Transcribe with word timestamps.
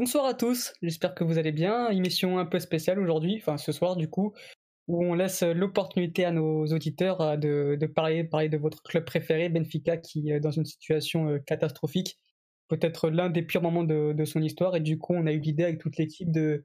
Bonsoir 0.00 0.26
à 0.26 0.34
tous, 0.34 0.72
j'espère 0.80 1.12
que 1.12 1.24
vous 1.24 1.38
allez 1.38 1.50
bien. 1.50 1.90
Émission 1.90 2.38
un 2.38 2.46
peu 2.46 2.60
spéciale 2.60 3.00
aujourd'hui, 3.00 3.34
enfin 3.40 3.56
ce 3.56 3.72
soir 3.72 3.96
du 3.96 4.08
coup, 4.08 4.32
où 4.86 5.04
on 5.04 5.12
laisse 5.12 5.42
l'opportunité 5.42 6.24
à 6.24 6.30
nos 6.30 6.66
auditeurs 6.66 7.20
euh, 7.20 7.36
de, 7.36 7.86
parler, 7.86 8.22
parler 8.22 8.48
de 8.48 8.58
votre 8.58 8.80
club 8.84 9.04
préféré, 9.04 9.48
Benfica, 9.48 9.96
qui 9.96 10.30
est 10.30 10.38
dans 10.38 10.52
une 10.52 10.66
situation 10.66 11.30
euh, 11.30 11.38
catastrophique, 11.40 12.16
peut-être 12.68 13.10
l'un 13.10 13.28
des 13.28 13.42
pires 13.42 13.60
moments 13.60 13.82
de, 13.82 14.24
son 14.24 14.40
histoire. 14.40 14.76
Et 14.76 14.80
du 14.80 14.98
coup, 14.98 15.14
on 15.14 15.26
a 15.26 15.32
eu 15.32 15.40
l'idée 15.40 15.64
avec 15.64 15.80
toute 15.80 15.96
l'équipe 15.96 16.30
de, 16.30 16.64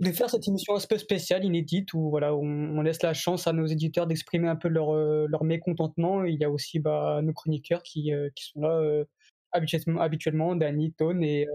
de 0.00 0.12
faire 0.12 0.28
cette 0.28 0.46
émission 0.46 0.76
un 0.76 0.80
peu 0.86 0.98
spéciale, 0.98 1.46
inédite, 1.46 1.94
où 1.94 2.10
voilà, 2.10 2.36
on, 2.36 2.82
laisse 2.82 3.02
la 3.02 3.14
chance 3.14 3.46
à 3.46 3.54
nos 3.54 3.64
éditeurs 3.64 4.06
d'exprimer 4.06 4.48
un 4.48 4.56
peu 4.56 4.68
leur, 4.68 4.94
euh, 4.94 5.24
leur 5.30 5.44
mécontentement. 5.44 6.24
il 6.24 6.38
y 6.38 6.44
a 6.44 6.50
aussi 6.50 6.78
bah, 6.78 7.20
nos 7.22 7.32
chroniqueurs 7.32 7.82
qui, 7.82 8.12
qui 8.34 8.44
sont 8.44 8.60
là 8.60 9.04
habituellement, 9.52 10.02
habituellement, 10.02 10.54
Danny, 10.56 10.92
Tone 10.92 11.22
et 11.22 11.48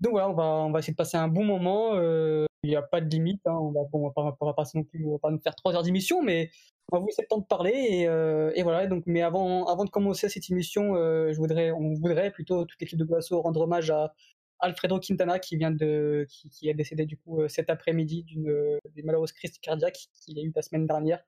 donc 0.00 0.12
voilà, 0.12 0.30
on 0.30 0.34
va, 0.34 0.44
on 0.44 0.70
va 0.70 0.78
essayer 0.78 0.92
de 0.92 0.96
passer 0.96 1.16
un 1.16 1.28
bon 1.28 1.44
moment. 1.44 1.94
Euh, 1.94 2.46
il 2.62 2.70
n'y 2.70 2.76
a 2.76 2.82
pas 2.82 3.00
de 3.00 3.08
limite. 3.08 3.40
Hein, 3.46 3.52
on 3.52 3.70
va, 3.70 3.80
on 3.92 4.08
va 4.08 4.12
pas, 4.12 4.46
va 4.46 4.52
pas 4.54 4.64
non 4.74 4.84
plus, 4.84 5.06
on 5.06 5.12
va 5.12 5.18
pas 5.18 5.30
nous 5.30 5.40
faire 5.40 5.54
trois 5.54 5.74
heures 5.74 5.82
d'émission, 5.82 6.22
mais 6.22 6.50
on 6.90 6.96
va 6.96 7.00
vous 7.00 7.06
laisser 7.06 7.22
le 7.22 7.28
temps 7.28 7.38
de 7.38 7.46
parler. 7.46 7.72
Et, 7.72 8.08
euh, 8.08 8.50
voilà. 8.62 8.86
Donc, 8.86 9.04
mais 9.06 9.22
avant, 9.22 9.66
avant 9.66 9.84
de 9.84 9.90
commencer 9.90 10.28
cette 10.28 10.50
émission, 10.50 10.96
euh, 10.96 11.32
je 11.32 11.38
voudrais, 11.38 11.70
on 11.70 11.94
voudrait 11.94 12.30
plutôt 12.30 12.64
toute 12.64 12.80
l'équipe 12.80 12.98
de 12.98 13.04
Glasso 13.04 13.40
rendre 13.42 13.60
hommage 13.60 13.90
à 13.90 14.14
Alfredo 14.58 14.98
Quintana 15.00 15.38
qui 15.38 15.56
vient 15.56 15.70
de, 15.70 16.26
qui, 16.28 16.68
est 16.68 16.74
décédé 16.74 17.06
du 17.06 17.16
coup 17.16 17.48
cet 17.48 17.70
après-midi 17.70 18.24
d'une, 18.24 18.78
d'une 18.94 19.06
malheureuse 19.06 19.32
crise 19.32 19.58
cardiaque 19.58 20.08
qu'il 20.22 20.38
a 20.38 20.42
eu 20.42 20.52
la 20.54 20.62
semaine 20.62 20.86
dernière. 20.86 21.22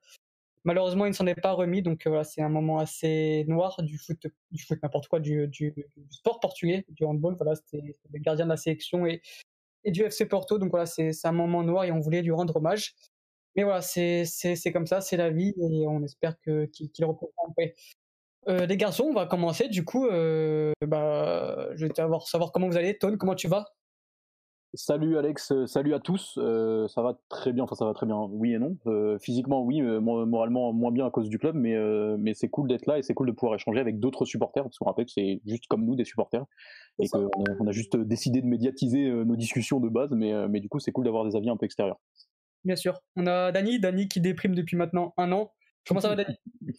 Malheureusement, 0.65 1.05
il 1.05 1.09
ne 1.09 1.13
s'en 1.13 1.27
est 1.27 1.39
pas 1.39 1.51
remis, 1.51 1.81
donc 1.81 2.05
euh, 2.05 2.09
voilà, 2.09 2.23
c'est 2.23 2.41
un 2.41 2.49
moment 2.49 2.79
assez 2.79 3.43
noir 3.47 3.81
du 3.83 3.97
foot, 3.97 4.27
du 4.51 4.63
foot 4.63 4.79
n'importe 4.81 5.07
quoi, 5.07 5.19
du, 5.19 5.51
sport 6.09 6.39
portugais, 6.39 6.85
du 6.89 7.03
handball. 7.03 7.35
Voilà, 7.35 7.55
c'était 7.55 7.97
le 8.11 8.19
gardien 8.19 8.45
de 8.45 8.49
la 8.49 8.57
sélection 8.57 9.05
et, 9.05 9.21
du 9.85 10.03
FC 10.03 10.25
Porto, 10.25 10.59
donc 10.59 10.71
voilà, 10.71 10.85
c'est 10.85 11.11
un 11.25 11.33
moment 11.33 11.63
noir 11.63 11.83
et 11.83 11.91
on 11.91 11.99
voulait 11.99 12.21
lui 12.21 12.31
rendre 12.31 12.55
hommage. 12.55 12.95
Mais 13.55 13.63
voilà, 13.63 13.81
c'est 13.81 14.25
comme 14.71 14.87
ça, 14.87 15.01
c'est 15.01 15.17
la 15.17 15.29
vie 15.29 15.53
et 15.57 15.85
on 15.87 16.01
espère 16.03 16.39
qu'il 16.39 16.69
qu 16.71 17.03
reprendra 17.03 17.33
en 17.45 17.51
paix. 17.51 17.75
Euh, 18.47 18.65
les 18.65 18.77
garçons, 18.77 19.05
on 19.05 19.13
va 19.13 19.25
commencer. 19.25 19.67
Du 19.67 19.85
coup, 19.85 20.07
euh, 20.07 20.73
bah, 20.85 21.69
je 21.75 21.85
vais 21.85 21.93
savoir, 21.93 22.27
savoir 22.27 22.51
comment 22.51 22.67
vous 22.67 22.77
allez. 22.77 22.97
Tone, 22.97 23.17
comment 23.17 23.35
tu 23.35 23.47
vas? 23.47 23.65
Salut 24.75 25.19
Alex, 25.19 25.51
euh, 25.51 25.67
salut 25.67 25.93
à 25.93 25.99
tous. 25.99 26.33
Euh, 26.39 26.87
ça 26.87 27.03
va 27.03 27.19
très 27.29 27.53
bien, 27.53 27.63
enfin 27.63 27.75
ça 27.75 27.85
va 27.85 27.93
très 27.93 28.07
bien, 28.07 28.17
oui 28.31 28.55
et 28.55 28.59
non. 28.59 28.75
Euh, 28.87 29.19
physiquement, 29.19 29.61
oui, 29.61 29.81
moralement 29.81 30.73
moins 30.73 30.91
bien 30.91 31.05
à 31.05 31.11
cause 31.11 31.29
du 31.29 31.37
club, 31.37 31.55
mais, 31.55 31.77
mais 32.17 32.33
c'est 32.33 32.49
cool 32.49 32.67
d'être 32.67 32.87
là 32.87 32.97
et 32.97 33.03
c'est 33.03 33.13
cool 33.13 33.27
de 33.27 33.33
pouvoir 33.33 33.53
échanger 33.53 33.79
avec 33.79 33.99
d'autres 33.99 34.25
supporters, 34.25 34.63
parce 34.63 34.79
qu'on 34.79 34.85
rappelle 34.85 35.05
que 35.05 35.11
c'est 35.11 35.41
juste 35.45 35.67
comme 35.67 35.85
nous 35.85 35.95
des 35.95 36.05
supporters 36.05 36.43
et 36.97 37.07
qu'on 37.07 37.27
a, 37.27 37.29
on 37.59 37.67
a 37.67 37.71
juste 37.71 37.95
décidé 37.97 38.41
de 38.41 38.47
médiatiser 38.47 39.11
nos 39.11 39.35
discussions 39.35 39.79
de 39.79 39.89
base, 39.89 40.09
mais, 40.11 40.47
mais 40.47 40.59
du 40.59 40.69
coup 40.69 40.79
c'est 40.79 40.91
cool 40.91 41.05
d'avoir 41.05 41.23
des 41.25 41.35
avis 41.35 41.49
un 41.49 41.57
peu 41.57 41.65
extérieurs. 41.65 41.99
Bien 42.63 42.75
sûr. 42.75 42.99
On 43.15 43.27
a 43.27 43.51
Dani, 43.51 43.79
Dani 43.79 44.07
qui 44.07 44.21
déprime 44.21 44.55
depuis 44.55 44.75
maintenant 44.75 45.13
un 45.17 45.31
an. 45.33 45.51
Comment 45.87 45.99
ça 45.99 46.09
va 46.09 46.15
Dani? 46.15 46.35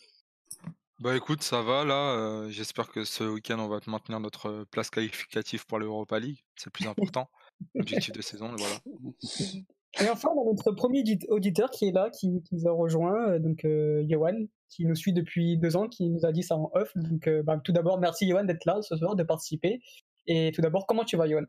Bah 1.00 1.14
écoute, 1.16 1.42
ça 1.42 1.60
va 1.60 1.84
là. 1.84 2.48
J'espère 2.48 2.88
que 2.88 3.04
ce 3.04 3.24
week-end 3.24 3.58
on 3.58 3.68
va 3.68 3.80
maintenir 3.88 4.20
notre 4.20 4.64
place 4.70 4.90
qualificative 4.90 5.66
pour 5.66 5.78
l'Europa 5.78 6.18
League, 6.18 6.38
c'est 6.56 6.66
le 6.66 6.70
plus 6.70 6.86
important. 6.86 7.28
Objectif 7.74 8.12
de 8.12 8.22
saison, 8.22 8.54
voilà. 8.56 8.76
Et 10.00 10.08
enfin, 10.08 10.28
on 10.34 10.42
a 10.42 10.44
notre 10.44 10.72
premier 10.72 11.04
auditeur 11.28 11.70
qui 11.70 11.86
est 11.86 11.92
là, 11.92 12.10
qui, 12.10 12.42
nous 12.50 12.66
a 12.66 12.72
rejoint, 12.72 13.28
euh, 13.28 13.38
donc 13.38 13.64
euh, 13.64 14.02
Yohan, 14.08 14.46
qui 14.68 14.86
nous 14.86 14.96
suit 14.96 15.12
depuis 15.12 15.56
deux 15.56 15.76
ans, 15.76 15.88
qui 15.88 16.10
nous 16.10 16.26
a 16.26 16.32
dit 16.32 16.42
ça 16.42 16.56
en 16.56 16.70
off. 16.74 16.90
Donc, 16.96 17.28
euh, 17.28 17.42
bah, 17.44 17.60
tout 17.62 17.72
d'abord, 17.72 17.98
merci 17.98 18.26
Yohan 18.26 18.44
d'être 18.44 18.64
là 18.64 18.82
ce 18.82 18.96
soir, 18.96 19.14
de 19.14 19.22
participer. 19.22 19.80
Et 20.26 20.50
tout 20.52 20.62
d'abord, 20.62 20.86
comment 20.86 21.04
tu 21.04 21.16
vas, 21.16 21.28
Yohan 21.28 21.44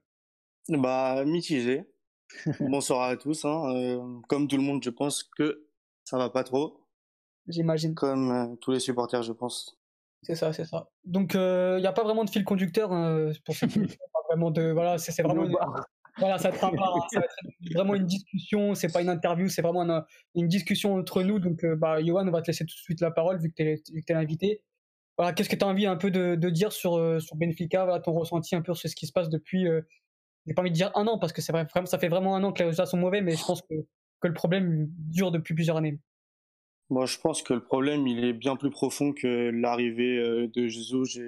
Bah, 0.69 1.25
mitigé. 1.25 1.85
Bonsoir 2.59 3.09
à 3.09 3.17
tous. 3.17 3.45
Hein. 3.45 4.21
comme 4.27 4.47
tout 4.47 4.57
le 4.57 4.63
monde, 4.63 4.83
je 4.83 4.89
pense 4.89 5.23
que 5.23 5.67
ça 6.03 6.17
va 6.17 6.29
pas 6.29 6.43
trop. 6.43 6.81
J'imagine. 7.47 7.95
Comme 7.95 8.57
tous 8.61 8.71
les 8.71 8.79
supporters, 8.79 9.23
je 9.23 9.33
pense. 9.33 9.77
C'est 10.21 10.35
ça, 10.35 10.53
c'est 10.53 10.65
ça. 10.65 10.89
Donc, 11.03 11.33
il 11.33 11.77
n'y 11.79 11.87
a 11.87 11.93
pas 11.93 12.03
vraiment 12.03 12.25
de 12.25 12.29
fil 12.29 12.43
conducteur 12.43 12.91
hein, 12.91 13.31
pour 13.43 13.55
cette 13.55 13.71
vraiment 14.29 14.51
de 14.51 14.71
voilà, 14.71 14.97
c'est 14.97 15.21
vraiment 15.21 15.47
voilà, 16.17 16.37
ça, 16.37 16.49
va 16.49 16.55
être 16.55 17.73
vraiment 17.73 17.95
une 17.95 18.05
discussion, 18.05 18.73
c'est 18.73 18.91
pas 18.91 19.01
une 19.01 19.09
interview, 19.09 19.49
c'est 19.49 19.61
vraiment 19.61 20.05
une, 20.33 20.47
discussion 20.47 20.95
entre 20.95 21.23
nous. 21.23 21.39
Donc, 21.39 21.63
euh, 21.63 21.75
bah, 21.75 22.01
Johan, 22.01 22.27
on 22.27 22.31
va 22.31 22.41
te 22.41 22.47
laisser 22.47 22.65
tout 22.65 22.73
de 22.75 22.79
suite 22.79 23.01
la 23.01 23.11
parole 23.11 23.39
vu 23.39 23.51
que 23.51 23.55
tu 23.55 23.63
es, 23.63 24.13
l'invité. 24.13 24.61
Voilà, 25.17 25.33
qu'est-ce 25.33 25.49
que 25.49 25.55
tu 25.55 25.65
as 25.65 25.67
envie 25.67 25.85
un 25.85 25.97
peu 25.97 26.11
de, 26.11 26.49
dire 26.49 26.71
sur, 26.71 26.97
euh, 26.97 27.19
sur 27.19 27.35
Benfica, 27.35 27.83
voilà, 27.83 27.99
ton 27.99 28.13
ressenti 28.13 28.55
un 28.55 28.61
peu 28.61 28.73
sur 28.73 28.89
ce 28.89 28.95
qui 28.95 29.07
se 29.07 29.11
passe 29.11 29.29
depuis, 29.29 29.67
euh, 29.67 29.81
j'ai 30.45 30.53
pas 30.53 30.61
envie 30.61 30.71
de 30.71 30.75
dire 30.75 30.91
un 30.95 31.07
an 31.07 31.19
parce 31.19 31.33
que 31.33 31.41
c'est 31.41 31.51
vrai, 31.51 31.67
ça 31.85 31.99
fait 31.99 32.09
vraiment 32.09 32.35
un 32.35 32.43
an 32.43 32.53
que 32.53 32.59
les 32.59 32.65
résultats 32.65 32.85
sont 32.85 32.97
mauvais, 32.97 33.21
mais 33.21 33.35
je 33.35 33.43
pense 33.43 33.61
que, 33.61 33.75
que 34.21 34.27
le 34.27 34.33
problème 34.33 34.87
dure 34.89 35.31
depuis 35.31 35.53
plusieurs 35.53 35.77
années. 35.77 35.99
Moi, 36.89 37.07
je 37.07 37.17
pense 37.17 37.41
que 37.41 37.53
le 37.53 37.63
problème, 37.63 38.07
il 38.07 38.23
est 38.23 38.33
bien 38.33 38.55
plus 38.55 38.69
profond 38.69 39.11
que 39.11 39.49
l'arrivée 39.49 40.47
de 40.47 40.67
Jesus 40.67 41.19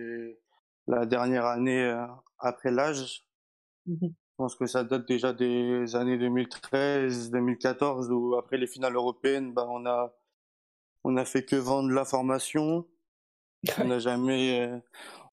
la 0.85 1.07
dernière 1.07 1.45
année 1.45 1.91
après 2.37 2.69
l'âge. 2.69 3.25
Mmh 3.87 4.07
je 4.37 4.43
pense 4.43 4.53
que 4.53 4.67
ça 4.67 4.83
date 4.83 5.07
déjà 5.07 5.33
des 5.33 5.95
années 5.95 6.19
2013, 6.19 7.31
2014, 7.31 8.11
où 8.11 8.35
après 8.35 8.57
les 8.57 8.67
finales 8.67 8.93
européennes, 8.93 9.51
bah, 9.51 9.65
on 9.67 9.83
a 9.87 10.13
on 11.03 11.17
a 11.17 11.25
fait 11.25 11.43
que 11.43 11.55
vendre 11.55 11.89
la 11.89 12.05
formation. 12.05 12.85
on 13.79 13.85
n'a 13.85 13.97
jamais 13.97 14.61
euh, 14.61 14.77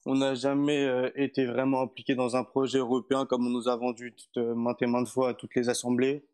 on 0.07 0.15
n'a 0.15 0.35
jamais 0.35 0.87
euh, 0.87 1.11
été 1.17 1.45
vraiment 1.45 1.83
impliqué 1.83 2.15
dans 2.15 2.35
un 2.37 2.45
projet 2.45 2.79
européen 2.79 3.27
comme 3.27 3.47
on 3.47 3.51
nous 3.51 3.69
a 3.69 3.77
vendu 3.77 4.17
euh, 4.39 4.55
maintes 4.55 4.81
et 4.81 4.87
maintes 4.87 5.09
fois 5.09 5.31
à 5.31 5.35
toutes 5.35 5.55
les 5.55 5.69
assemblées. 5.69 6.25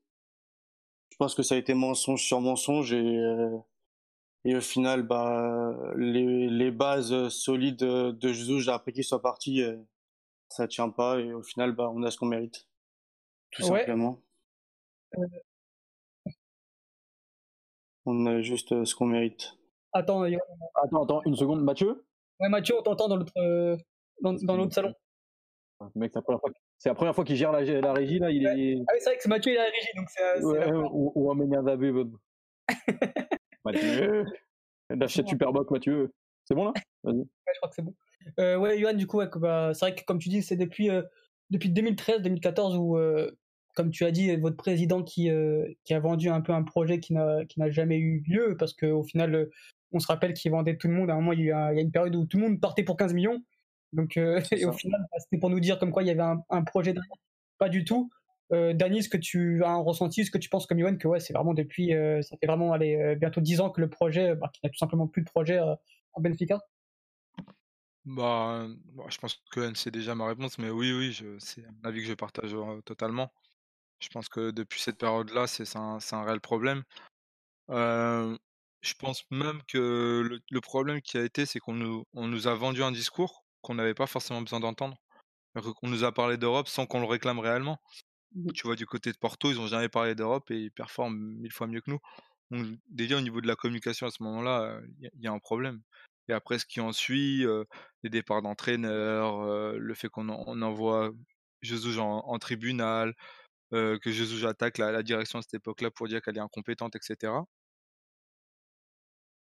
Je 1.10 1.16
pense 1.16 1.34
que 1.34 1.42
ça 1.42 1.56
a 1.56 1.58
été 1.58 1.74
mensonge 1.74 2.22
sur 2.22 2.40
mensonge 2.40 2.92
et 2.92 3.18
et 4.44 4.56
au 4.56 4.60
final 4.60 5.02
bah 5.02 5.74
les, 5.96 6.48
les 6.48 6.70
bases 6.70 7.28
solides 7.30 7.78
de 7.78 8.32
Jesus 8.32 8.70
après 8.70 8.92
qu'il 8.92 9.04
soit 9.04 9.20
parti 9.20 9.60
ça 10.50 10.68
tient 10.68 10.90
pas 10.90 11.18
et 11.18 11.32
au 11.32 11.42
final 11.42 11.72
bah 11.72 11.90
on 11.94 12.02
a 12.02 12.10
ce 12.10 12.18
qu'on 12.18 12.26
mérite. 12.26 12.66
Tout 13.52 13.62
simplement. 13.62 14.20
Euh. 15.16 15.26
on 18.06 18.26
a 18.26 18.40
juste 18.42 18.72
euh, 18.72 18.84
ce 18.84 18.94
qu'on 18.94 19.06
mérite. 19.06 19.56
Attends 19.92 20.22
attends 20.22 21.04
attends 21.04 21.22
une 21.24 21.36
seconde. 21.36 21.62
Mathieu? 21.62 22.04
Ouais 22.40 22.48
Mathieu 22.48 22.76
on 22.78 22.82
t'entend 22.82 23.08
dans 23.08 23.16
l'autre 23.16 23.32
euh, 23.38 23.76
dans, 24.20 24.34
dans 24.34 24.56
l'autre 24.56 24.74
salon. 24.74 24.94
Mec 25.94 26.12
c'est 26.78 26.88
la 26.90 26.94
première 26.94 27.14
fois 27.14 27.24
qu'il 27.24 27.36
gère 27.36 27.52
la, 27.52 27.62
la, 27.62 27.92
régie 27.94 28.18
là 28.18 28.30
il 28.30 28.46
est 28.46 28.82
ah 28.86 28.92
oui 28.92 28.98
c'est 29.00 29.10
vrai 29.10 29.18
que 29.18 29.28
Mathieu 29.28 29.52
il 29.52 29.58
a 29.58 29.64
la 29.64 29.70
régie 29.70 29.88
donc 29.96 30.08
c'est 30.10 30.44
ouais, 30.44 30.72
ou, 30.72 31.12
ou 31.14 31.32
Mathieu. 33.64 34.24
Lâche 34.90 35.22
Superboc 35.26 35.70
Mathieu. 35.70 36.12
C'est 36.44 36.54
bon 36.54 36.66
là? 36.66 36.72
Vas-y. 37.04 37.18
Ouais, 37.18 37.24
je 37.54 37.58
crois 37.58 37.68
que 37.68 37.74
c'est 37.74 37.82
bon 37.82 37.94
euh, 38.38 38.56
ouais, 38.56 38.78
Yohan, 38.78 38.94
du 38.94 39.06
coup, 39.06 39.20
bah, 39.36 39.72
c'est 39.74 39.86
vrai 39.86 39.94
que 39.94 40.04
comme 40.04 40.18
tu 40.18 40.28
dis, 40.28 40.42
c'est 40.42 40.56
depuis, 40.56 40.90
euh, 40.90 41.02
depuis 41.50 41.70
2013-2014 41.70 42.76
où, 42.76 42.96
euh, 42.96 43.30
comme 43.74 43.90
tu 43.90 44.04
as 44.04 44.10
dit, 44.10 44.34
votre 44.36 44.56
président 44.56 45.02
qui, 45.02 45.30
qui 45.84 45.94
a 45.94 46.00
vendu 46.00 46.28
un 46.28 46.40
peu 46.40 46.52
un 46.52 46.62
projet 46.62 47.00
qui 47.00 47.12
n'a 47.14 47.70
jamais 47.70 47.98
eu 47.98 48.22
lieu, 48.26 48.56
parce 48.58 48.72
qu'au 48.72 49.02
final, 49.02 49.48
on 49.92 50.00
se 50.00 50.06
rappelle 50.06 50.34
qu'il 50.34 50.50
vendait 50.50 50.76
tout 50.76 50.88
le 50.88 50.94
monde. 50.94 51.10
À 51.10 51.14
un 51.14 51.16
moment, 51.16 51.32
il 51.32 51.44
y, 51.44 51.52
a, 51.52 51.72
il 51.72 51.76
y, 51.76 51.78
a, 51.78 51.82
une 51.82 51.92
période 51.92 52.14
où 52.16 52.26
tout 52.26 52.36
le 52.36 52.48
monde 52.48 52.60
partait 52.60 52.82
pour 52.82 52.96
15 52.96 53.14
millions. 53.14 53.42
Donc, 53.92 54.16
et 54.52 54.64
au 54.66 54.72
final, 54.72 55.00
bah, 55.12 55.18
c'était 55.20 55.38
pour 55.38 55.50
nous 55.50 55.60
dire 55.60 55.78
comme 55.78 55.92
quoi 55.92 56.02
il 56.02 56.06
y 56.06 56.10
avait 56.10 56.20
un, 56.20 56.42
un 56.50 56.62
projet 56.62 56.92
derrière. 56.92 57.16
Pas 57.58 57.68
du 57.68 57.84
tout. 57.84 58.10
Euh, 58.52 58.74
Dani, 58.74 59.02
ce 59.04 59.08
que 59.08 59.16
tu 59.16 59.62
as 59.62 59.70
un 59.70 59.78
ressenti, 59.82 60.24
ce 60.24 60.30
que 60.32 60.38
tu 60.38 60.48
penses 60.48 60.66
comme 60.66 60.80
Yohan, 60.80 60.96
que 60.96 61.06
ouais, 61.06 61.20
c'est 61.20 61.32
vraiment 61.32 61.54
depuis, 61.54 61.92
ça 62.22 62.36
fait 62.38 62.46
vraiment 62.46 62.72
allez, 62.72 63.14
bientôt 63.16 63.40
10 63.40 63.60
ans 63.60 63.70
que 63.70 63.80
le 63.80 63.88
projet, 63.88 64.34
bah, 64.34 64.50
qu'il 64.52 64.60
n'y 64.64 64.68
a 64.68 64.72
tout 64.72 64.78
simplement 64.78 65.06
plus 65.06 65.22
de 65.22 65.30
projet 65.30 65.60
en 65.60 66.20
Benfica? 66.20 66.60
Bah, 68.04 68.66
bah, 68.94 69.04
je 69.08 69.18
pense 69.18 69.42
que 69.50 69.74
c'est 69.74 69.90
déjà 69.90 70.14
ma 70.14 70.26
réponse, 70.26 70.58
mais 70.58 70.70
oui, 70.70 70.92
oui, 70.92 71.12
je 71.12 71.38
c'est 71.38 71.64
un 71.64 71.88
avis 71.88 72.00
que 72.02 72.08
je 72.08 72.14
partage, 72.14 72.54
totalement. 72.84 73.32
Je 74.00 74.08
pense 74.08 74.28
que 74.28 74.50
depuis 74.52 74.80
cette 74.80 74.98
période-là, 74.98 75.46
c'est 75.46 75.76
un 75.76 75.98
un 76.12 76.24
réel 76.24 76.40
problème. 76.40 76.84
je 77.68 78.94
pense 78.98 79.24
même 79.30 79.62
que 79.68 80.40
le 80.50 80.60
problème 80.60 81.00
qui 81.02 81.18
a 81.18 81.24
été, 81.24 81.46
c'est 81.46 81.58
qu'on 81.60 81.74
nous 81.74 82.04
on 82.14 82.26
nous 82.28 82.46
a 82.48 82.54
vendu 82.54 82.82
un 82.82 82.92
discours 82.92 83.44
qu'on 83.62 83.74
n'avait 83.74 83.94
pas 83.94 84.06
forcément 84.06 84.40
besoin 84.42 84.60
d'entendre. 84.60 84.96
qu'on 85.54 85.88
nous 85.88 86.04
a 86.04 86.12
parlé 86.12 86.36
d'Europe 86.38 86.68
sans 86.68 86.86
qu'on 86.86 87.00
le 87.00 87.06
réclame 87.06 87.38
réellement. 87.40 87.78
Mmh 88.34 88.52
tu 88.54 88.66
vois, 88.66 88.76
du 88.76 88.86
côté 88.86 89.12
de 89.12 89.18
Porto, 89.18 89.50
ils 89.50 89.60
ont 89.60 89.66
jamais 89.68 89.88
parlé 89.88 90.14
d'Europe 90.14 90.50
et 90.52 90.56
ils 90.58 90.72
performent 90.72 91.18
mille 91.18 91.52
fois 91.52 91.66
mieux 91.68 91.80
que 91.82 91.90
nous. 91.90 92.00
Donc 92.50 92.78
déjà 92.88 93.16
au 93.18 93.20
niveau 93.22 93.40
de 93.40 93.48
la 93.48 93.56
communication 93.56 94.06
à 94.06 94.10
ce 94.10 94.22
moment-là, 94.24 94.80
il 95.00 95.22
y 95.22 95.28
a 95.28 95.32
un 95.32 95.38
problème. 95.40 95.82
Et 96.30 96.32
après, 96.32 96.60
ce 96.60 96.66
qui 96.66 96.80
en 96.80 96.92
suit, 96.92 97.44
les 98.04 98.10
départs 98.10 98.40
d'entraîneurs, 98.40 99.74
le 99.76 99.94
fait 99.94 100.08
qu'on 100.08 100.28
envoie 100.28 101.10
Jesus 101.60 101.98
en, 101.98 102.38
tribunal, 102.38 103.14
que 103.72 103.98
Jesus 104.04 104.46
attaque 104.46 104.78
la, 104.78 105.02
direction 105.02 105.40
à 105.40 105.42
cette 105.42 105.54
époque-là 105.54 105.90
pour 105.90 106.06
dire 106.06 106.22
qu'elle 106.22 106.36
est 106.36 106.40
incompétente, 106.40 106.94
etc. 106.94 107.32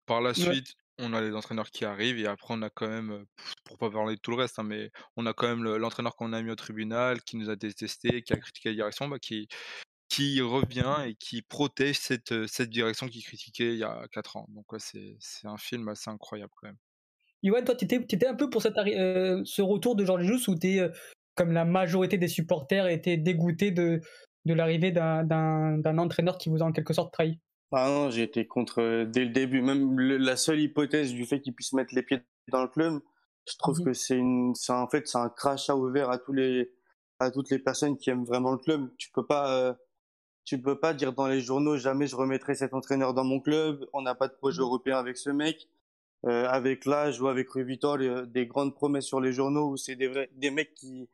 Par 0.06 0.20
la 0.20 0.32
suite, 0.32 0.74
on 0.98 1.12
a 1.12 1.20
les 1.20 1.34
entraîneurs 1.34 1.70
qui 1.70 1.84
arrivent 1.84 2.18
et 2.18 2.26
après 2.26 2.54
on 2.54 2.62
a 2.62 2.70
quand 2.70 2.88
même, 2.88 3.26
pour 3.64 3.76
pas 3.78 3.90
parler 3.90 4.14
de 4.14 4.20
tout 4.20 4.30
le 4.30 4.36
reste, 4.36 4.60
hein, 4.60 4.62
mais 4.62 4.92
on 5.16 5.26
a 5.26 5.32
quand 5.32 5.48
même 5.48 5.64
l'entraîneur 5.64 6.14
qu'on 6.14 6.32
a 6.32 6.40
mis 6.40 6.52
au 6.52 6.56
tribunal, 6.56 7.20
qui 7.22 7.36
nous 7.36 7.50
a 7.50 7.56
détesté, 7.56 8.22
qui 8.22 8.32
a 8.32 8.36
critiqué 8.36 8.68
la 8.68 8.76
direction, 8.76 9.08
bah, 9.08 9.18
qui, 9.18 9.48
qui 10.08 10.40
revient 10.40 10.94
et 11.06 11.14
qui 11.14 11.42
protège 11.42 11.98
cette, 11.98 12.46
cette 12.46 12.70
direction 12.70 13.08
qui 13.08 13.22
critiquait 13.22 13.72
il 13.72 13.78
y 13.78 13.84
a 13.84 14.06
4 14.12 14.36
ans. 14.36 14.46
Donc 14.50 14.66
c'est, 14.78 15.16
un 15.44 15.56
film 15.56 15.88
assez 15.88 16.10
incroyable 16.10 16.52
quand 16.56 16.68
même. 16.68 16.78
Yoann, 17.42 17.64
toi, 17.64 17.74
tu 17.74 17.84
étais, 17.84 18.26
un 18.26 18.34
peu 18.34 18.48
pour 18.48 18.62
cette, 18.62 18.74
ce 18.74 19.62
retour 19.62 19.94
de 19.94 20.04
Georges 20.04 20.24
Jous 20.24 20.50
où 20.50 20.58
tu 20.58 20.80
comme 21.36 21.52
la 21.52 21.64
majorité 21.64 22.18
des 22.18 22.28
supporters, 22.28 22.88
étaient 22.88 23.18
dégoûtés 23.18 23.70
de, 23.70 24.00
de 24.46 24.54
l'arrivée 24.54 24.90
d'un 24.90 25.98
entraîneur 25.98 26.38
qui 26.38 26.48
vous 26.48 26.62
a 26.62 26.66
en 26.66 26.72
quelque 26.72 26.94
sorte 26.94 27.12
trahi? 27.12 27.38
Ah 27.72 27.88
non, 27.88 28.10
j'ai 28.10 28.22
été 28.22 28.46
contre 28.46 29.04
dès 29.04 29.24
le 29.24 29.30
début. 29.30 29.60
Même 29.60 29.98
la 30.00 30.36
seule 30.36 30.60
hypothèse 30.60 31.12
du 31.12 31.26
fait 31.26 31.40
qu'il 31.40 31.54
puisse 31.54 31.72
mettre 31.74 31.94
les 31.94 32.02
pieds 32.02 32.20
dans 32.50 32.62
le 32.62 32.68
club, 32.68 33.00
je 33.48 33.56
trouve 33.58 33.80
mmh 33.80 33.84
que 33.84 33.92
c'est 33.92 34.16
une, 34.16 34.54
en 34.68 34.88
fait, 34.88 35.06
c'est 35.06 35.18
un 35.18 35.28
crachat 35.28 35.76
ouvert 35.76 36.10
à 36.10 36.18
tous 36.18 36.32
les, 36.32 36.72
à 37.20 37.30
toutes 37.30 37.50
les 37.50 37.58
personnes 37.58 37.96
qui 37.96 38.10
aiment 38.10 38.24
vraiment 38.24 38.52
le 38.52 38.58
club. 38.58 38.88
Tu 38.98 39.10
peux 39.12 39.26
pas, 39.26 39.52
euh, 39.52 39.74
tu 40.46 40.60
peux 40.60 40.78
pas 40.80 40.94
dire 40.94 41.12
dans 41.12 41.26
les 41.26 41.42
journaux 41.42 41.76
jamais 41.76 42.06
je 42.06 42.16
remettrai 42.16 42.54
cet 42.54 42.72
entraîneur 42.72 43.12
dans 43.12 43.24
mon 43.24 43.40
club. 43.40 43.86
On 43.92 44.00
n'a 44.00 44.14
pas 44.14 44.28
de 44.28 44.32
projet 44.32 44.60
mmh 44.60 44.64
européen 44.64 44.98
avec 44.98 45.18
ce 45.18 45.28
mec. 45.28 45.68
Euh, 46.24 46.48
avec 46.48 46.86
l'âge 46.86 47.20
ou 47.20 47.28
avec 47.28 47.50
Rui 47.50 47.62
Vitor, 47.62 47.98
des 47.98 48.46
grandes 48.46 48.74
promesses 48.74 49.04
sur 49.04 49.20
les 49.20 49.32
journaux 49.32 49.68
où 49.68 49.76
c'est 49.76 49.96
des 49.96 50.08
vrais, 50.08 50.30
des 50.32 50.50
mecs 50.50 50.74
qui, 50.74 51.08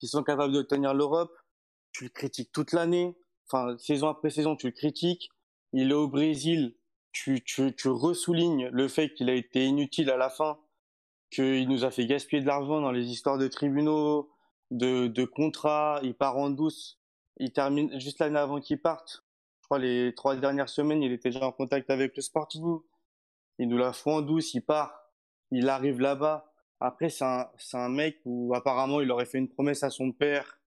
qui 0.00 0.08
sont 0.08 0.22
capables 0.22 0.54
de 0.54 0.62
tenir 0.62 0.94
l'Europe. 0.94 1.30
Tu 1.92 2.04
le 2.04 2.10
critiques 2.10 2.50
toute 2.52 2.72
l'année. 2.72 3.14
Enfin, 3.46 3.76
saison 3.78 4.08
après 4.08 4.30
saison, 4.30 4.56
tu 4.56 4.66
le 4.66 4.72
critiques 4.72 5.30
il 5.72 5.90
est 5.90 5.94
au 5.94 6.08
Brésil, 6.08 6.74
tu, 7.12 7.42
tu, 7.44 7.74
tu 7.74 7.88
ressoulignes 7.88 8.68
le 8.68 8.88
fait 8.88 9.12
qu'il 9.14 9.28
a 9.28 9.34
été 9.34 9.64
inutile 9.64 10.10
à 10.10 10.16
la 10.16 10.30
fin, 10.30 10.58
qu'il 11.30 11.68
nous 11.68 11.84
a 11.84 11.90
fait 11.90 12.06
gaspiller 12.06 12.40
de 12.40 12.46
l'argent 12.46 12.80
dans 12.80 12.92
les 12.92 13.10
histoires 13.10 13.38
de 13.38 13.48
tribunaux, 13.48 14.30
de, 14.70 15.06
de 15.06 15.24
contrats, 15.24 16.00
il 16.02 16.14
part 16.14 16.38
en 16.38 16.50
douce, 16.50 16.98
il 17.38 17.52
termine 17.52 17.98
juste 18.00 18.18
l'année 18.18 18.38
avant 18.38 18.60
qu'il 18.60 18.80
parte. 18.80 19.24
Je 19.60 19.66
crois 19.66 19.78
les 19.78 20.14
trois 20.14 20.36
dernières 20.36 20.68
semaines, 20.68 21.02
il 21.02 21.12
était 21.12 21.30
déjà 21.30 21.46
en 21.46 21.52
contact 21.52 21.90
avec 21.90 22.16
le 22.16 22.22
Sporting. 22.22 22.78
Il 23.58 23.68
nous 23.68 23.78
la 23.78 23.92
fout 23.92 24.12
en 24.12 24.22
douce, 24.22 24.54
il 24.54 24.62
part, 24.62 25.10
il 25.50 25.68
arrive 25.68 26.00
là-bas. 26.00 26.52
Après, 26.80 27.08
c'est 27.08 27.24
un, 27.24 27.48
un 27.72 27.88
mec 27.88 28.20
où 28.24 28.54
apparemment 28.54 29.00
il 29.00 29.10
aurait 29.10 29.26
fait 29.26 29.38
une 29.38 29.48
promesse 29.48 29.82
à 29.82 29.90
son 29.90 30.12
père, 30.12 30.60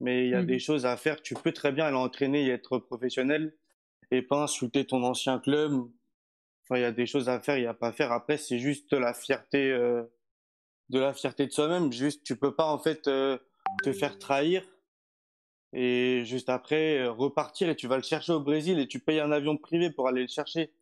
mais 0.00 0.24
il 0.24 0.30
y 0.30 0.34
a 0.34 0.42
mmh 0.42 0.46
des 0.46 0.58
choses 0.58 0.86
à 0.86 0.96
faire. 0.96 1.20
Tu 1.22 1.34
peux 1.34 1.52
très 1.52 1.70
bien 1.70 1.86
aller 1.86 1.96
entraîner 1.96 2.46
et 2.46 2.50
être 2.50 2.78
professionnel 2.78 3.54
et 4.10 4.22
pas 4.22 4.42
insulter 4.42 4.86
ton 4.86 5.04
ancien 5.04 5.38
club. 5.38 5.72
Enfin, 6.64 6.78
il 6.78 6.82
y 6.82 6.84
a 6.84 6.92
des 6.92 7.06
choses 7.06 7.28
à 7.28 7.40
faire, 7.40 7.58
il 7.58 7.64
y 7.64 7.66
a 7.66 7.74
pas 7.74 7.88
à 7.88 7.92
faire. 7.92 8.10
Après, 8.10 8.36
c'est 8.36 8.58
juste 8.58 8.92
la 8.92 9.12
fierté, 9.12 9.70
euh, 9.70 10.02
de 10.88 10.98
la 10.98 11.12
fierté 11.12 11.46
de 11.46 11.52
soi-même. 11.52 11.92
Juste, 11.92 12.24
tu 12.24 12.36
peux 12.36 12.54
pas 12.54 12.66
en 12.66 12.78
fait 12.78 13.06
euh, 13.06 13.38
te 13.84 13.92
faire 13.92 14.18
trahir 14.18 14.64
et 15.72 16.22
juste 16.24 16.48
après 16.48 16.98
euh, 16.98 17.12
repartir 17.12 17.68
et 17.68 17.76
tu 17.76 17.86
vas 17.86 17.96
le 17.96 18.02
chercher 18.02 18.32
au 18.32 18.40
Brésil 18.40 18.78
et 18.78 18.88
tu 18.88 18.98
payes 18.98 19.20
un 19.20 19.32
avion 19.32 19.56
privé 19.56 19.90
pour 19.90 20.08
aller 20.08 20.22
le 20.22 20.28
chercher. 20.28 20.72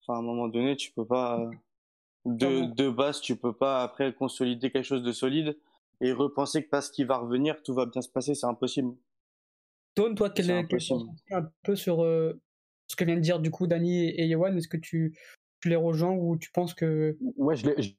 Enfin, 0.00 0.14
à 0.14 0.18
un 0.18 0.22
moment 0.22 0.48
donné, 0.48 0.76
tu 0.76 0.92
peux 0.92 1.06
pas 1.06 1.50
de, 2.24 2.72
de 2.72 2.90
base, 2.90 3.20
tu 3.20 3.36
peux 3.36 3.52
pas 3.52 3.82
après 3.82 4.12
consolider 4.12 4.70
quelque 4.70 4.84
chose 4.84 5.02
de 5.02 5.12
solide 5.12 5.56
et 6.00 6.12
repenser 6.12 6.64
que 6.64 6.68
parce 6.68 6.90
qu'il 6.90 7.06
va 7.06 7.18
revenir, 7.18 7.62
tout 7.62 7.74
va 7.74 7.86
bien 7.86 8.02
se 8.02 8.08
passer, 8.08 8.34
c'est 8.34 8.46
impossible. 8.46 8.94
Tone, 9.94 10.14
toi, 10.14 10.30
quel 10.30 10.50
est, 10.50 10.58
un 10.58 10.64
peu 10.64 11.76
sur 11.76 12.04
ce 12.92 12.96
que 12.96 13.04
vient 13.04 13.16
de 13.16 13.20
dire 13.20 13.40
du 13.40 13.50
coup 13.50 13.66
Dani 13.66 14.08
et 14.08 14.26
Yohan, 14.26 14.56
est-ce 14.56 14.68
que 14.68 14.76
tu, 14.76 15.16
tu, 15.60 15.68
les 15.68 15.76
rejoins 15.76 16.12
ou 16.12 16.36
tu 16.36 16.50
penses 16.50 16.74
que... 16.74 17.16
Ouais, 17.36 17.56
je 17.56 17.66
les, 17.66 17.82
je 17.82 17.92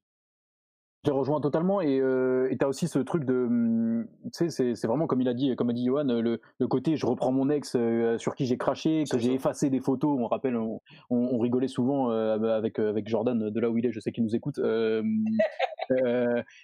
rejoins 1.11 1.41
totalement 1.41 1.81
et 1.81 2.00
euh, 2.00 2.50
tu 2.57 2.63
as 2.63 2.67
aussi 2.67 2.88
ce 2.88 3.00
truc 3.00 3.25
de 3.25 3.33
hum, 3.45 4.07
tu 4.33 4.50
sais 4.50 4.75
c'est 4.75 4.88
vraiment 4.88 5.05
comme 5.07 5.19
il 5.21 5.27
a 5.27 5.33
dit 5.33 5.55
comme 5.55 5.69
a 5.69 5.73
dit 5.73 5.85
Johan 5.85 6.03
le, 6.05 6.39
le 6.59 6.67
côté 6.67 6.95
je 6.95 7.05
reprends 7.05 7.31
mon 7.31 7.50
ex 7.50 7.75
euh, 7.75 8.17
sur 8.17 8.35
qui 8.35 8.45
j'ai 8.45 8.57
craché 8.57 9.03
que 9.11 9.17
j'ai 9.19 9.33
effacé 9.33 9.69
des 9.69 9.81
photos. 9.81 10.17
On 10.19 10.27
rappelle 10.27 10.55
on, 10.55 10.79
on, 11.09 11.38
rigolait 11.39 11.67
souvent 11.67 12.09
euh, 12.11 12.38
avec 12.57 12.79
avec 12.79 13.07
Jordan 13.09 13.50
de 13.50 13.59
là 13.59 13.69
où 13.69 13.77
il 13.77 13.85
est 13.85 13.91
je 13.91 14.00
sais 14.00 14.11
qu'il 14.11 14.23
nous 14.23 14.35
écoute 14.35 14.59
euh, 14.59 15.03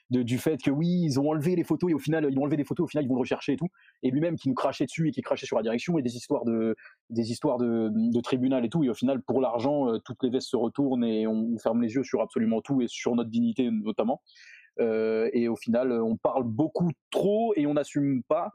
de, 0.09 0.24
du 0.24 0.38
fait 0.38 0.62
que 0.62 0.71
oui 0.71 0.88
ils 1.03 1.19
ont 1.19 1.30
enlevé 1.30 1.56
les 1.56 1.63
photos 1.65 1.91
et 1.91 1.94
au 1.94 2.00
final 2.00 2.27
ils 2.31 2.38
ont 2.39 2.44
enlevé 2.44 2.57
des 2.57 2.63
photos 2.63 2.86
au 2.86 2.88
final 2.88 3.03
ils 3.03 3.09
vont 3.09 3.15
le 3.15 3.21
rechercher 3.21 3.53
et 3.53 3.57
tout. 3.57 3.68
Et 4.03 4.12
lui-même 4.12 4.38
qui 4.38 4.47
nous 4.50 4.56
crachait 4.56 4.86
dessus 4.86 5.09
et 5.09 5.12
qui 5.12 5.21
crachait 5.21 5.45
sur 5.45 5.57
la 5.57 5.63
direction 5.63 5.97
et 5.97 6.01
des 6.01 6.15
histoires 6.15 6.45
de 6.45 6.75
des 7.09 7.31
histoires 7.31 7.57
de, 7.57 7.89
de 7.94 8.21
tribunal 8.21 8.63
et 8.65 8.69
tout. 8.69 8.83
Et 8.83 8.89
au 8.89 8.94
final 8.94 9.21
pour 9.21 9.41
l'argent 9.41 10.00
toutes 10.06 10.24
les 10.24 10.30
vestes 10.30 10.50
se 10.50 10.56
retournent 10.56 11.03
et 11.03 11.27
on 11.27 11.57
ferme 11.57 11.81
les 11.81 11.94
yeux 11.94 12.03
sur 12.03 12.21
absolument 12.21 12.62
tout 12.62 12.81
et 12.81 12.88
sur 12.88 13.15
notre 13.15 13.30
dignité 13.30 13.69
notamment. 13.69 14.21
euh, 14.29 14.29
et 14.80 15.48
au 15.50 15.56
final, 15.58 15.92
on 15.92 16.16
parle 16.16 16.44
beaucoup 16.44 16.90
trop 17.12 17.54
et 17.56 17.68
on 17.68 17.74
n'assume 17.74 18.24
pas. 18.24 18.52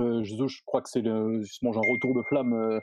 Euh, 0.00 0.22
je, 0.22 0.62
crois 0.64 0.80
que 0.82 0.88
c'est 0.88 1.02
justement 1.42 1.72
un 1.72 1.92
retour 1.92 2.14
de 2.14 2.22
flamme 2.22 2.80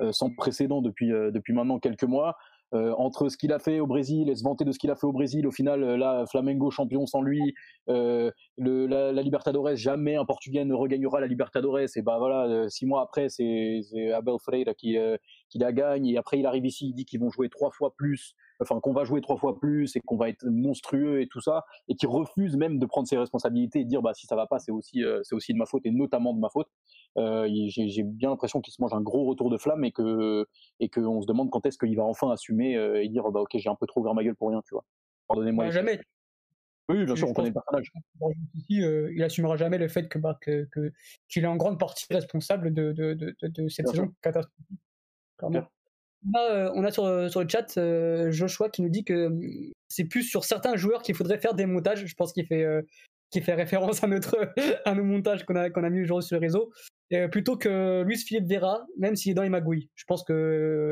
euh, 0.00 0.12
sans 0.12 0.30
précédent 0.30 0.82
depuis, 0.82 1.08
depuis 1.08 1.52
maintenant 1.52 1.78
quelques 1.78 2.04
mois. 2.04 2.36
Euh, 2.74 2.92
entre 2.98 3.30
ce 3.30 3.38
qu'il 3.38 3.50
a 3.54 3.58
fait 3.58 3.80
au 3.80 3.86
Brésil 3.86 4.28
et 4.28 4.34
se 4.34 4.42
vanter 4.44 4.66
de 4.66 4.72
ce 4.72 4.78
qu'il 4.78 4.90
a 4.90 4.94
fait 4.94 5.06
au 5.06 5.12
Brésil, 5.12 5.46
au 5.46 5.50
final, 5.50 5.80
là, 5.94 6.26
Flamengo 6.30 6.70
champion 6.70 7.06
sans 7.06 7.22
lui, 7.22 7.54
euh, 7.88 8.30
la, 8.58 9.22
Libertadores, 9.22 9.74
jamais 9.74 10.16
un 10.16 10.26
Portugais 10.26 10.66
ne 10.66 10.74
regagnera 10.74 11.18
la 11.20 11.26
Libertadores. 11.26 11.96
Et 11.96 12.02
bah 12.02 12.18
voilà, 12.18 12.68
six 12.68 12.84
mois 12.84 13.02
après, 13.02 13.30
c'est 13.30 13.80
Abel 14.12 14.34
Freire 14.38 14.74
qui, 14.76 14.98
qui 15.48 15.58
la 15.58 15.72
gagne. 15.72 16.06
Et 16.06 16.16
après, 16.18 16.38
il 16.38 16.46
arrive 16.46 16.66
ici, 16.66 16.88
il 16.88 16.94
dit 16.94 17.04
qu'ils 17.04 17.20
vont 17.20 17.30
jouer 17.30 17.48
trois 17.48 17.70
fois 17.70 17.94
plus 17.96 18.34
enfin 18.60 18.80
qu'on 18.80 18.92
va 18.92 19.04
jouer 19.04 19.20
trois 19.20 19.36
fois 19.36 19.58
plus 19.58 19.94
et 19.96 20.00
qu'on 20.00 20.16
va 20.16 20.28
être 20.28 20.44
monstrueux 20.46 21.20
et 21.20 21.28
tout 21.28 21.40
ça, 21.40 21.64
et 21.88 21.94
qui 21.94 22.06
refuse 22.06 22.56
même 22.56 22.78
de 22.78 22.86
prendre 22.86 23.06
ses 23.06 23.16
responsabilités 23.16 23.80
et 23.80 23.84
de 23.84 23.88
dire 23.88 24.02
bah 24.02 24.14
si 24.14 24.26
ça 24.26 24.36
va 24.36 24.46
pas, 24.46 24.58
c'est 24.58 24.72
aussi 24.72 25.04
euh, 25.04 25.20
c'est 25.22 25.34
aussi 25.34 25.52
de 25.52 25.58
ma 25.58 25.66
faute 25.66 25.86
et 25.86 25.90
notamment 25.90 26.34
de 26.34 26.40
ma 26.40 26.48
faute. 26.48 26.68
Euh, 27.16 27.48
j'ai 27.48 28.02
bien 28.02 28.30
l'impression 28.30 28.60
qu'il 28.60 28.72
se 28.72 28.80
mange 28.80 28.92
un 28.92 29.00
gros 29.00 29.24
retour 29.24 29.50
de 29.50 29.58
flamme 29.58 29.84
et 29.84 29.92
que 29.92 30.46
et 30.80 30.88
qu'on 30.88 31.22
se 31.22 31.26
demande 31.26 31.50
quand 31.50 31.64
est-ce 31.66 31.78
qu'il 31.78 31.96
va 31.96 32.04
enfin 32.04 32.30
assumer 32.30 32.76
euh, 32.76 33.02
et 33.02 33.08
dire 33.08 33.30
bah 33.30 33.40
ok 33.40 33.50
j'ai 33.54 33.68
un 33.68 33.76
peu 33.76 33.86
trop 33.86 34.00
ouvert 34.00 34.14
ma 34.14 34.24
gueule 34.24 34.36
pour 34.36 34.48
rien, 34.48 34.62
tu 34.66 34.74
vois. 34.74 34.84
Pardonnez-moi. 35.28 35.66
Bah, 35.66 35.70
jamais. 35.70 36.00
Oui, 36.90 37.04
bien 37.04 37.16
sûr, 37.16 37.28
on 37.28 37.34
connaît 37.34 37.48
le 37.48 37.54
personnage. 37.54 37.92
Ici, 38.54 38.80
il 38.80 39.22
assumera 39.22 39.56
jamais 39.56 39.76
le 39.76 39.88
fait 39.88 40.08
que 40.08 40.18
bah, 40.18 40.38
qu'il 40.42 40.66
que, 40.72 40.90
qu'il 41.28 41.44
est 41.44 41.46
en 41.46 41.56
grande 41.56 41.78
partie 41.78 42.06
responsable 42.10 42.72
de, 42.72 42.92
de, 42.92 43.12
de, 43.12 43.34
de 43.42 43.68
cette 43.68 43.88
saison 43.88 44.08
catastrophique. 44.22 44.80
Euh, 46.34 46.70
on 46.74 46.84
a 46.84 46.90
sur, 46.90 47.04
euh, 47.04 47.28
sur 47.28 47.42
le 47.42 47.48
chat 47.48 47.78
euh, 47.78 48.30
Joshua 48.30 48.68
qui 48.68 48.82
nous 48.82 48.88
dit 48.88 49.04
que 49.04 49.26
hum, 49.26 49.40
c'est 49.88 50.04
plus 50.04 50.24
sur 50.24 50.44
certains 50.44 50.76
joueurs 50.76 51.02
qu'il 51.02 51.14
faudrait 51.14 51.38
faire 51.38 51.54
des 51.54 51.66
montages. 51.66 52.04
Je 52.04 52.14
pense 52.14 52.32
qu'il 52.32 52.46
fait, 52.46 52.66
fait 53.32 53.54
référence 53.54 54.02
à, 54.02 54.06
notre, 54.06 54.36
à 54.84 54.94
nos 54.94 55.04
montages 55.04 55.44
qu'on 55.44 55.56
a, 55.56 55.70
qu'on 55.70 55.84
a 55.84 55.90
mis 55.90 56.02
aujourd'hui 56.02 56.26
sur 56.26 56.36
le 56.36 56.40
réseau. 56.40 56.72
plutôt 57.30 57.56
que 57.56 58.02
Luis 58.02 58.18
Philippe 58.18 58.50
Vera, 58.50 58.86
même 58.98 59.16
s'il 59.16 59.32
est 59.32 59.34
dans 59.34 59.42
les 59.42 59.48
magouilles. 59.48 59.90
Je 59.94 60.04
pense 60.06 60.24
que. 60.24 60.90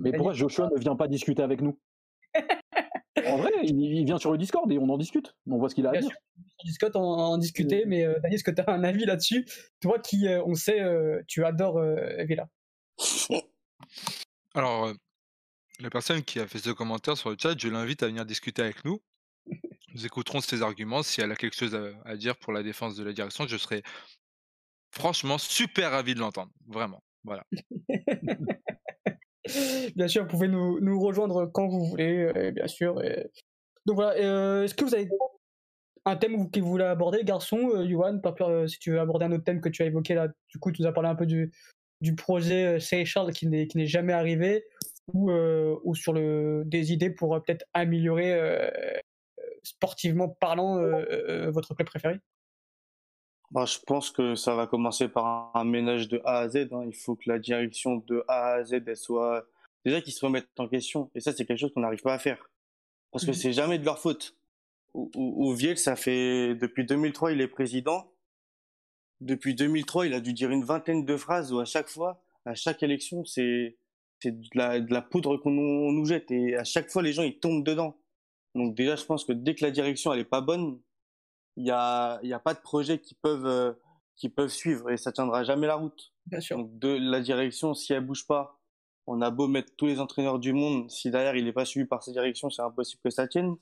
Mais 0.00 0.12
pourquoi 0.12 0.34
Joshua 0.34 0.68
ne 0.74 0.78
vient 0.78 0.96
pas 0.96 1.08
discuter 1.08 1.42
avec 1.42 1.60
nous? 1.60 1.78
En 3.26 3.36
vrai, 3.36 3.50
il, 3.62 4.04
vient 4.06 4.16
sur 4.16 4.30
le 4.32 4.38
Discord 4.38 4.70
et 4.72 4.78
on 4.78 4.88
en 4.88 4.96
discute. 4.96 5.34
On 5.50 5.58
voit 5.58 5.68
ce 5.68 5.74
qu'il 5.74 5.86
a 5.86 5.90
à 5.90 5.98
dire. 5.98 6.08
Sur 6.08 6.64
Discord, 6.64 6.96
on 6.96 7.00
en 7.02 7.36
discuter, 7.36 7.84
mais 7.84 8.04
Daniel, 8.04 8.32
est-ce 8.32 8.44
que 8.44 8.52
tu 8.52 8.62
as 8.62 8.70
un 8.70 8.84
avis 8.84 9.04
là-dessus? 9.04 9.44
Toi 9.80 9.98
qui, 9.98 10.26
on 10.46 10.54
sait, 10.54 10.80
tu 11.26 11.44
adores 11.44 11.84
Villa. 12.20 12.48
Alors, 14.54 14.92
la 15.80 15.90
personne 15.90 16.22
qui 16.22 16.40
a 16.40 16.46
fait 16.46 16.58
ce 16.58 16.70
commentaire 16.70 17.16
sur 17.16 17.30
le 17.30 17.36
chat, 17.40 17.56
je 17.56 17.68
l'invite 17.68 18.02
à 18.02 18.06
venir 18.06 18.24
discuter 18.24 18.62
avec 18.62 18.84
nous. 18.84 19.00
Nous 19.94 20.06
écouterons 20.06 20.40
ses 20.40 20.62
arguments. 20.62 21.02
Si 21.02 21.20
elle 21.20 21.32
a 21.32 21.36
quelque 21.36 21.56
chose 21.56 21.78
à, 22.04 22.16
dire 22.16 22.36
pour 22.36 22.52
la 22.52 22.62
défense 22.62 22.96
de 22.96 23.04
la 23.04 23.12
direction, 23.12 23.46
je 23.46 23.56
serai 23.56 23.82
franchement 24.90 25.38
super 25.38 25.90
ravi 25.90 26.14
de 26.14 26.20
l'entendre. 26.20 26.52
Vraiment. 26.66 27.02
Voilà. 27.24 27.44
bien 29.96 30.08
sûr, 30.08 30.24
vous 30.24 30.28
pouvez 30.28 30.48
nous, 30.48 31.00
rejoindre 31.00 31.46
quand 31.46 31.68
vous 31.68 31.84
voulez, 31.84 32.52
bien 32.52 32.66
sûr. 32.66 33.00
Donc 33.86 33.96
voilà, 33.96 34.64
est-ce 34.64 34.74
que 34.74 34.84
vous 34.84 34.94
avez 34.94 35.08
un 36.04 36.16
thème 36.16 36.50
que 36.50 36.60
vous 36.60 36.68
voulez 36.68 36.84
aborder, 36.84 37.24
garçon, 37.24 37.70
euh, 37.74 38.18
par 38.18 38.68
si 38.68 38.78
tu 38.78 38.92
veux 38.92 39.00
aborder 39.00 39.26
un 39.26 39.32
autre 39.32 39.44
thème 39.44 39.60
que 39.60 39.68
tu 39.68 39.82
as 39.82 39.86
évoqué 39.86 40.14
là, 40.14 40.28
du 40.48 40.58
coup, 40.58 40.72
tu 40.72 40.82
nous 40.82 40.88
as 40.88 40.92
parlé 40.92 41.08
un 41.08 41.14
peu 41.14 41.26
du, 41.26 41.52
du 42.00 42.14
projet 42.14 42.80
Seychelles 42.80 43.32
qui 43.32 43.46
n'est, 43.46 43.66
qui 43.66 43.76
n'est 43.76 43.86
jamais 43.86 44.12
arrivé 44.12 44.64
ou, 45.12 45.30
euh, 45.30 45.76
ou 45.84 45.94
sur 45.94 46.12
le, 46.12 46.62
des 46.66 46.92
idées 46.92 47.10
pour 47.10 47.34
euh, 47.34 47.40
peut-être 47.40 47.64
améliorer 47.74 48.34
euh, 48.34 48.70
sportivement 49.62 50.28
parlant 50.28 50.76
votre 51.50 51.74
club 51.74 51.86
préféré? 51.86 52.18
Bah, 53.50 53.64
Je 53.64 53.78
pense 53.86 54.10
que 54.10 54.34
ça 54.34 54.54
va 54.54 54.66
commencer 54.66 55.08
par 55.08 55.50
un, 55.54 55.64
ménage 55.64 56.08
de 56.08 56.20
A 56.24 56.40
à 56.40 56.48
Z. 56.48 56.68
Hein. 56.72 56.84
Il 56.86 56.94
faut 56.94 57.16
que 57.16 57.28
la 57.28 57.38
direction 57.38 57.96
de 57.96 58.24
A 58.28 58.54
à 58.54 58.64
Z 58.64 58.82
elle 58.86 58.96
soit 58.96 59.46
déjà 59.84 60.00
qu'ils 60.00 60.12
se 60.12 60.24
remettent 60.24 60.48
en 60.58 60.68
question. 60.68 61.10
Et 61.14 61.20
ça, 61.20 61.32
c'est 61.32 61.44
quelque 61.46 61.58
chose 61.58 61.72
qu'on 61.72 61.80
n'arrive 61.80 62.02
pas 62.02 62.14
à 62.14 62.18
faire. 62.18 62.50
Parce 63.10 63.24
que 63.24 63.30
mmh 63.30 63.34
c'est 63.34 63.52
jamais 63.52 63.78
de 63.78 63.84
leur 63.84 63.98
faute. 63.98 64.36
Ou, 64.94 65.10
ou, 65.14 65.52
Viel, 65.54 65.78
ça 65.78 65.96
fait 65.96 66.54
depuis 66.54 66.84
2003, 66.84 67.32
il 67.32 67.40
est 67.40 67.48
président 67.48 68.10
depuis 69.20 69.54
2003, 69.54 70.06
il 70.06 70.14
a 70.14 70.20
dû 70.20 70.32
dire 70.32 70.50
une 70.50 70.64
vingtaine 70.64 71.04
de 71.04 71.16
phrases 71.16 71.52
où 71.52 71.58
à 71.58 71.64
chaque 71.64 71.88
fois, 71.88 72.22
à 72.44 72.54
chaque 72.54 72.82
élection, 72.82 73.24
c'est 73.24 73.76
de 74.24 74.48
la, 74.54 74.80
de 74.80 74.92
la 74.92 75.02
poudre 75.02 75.36
qu'on 75.36 75.50
nous 75.50 76.04
jette 76.04 76.30
et 76.30 76.56
à 76.56 76.64
chaque 76.64 76.90
fois 76.90 77.02
les 77.02 77.12
gens 77.12 77.22
ils 77.22 77.38
tombent 77.38 77.64
dedans. 77.64 77.96
Donc 78.54 78.74
déjà 78.74 78.96
je 78.96 79.04
pense 79.04 79.24
que 79.24 79.32
dès 79.32 79.54
que 79.54 79.64
la 79.64 79.70
direction 79.70 80.12
elle 80.12 80.20
est 80.20 80.24
pas 80.24 80.40
bonne, 80.40 80.80
il 81.56 81.66
y 81.66 81.70
a, 81.70 82.18
y 82.22 82.32
a 82.32 82.38
pas 82.38 82.54
de 82.54 82.60
projet 82.60 82.98
qui 82.98 83.14
peuvent 83.14 83.46
euh, 83.46 83.72
qui 84.16 84.28
peuvent 84.28 84.50
suivre 84.50 84.90
et 84.90 84.96
ça 84.96 85.12
tiendra 85.12 85.44
jamais 85.44 85.66
la 85.66 85.76
route. 85.76 86.12
Bien 86.26 86.40
sûr. 86.40 86.58
Donc 86.58 86.78
de 86.78 86.88
la 86.88 87.20
direction 87.20 87.74
si 87.74 87.92
elle 87.92 88.04
bouge 88.04 88.26
pas, 88.26 88.60
on 89.06 89.22
a 89.22 89.30
beau 89.30 89.46
mettre 89.46 89.72
tous 89.76 89.86
les 89.86 90.00
entraîneurs 90.00 90.38
du 90.38 90.52
monde, 90.52 90.90
si 90.90 91.10
derrière 91.10 91.36
il 91.36 91.46
est 91.46 91.52
pas 91.52 91.64
suivi 91.64 91.86
par 91.86 92.02
sa 92.02 92.12
direction, 92.12 92.50
c'est 92.50 92.62
impossible 92.62 93.00
que 93.02 93.10
ça 93.10 93.28
tienne. 93.28 93.56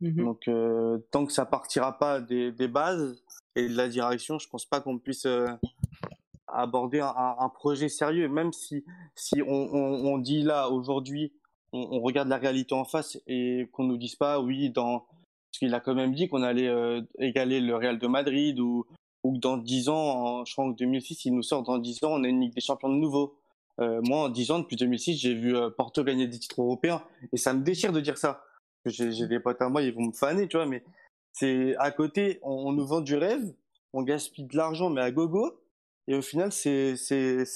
Mmh 0.00 0.24
Donc 0.24 0.48
euh, 0.48 0.98
tant 1.10 1.24
que 1.24 1.32
ça 1.32 1.46
partira 1.46 1.98
pas 1.98 2.20
des, 2.20 2.52
bases 2.68 3.22
et 3.56 3.68
de 3.68 3.76
la 3.76 3.88
direction, 3.88 4.38
je 4.38 4.48
pense 4.48 4.66
pas 4.66 4.80
qu'on 4.80 4.98
puisse 4.98 5.26
euh, 5.26 5.46
aborder 6.48 7.00
un, 7.00 7.48
projet 7.48 7.88
sérieux, 7.88 8.28
même 8.28 8.52
si, 8.52 8.84
si 9.14 9.40
on, 9.46 10.18
dit 10.18 10.42
là 10.42 10.68
aujourd'hui, 10.68 11.32
on, 11.72 12.00
regarde 12.00 12.28
la 12.28 12.36
réalité 12.36 12.74
en 12.74 12.84
face 12.84 13.18
et 13.26 13.68
qu'on 13.72 13.84
nous 13.84 13.96
dise 13.96 14.16
pas, 14.16 14.40
oui, 14.40 14.70
dans 14.70 15.00
parce 15.00 15.60
qu'il 15.60 15.74
a 15.74 15.80
quand 15.80 15.94
même 15.94 16.14
dit 16.14 16.28
qu'on 16.28 16.42
allait 16.42 16.66
euh, 16.66 17.00
égaler 17.20 17.60
le 17.60 17.76
Real 17.76 18.00
de 18.00 18.06
Madrid 18.08 18.58
ou, 18.58 18.84
que 19.22 19.38
dans 19.38 19.56
10 19.56 19.88
ans, 19.88 19.94
en, 19.94 20.44
je 20.44 20.52
crois 20.52 20.64
en 20.64 20.70
2006, 20.70 21.24
il 21.26 21.34
nous 21.34 21.42
sort 21.42 21.62
dans 21.62 21.78
10 21.78 22.04
ans, 22.04 22.14
on 22.14 22.24
a 22.24 22.28
une 22.28 22.40
Ligue 22.40 22.54
des 22.54 22.60
Champions 22.60 22.88
de 22.88 22.96
nouveau. 22.96 23.38
Moi, 23.78 24.24
en 24.24 24.28
10 24.28 24.50
ans, 24.52 24.58
depuis 24.60 24.76
2006, 24.76 25.16
j'ai 25.16 25.34
vu 25.34 25.56
Porto 25.76 26.04
gagner 26.04 26.26
des 26.28 26.38
titres 26.38 26.60
européens 26.60 27.02
et 27.32 27.36
ça 27.36 27.54
me 27.54 27.62
déchire 27.62 27.92
de 27.92 28.00
dire 28.00 28.18
ça. 28.18 28.43
J'ai 28.86 29.26
des 29.26 29.40
potes 29.40 29.62
à 29.62 29.68
moi, 29.68 29.82
ils 29.82 29.94
vont 29.94 30.06
me 30.06 30.12
faner, 30.12 30.48
tu 30.48 30.56
vois, 30.56 30.66
mais 30.66 30.84
c'est 31.32 31.74
à 31.76 31.90
côté, 31.90 32.38
on, 32.42 32.68
on 32.68 32.72
nous 32.72 32.86
vend 32.86 33.00
du 33.00 33.16
rêve, 33.16 33.52
on 33.92 34.02
gaspille 34.02 34.44
de 34.44 34.56
l'argent, 34.56 34.90
mais 34.90 35.00
à 35.00 35.10
gogo, 35.10 35.60
et 36.06 36.14
au 36.14 36.22
final, 36.22 36.52
c'est 36.52 36.96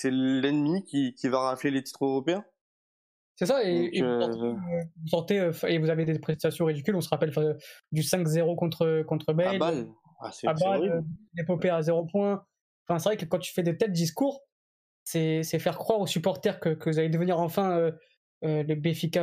l'ennemi 0.04 0.84
qui, 0.84 1.14
qui 1.14 1.28
va 1.28 1.40
rafler 1.40 1.70
les 1.70 1.82
titres 1.82 2.04
européens. 2.04 2.44
C'est 3.36 3.46
ça, 3.46 3.62
et, 3.62 3.90
et 3.92 4.02
euh, 4.02 4.26
vous, 4.32 5.06
sortez, 5.06 5.38
euh, 5.38 5.52
et 5.68 5.78
vous 5.78 5.90
avez 5.90 6.04
des 6.04 6.18
prestations 6.18 6.64
ridicules. 6.64 6.96
On 6.96 7.00
se 7.00 7.08
rappelle 7.08 7.32
du 7.92 8.02
5-0 8.02 8.56
contre, 8.56 9.02
contre 9.02 9.32
Bale. 9.32 9.56
À 9.56 9.58
balle. 9.58 9.88
Ah, 10.20 10.30
à 10.46 10.54
balle, 10.54 11.04
l'épopée 11.34 11.70
à 11.70 11.80
0 11.80 12.06
points. 12.06 12.44
Enfin, 12.88 12.98
c'est 12.98 13.10
vrai 13.10 13.16
que 13.16 13.26
quand 13.26 13.38
tu 13.38 13.52
fais 13.52 13.62
de 13.62 13.70
tels 13.70 13.92
discours, 13.92 14.42
c'est 15.04 15.44
faire 15.44 15.78
croire 15.78 16.00
aux 16.00 16.06
supporters 16.06 16.58
que, 16.58 16.70
que 16.70 16.90
vous 16.90 16.98
allez 16.98 17.08
devenir 17.08 17.38
enfin 17.38 17.78
euh, 17.78 17.92
euh, 18.44 18.62
le 18.62 18.74
Béfica 18.74 19.22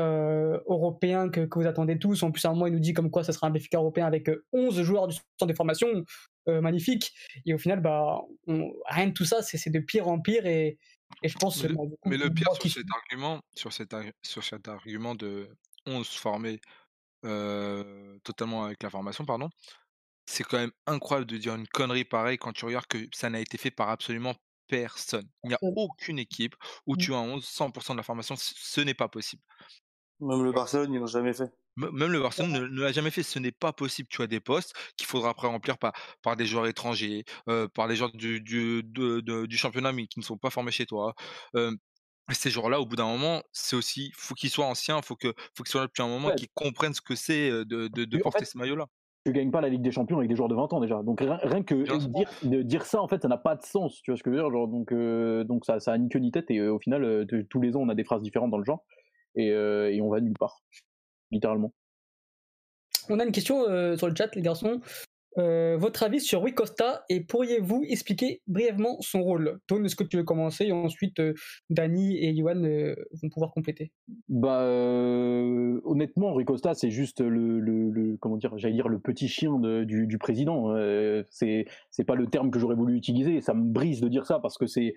européen 0.67 1.29
que, 1.29 1.41
que, 1.41 1.59
vous 1.59 1.67
attendez 1.67 1.97
tous. 1.97 2.23
En 2.23 2.31
plus, 2.31 2.43
à 2.45 2.49
un 2.49 2.53
moment, 2.53 2.67
il 2.67 2.73
nous 2.73 2.79
dit 2.79 2.93
comme 2.93 3.09
quoi 3.09 3.23
ça 3.23 3.33
sera 3.33 3.47
un 3.47 3.51
Béfica 3.51 3.77
européen 3.77 4.05
avec 4.05 4.29
11 4.51 4.81
joueurs 4.81 5.07
du 5.07 5.15
centre 5.15 5.47
de 5.47 5.53
formation. 5.53 6.03
Euh, 6.47 6.61
magnifique. 6.61 7.11
Et 7.45 7.55
au 7.55 7.57
final, 7.57 7.81
bah, 7.81 8.21
rien 8.45 9.07
de 9.07 9.13
tout 9.13 9.25
ça, 9.25 9.41
c'est 9.41 9.69
de 9.71 9.79
pire 9.79 10.07
en 10.07 10.19
pire. 10.19 10.45
Et, 10.45 10.77
et 11.23 11.27
je 11.27 11.37
pense 11.37 11.63
mais 11.63 11.69
le, 11.69 11.75
mais 12.05 12.17
le 12.17 12.29
pire 12.29 12.53
sur 12.53 12.71
cet, 12.71 12.85
argument, 12.93 13.41
sur, 13.55 13.73
cet, 13.73 13.95
sur 14.21 14.43
cet 14.43 14.67
argument 14.67 15.15
de 15.15 15.49
11 15.87 16.07
formés 16.07 16.59
euh, 17.25 18.19
totalement 18.23 18.65
avec 18.65 18.83
la 18.83 18.91
formation, 18.91 19.25
pardon, 19.25 19.49
c'est 20.27 20.43
quand 20.43 20.59
même 20.59 20.71
incroyable 20.85 21.29
de 21.29 21.37
dire 21.37 21.55
une 21.55 21.67
connerie 21.67 22.05
pareille 22.05 22.37
quand 22.37 22.53
tu 22.53 22.65
regardes 22.65 22.87
que 22.87 23.07
ça 23.11 23.31
n'a 23.31 23.39
été 23.39 23.57
fait 23.57 23.71
par 23.71 23.89
absolument 23.89 24.35
personne. 24.67 25.27
Il 25.43 25.49
n'y 25.49 25.53
a 25.53 25.59
aucune 25.61 26.19
équipe 26.19 26.55
où 26.85 26.93
mmh. 26.93 26.97
tu 26.97 27.13
as 27.13 27.17
11, 27.19 27.43
100% 27.43 27.91
de 27.91 27.97
la 27.97 28.03
formation, 28.03 28.35
ce 28.37 28.81
n'est 28.81 28.93
pas 28.93 29.07
possible. 29.07 29.41
Même 30.19 30.43
le 30.43 30.51
Barcelone, 30.51 30.93
ils 30.93 30.99
l'ont 30.99 31.07
jamais 31.07 31.33
fait. 31.33 31.51
Même 31.75 32.11
le 32.11 32.21
Barcelone 32.21 32.53
ne, 32.53 32.81
l'a 32.81 32.93
jamais 32.93 33.11
fait. 33.11 33.23
Ce 33.23 33.37
n'est 33.37 33.51
pas 33.51 33.73
possible. 33.73 34.07
Tu 34.09 34.21
as 34.21 34.27
des 34.27 34.39
postes 34.39 34.73
qu'il 34.95 35.05
faudra 35.05 35.29
après 35.29 35.47
remplir 35.47 35.77
par, 35.77 35.91
par 36.21 36.37
des 36.37 36.45
joueurs 36.45 36.67
étrangers, 36.67 37.25
euh, 37.49 37.67
par 37.67 37.87
des 37.89 37.97
joueurs 37.97 38.13
du, 38.13 38.39
du, 38.39 38.81
du, 38.83 39.57
championnat 39.57 39.91
mais 39.91 40.07
qui 40.07 40.19
ne 40.19 40.23
sont 40.23 40.37
pas 40.37 40.49
formés 40.49 40.71
chez 40.71 40.85
toi. 40.85 41.15
Euh, 41.55 41.75
ces 42.31 42.49
joueurs-là, 42.49 42.79
au 42.79 42.85
bout 42.85 42.95
d'un 42.95 43.05
moment, 43.05 43.43
c'est 43.51 43.75
aussi, 43.75 44.11
faut 44.15 44.35
qu'ils 44.35 44.49
soient 44.49 44.65
anciens, 44.65 45.01
faut 45.01 45.15
que, 45.15 45.33
faut 45.55 45.63
qu'ils 45.63 45.71
soient 45.71 45.81
là 45.81 45.87
depuis 45.87 46.01
un 46.01 46.07
moment, 46.07 46.33
qu'ils 46.33 46.49
comprennent 46.53 46.93
ce 46.93 47.01
que 47.01 47.15
c'est 47.15 47.49
de, 47.49 47.87
de, 47.87 48.05
de 48.05 48.17
porter 48.17 48.45
ce 48.45 48.57
maillot-là. 48.57 48.87
Tu 49.25 49.33
gagnes 49.33 49.51
pas 49.51 49.61
la 49.61 49.69
Ligue 49.69 49.81
des 49.81 49.91
Champions 49.91 50.17
avec 50.17 50.29
des 50.29 50.35
joueurs 50.35 50.49
de 50.49 50.55
20 50.55 50.73
ans 50.73 50.79
déjà. 50.79 51.01
Donc 51.01 51.19
rien, 51.19 51.63
que 51.63 51.75
dire, 52.07 52.29
de 52.43 52.61
dire 52.61 52.85
ça, 52.85 53.01
en 53.01 53.07
fait, 53.07 53.21
ça 53.21 53.27
n'a 53.27 53.37
pas 53.37 53.55
de 53.55 53.63
sens. 53.63 54.01
Tu 54.03 54.11
vois 54.11 54.17
ce 54.17 54.23
que 54.23 54.29
je 54.29 54.35
veux 54.35 54.41
dire 54.41 54.51
genre, 54.51 54.67
Donc, 54.67 54.93
donc 55.47 55.65
ça, 55.65 55.79
ça 55.79 55.93
a 55.93 55.97
ni 55.97 56.09
queue 56.09 56.19
ni 56.19 56.31
tête. 56.31 56.51
Et 56.51 56.61
au 56.61 56.77
final, 56.77 57.25
tous 57.49 57.59
les 57.59 57.75
ans, 57.75 57.81
on 57.81 57.89
a 57.89 57.95
des 57.95 58.03
phrases 58.03 58.21
différentes 58.21 58.51
dans 58.51 58.59
le 58.59 58.65
genre. 58.65 58.83
Et, 59.33 59.47
et 59.47 60.01
on 60.01 60.09
va 60.09 60.21
nulle 60.21 60.37
part 60.39 60.61
littéralement. 61.31 61.73
On 63.09 63.19
a 63.19 63.25
une 63.25 63.31
question 63.31 63.67
euh, 63.69 63.95
sur 63.97 64.07
le 64.07 64.15
chat, 64.15 64.33
les 64.35 64.41
garçons. 64.41 64.81
Euh, 65.37 65.75
votre 65.77 66.03
avis 66.03 66.21
sur 66.21 66.41
Rui 66.41 66.53
Costa 66.53 67.03
et 67.09 67.21
pourriez-vous 67.21 67.83
expliquer 67.87 68.41
brièvement 68.47 68.97
son 69.01 69.21
rôle? 69.21 69.59
Tone, 69.67 69.85
est-ce 69.85 69.95
que 69.95 70.03
tu 70.03 70.17
veux 70.17 70.23
commencer 70.23 70.65
et 70.65 70.71
ensuite 70.71 71.19
euh, 71.19 71.33
Dani 71.69 72.17
et 72.17 72.31
Yohan 72.31 72.61
vont 72.61 73.29
pouvoir 73.29 73.51
compléter? 73.51 73.91
Bah 74.29 74.63
honnêtement, 75.83 76.33
Rui 76.33 76.45
Costa 76.45 76.73
c'est 76.73 76.89
juste 76.89 77.21
le, 77.21 78.17
comment 78.19 78.37
dire, 78.37 78.57
j'allais 78.57 78.73
dire 78.73 78.87
le 78.87 78.99
petit 78.99 79.27
chien 79.27 79.59
du, 79.59 80.17
président. 80.17 80.73
c'est 81.29 81.65
c'est 81.91 82.05
pas 82.05 82.15
le 82.15 82.27
terme 82.27 82.51
que 82.51 82.59
j'aurais 82.59 82.75
voulu 82.75 82.95
utiliser. 82.95 83.41
Ça 83.41 83.53
me 83.53 83.63
brise 83.63 83.99
de 83.99 84.07
dire 84.07 84.25
ça 84.25 84.39
parce 84.39 84.57
que 84.57 84.67
c'est 84.67 84.95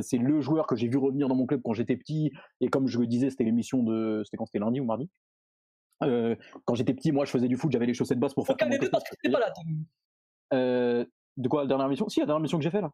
c'est 0.00 0.18
le 0.18 0.40
joueur 0.40 0.66
que 0.66 0.76
j'ai 0.76 0.88
vu 0.88 0.96
revenir 0.96 1.28
dans 1.28 1.36
mon 1.36 1.46
club 1.46 1.60
quand 1.64 1.72
j'étais 1.72 1.96
petit. 1.96 2.32
Et 2.60 2.68
comme 2.68 2.88
je 2.88 2.98
le 2.98 3.06
disais, 3.06 3.30
c'était 3.30 3.44
l'émission 3.44 3.82
de 3.82 4.22
c'était 4.24 4.36
quand? 4.36 4.46
C'était 4.46 4.58
lundi 4.58 4.80
ou 4.80 4.84
mardi? 4.84 5.08
Euh, 6.02 6.34
quand 6.64 6.74
j'étais 6.74 6.94
petit, 6.94 7.12
moi, 7.12 7.24
je 7.24 7.30
faisais 7.30 7.48
du 7.48 7.56
foot, 7.56 7.72
j'avais 7.72 7.86
les 7.86 7.94
chaussettes 7.94 8.18
basses 8.18 8.34
pour 8.34 8.46
faire. 8.46 8.54
Aucun 8.54 8.68
des 8.68 8.78
deux 8.78 8.90
parce 8.90 9.04
que 9.04 9.30
pas 9.30 9.40
là. 9.40 9.52
Euh, 10.54 11.04
de 11.36 11.48
quoi 11.48 11.62
la 11.62 11.66
dernière 11.66 11.88
mission 11.88 12.08
Si, 12.08 12.20
la 12.20 12.26
dernière 12.26 12.42
mission 12.42 12.58
que 12.58 12.64
j'ai 12.64 12.70
fait 12.70 12.80
là. 12.80 12.90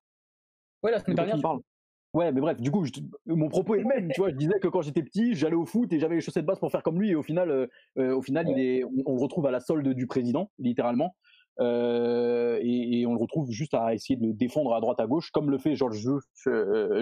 Ouais, 0.83 0.91
la 0.91 0.99
semaine 0.99 1.17
dernière. 1.17 1.39
Ouais, 2.15 2.31
mais 2.31 2.43
bref, 2.43 2.61
du 2.61 2.71
coup, 2.71 2.85
mon 3.27 3.49
propos 3.49 3.75
est 3.75 3.79
le 3.79 3.87
même. 3.87 4.11
tu 4.13 4.21
vois, 4.21 4.29
je 4.29 4.37
disais 4.37 4.61
que 4.61 4.69
quand 4.69 4.83
j'étais 4.83 5.03
petit, 5.03 5.35
j'allais 5.35 5.55
au 5.55 5.65
foot 5.65 5.91
et 5.93 5.99
j'avais 5.99 6.17
les 6.17 6.21
chaussettes 6.21 6.45
basses 6.45 6.59
pour 6.59 6.71
faire 6.71 6.83
comme 6.83 7.01
lui. 7.01 7.11
Et 7.11 7.15
au 7.15 7.23
final, 7.23 7.69
euh, 7.99 8.15
au 8.15 8.21
final, 8.21 8.49
il 8.51 8.59
est, 8.61 8.85
on, 8.85 8.91
on, 9.07 9.15
le 9.15 9.21
retrouve 9.21 9.47
à 9.47 9.51
la 9.51 9.61
solde 9.61 9.89
du 9.89 10.07
président, 10.07 10.51
littéralement. 10.59 11.17
Euh, 11.61 12.59
et, 12.63 13.01
et, 13.01 13.07
on 13.07 13.13
le 13.13 13.21
retrouve 13.21 13.51
juste 13.51 13.75
à 13.75 13.93
essayer 13.95 14.17
de 14.17 14.27
le 14.27 14.33
défendre 14.33 14.75
à 14.75 14.81
droite 14.81 15.01
à 15.01 15.07
gauche, 15.07 15.31
comme 15.31 15.51
le 15.51 15.59
fait 15.59 15.77
Georges 15.77 15.99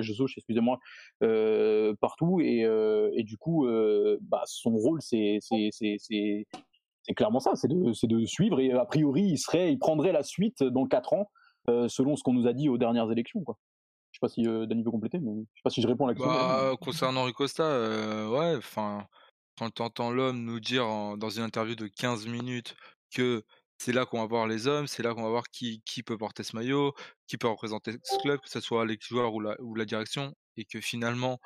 Jesus, 0.01 0.33
excusez-moi, 0.37 0.79
euh, 1.23 1.95
partout. 2.01 2.41
Et, 2.41 2.65
euh, 2.65 3.11
et, 3.15 3.23
du 3.23 3.37
coup, 3.37 3.67
euh, 3.67 4.19
bah, 4.23 4.43
son 4.47 4.71
rôle, 4.71 5.01
c'est 5.03 5.39
clairement 7.17 7.41
ça, 7.41 7.55
c'est 7.55 7.69
de, 7.69 8.07
de 8.07 8.25
suivre. 8.25 8.61
Et 8.61 8.73
a 8.73 8.85
priori, 8.85 9.23
il 9.23 9.39
serait, 9.39 9.73
il 9.73 9.79
prendrait 9.79 10.13
la 10.13 10.23
suite 10.23 10.63
dans 10.63 10.87
4 10.87 11.13
ans, 11.13 11.31
euh, 11.69 11.89
selon 11.89 12.17
ce 12.17 12.23
qu'on 12.23 12.33
nous 12.33 12.47
a 12.47 12.53
dit 12.53 12.69
aux 12.69 12.79
dernières 12.79 13.11
élections, 13.11 13.43
quoi. 13.43 13.57
Je 14.13 14.17
sais 14.17 14.21
pas 14.21 14.29
si 14.29 14.45
euh, 14.49 14.67
Dani 14.67 14.83
veut 14.83 14.91
compléter, 14.91 15.21
mais 15.21 15.31
je 15.55 15.59
sais 15.61 15.63
pas 15.63 15.71
si 15.71 15.83
je 15.83 15.87
réponds 15.87 16.07
à 16.07 16.09
la 16.09 16.15
question. 16.15 16.33
Bah, 16.33 16.73
concernant 16.81 17.23
Ricosta, 17.23 18.29
ouais, 18.29 18.57
enfin, 18.57 19.07
quand 19.57 19.71
t'entends 19.71 20.11
l'homme 20.11 20.43
nous 20.43 20.59
dire 20.59 20.85
dans 21.17 21.31
une 21.31 21.45
interview 21.45 21.77
de 21.77 21.87
15 21.87 22.27
minutes 22.27 22.75
que 23.15 23.45
c'est 23.81 23.93
là 23.93 24.05
qu'on 24.05 24.19
va 24.21 24.27
voir 24.27 24.47
les 24.47 24.67
hommes, 24.67 24.87
c'est 24.87 25.03
là 25.03 25.15
qu'on 25.15 25.23
va 25.23 25.31
voir 25.31 25.49
qui, 25.51 25.83
peut 26.05 26.19
porter 26.19 26.43
ce 26.43 26.55
maillot, 26.55 26.93
qui 27.27 27.39
peut 27.39 27.49
représenter 27.49 27.93
ce 28.05 28.19
club, 28.19 28.39
que 28.41 28.51
ce 28.51 28.61
soit 28.61 28.85
les 28.85 28.99
joueurs 29.01 29.33
ou 29.33 29.75
la, 29.75 29.85
direction, 29.87 30.35
et 30.59 30.67
que 30.67 30.83
finalement, 30.83 31.39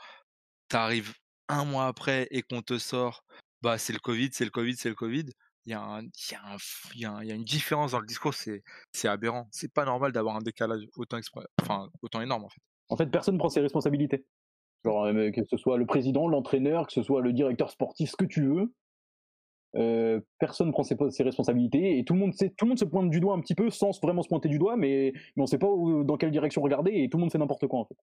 tu 0.68 0.74
arrives 0.74 1.14
un 1.48 1.64
mois 1.64 1.86
après 1.86 2.26
et 2.32 2.42
qu'on 2.42 2.60
te 2.60 2.76
sort, 2.76 3.24
bah 3.62 3.78
c'est 3.78 3.92
le 3.92 4.00
Covid, 4.00 4.30
c'est 4.32 4.44
le 4.44 4.50
Covid, 4.50 4.74
c'est 4.74 4.88
le 4.88 4.96
Covid. 4.96 5.26
Il 5.66 5.70
y, 5.70 5.74
a 5.74 7.34
une 7.34 7.44
différence 7.44 7.92
dans 7.92 8.00
le 8.00 8.06
discours, 8.06 8.34
c'est, 8.34 8.62
aberrant. 9.04 9.46
C'est 9.52 9.72
pas 9.72 9.84
normal 9.84 10.10
d'avoir 10.10 10.34
un 10.34 10.42
décalage 10.42 10.82
autant, 10.96 11.18
enfin, 11.62 11.88
autant 12.02 12.20
énorme 12.20 12.44
en 12.44 12.48
fait. 12.48 12.60
En 12.88 12.96
fait, 12.96 13.06
personne 13.06 13.34
ne 13.34 13.38
prend 13.38 13.48
ses 13.48 13.60
responsabilités. 13.60 14.26
Genre, 14.84 15.06
que 15.32 15.44
ce 15.48 15.56
soit 15.56 15.78
le 15.78 15.86
président, 15.86 16.26
l'entraîneur, 16.26 16.88
que 16.88 16.92
ce 16.92 17.02
soit 17.02 17.22
le 17.22 17.32
directeur 17.32 17.70
sportif, 17.70 18.10
ce 18.10 18.16
que 18.16 18.26
tu 18.26 18.44
veux, 18.44 18.74
euh, 19.76 20.20
personne 20.38 20.72
prend 20.72 20.82
ses, 20.82 20.96
ses, 21.10 21.22
responsabilités 21.22 21.98
et 21.98 22.04
tout 22.04 22.14
le 22.14 22.20
monde 22.20 22.34
sait, 22.34 22.50
tout 22.50 22.64
le 22.64 22.70
monde 22.70 22.78
se 22.78 22.84
pointe 22.84 23.10
du 23.10 23.20
doigt 23.20 23.34
un 23.34 23.40
petit 23.40 23.54
peu 23.54 23.70
sans 23.70 23.98
vraiment 24.00 24.22
se 24.22 24.28
pointer 24.28 24.48
du 24.48 24.58
doigt, 24.58 24.76
mais, 24.76 25.12
mais 25.36 25.42
on 25.42 25.46
sait 25.46 25.58
pas 25.58 25.68
où, 25.68 26.04
dans 26.04 26.16
quelle 26.16 26.30
direction 26.30 26.62
regarder 26.62 26.92
et 26.94 27.08
tout 27.08 27.18
le 27.18 27.22
monde 27.22 27.32
fait 27.32 27.38
n'importe 27.38 27.66
quoi 27.66 27.80
en 27.80 27.84
fait. 27.84 27.96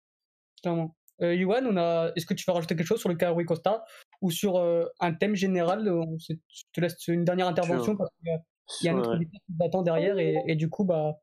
Clairement. 0.61 0.95
Euh, 1.21 1.35
Yuan, 1.35 1.65
on 1.67 1.77
a... 1.77 2.11
est-ce 2.15 2.25
que 2.25 2.33
tu 2.33 2.43
veux 2.47 2.53
rajouter 2.53 2.75
quelque 2.75 2.87
chose 2.87 2.99
sur 2.99 3.09
le 3.09 3.15
cas 3.15 3.29
Rui 3.29 3.45
Costa 3.45 3.83
ou 4.21 4.31
sur 4.31 4.57
euh, 4.57 4.85
un 4.99 5.13
thème 5.13 5.35
général 5.35 5.89
Je 6.17 6.35
te 6.73 6.81
laisse 6.81 7.07
une 7.07 7.23
dernière 7.23 7.47
intervention 7.47 7.95
parce 7.95 8.09
qu'il 8.17 8.87
y 8.87 8.89
a, 8.89 8.93
notre 8.93 9.11
invité 9.11 9.37
qui 9.45 9.57
t'attend 9.57 9.83
derrière 9.83 10.17
et, 10.17 10.35
et, 10.47 10.55
du 10.55 10.69
coup, 10.69 10.83
bah, 10.83 11.19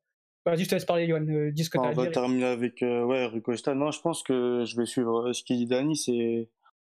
vas-y, 0.46 0.64
je 0.64 0.68
te 0.68 0.74
laisse 0.74 0.84
parler, 0.84 1.06
Yuan. 1.06 1.28
Euh, 1.28 1.50
dis 1.50 1.64
ce 1.64 1.70
que 1.70 1.78
On 1.78 1.92
va 1.92 2.06
terminer 2.06 2.44
avec 2.44 2.82
euh, 2.82 3.04
ouais, 3.04 3.26
Rui 3.26 3.42
Costa. 3.42 3.74
Non, 3.74 3.90
je 3.90 4.00
pense 4.00 4.22
que 4.22 4.64
je 4.64 4.76
vais 4.76 4.86
suivre 4.86 5.32
ce 5.32 5.42
qu'il 5.42 5.56
dit 5.56 5.66
Dani. 5.66 5.96
C'est 5.96 6.48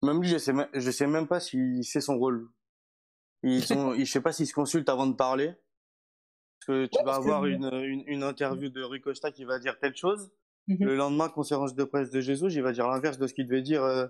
même 0.02 0.20
lui, 0.20 0.28
je 0.28 0.38
sais, 0.38 0.52
je 0.74 0.90
sais 0.90 1.06
même 1.06 1.26
pas 1.26 1.40
s'il 1.40 1.84
sait 1.84 2.00
son 2.00 2.18
rôle. 2.18 2.48
Ils 3.42 3.64
sont, 3.64 3.94
je 3.94 4.04
sais 4.04 4.20
pas 4.20 4.32
s'ils 4.32 4.46
se 4.46 4.54
consultent 4.54 4.88
avant 4.88 5.06
de 5.06 5.14
parler. 5.14 5.52
Parce 6.58 6.66
que 6.66 6.86
tu 6.86 7.04
vas 7.04 7.14
avoir 7.14 7.46
une, 7.46 7.70
une, 7.72 8.04
une, 8.06 8.22
interview 8.22 8.68
de 8.68 8.82
Rui 8.82 9.00
Costa 9.00 9.32
qui 9.32 9.44
va 9.44 9.58
dire 9.58 9.78
telle 9.78 9.96
chose. 9.96 10.30
Mhm. 10.68 10.84
Le 10.84 10.96
lendemain, 10.96 11.28
conférence 11.28 11.74
de 11.74 11.84
presse 11.84 12.10
de 12.10 12.20
Jésus, 12.20 12.52
il 12.52 12.62
va 12.62 12.72
dire 12.72 12.86
l'inverse 12.86 13.18
de 13.18 13.26
ce 13.26 13.32
qu'il 13.32 13.46
devait 13.46 13.62
dire 13.62 13.82
euh, 13.82 14.06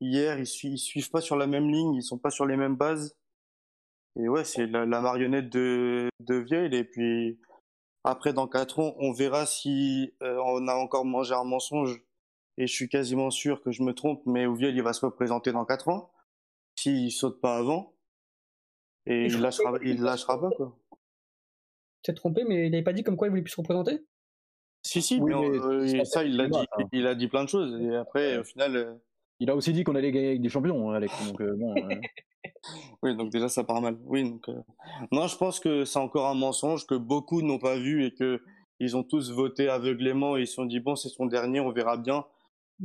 hier. 0.00 0.38
Ils, 0.38 0.46
su 0.46 0.68
ils 0.68 0.78
suivent 0.78 1.10
pas 1.10 1.20
sur 1.20 1.36
la 1.36 1.46
même 1.46 1.68
ligne, 1.68 1.94
ils 1.94 2.02
sont 2.02 2.18
pas 2.18 2.30
sur 2.30 2.46
les 2.46 2.56
mêmes 2.56 2.76
bases. 2.76 3.16
Et 4.16 4.28
ouais, 4.28 4.44
c'est 4.44 4.66
la, 4.66 4.86
la, 4.86 5.00
marionnette 5.00 5.50
de, 5.50 6.08
de 6.20 6.34
Vieille. 6.36 6.74
Et 6.74 6.84
puis 6.84 7.38
après, 8.02 8.32
dans 8.32 8.48
quatre 8.48 8.78
ans, 8.78 8.94
on 8.98 9.12
verra 9.12 9.44
si 9.44 10.14
euh, 10.22 10.40
on 10.46 10.68
a 10.68 10.74
encore 10.74 11.04
mangé 11.04 11.34
un 11.34 11.44
mensonge 11.44 12.02
et 12.56 12.66
je 12.66 12.74
suis 12.74 12.88
quasiment 12.88 13.30
sûr 13.30 13.62
que 13.62 13.70
je 13.70 13.82
me 13.82 13.94
trompe, 13.94 14.22
mais 14.26 14.46
Ouviel, 14.46 14.76
il 14.76 14.82
va 14.82 14.92
se 14.92 15.04
représenter 15.04 15.50
dans 15.50 15.64
4 15.64 15.88
ans, 15.88 16.10
s'il 16.76 17.10
saute 17.10 17.40
pas 17.40 17.56
avant, 17.56 17.94
et, 19.10 19.26
il 19.26 19.40
lâchera, 19.40 19.78
il 19.82 20.00
lâchera 20.00 20.40
pas, 20.40 20.50
quoi. 20.50 20.76
Tu 22.02 22.12
t'es 22.12 22.14
trompé, 22.14 22.44
mais 22.48 22.66
il 22.66 22.70
n'avait 22.70 22.82
pas 22.82 22.92
dit 22.92 23.02
comme 23.02 23.16
quoi 23.16 23.26
il 23.26 23.30
voulait 23.30 23.42
plus 23.42 23.50
se 23.50 23.60
représenter? 23.60 24.04
Si, 24.82 25.02
si, 25.02 25.20
mais, 25.20 25.34
euh, 25.34 26.04
ça, 26.04 26.24
il 26.24 26.36
l'a 26.36 26.48
dit, 26.48 26.58
hein. 26.58 26.84
il 26.92 27.06
a 27.06 27.14
dit 27.14 27.28
plein 27.28 27.44
de 27.44 27.48
choses, 27.48 27.78
et 27.80 27.94
après, 27.96 28.38
au 28.38 28.44
final... 28.44 28.76
Euh, 28.76 28.94
il 29.40 29.50
a 29.50 29.56
aussi 29.56 29.72
dit 29.72 29.84
qu'on 29.84 29.94
allait 29.94 30.12
gagner 30.12 30.28
avec 30.28 30.42
des 30.42 30.48
champions, 30.48 30.90
hein, 30.90 30.94
Alex, 30.94 31.12
donc 31.26 31.40
euh, 31.40 31.54
bon... 31.56 31.74
oui, 33.02 33.16
donc 33.16 33.30
déjà, 33.30 33.48
ça 33.48 33.64
part 33.64 33.80
mal. 33.80 33.98
Oui, 34.04 34.30
donc... 34.30 34.48
Non, 35.12 35.26
je 35.26 35.36
pense 35.36 35.60
que 35.60 35.84
c'est 35.84 35.98
encore 35.98 36.28
un 36.28 36.34
mensonge 36.34 36.86
que 36.86 36.94
beaucoup 36.94 37.42
n'ont 37.42 37.58
pas 37.58 37.76
vu, 37.76 38.04
et 38.04 38.14
que 38.14 38.40
ils 38.78 38.96
ont 38.96 39.02
tous 39.02 39.30
voté 39.30 39.68
aveuglément, 39.68 40.36
et 40.36 40.42
ils 40.42 40.46
se 40.46 40.54
sont 40.54 40.64
dit, 40.64 40.80
bon, 40.80 40.96
c'est 40.96 41.10
son 41.10 41.26
dernier, 41.26 41.60
on 41.60 41.70
verra 41.70 41.98
bien. 41.98 42.24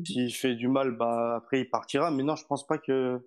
S'il 0.03 0.34
fait 0.34 0.55
du 0.55 0.67
mal, 0.67 0.91
bah 0.91 1.36
après 1.38 1.62
il 1.62 1.70
partira. 1.70 2.12
Mais 2.12 2.24
non, 2.24 2.36
je 2.36 2.46
pense 2.46 2.67
pas 2.67 2.77
que 2.77 3.22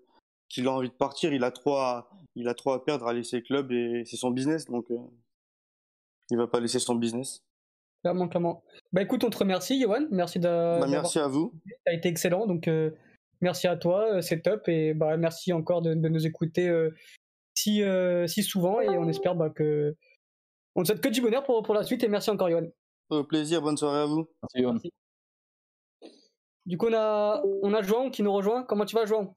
qu'il 0.49 0.67
a 0.67 0.73
envie 0.73 0.89
de 0.89 0.95
partir. 0.95 1.33
Il 1.33 1.45
a 1.45 1.51
trop 1.51 1.77
à, 1.77 2.11
il 2.35 2.49
a 2.49 2.55
trop 2.55 2.73
à 2.73 2.85
perdre 2.85 3.07
à 3.07 3.13
laisser 3.13 3.37
le 3.37 3.43
club 3.43 3.73
et 3.73 4.03
c'est 4.07 4.17
son 4.17 4.31
business. 4.31 4.67
Donc 4.67 4.91
euh, 4.91 4.99
il 6.31 6.39
va 6.39 6.47
pas 6.47 6.61
laisser 6.61 6.79
son 6.79 6.95
business. 6.95 7.43
Clairement, 8.03 8.29
clairement. 8.29 8.63
Bah 8.93 9.03
écoute, 9.03 9.25
on 9.25 9.31
te 9.31 9.39
remercie, 9.39 9.81
Johan. 9.81 10.07
Merci 10.11 10.39
de. 10.39 10.47
Bah, 10.81 10.87
merci 10.89 11.19
à 11.19 11.29
vous. 11.29 11.53
Ça 11.85 11.93
a 11.93 11.93
été 11.93 12.09
excellent. 12.09 12.47
Donc 12.47 12.69
euh, 12.69 12.91
merci 13.41 13.67
à 13.67 13.77
toi, 13.77 14.15
euh, 14.15 14.21
c'est 14.21 14.41
top. 14.41 14.69
Et 14.69 14.95
bah 14.95 15.17
merci 15.17 15.53
encore 15.53 15.83
de, 15.83 15.95
nous 15.95 16.27
écouter 16.27 16.71
si, 17.55 17.83
si 18.27 18.43
souvent. 18.43 18.81
Et 18.81 18.97
on 18.97 19.09
espère 19.09 19.35
bah, 19.35 19.51
que. 19.51 19.97
On 20.75 20.83
te 20.83 20.89
souhaite 20.89 21.01
que 21.01 21.09
du 21.09 21.21
bonheur 21.21 21.43
pour, 21.43 21.63
pour 21.63 21.75
la 21.75 21.83
suite. 21.83 22.05
Et 22.05 22.09
merci 22.09 22.31
encore, 22.31 22.51
Johan. 22.51 22.69
Au 23.11 23.25
plaisir. 23.25 23.61
Bonne 23.63 23.77
soirée 23.77 24.03
à 24.03 24.07
vous. 24.07 24.29
Merci, 24.43 24.63
Johan. 24.63 24.79
Du 26.67 26.77
coup, 26.77 26.87
on 26.89 26.95
a, 26.95 27.43
on 27.63 27.73
a 27.73 27.83
Joan 27.83 28.11
qui 28.11 28.23
nous 28.23 28.33
rejoint. 28.33 28.63
Comment 28.63 28.85
tu 28.85 28.95
vas, 28.95 29.07
Joan 29.07 29.35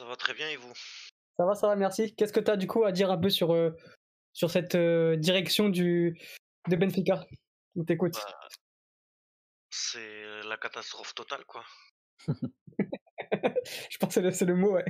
Ça 0.00 0.06
va 0.06 0.16
très 0.16 0.32
bien 0.32 0.48
et 0.48 0.56
vous? 0.56 0.72
Ça 1.36 1.44
va, 1.44 1.54
ça 1.54 1.66
va, 1.66 1.76
merci. 1.76 2.14
Qu'est-ce 2.14 2.32
que 2.32 2.40
tu 2.40 2.50
as 2.50 2.56
du 2.56 2.66
coup 2.66 2.84
à 2.84 2.90
dire 2.90 3.10
un 3.10 3.18
peu 3.18 3.28
sur, 3.28 3.52
euh, 3.52 3.76
sur 4.32 4.50
cette 4.50 4.74
euh, 4.74 5.14
direction 5.16 5.68
du, 5.68 6.18
de 6.68 6.76
Benfica 6.76 7.26
On 7.76 7.84
t'écoute. 7.84 8.14
Bah, 8.14 8.48
c'est 9.68 10.42
la 10.44 10.56
catastrophe 10.56 11.14
totale, 11.14 11.44
quoi. 11.44 11.66
je 12.30 13.98
pense 13.98 14.14
que 14.14 14.30
c'est 14.30 14.46
le, 14.46 14.54
mot, 14.54 14.72
ouais. 14.72 14.86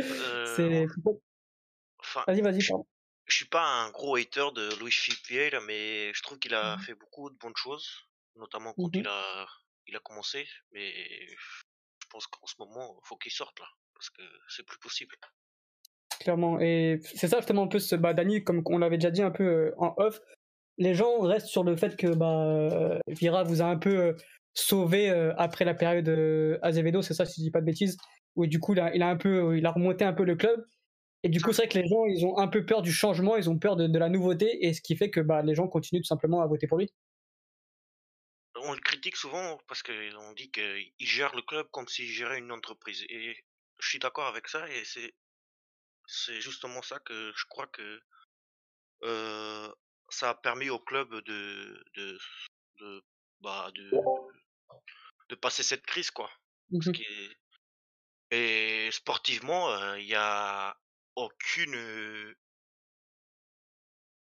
Euh, 0.00 0.88
vas-y, 2.26 2.40
vas-y. 2.40 2.60
Je, 2.60 2.72
je 3.26 3.36
suis 3.36 3.48
pas 3.48 3.64
un 3.64 3.92
gros 3.92 4.16
hater 4.16 4.50
de 4.56 4.74
Luis 4.82 4.90
Philippe 4.90 5.54
mais 5.66 6.12
je 6.12 6.22
trouve 6.24 6.40
qu'il 6.40 6.54
a 6.54 6.76
mmh 6.76 6.80
fait 6.80 6.94
beaucoup 6.96 7.30
de 7.30 7.36
bonnes 7.36 7.56
choses, 7.56 8.08
notamment 8.34 8.74
quand 8.74 8.88
mmh 8.88 8.98
il 8.98 9.06
a 9.06 9.46
il 9.86 9.94
a 9.94 10.00
commencé, 10.00 10.48
mais 10.72 11.28
je 11.28 12.08
pense 12.10 12.26
qu'en 12.26 12.46
ce 12.46 12.56
moment, 12.58 12.98
il 13.00 13.06
faut 13.06 13.16
qu'il 13.16 13.32
sorte 13.32 13.60
là, 13.60 13.68
parce 13.98 14.10
que 14.10 14.22
c'est 14.48 14.64
plus 14.64 14.78
possible. 14.78 15.14
Clairement, 16.20 16.60
et 16.60 17.00
c'est 17.02 17.28
ça 17.28 17.38
justement 17.38 17.64
un 17.64 17.68
peu 17.68 17.78
ce 17.78 17.94
bah, 17.94 18.14
Dani, 18.14 18.42
comme 18.42 18.62
on 18.66 18.78
l'avait 18.78 18.98
déjà 18.98 19.10
dit 19.10 19.22
un 19.22 19.30
peu 19.30 19.44
euh, 19.44 19.74
en 19.78 19.94
off, 19.98 20.20
les 20.78 20.94
gens 20.94 21.20
restent 21.20 21.48
sur 21.48 21.64
le 21.64 21.76
fait 21.76 21.96
que 21.96 22.08
bah, 22.08 23.00
Vira 23.08 23.42
vous 23.42 23.62
a 23.62 23.66
un 23.66 23.76
peu 23.76 23.98
euh, 23.98 24.12
sauvé 24.54 25.10
euh, 25.10 25.34
après 25.36 25.64
la 25.64 25.74
période 25.74 26.08
Azevedo, 26.62 27.02
c'est 27.02 27.14
ça 27.14 27.24
si 27.24 27.40
je 27.40 27.46
dis 27.46 27.50
pas 27.50 27.60
de 27.60 27.66
bêtises, 27.66 27.96
où 28.36 28.46
du 28.46 28.58
coup 28.60 28.74
il 28.74 28.80
a, 28.80 28.94
il 28.94 29.02
a 29.02 29.08
un 29.08 29.16
peu, 29.16 29.56
il 29.56 29.66
a 29.66 29.72
remonté 29.72 30.04
un 30.04 30.12
peu 30.12 30.24
le 30.24 30.36
club. 30.36 30.64
Et 31.24 31.28
du 31.28 31.40
coup, 31.40 31.52
c'est 31.52 31.62
vrai 31.62 31.68
que 31.68 31.78
les 31.78 31.88
gens, 31.88 32.04
ils 32.06 32.24
ont 32.24 32.38
un 32.38 32.46
peu 32.46 32.64
peur 32.64 32.80
du 32.80 32.92
changement, 32.92 33.36
ils 33.36 33.50
ont 33.50 33.58
peur 33.58 33.74
de, 33.74 33.88
de 33.88 33.98
la 33.98 34.08
nouveauté, 34.08 34.66
et 34.66 34.72
ce 34.72 34.80
qui 34.80 34.96
fait 34.96 35.10
que 35.10 35.18
bah, 35.18 35.42
les 35.42 35.56
gens 35.56 35.66
continuent 35.66 36.00
tout 36.00 36.06
simplement 36.06 36.42
à 36.42 36.46
voter 36.46 36.68
pour 36.68 36.78
lui 36.78 36.92
on 38.62 38.72
le 38.72 38.80
critique 38.80 39.16
souvent 39.16 39.58
parce 39.66 39.82
qu'on 39.82 40.32
dit 40.32 40.50
qu'il 40.50 40.92
gère 40.98 41.34
le 41.34 41.42
club 41.42 41.66
comme 41.70 41.88
s'il 41.88 42.06
gérait 42.06 42.38
une 42.38 42.52
entreprise. 42.52 43.04
Et 43.08 43.36
je 43.78 43.88
suis 43.88 43.98
d'accord 43.98 44.26
avec 44.26 44.48
ça 44.48 44.68
et 44.70 44.84
c'est 44.84 45.14
c'est 46.06 46.40
justement 46.40 46.82
ça 46.82 46.98
que 47.00 47.32
je 47.36 47.44
crois 47.48 47.66
que 47.66 48.00
euh, 49.02 49.72
ça 50.08 50.30
a 50.30 50.34
permis 50.34 50.70
au 50.70 50.78
club 50.78 51.14
de 51.24 51.84
de 51.94 52.18
de 52.80 53.02
bah 53.40 53.70
de, 53.74 53.90
de 55.28 55.34
passer 55.34 55.62
cette 55.62 55.86
crise 55.86 56.10
quoi. 56.10 56.30
Mmh 56.70 56.92
et 58.30 58.90
sportivement, 58.92 59.70
euh, 59.70 59.98
il 59.98 60.04
n'y 60.04 60.14
a 60.14 60.76
aucune 61.16 62.34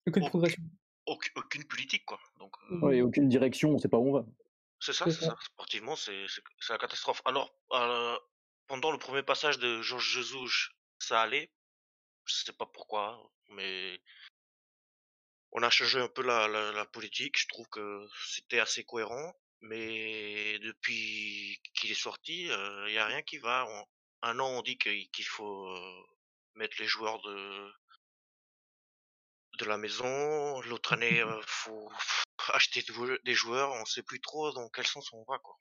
aucune 0.07 0.29
progression 0.29 0.63
aucune 1.05 1.65
politique, 1.65 2.05
quoi. 2.05 2.19
Donc, 2.39 2.55
euh 2.71 3.01
aucune 3.01 3.27
direction, 3.27 3.71
on 3.71 3.77
sait 3.77 3.89
pas 3.89 3.97
où 3.97 4.09
on 4.09 4.13
va. 4.13 4.25
C'est 4.79 4.93
ça, 4.93 5.05
c'est 5.05 5.25
ça. 5.25 5.35
Sportivement, 5.41 5.95
c'est 5.95 6.25
la 6.69 6.77
catastrophe. 6.77 7.21
Alors, 7.25 7.53
euh, 7.73 8.17
pendant 8.71 8.93
le 8.93 8.97
premier 8.97 9.21
passage 9.21 9.59
de 9.59 9.81
Georges 9.81 10.13
Jesus, 10.13 10.69
ça 10.97 11.21
allait. 11.21 11.51
Je 12.23 12.35
sais 12.35 12.53
pas 12.53 12.65
pourquoi, 12.65 13.29
mais 13.49 14.01
on 15.51 15.61
a 15.61 15.69
changé 15.69 15.99
un 15.99 16.07
peu 16.07 16.21
la, 16.21 16.47
la, 16.47 16.85
politique. 16.85 17.37
Je 17.37 17.47
trouve 17.49 17.67
que 17.67 18.07
c'était 18.29 18.61
assez 18.61 18.85
cohérent. 18.85 19.35
Mais 19.59 20.57
depuis 20.59 21.59
qu'il 21.73 21.91
est 21.91 22.01
sorti, 22.07 22.43
il 22.43 22.51
euh, 22.51 22.89
n'y 22.89 22.97
a 22.97 23.07
rien 23.07 23.21
qui 23.23 23.39
va. 23.39 23.67
un 24.21 24.39
an, 24.39 24.47
on 24.47 24.61
dit 24.61 24.77
qu'il 24.77 25.25
faut 25.25 25.67
mettre 26.55 26.77
les 26.79 26.87
joueurs 26.87 27.21
de, 27.23 27.73
de 29.59 29.65
la 29.65 29.77
maison. 29.77 30.61
L'autre 30.61 30.93
année, 30.93 31.15
il 31.15 31.23
euh, 31.23 31.41
faut 31.45 31.91
acheter 32.53 32.85
des 33.25 33.35
joueurs. 33.35 33.73
On 33.73 33.83
sait 33.83 34.03
plus 34.03 34.21
trop 34.21 34.53
dans 34.53 34.69
quel 34.69 34.87
sens 34.87 35.11
on 35.11 35.25
va, 35.25 35.39
quoi. 35.39 35.57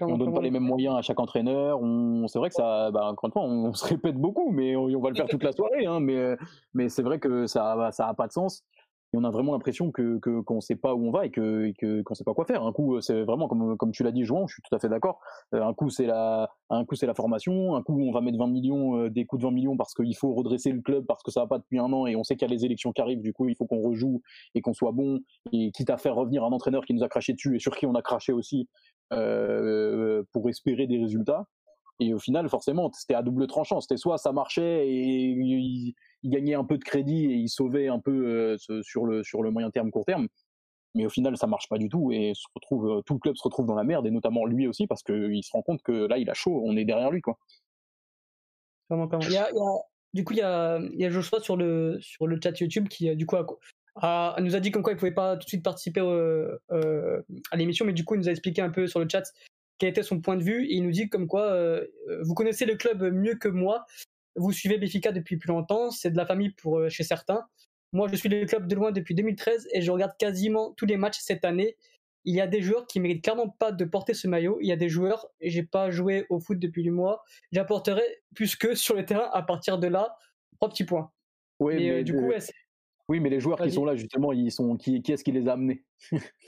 On 0.00 0.16
donne 0.16 0.32
pas 0.32 0.40
les 0.40 0.50
mêmes 0.50 0.62
moyens 0.62 0.96
à 0.96 1.02
chaque 1.02 1.20
entraîneur. 1.20 1.80
On... 1.80 2.26
C'est 2.26 2.38
vrai 2.38 2.48
que 2.48 2.54
ça, 2.54 2.90
bah, 2.90 3.10
encore 3.10 3.28
une 3.28 3.32
fois, 3.32 3.42
on, 3.42 3.72
se 3.74 3.86
répète 3.86 4.16
beaucoup, 4.16 4.50
mais 4.50 4.74
on, 4.74 5.00
va 5.00 5.10
le 5.10 5.14
faire 5.14 5.26
toute 5.26 5.42
la 5.42 5.52
soirée. 5.52 5.86
Hein, 5.86 6.00
mais 6.00 6.36
mais 6.74 6.88
c'est 6.88 7.02
vrai 7.02 7.18
que 7.18 7.46
ça, 7.46 7.90
ça 7.92 8.08
a 8.08 8.14
pas 8.14 8.26
de 8.26 8.32
sens 8.32 8.64
et 9.12 9.18
on 9.18 9.24
a 9.24 9.30
vraiment 9.30 9.52
l'impression 9.52 9.90
que 9.90 10.18
qu'on 10.18 10.56
ne 10.56 10.60
sait 10.60 10.76
pas 10.76 10.94
où 10.94 11.06
on 11.06 11.10
va 11.10 11.26
et 11.26 11.30
que 11.30 11.70
qu'on 11.78 12.12
ne 12.12 12.14
sait 12.14 12.24
pas 12.24 12.32
quoi 12.32 12.46
faire. 12.46 12.64
Un 12.64 12.72
coup, 12.72 13.00
c'est 13.00 13.22
vraiment 13.22 13.46
comme 13.46 13.76
comme 13.76 13.92
tu 13.92 14.02
l'as 14.02 14.12
dit, 14.12 14.24
Jouan, 14.24 14.46
je 14.46 14.54
suis 14.54 14.62
tout 14.62 14.74
à 14.74 14.78
fait 14.78 14.88
d'accord. 14.88 15.20
Euh, 15.54 15.62
un 15.62 15.74
coup, 15.74 15.90
c'est 15.90 16.06
la 16.06 16.50
un 16.70 16.84
coup 16.84 16.94
c'est 16.94 17.06
la 17.06 17.14
formation, 17.14 17.76
un 17.76 17.82
coup 17.82 18.00
on 18.00 18.10
va 18.10 18.22
mettre 18.22 18.38
20 18.38 18.46
millions, 18.46 18.96
euh, 18.96 19.10
des 19.10 19.26
coups 19.26 19.40
de 19.42 19.46
20 19.46 19.52
millions 19.52 19.76
parce 19.76 19.92
qu'il 19.94 20.16
faut 20.16 20.32
redresser 20.32 20.72
le 20.72 20.80
club 20.80 21.04
parce 21.04 21.22
que 21.22 21.30
ça 21.30 21.40
va 21.40 21.46
pas 21.46 21.58
depuis 21.58 21.78
un 21.78 21.92
an 21.92 22.06
et 22.06 22.16
on 22.16 22.24
sait 22.24 22.36
qu'il 22.36 22.48
y 22.48 22.50
a 22.50 22.54
les 22.54 22.64
élections 22.64 22.92
qui 22.92 23.02
arrivent. 23.02 23.20
Du 23.20 23.34
coup, 23.34 23.48
il 23.48 23.54
faut 23.54 23.66
qu'on 23.66 23.82
rejoue 23.82 24.22
et 24.54 24.62
qu'on 24.62 24.72
soit 24.72 24.92
bon 24.92 25.20
et 25.52 25.70
quitte 25.72 25.90
à 25.90 25.98
faire 25.98 26.14
revenir 26.14 26.44
un 26.44 26.50
entraîneur 26.52 26.84
qui 26.86 26.94
nous 26.94 27.02
a 27.02 27.08
craché 27.08 27.34
dessus 27.34 27.56
et 27.56 27.58
sur 27.58 27.76
qui 27.76 27.84
on 27.84 27.94
a 27.94 28.02
craché 28.02 28.32
aussi 28.32 28.68
pour 29.10 30.48
espérer 30.48 30.86
des 30.86 30.98
résultats. 30.98 31.46
Et 32.02 32.14
au 32.14 32.18
final, 32.18 32.48
forcément, 32.48 32.90
c'était 32.92 33.14
à 33.14 33.22
double 33.22 33.46
tranchant. 33.46 33.80
C'était 33.80 33.96
soit 33.96 34.18
ça 34.18 34.32
marchait 34.32 34.88
et 34.88 35.26
il, 35.28 35.94
gagnait 36.24 36.54
un 36.54 36.64
peu 36.64 36.78
de 36.78 36.84
crédit 36.84 37.26
et 37.26 37.34
il 37.34 37.48
sauvait 37.48 37.88
un 37.88 37.98
peu 37.98 38.56
euh, 38.70 38.82
sur, 38.82 39.04
le, 39.06 39.22
sur 39.22 39.42
le 39.42 39.50
moyen 39.50 39.70
terme, 39.70 39.90
court 39.90 40.04
terme. 40.04 40.28
Mais 40.94 41.06
au 41.06 41.08
final, 41.08 41.36
ça 41.36 41.46
marche 41.46 41.68
pas 41.68 41.78
du 41.78 41.88
tout 41.88 42.12
et 42.12 42.32
se 42.34 42.46
retrouve, 42.54 42.90
euh, 42.90 43.02
tout 43.02 43.14
le 43.14 43.18
club 43.18 43.36
se 43.36 43.42
retrouve 43.42 43.66
dans 43.66 43.74
la 43.74 43.84
merde 43.84 44.06
et 44.06 44.10
notamment 44.10 44.44
lui 44.44 44.66
aussi 44.66 44.86
parce 44.86 45.02
qu'il 45.02 45.42
se 45.42 45.50
rend 45.52 45.62
compte 45.62 45.82
que 45.82 46.06
là, 46.06 46.18
il 46.18 46.28
a 46.28 46.34
chaud. 46.34 46.62
On 46.64 46.76
est 46.76 46.84
derrière 46.84 47.10
lui, 47.10 47.20
quoi. 47.20 47.38
du 50.12 50.24
coup, 50.24 50.34
il 50.34 50.38
y 50.38 50.42
a, 50.42 50.78
il 50.78 51.00
y 51.00 51.04
a 51.04 51.10
Joshua 51.10 51.40
sur 51.40 51.56
le, 51.56 51.98
sur 52.00 52.26
le 52.26 52.38
chat 52.42 52.58
YouTube 52.60 52.88
qui, 52.88 53.08
euh, 53.08 53.14
du 53.14 53.26
coup, 53.26 53.36
a, 53.36 53.46
nous 53.96 54.56
a 54.56 54.60
dit 54.60 54.70
comme 54.70 54.82
quoi 54.82 54.92
il 54.92 54.96
pouvait 54.96 55.12
pas 55.12 55.36
tout 55.36 55.44
de 55.44 55.48
suite 55.48 55.62
participer 55.62 56.00
à 56.00 57.56
l'émission, 57.56 57.84
mais 57.84 57.92
du 57.92 58.04
coup, 58.04 58.14
il 58.14 58.18
nous 58.18 58.28
a 58.28 58.32
expliqué 58.32 58.62
un 58.62 58.70
peu 58.70 58.86
sur 58.86 59.00
le 59.00 59.08
chat 59.08 59.24
quel 59.82 59.90
était 59.90 60.04
son 60.04 60.20
point 60.20 60.36
de 60.36 60.44
vue. 60.44 60.64
il 60.68 60.84
nous 60.84 60.92
dit 60.92 61.08
comme 61.08 61.26
quoi 61.26 61.52
euh, 61.52 61.84
vous 62.22 62.34
connaissez 62.34 62.66
le 62.66 62.76
club 62.76 63.02
mieux 63.12 63.34
que 63.34 63.48
moi. 63.48 63.84
Vous 64.36 64.52
suivez 64.52 64.78
Béfica 64.78 65.10
depuis 65.10 65.38
plus 65.38 65.48
longtemps. 65.48 65.90
C'est 65.90 66.12
de 66.12 66.16
la 66.16 66.24
famille 66.24 66.50
pour 66.50 66.78
euh, 66.78 66.88
chez 66.88 67.02
certains. 67.02 67.48
Moi, 67.92 68.06
je 68.06 68.14
suis 68.14 68.28
le 68.28 68.46
club 68.46 68.68
de 68.68 68.76
loin 68.76 68.92
depuis 68.92 69.16
2013 69.16 69.66
et 69.72 69.82
je 69.82 69.90
regarde 69.90 70.12
quasiment 70.20 70.72
tous 70.74 70.86
les 70.86 70.96
matchs 70.96 71.18
cette 71.18 71.44
année. 71.44 71.76
Il 72.24 72.32
y 72.32 72.40
a 72.40 72.46
des 72.46 72.62
joueurs 72.62 72.86
qui 72.86 73.00
méritent 73.00 73.24
clairement 73.24 73.48
pas 73.48 73.72
de 73.72 73.84
porter 73.84 74.14
ce 74.14 74.28
maillot. 74.28 74.58
Il 74.60 74.68
y 74.68 74.72
a 74.72 74.76
des 74.76 74.88
joueurs, 74.88 75.26
j'ai 75.40 75.64
pas 75.64 75.90
joué 75.90 76.26
au 76.30 76.38
foot 76.38 76.60
depuis 76.60 76.84
du 76.84 76.92
mois. 76.92 77.24
J'apporterai 77.50 78.04
plus 78.36 78.54
que 78.54 78.76
sur 78.76 78.94
le 78.94 79.04
terrain 79.04 79.30
à 79.32 79.42
partir 79.42 79.78
de 79.78 79.88
là. 79.88 80.16
Trois 80.60 80.68
petits 80.68 80.84
points. 80.84 81.10
Oui, 81.58 81.74
mais, 81.74 81.90
euh, 81.90 82.02
du 82.04 82.14
coup, 82.14 82.30
oui, 83.12 83.20
mais 83.20 83.28
les 83.28 83.40
joueurs 83.40 83.60
qui 83.60 83.70
sont 83.70 83.84
là, 83.84 83.94
justement, 83.94 84.32
ils 84.32 84.50
sont 84.50 84.78
qui, 84.78 85.02
qui 85.02 85.12
est-ce 85.12 85.22
qui 85.22 85.32
les 85.32 85.46
a 85.46 85.52
amenés? 85.52 85.84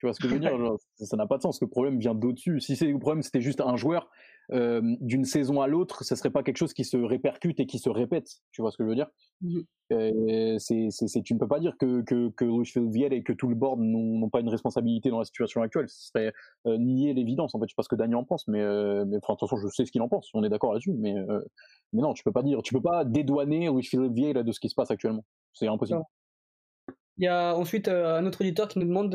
Tu 0.00 0.06
vois 0.06 0.14
ce 0.14 0.20
que 0.20 0.28
je 0.28 0.34
veux 0.34 0.40
dire? 0.40 0.52
Ça 0.94 1.16
n'a 1.16 1.26
pas 1.26 1.38
de 1.38 1.42
sens. 1.42 1.60
Le 1.60 1.66
problème 1.66 1.98
vient 1.98 2.14
d'au-dessus. 2.14 2.60
Si 2.60 2.76
le 2.86 3.00
problème 3.00 3.22
c'était 3.22 3.40
juste 3.40 3.60
un 3.60 3.74
joueur 3.76 4.08
d'une 4.48 5.24
saison 5.24 5.60
à 5.60 5.66
l'autre, 5.66 6.04
ce 6.04 6.14
serait 6.14 6.30
pas 6.30 6.44
quelque 6.44 6.56
chose 6.56 6.72
qui 6.72 6.84
se 6.84 6.96
répercute 6.96 7.58
et 7.58 7.66
qui 7.66 7.80
se 7.80 7.90
répète. 7.90 8.28
Tu 8.52 8.62
vois 8.62 8.70
ce 8.70 8.76
que 8.76 8.84
je 8.84 8.88
veux 8.90 8.94
dire? 8.94 9.08
Mmh. 9.40 10.58
c'est, 10.58 11.22
Tu 11.24 11.34
ne 11.34 11.38
peux 11.40 11.48
pas 11.48 11.58
dire 11.58 11.76
que 11.80 12.02
que, 12.02 12.28
que 12.28 13.12
et 13.12 13.22
que 13.24 13.32
tout 13.32 13.48
le 13.48 13.56
board 13.56 13.80
n'ont, 13.80 14.30
pas 14.30 14.38
une 14.38 14.48
responsabilité 14.48 15.10
dans 15.10 15.18
la 15.18 15.24
situation 15.24 15.62
actuelle. 15.62 15.88
Ce 15.88 16.10
serait 16.10 16.32
nier 16.64 17.12
l'évidence. 17.12 17.56
En 17.56 17.58
fait, 17.58 17.66
je 17.66 17.72
sais 17.72 17.76
pas 17.76 17.82
ce 17.82 17.88
que 17.88 17.96
Daniel 17.96 18.18
en 18.18 18.24
pense, 18.24 18.46
mais, 18.46 18.62
mais 19.04 19.16
enfin, 19.16 19.34
de 19.34 19.38
toute 19.38 19.48
façon, 19.48 19.56
je 19.56 19.66
sais 19.66 19.84
ce 19.84 19.90
qu'il 19.90 20.02
en 20.02 20.08
pense. 20.08 20.30
On 20.32 20.44
est 20.44 20.48
d'accord 20.48 20.74
là-dessus, 20.74 20.92
mais 20.92 21.16
mais 21.92 22.02
non, 22.02 22.14
tu 22.14 22.22
peux 22.22 22.32
pas 22.32 22.44
dire, 22.44 22.62
tu 22.62 22.72
peux 22.72 22.82
pas 22.82 23.04
dédouaner 23.04 23.68
Philippe 23.82 24.12
Vieira 24.12 24.44
de 24.44 24.52
ce 24.52 24.60
qui 24.60 24.68
se 24.68 24.76
passe 24.76 24.92
actuellement. 24.92 25.24
C'est 25.58 25.66
impossible. 25.66 26.02
Il 27.16 27.24
y 27.24 27.28
a 27.28 27.56
ensuite 27.56 27.88
un 27.88 28.24
autre 28.26 28.42
auditeur 28.42 28.68
qui 28.68 28.78
nous 28.78 28.86
demande 28.86 29.14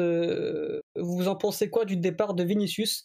Vous 0.95 1.27
en 1.27 1.35
pensez 1.35 1.69
quoi 1.69 1.85
du 1.85 1.95
départ 1.95 2.33
de 2.33 2.43
Vinicius? 2.43 3.03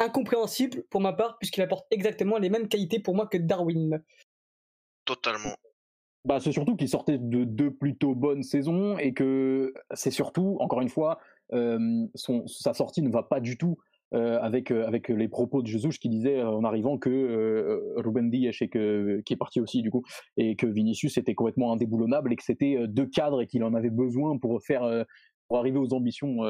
Incompréhensible 0.00 0.82
pour 0.90 1.00
ma 1.00 1.12
part, 1.12 1.38
puisqu'il 1.38 1.62
apporte 1.62 1.86
exactement 1.92 2.38
les 2.38 2.50
mêmes 2.50 2.66
qualités 2.66 2.98
pour 2.98 3.14
moi 3.14 3.28
que 3.28 3.38
Darwin. 3.38 4.02
Totalement. 5.04 5.54
Bah, 6.24 6.40
c'est 6.40 6.52
surtout 6.52 6.76
qu'il 6.76 6.88
sortait 6.88 7.18
de 7.18 7.44
deux 7.44 7.72
plutôt 7.72 8.14
bonnes 8.14 8.42
saisons 8.42 8.98
et 8.98 9.12
que 9.12 9.72
c'est 9.94 10.10
surtout, 10.10 10.56
encore 10.60 10.80
une 10.80 10.88
fois, 10.88 11.20
son, 11.52 12.46
sa 12.48 12.74
sortie 12.74 13.02
ne 13.02 13.10
va 13.10 13.22
pas 13.22 13.38
du 13.38 13.56
tout 13.56 13.78
avec, 14.12 14.70
avec 14.70 15.08
les 15.08 15.28
propos 15.28 15.62
de 15.62 15.66
Jesus 15.66 15.98
qui 16.00 16.08
disait 16.08 16.42
en 16.42 16.64
arrivant 16.64 16.98
que 16.98 17.94
Ruben 17.96 18.30
Dias 18.30 18.50
qui 18.52 19.32
est 19.32 19.36
parti 19.38 19.60
aussi 19.60 19.82
du 19.82 19.90
coup 19.90 20.02
et 20.36 20.56
que 20.56 20.66
Vinicius 20.66 21.16
était 21.16 21.34
complètement 21.34 21.72
indéboulonnable 21.72 22.32
et 22.32 22.36
que 22.36 22.44
c'était 22.44 22.86
deux 22.88 23.06
cadres 23.06 23.42
et 23.42 23.46
qu'il 23.46 23.64
en 23.64 23.74
avait 23.74 23.90
besoin 23.90 24.36
pour 24.38 24.62
faire 24.62 25.04
pour 25.48 25.58
arriver 25.58 25.78
aux 25.78 25.92
ambitions 25.94 26.40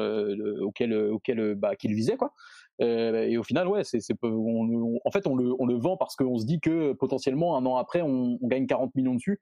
auxquelles, 0.61 0.93
auxquelles 0.93 1.55
bah, 1.55 1.75
qu'il 1.75 1.93
visait 1.93 2.17
quoi. 2.17 2.33
et 2.79 3.37
au 3.37 3.43
final 3.43 3.67
ouais 3.67 3.83
c'est, 3.83 3.99
en 4.23 5.11
fait 5.11 5.27
on 5.27 5.35
le, 5.35 5.53
on 5.59 5.65
le 5.65 5.75
vend 5.75 5.97
parce 5.97 6.15
qu'on 6.15 6.37
se 6.37 6.45
dit 6.45 6.59
que 6.59 6.93
potentiellement 6.93 7.57
un 7.57 7.65
an 7.65 7.77
après 7.77 8.01
on, 8.01 8.37
gagne 8.43 8.67
40 8.67 8.93
millions 8.95 9.15
dessus 9.15 9.39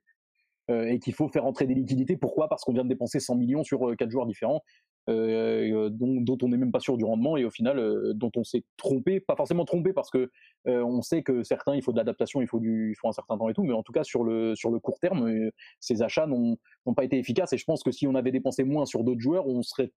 euh, 0.70 0.86
et 0.86 1.00
qu'il 1.00 1.12
faut 1.12 1.28
faire 1.28 1.44
entrer 1.44 1.66
des 1.66 1.74
liquidités. 1.74 2.16
Pourquoi? 2.16 2.48
Parce 2.48 2.62
qu'on 2.62 2.72
vient 2.72 2.84
de 2.84 2.88
dépenser 2.88 3.18
100 3.18 3.34
millions 3.34 3.64
sur 3.64 3.88
euh, 3.88 3.96
quatre 3.96 4.10
joueurs 4.10 4.26
différents, 4.26 4.62
euh, 5.08 5.90
dont, 5.90 6.38
on 6.42 6.48
n'est 6.48 6.56
même 6.56 6.70
pas 6.70 6.80
sûr 6.80 6.96
du 6.96 7.04
rendement 7.04 7.36
et 7.36 7.44
au 7.44 7.50
final 7.50 8.12
dont 8.14 8.30
on 8.36 8.44
s'est 8.44 8.64
trompé, 8.76 9.20
pas 9.20 9.36
forcément 9.36 9.64
trompé 9.64 9.92
parce 9.92 10.10
que 10.10 10.30
on 10.64 11.02
sait 11.02 11.22
que 11.22 11.42
certains 11.42 11.74
il 11.74 11.82
faut 11.82 11.92
de 11.92 11.96
l'adaptation, 11.96 12.40
il 12.40 12.46
faut 12.46 12.60
du, 12.60 12.90
il 12.90 12.94
faut 12.96 13.08
un 13.08 13.12
certain 13.12 13.36
temps 13.36 13.48
et 13.48 13.54
tout, 13.54 13.64
mais 13.64 13.72
en 13.72 13.82
tout 13.82 13.92
cas 13.92 14.04
sur 14.04 14.24
le 14.24 14.54
sur 14.54 14.70
le 14.70 14.78
court 14.78 14.98
terme, 15.00 15.50
ces 15.80 16.02
achats 16.02 16.26
n'ont 16.26 16.56
pas 16.94 17.04
été 17.04 17.18
efficaces 17.18 17.52
et 17.52 17.58
je 17.58 17.64
pense 17.64 17.82
que 17.82 17.90
si 17.90 18.06
on 18.06 18.14
avait 18.14 18.32
dépensé 18.32 18.64
moins 18.64 18.86
sur 18.86 19.04
d'autres 19.04 19.20
joueurs, 19.20 19.46
on 19.46 19.62
serait 19.62 19.92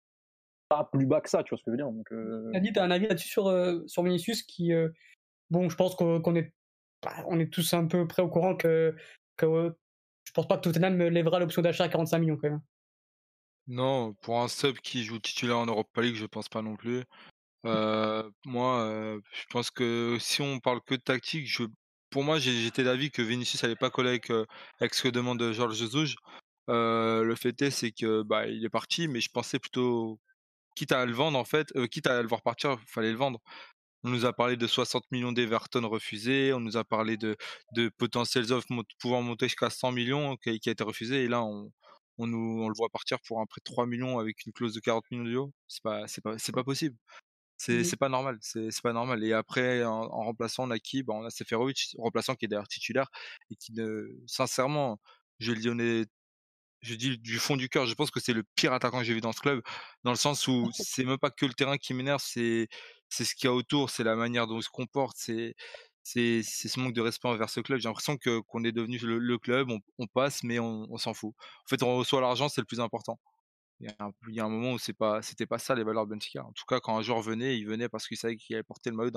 pas 0.69 0.89
plus 0.91 1.05
bas 1.05 1.21
que 1.21 1.29
ça, 1.29 1.43
tu 1.43 1.49
vois 1.49 1.59
ce 1.59 1.63
que 1.63 1.69
je 1.69 1.71
veux 1.71 1.77
dire. 1.77 1.91
Donc, 1.91 2.07
tu 2.73 2.79
as 2.79 2.83
un 2.83 2.91
avis 2.91 3.07
là-dessus 3.07 3.29
sur, 3.29 3.51
sur 3.85 4.03
Vinicius 4.03 4.41
qui, 4.43 4.71
bon, 5.51 5.69
je 5.69 5.75
pense 5.75 5.95
qu'on 5.95 6.35
est, 6.35 6.53
on 7.27 7.39
est 7.39 7.51
tous 7.51 7.73
un 7.73 7.85
peu 7.85 8.07
près 8.07 8.21
au 8.21 8.29
courant 8.29 8.55
que, 8.55 8.95
que 9.37 9.75
je 10.25 10.31
pense 10.31 10.47
pas 10.47 10.57
que 10.57 10.61
Tottenham 10.61 10.97
lèvera 10.97 11.39
l'option 11.39 11.61
d'achat 11.61 11.85
à 11.85 11.89
45 11.89 12.17
millions 12.19 12.37
quand 12.37 12.49
même. 12.49 12.61
Non, 13.67 14.13
pour 14.21 14.41
un 14.41 14.47
sub 14.47 14.77
qui 14.79 15.03
joue 15.03 15.19
titulaire 15.19 15.57
en 15.57 15.65
Europa 15.65 16.01
League, 16.01 16.15
je 16.15 16.25
pense 16.25 16.49
pas 16.49 16.61
non 16.61 16.75
plus. 16.75 17.03
Euh, 17.65 18.29
moi, 18.45 18.81
euh, 18.81 19.19
je 19.31 19.45
pense 19.49 19.71
que 19.71 20.17
si 20.19 20.41
on 20.41 20.59
parle 20.59 20.81
que 20.85 20.95
de 20.95 21.01
tactique, 21.01 21.47
je, 21.47 21.63
pour 22.11 22.23
moi, 22.23 22.37
j'étais 22.39 22.83
d'avis 22.83 23.11
que 23.11 23.21
Vinicius 23.21 23.63
n'allait 23.63 23.75
pas 23.75 23.89
coller 23.89 24.09
avec, 24.09 24.29
euh, 24.29 24.45
avec, 24.79 24.93
ce 24.93 25.03
que 25.03 25.09
demande 25.09 25.51
Georges 25.51 25.77
Jesus. 25.77 26.15
le 26.67 27.35
fait 27.35 27.59
est, 27.61 27.71
c'est 27.71 27.91
que 27.91 28.23
bah, 28.23 28.47
il 28.47 28.63
est 28.65 28.69
parti, 28.69 29.07
mais 29.07 29.19
je 29.21 29.29
pensais 29.31 29.59
plutôt, 29.59 30.19
quitte 30.75 30.91
à 30.91 31.05
le 31.05 31.13
vendre 31.13 31.39
en 31.39 31.45
fait, 31.45 31.67
quitte 31.89 32.07
à 32.07 32.21
le 32.21 32.27
voir 32.27 32.41
partir, 32.43 32.77
il 32.81 32.91
fallait 32.91 33.11
le 33.11 33.17
vendre. 33.17 33.39
On 34.03 34.09
nous 34.09 34.25
a 34.25 34.33
parlé 34.33 34.57
de 34.57 34.67
60 34.67 35.03
millions 35.11 35.31
d'Everton 35.31 35.87
refusés, 35.89 36.53
on 36.53 36.59
nous 36.59 36.77
a 36.77 36.83
parlé 36.83 37.17
de, 37.17 37.35
de 37.73 37.89
potentielles 37.97 38.53
offres 38.53 38.67
pouvant 38.99 39.23
monter 39.23 39.47
jusqu'à 39.47 39.71
100 39.71 39.91
millions 39.93 40.37
qui, 40.37 40.59
qui, 40.59 40.69
a 40.69 40.73
été 40.73 40.83
refusé. 40.83 41.23
Et 41.23 41.27
là, 41.27 41.43
on, 41.43 41.71
on, 42.17 42.27
nous, 42.27 42.63
on 42.63 42.69
le 42.69 42.75
voit 42.75 42.89
partir 42.89 43.19
pour 43.21 43.41
un 43.41 43.45
prêt 43.45 43.59
de 43.65 43.71
3 43.71 43.85
millions 43.85 44.19
avec 44.19 44.45
une 44.45 44.53
clause 44.53 44.73
de 44.73 44.79
40 44.79 45.03
millions 45.11 45.23
d'euros. 45.23 45.53
C'est 45.67 45.83
pas, 45.83 46.07
c'est 46.07 46.21
pas, 46.21 46.37
c'est 46.37 46.53
pas 46.53 46.63
possible. 46.63 46.95
C'est, 47.57 47.83
c'est 47.83 47.97
pas 47.97 48.09
normal. 48.09 48.37
C'est, 48.41 48.69
pas 48.83 48.93
normal. 48.93 49.23
Et 49.23 49.33
après, 49.33 49.83
en, 49.85 50.07
remplaçant, 50.07 50.65
on 50.67 50.71
a 50.71 50.79
qui 50.79 51.03
On 51.07 51.23
a 51.23 51.29
Seferovic, 51.29 51.95
remplaçant 51.97 52.35
qui 52.35 52.45
est 52.45 52.47
d'ailleurs 52.49 52.67
titulaire 52.67 53.09
et 53.49 53.55
qui, 53.55 53.73
ne, 53.73 54.07
sincèrement, 54.27 54.99
je 55.39 55.53
le 55.53 55.59
dis 55.59 56.07
je 56.81 56.95
dis 56.95 57.17
du 57.17 57.39
fond 57.39 57.57
du 57.57 57.67
cœur, 57.69 57.87
je 57.87 57.95
pense 57.95 58.11
que 58.11 58.19
c'est 58.19 58.33
le 58.33 58.43
pire 58.55 58.71
attaquant 58.73 58.99
que 58.99 59.05
j'ai 59.05 59.13
vu 59.13 59.21
dans 59.21 59.31
ce 59.31 59.39
club, 59.39 59.61
dans 60.03 60.11
le 60.11 60.17
sens 60.17 60.47
où 60.47 60.69
c'est 60.73 61.03
même 61.03 61.17
pas 61.17 61.31
que 61.31 61.45
le 61.45 61.53
terrain 61.53 61.77
qui 61.77 61.93
m'énerve, 61.93 62.21
c'est 62.23 62.67
c'est 63.09 63.25
ce 63.25 63.35
qu'il 63.35 63.47
y 63.47 63.49
a 63.49 63.53
autour, 63.53 63.89
c'est 63.89 64.03
la 64.03 64.15
manière 64.15 64.47
dont 64.47 64.59
il 64.59 64.63
se 64.63 64.69
comporte, 64.69 65.15
c'est 65.17 65.55
c'est 66.05 66.43
ce 66.43 66.79
manque 66.79 66.93
de 66.93 67.01
respect 67.01 67.27
envers 67.27 67.49
ce 67.49 67.59
club. 67.61 67.79
J'ai 67.79 67.89
l'impression 67.89 68.15
que 68.15 68.39
qu'on 68.41 68.63
est 68.63 68.71
devenu 68.71 68.99
le, 68.99 69.37
club, 69.39 69.69
on, 69.97 70.07
passe, 70.07 70.43
mais 70.43 70.59
on, 70.59 70.97
s'en 70.97 71.15
fout. 71.15 71.33
En 71.65 71.67
fait, 71.67 71.81
on 71.81 71.97
reçoit 71.97 72.21
l'argent, 72.21 72.47
c'est 72.47 72.61
le 72.61 72.65
plus 72.65 72.79
important. 72.79 73.19
Il 73.79 73.91
y, 74.29 74.39
a 74.39 74.45
un, 74.45 74.49
moment 74.49 74.73
où 74.73 74.77
c'est 74.77 74.93
pas, 74.93 75.21
c'était 75.23 75.47
pas 75.47 75.57
ça 75.57 75.73
les 75.73 75.83
valeurs 75.83 76.05
de 76.05 76.11
Benfica. 76.11 76.45
En 76.45 76.51
tout 76.53 76.63
cas, 76.67 76.79
quand 76.79 76.95
un 76.95 77.01
joueur 77.01 77.21
venait, 77.21 77.57
il 77.57 77.65
venait 77.65 77.89
parce 77.89 78.07
qu'il 78.07 78.17
savait 78.17 78.37
qu'il 78.37 78.55
allait 78.55 78.63
porter 78.63 78.91
le 78.91 78.95
maillot 78.95 79.11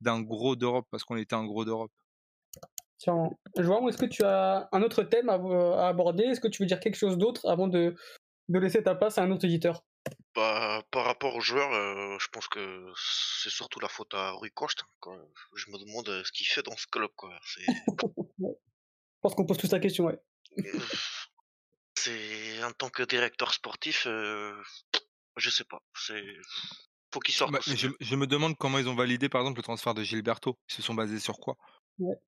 d'un, 0.00 0.22
gros 0.22 0.54
d'Europe, 0.54 0.86
parce 0.90 1.02
qu'on 1.02 1.16
était 1.16 1.34
un 1.34 1.44
gros 1.44 1.64
d'Europe. 1.64 1.90
Tiens, 2.98 3.30
João, 3.56 3.88
est-ce 3.88 3.98
que 3.98 4.06
tu 4.06 4.22
as 4.22 4.68
un 4.72 4.82
autre 4.82 5.02
thème 5.02 5.28
à, 5.28 5.34
à 5.34 5.88
aborder? 5.88 6.22
Est-ce 6.22 6.40
que 6.40 6.48
tu 6.48 6.62
veux 6.62 6.66
dire 6.66 6.80
quelque 6.80 6.96
chose 6.96 7.18
d'autre 7.18 7.48
avant 7.48 7.66
de, 7.66 7.96
de 8.48 8.58
laisser 8.58 8.82
ta 8.82 8.94
place 8.94 9.18
à 9.18 9.24
un 9.24 9.30
autre 9.32 9.44
éditeur 9.44 9.84
bah, 10.38 10.84
par 10.92 11.04
rapport 11.04 11.34
aux 11.34 11.40
joueurs, 11.40 11.72
euh, 11.74 12.16
je 12.20 12.28
pense 12.28 12.46
que 12.46 12.92
c'est 12.96 13.50
surtout 13.50 13.80
la 13.80 13.88
faute 13.88 14.14
à 14.14 14.30
Rui 14.30 14.52
Costa. 14.52 14.84
Je 15.56 15.70
me 15.72 15.78
demande 15.84 16.08
euh, 16.08 16.22
ce 16.22 16.30
qu'il 16.30 16.46
fait 16.46 16.62
dans 16.62 16.76
ce 16.76 16.86
club. 16.86 17.10
Quoi. 17.16 17.36
je 17.42 17.64
pense 19.20 19.34
qu'on 19.34 19.46
pose 19.46 19.58
tous 19.58 19.72
la 19.72 19.80
question, 19.80 20.04
ouais. 20.04 20.16
Euh, 20.58 20.80
c'est 21.96 22.62
en 22.62 22.70
tant 22.70 22.88
que 22.88 23.02
directeur 23.02 23.52
sportif, 23.52 24.04
je 24.04 25.50
sais 25.50 25.64
pas. 25.64 25.82
C'est 25.96 26.22
faut 27.12 27.18
qu'il 27.18 27.34
sorte. 27.34 27.50
Bah, 27.50 27.58
je, 27.66 27.88
je, 27.98 28.14
me 28.14 28.28
demande 28.28 28.56
comment 28.56 28.78
ils 28.78 28.88
ont 28.88 28.94
validé 28.94 29.28
par 29.28 29.40
exemple 29.40 29.58
le 29.58 29.64
transfert 29.64 29.94
de 29.94 30.04
Gilberto. 30.04 30.56
Ils 30.70 30.74
se 30.74 30.82
sont 30.82 30.94
basés 30.94 31.18
sur 31.18 31.40
quoi? 31.40 31.56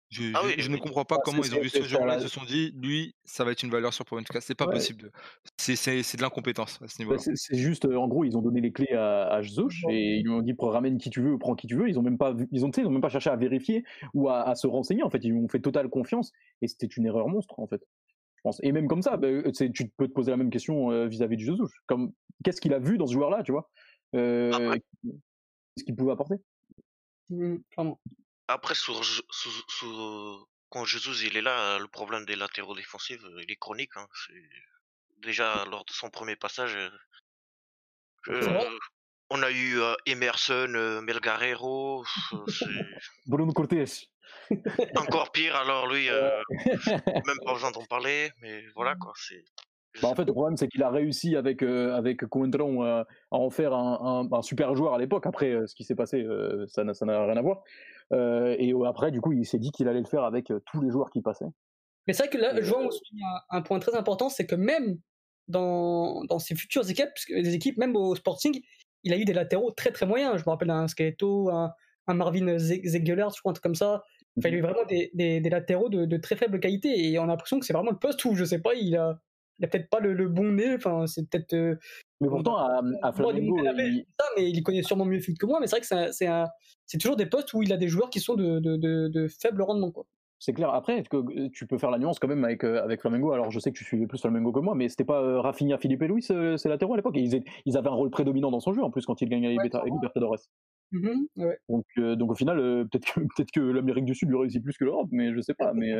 Je, 0.09 0.33
ah 0.35 0.43
je, 0.59 0.69
ne 0.69 0.77
comprends 0.77 1.05
pas 1.05 1.19
comment 1.25 1.43
ils 1.43 1.55
ont 1.55 1.61
vu 1.61 1.69
ce 1.69 1.83
joueur-là. 1.83 2.17
Ils 2.17 2.23
se 2.23 2.29
sont 2.29 2.45
dit, 2.45 2.73
lui, 2.77 3.15
ça 3.25 3.45
va 3.45 3.53
être 3.53 3.63
une 3.63 3.71
valeur 3.71 3.95
sur 3.95 4.05
Proventica. 4.05 4.41
C'est 4.41 4.55
pas 4.55 4.67
possible. 4.67 5.11
C'est 5.57 6.17
de 6.17 6.23
l'incompétence 6.23 6.81
à 6.83 6.89
ce 6.89 6.99
bah, 6.99 7.05
niveau-là. 7.05 7.23
c'est 7.35 7.57
juste, 7.57 7.85
en 7.85 8.09
gros, 8.09 8.25
ils 8.25 8.37
ont 8.37 8.43
donné 8.43 8.61
les 8.61 8.73
clés 8.73 8.93
à, 8.93 9.29
à 9.29 9.41
et 9.41 10.17
ils 10.17 10.23
lui 10.23 10.31
ont 10.31 10.43
dit 10.43 10.55
ramène 10.59 10.99
qui 10.99 11.11
tu 11.11 11.21
veux, 11.21 11.39
prends 11.39 11.55
qui 11.55 11.67
tu 11.67 11.77
veux. 11.77 11.89
Ils 11.89 11.99
ont 11.99 12.03
même 12.03 12.19
pas, 12.19 12.35
ils 12.51 12.65
ont, 12.65 12.71
ils 12.71 12.87
ont 12.87 12.91
même 12.91 13.01
pas 13.01 13.09
cherché 13.09 13.31
à 13.31 13.37
vérifier 13.37 13.85
ou 14.15 14.29
à, 14.29 14.55
se 14.55 14.67
renseigner. 14.67 15.03
En 15.03 15.11
fait, 15.11 15.23
ils 15.23 15.31
lui 15.31 15.39
ont 15.39 15.49
fait 15.49 15.61
totale 15.61 15.89
confiance 15.89 16.33
et 16.63 16.69
c'était 16.69 16.87
une 16.87 17.07
erreur 17.07 17.29
monstre 17.29 17.59
en 17.59 17.67
fait. 17.67 17.83
Je 18.37 18.43
pense. 18.43 18.59
Et 18.63 18.73
même 18.73 18.89
comme 18.89 19.03
ça, 19.03 19.17
bah, 19.17 19.29
tu 19.53 19.89
peux 19.97 20.09
te 20.09 20.13
poser 20.13 20.31
la 20.31 20.37
même 20.37 20.51
question 20.51 21.07
vis-à-vis 21.07 21.37
de 21.37 21.43
Jesus. 21.43 21.69
Comme 21.87 22.13
qu'est-ce 22.45 22.61
qu'il 22.61 22.75
a 22.75 22.79
vu 22.79 22.99
dans 22.99 23.07
ce 23.07 23.13
joueur-là, 23.13 23.43
tu 23.45 23.53
vois 23.53 23.71
euh, 24.17 24.75
Qu'est-ce 25.03 25.85
qu'il 25.85 25.95
pouvait 25.95 26.13
apporter? 26.13 26.37
Mmh, 27.31 27.57
après, 28.51 28.75
quand 30.69 30.85
Jesus 30.85 31.27
il 31.27 31.37
est 31.37 31.43
là, 31.43 31.79
le 31.79 31.89
problème 31.89 32.25
des 32.25 32.37
latéraux 32.37 32.75
défensifs, 32.75 33.23
il 33.43 33.51
est 33.51 33.57
chronique. 33.57 33.97
Hein. 33.97 34.07
Déjà, 35.19 35.65
lors 35.71 35.85
de 35.85 35.93
son 35.93 36.11
premier 36.11 36.37
passage, 36.37 36.77
on 39.31 39.43
a 39.43 39.51
eu 39.51 39.79
Emerson, 40.07 41.01
Melgarero. 41.03 42.05
Bruno 43.27 43.53
Cortés. 43.53 43.85
Encore 44.97 45.33
pire, 45.33 45.57
alors 45.57 45.89
lui, 45.89 46.09
même 46.09 47.39
pas 47.45 47.53
besoin 47.55 47.73
d'en 47.73 47.85
parler, 47.85 48.31
mais 48.41 48.65
voilà 48.75 48.95
quoi. 48.95 49.13
C'est 49.17 49.45
bah, 50.01 50.09
en 50.09 50.15
fait, 50.15 50.25
le 50.25 50.33
problème, 50.33 50.57
c'est 50.57 50.69
qu'il 50.69 50.83
a 50.83 50.91
réussi 50.91 51.37
avec, 51.37 51.63
euh, 51.63 51.95
avec 51.95 52.23
euh, 52.23 53.05
à 53.31 53.37
en 53.37 53.51
faire 53.51 53.75
un, 53.75 54.29
un, 54.31 54.43
super 54.43 54.75
joueur 54.75 54.95
à 54.95 54.99
l'époque. 54.99 55.27
Après, 55.27 55.51
euh, 55.51 55.67
ce 55.67 55.75
qui 55.75 55.85
s'est 55.85 55.95
passé, 55.95 56.27
ça 56.69 56.85
n'a 56.85 56.93
rien 57.25 57.37
à 57.37 57.43
voir. 57.43 57.63
Et 58.13 58.73
après, 58.87 59.11
du 59.11 59.21
coup, 59.21 59.33
il 59.33 59.47
s'est 59.47 59.59
dit 59.59 59.71
qu'il 59.71 59.89
allait 59.89 60.01
le 60.01 60.07
faire 60.07 60.25
avec 60.25 60.53
tous 60.67 60.81
les 60.81 60.91
joueurs 60.91 61.11
qui 61.11 61.23
passaient. 61.23 61.51
Mais 62.07 62.13
c'est 62.13 62.25
vrai 62.25 62.31
que 62.31 62.39
là, 62.39 62.61
Jouan 62.61 62.89
un, 62.89 63.59
un 63.59 63.63
point 63.63 63.79
très 63.79 63.95
important, 63.95 64.29
c'est 64.29 64.47
que 64.47 64.55
même 64.55 64.99
dans, 65.49 66.25
dans 66.25 66.39
ses 66.39 66.55
futures 66.55 66.89
équipes, 66.89 67.11
des 67.29 67.55
équipes, 67.55 67.77
même 67.77 67.97
au 67.97 68.15
Sporting, 68.15 68.61
il 69.05 69.13
a 69.13 69.17
eu 69.17 69.25
des 69.25 69.33
latéraux 69.33 69.71
très 69.71 69.91
très 69.91 70.07
moyens. 70.07 70.39
Je 70.39 70.45
me 70.45 70.51
rappelle 70.51 70.71
un 70.71 70.89
Skeleto, 70.89 71.51
un, 71.51 71.73
un 72.07 72.15
Marvin 72.15 72.59
Zegeler, 72.59 73.27
je 73.35 73.41
crois, 73.41 73.51
un 73.51 73.53
truc 73.53 73.63
comme 73.63 73.75
ça. 73.75 74.03
Enfin, 74.39 74.49
il 74.49 74.55
a 74.55 74.59
eu 74.59 74.63
vraiment 74.63 74.85
des, 74.89 75.11
des, 75.15 75.41
des 75.41 75.51
latéraux 75.51 75.89
de, 75.89 76.05
de, 76.05 76.17
très 76.17 76.37
faible 76.37 76.61
qualité 76.61 77.11
et 77.11 77.19
on 77.19 77.25
a 77.25 77.27
l'impression 77.27 77.59
que 77.59 77.67
c'est 77.67 77.73
vraiment 77.73 77.91
le 77.91 77.99
poste 77.99 78.25
où, 78.25 78.35
je 78.35 78.45
sais 78.45 78.61
pas, 78.61 78.75
il 78.75 78.97
a, 78.97 79.21
il 79.61 79.67
a 79.67 79.69
peut-être 79.69 79.91
pas 79.91 80.01
le, 80.01 80.29
bon 80.29 80.53
nez, 80.53 80.75
enfin 80.75 81.07
c'est 81.07 81.29
peut-être. 81.29 81.53
Euh, 81.53 81.77
mais 82.21 82.29
pourtant 82.29 82.57
à, 82.57 82.81
à 83.03 83.13
Flamengo, 83.13 83.59
il... 83.59 84.05
Mais 84.37 84.51
il 84.51 84.63
connaît 84.63 84.83
sûrement 84.83 85.05
mieux 85.05 85.17
le 85.17 85.23
foot 85.23 85.37
que 85.39 85.47
moi. 85.47 85.59
Mais 85.61 85.67
c'est 85.67 85.77
vrai 85.77 85.81
que 85.81 86.13
c'est 86.13 86.29
c'est 86.87 86.99
toujours 86.99 87.17
des 87.17 87.27
postes 87.27 87.53
où 87.53 87.63
il 87.63 87.73
a 87.73 87.77
des 87.77 87.89
joueurs 87.89 88.11
qui 88.11 88.21
sont 88.21 88.35
de, 88.35 88.59
de, 88.59 88.77
de, 89.09 89.29
faible 89.29 89.63
rendement 89.63 89.93
quoi. 89.93 90.07
C'est 90.43 90.55
clair. 90.55 90.73
Après, 90.73 91.03
que 91.03 91.19
euh, 91.19 91.51
tu 91.53 91.67
peux 91.67 91.77
faire 91.77 91.91
la 91.91 91.99
nuance 91.99 92.19
quand 92.19 92.27
même 92.27 92.45
avec, 92.45 92.65
euh, 92.65 92.83
avec 92.83 93.03
Flamengo? 93.03 93.33
Alors, 93.33 93.51
je 93.51 93.61
sais 93.61 93.71
que 93.71 93.77
tu 93.77 93.85
suivais 93.85 94.07
plus 94.07 94.19
Flamengo 94.19 94.53
que 94.53 94.61
moi, 94.61 94.75
mais 94.75 94.89
c'était 94.89 95.05
pas 95.05 95.43
Rafinha, 95.43 95.77
Philippe 95.77 96.01
et 96.01 96.09
Louis, 96.09 96.23
c'est 96.23 96.65
latéraux 96.65 96.95
à 96.95 96.97
l'époque? 96.97 97.15
Ils, 97.19 97.45
ils, 97.67 97.77
avaient 97.77 97.91
un 97.91 97.93
rôle 97.93 98.09
prédominant 98.09 98.51
dans 98.51 98.61
son 98.61 98.73
jeu, 98.73 98.83
en 98.83 98.91
plus, 98.91 99.05
quand 99.05 99.21
il 99.21 99.29
gagnait 99.29 99.55
ouais, 99.55 99.71
Libertadores. 99.85 100.39
Ouais. 101.37 101.59
donc, 101.69 101.85
donc, 101.97 102.31
au 102.31 102.35
final, 102.35 102.57
peut-être 102.91 103.13
que, 103.13 103.21
peut 103.37 103.45
que 103.55 103.61
l'Amérique 103.61 104.07
du 104.07 104.15
Sud 104.15 104.31
lui 104.31 104.39
réussit 104.39 104.63
plus 104.63 104.79
que 104.79 104.85
l'Europe, 104.87 105.09
mais 105.13 105.35
je 105.35 105.43
sais 105.43 105.53
pas. 105.53 105.75
mais, 105.75 105.93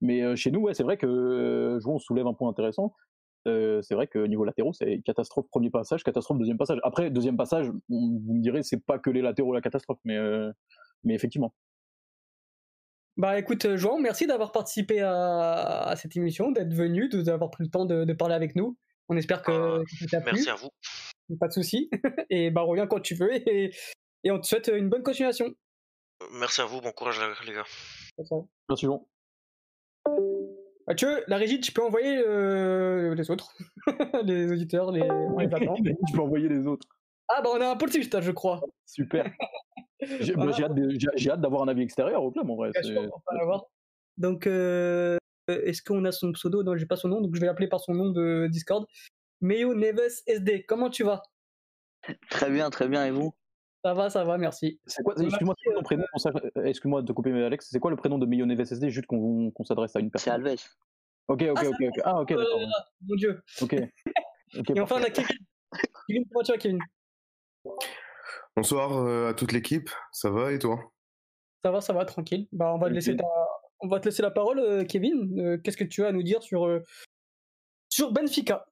mais 0.00 0.36
chez 0.36 0.50
nous, 0.50 0.60
ouais, 0.60 0.74
c'est 0.74 0.82
vrai 0.82 0.96
que 0.96 1.78
on 1.84 1.98
soulève 1.98 2.26
un 2.26 2.34
point 2.34 2.50
intéressant. 2.50 2.94
c'est 3.44 3.94
vrai 3.94 4.06
que 4.06 4.18
niveau 4.26 4.44
latéraux, 4.44 4.72
c'est 4.72 5.00
catastrophe 5.04 5.46
premier 5.50 5.70
passage, 5.70 6.04
catastrophe 6.04 6.38
deuxième 6.38 6.58
passage. 6.58 6.78
Après, 6.82 7.10
deuxième 7.10 7.36
passage, 7.36 7.70
vous 7.88 8.22
me 8.28 8.42
direz, 8.42 8.62
c'est 8.62 8.84
pas 8.84 8.98
que 8.98 9.10
les 9.10 9.22
latéraux 9.22 9.54
la 9.54 9.60
catastrophe, 9.60 9.98
mais, 10.04 10.18
mais 11.04 11.14
effectivement. 11.14 11.54
Bah 13.16 13.38
écoute, 13.38 13.76
João, 13.76 13.98
merci 13.98 14.26
d'avoir 14.26 14.52
participé 14.52 15.00
à, 15.00 15.94
cette 15.96 16.16
émission, 16.16 16.50
d'être 16.50 16.74
venu, 16.74 17.08
d'avoir 17.08 17.50
pris 17.50 17.64
le 17.64 17.70
temps 17.70 17.86
de, 17.86 18.12
parler 18.12 18.34
avec 18.34 18.56
nous. 18.56 18.76
On 19.08 19.16
espère 19.16 19.42
que, 19.42 19.52
Euh, 19.52 19.84
ça 20.00 20.06
t'a 20.06 20.20
plu. 20.20 20.32
Merci 20.34 20.50
à 20.50 20.54
vous. 20.56 20.68
Pas 21.40 21.48
de 21.48 21.52
souci. 21.52 21.88
Et 22.30 22.50
bah 22.50 22.62
reviens 22.62 22.86
quand 22.86 23.00
tu 23.00 23.14
veux 23.14 23.34
et, 23.34 23.74
et 24.22 24.30
on 24.30 24.40
te 24.40 24.46
souhaite 24.46 24.68
une 24.68 24.88
bonne 24.88 25.02
continuation. 25.02 25.52
Merci 26.32 26.60
à 26.60 26.66
vous. 26.66 26.80
Bon 26.80 26.92
courage, 26.92 27.20
les 27.46 27.54
gars. 27.54 27.64
Merci, 28.68 28.86
Jean. 28.86 29.06
Mathieu, 30.86 31.24
la 31.26 31.36
régie, 31.36 31.60
tu 31.60 31.72
peux 31.72 31.82
envoyer 31.82 32.22
euh, 32.24 33.14
les 33.14 33.30
autres, 33.30 33.52
les 34.24 34.50
auditeurs, 34.52 34.92
les... 34.92 35.02
attend. 35.02 35.74
tu 36.06 36.12
peux 36.14 36.20
envoyer 36.20 36.48
les 36.48 36.66
autres. 36.66 36.86
Ah 37.28 37.42
bah 37.42 37.50
on 37.52 37.60
a 37.60 37.68
un 37.68 37.76
poltiste, 37.76 38.20
je 38.20 38.30
crois. 38.30 38.60
Super. 38.84 39.24
J'ai 40.20 40.34
bah, 40.34 40.44
Voilà. 40.44 40.68
j'ai 41.16 41.30
hâte 41.30 41.40
d'avoir 41.40 41.62
un 41.62 41.68
avis 41.68 41.82
extérieur 41.82 42.22
au 42.22 42.30
club, 42.30 42.48
en 42.50 42.54
vrai. 42.54 42.70
Bien 42.70 42.82
c'est- 42.82 42.88
sûr, 42.92 43.02
on 43.02 43.32
va 43.32 43.38
l'avoir. 43.38 43.64
Donc, 44.18 44.46
euh, 44.46 45.16
est-ce 45.48 45.82
qu'on 45.82 46.04
a 46.04 46.12
son 46.12 46.32
pseudo? 46.32 46.62
Non, 46.62 46.76
j'ai 46.76 46.86
pas 46.86 46.96
son 46.96 47.08
nom, 47.08 47.20
donc 47.22 47.34
je 47.34 47.40
vais 47.40 47.46
l'appeler 47.46 47.66
par 47.66 47.80
son 47.80 47.94
nom 47.94 48.10
de 48.10 48.46
Discord. 48.50 48.86
Meyo 49.40 49.74
Neves 49.74 50.22
SD, 50.26 50.64
comment 50.64 50.90
tu 50.90 51.02
vas? 51.02 51.22
Très 52.30 52.50
bien, 52.50 52.68
très 52.70 52.88
bien, 52.88 53.06
et 53.06 53.10
vous? 53.10 53.32
Ça 53.86 53.94
va, 53.94 54.10
ça 54.10 54.24
va, 54.24 54.36
merci. 54.36 54.80
C'est 54.84 55.04
quoi, 55.04 55.14
excuse-moi, 55.16 55.54
c'est 55.56 55.70
quoi 55.70 55.74
ton 55.76 55.82
prénom 55.84 56.04
Excuse-moi 56.64 57.02
de 57.02 57.06
te 57.06 57.12
couper, 57.12 57.30
Alex. 57.44 57.68
C'est 57.70 57.78
quoi 57.78 57.92
le 57.92 57.96
prénom 57.96 58.18
de 58.18 58.26
Meillon 58.26 58.48
SSD 58.50 58.90
juste 58.90 59.06
qu'on 59.06 59.52
qu'on 59.52 59.62
s'adresse 59.62 59.94
à 59.94 60.00
une 60.00 60.06
C'est 60.06 60.24
personne? 60.28 60.44
Alves. 60.44 60.58
Ok, 61.28 61.42
ok, 61.42 61.52
Ah, 61.56 61.60
c'est 61.62 61.68
ok, 61.68 61.76
ok. 61.82 62.00
Ah, 62.04 62.20
ok, 62.20 62.32
Oh 62.32 62.36
d'accord. 62.36 62.60
Mon 63.02 63.14
dieu. 63.14 63.40
Ok. 63.62 64.70
Et 64.74 64.80
enfin, 64.80 64.96
on 64.98 65.04
a 65.04 65.10
Kevin. 65.10 65.36
Kevin, 66.08 66.24
comment 66.28 66.42
tu 66.42 66.50
vas, 66.52 66.58
Kevin? 66.58 66.78
Bonsoir 68.56 68.92
euh, 69.06 69.28
à 69.30 69.34
toute 69.34 69.52
l'équipe, 69.52 69.88
ça 70.10 70.30
va 70.30 70.50
et 70.52 70.58
toi? 70.58 70.80
Ça 71.62 71.70
va, 71.70 71.80
ça 71.80 71.92
va, 71.92 72.04
tranquille. 72.04 72.48
Bah, 72.50 72.72
on 72.74 72.78
va 72.78 72.88
te 72.88 72.94
laisser, 72.94 73.16
ta- 73.16 73.24
on 73.80 73.86
va 73.86 74.00
te 74.00 74.06
laisser 74.06 74.22
la 74.22 74.32
parole, 74.32 74.58
euh, 74.58 74.84
Kevin. 74.84 75.38
Euh, 75.40 75.58
Qu'est-ce 75.58 75.76
que 75.76 75.84
tu 75.84 76.04
as 76.04 76.08
à 76.08 76.12
nous 76.12 76.24
dire 76.24 76.42
sur, 76.42 76.80
sur 77.88 78.10
Benfica? 78.12 78.66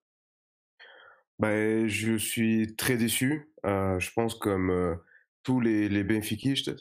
Ben, 1.38 1.86
Je 1.88 2.16
suis 2.16 2.76
très 2.76 2.96
déçu, 2.96 3.50
euh, 3.66 3.98
je 3.98 4.10
pense 4.12 4.34
comme 4.34 4.70
euh, 4.70 4.94
tous 5.42 5.60
les, 5.60 5.88
les 5.88 6.04
Benfiquistes. 6.04 6.72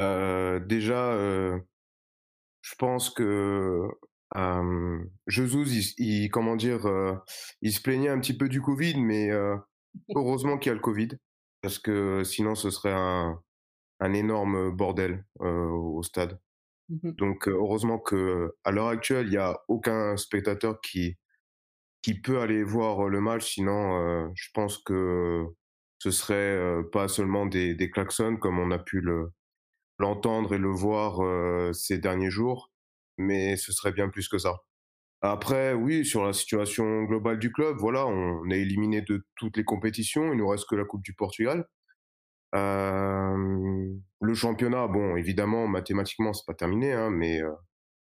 Euh, 0.00 0.60
déjà, 0.60 1.14
je 2.62 2.74
pense 2.78 3.10
que 3.10 3.88
euh, 4.36 4.98
Jesus, 5.26 5.94
il, 5.98 6.04
il- 6.24 6.30
comment 6.30 6.56
dire, 6.56 6.80
il 7.62 7.72
se 7.72 7.80
plaignait 7.80 8.08
un 8.08 8.20
petit 8.20 8.36
peu 8.36 8.48
du 8.48 8.60
Covid, 8.60 9.00
mais 9.00 9.30
heureusement 10.14 10.58
qu'il 10.58 10.70
y 10.70 10.72
a 10.72 10.74
le 10.74 10.80
Covid, 10.80 11.08
parce 11.62 11.78
que 11.78 12.24
sinon 12.24 12.54
ce 12.54 12.70
serait 12.70 12.92
un, 12.94 13.40
un 14.00 14.12
énorme 14.14 14.70
bordel 14.72 15.24
au 15.40 16.02
stade. 16.02 16.40
Mhm. 16.88 17.16
Donc 17.18 17.48
heureusement 17.48 17.98
que 17.98 18.54
à 18.64 18.72
l'heure 18.72 18.88
actuelle, 18.88 19.26
il 19.26 19.30
n'y 19.32 19.36
a 19.38 19.60
aucun 19.68 20.16
spectateur 20.16 20.80
qui 20.80 21.16
qui 22.02 22.20
peut 22.20 22.40
aller 22.40 22.62
voir 22.62 23.08
le 23.08 23.20
match. 23.20 23.54
Sinon, 23.54 24.32
je 24.34 24.48
pense 24.54 24.78
que 24.78 25.44
ce 25.98 26.10
serait 26.10 26.82
pas 26.92 27.08
seulement 27.08 27.46
des, 27.46 27.74
des 27.74 27.90
klaxons 27.90 28.36
comme 28.36 28.58
on 28.58 28.70
a 28.70 28.78
pu 28.78 29.00
le 29.00 29.32
l'entendre 29.98 30.54
et 30.54 30.58
le 30.58 30.70
voir 30.70 31.20
ces 31.74 31.98
derniers 31.98 32.30
jours, 32.30 32.72
mais 33.18 33.56
ce 33.56 33.72
serait 33.72 33.92
bien 33.92 34.08
plus 34.08 34.28
que 34.28 34.38
ça. 34.38 34.56
Après, 35.22 35.74
oui, 35.74 36.06
sur 36.06 36.24
la 36.24 36.32
situation 36.32 37.02
globale 37.04 37.38
du 37.38 37.52
club, 37.52 37.76
voilà, 37.78 38.06
on 38.06 38.48
est 38.50 38.60
éliminé 38.60 39.02
de 39.02 39.26
toutes 39.36 39.56
les 39.58 39.64
compétitions. 39.64 40.32
Il 40.32 40.38
nous 40.38 40.48
reste 40.48 40.66
que 40.68 40.76
la 40.76 40.84
Coupe 40.84 41.02
du 41.02 41.12
Portugal. 41.14 41.66
Euh, 42.54 43.94
le 44.20 44.34
championnat, 44.34 44.88
bon, 44.88 45.16
évidemment, 45.16 45.66
mathématiquement, 45.68 46.32
c'est 46.32 46.46
pas 46.46 46.54
terminé, 46.54 46.92
hein, 46.92 47.10
mais 47.10 47.42
euh, 47.42 47.52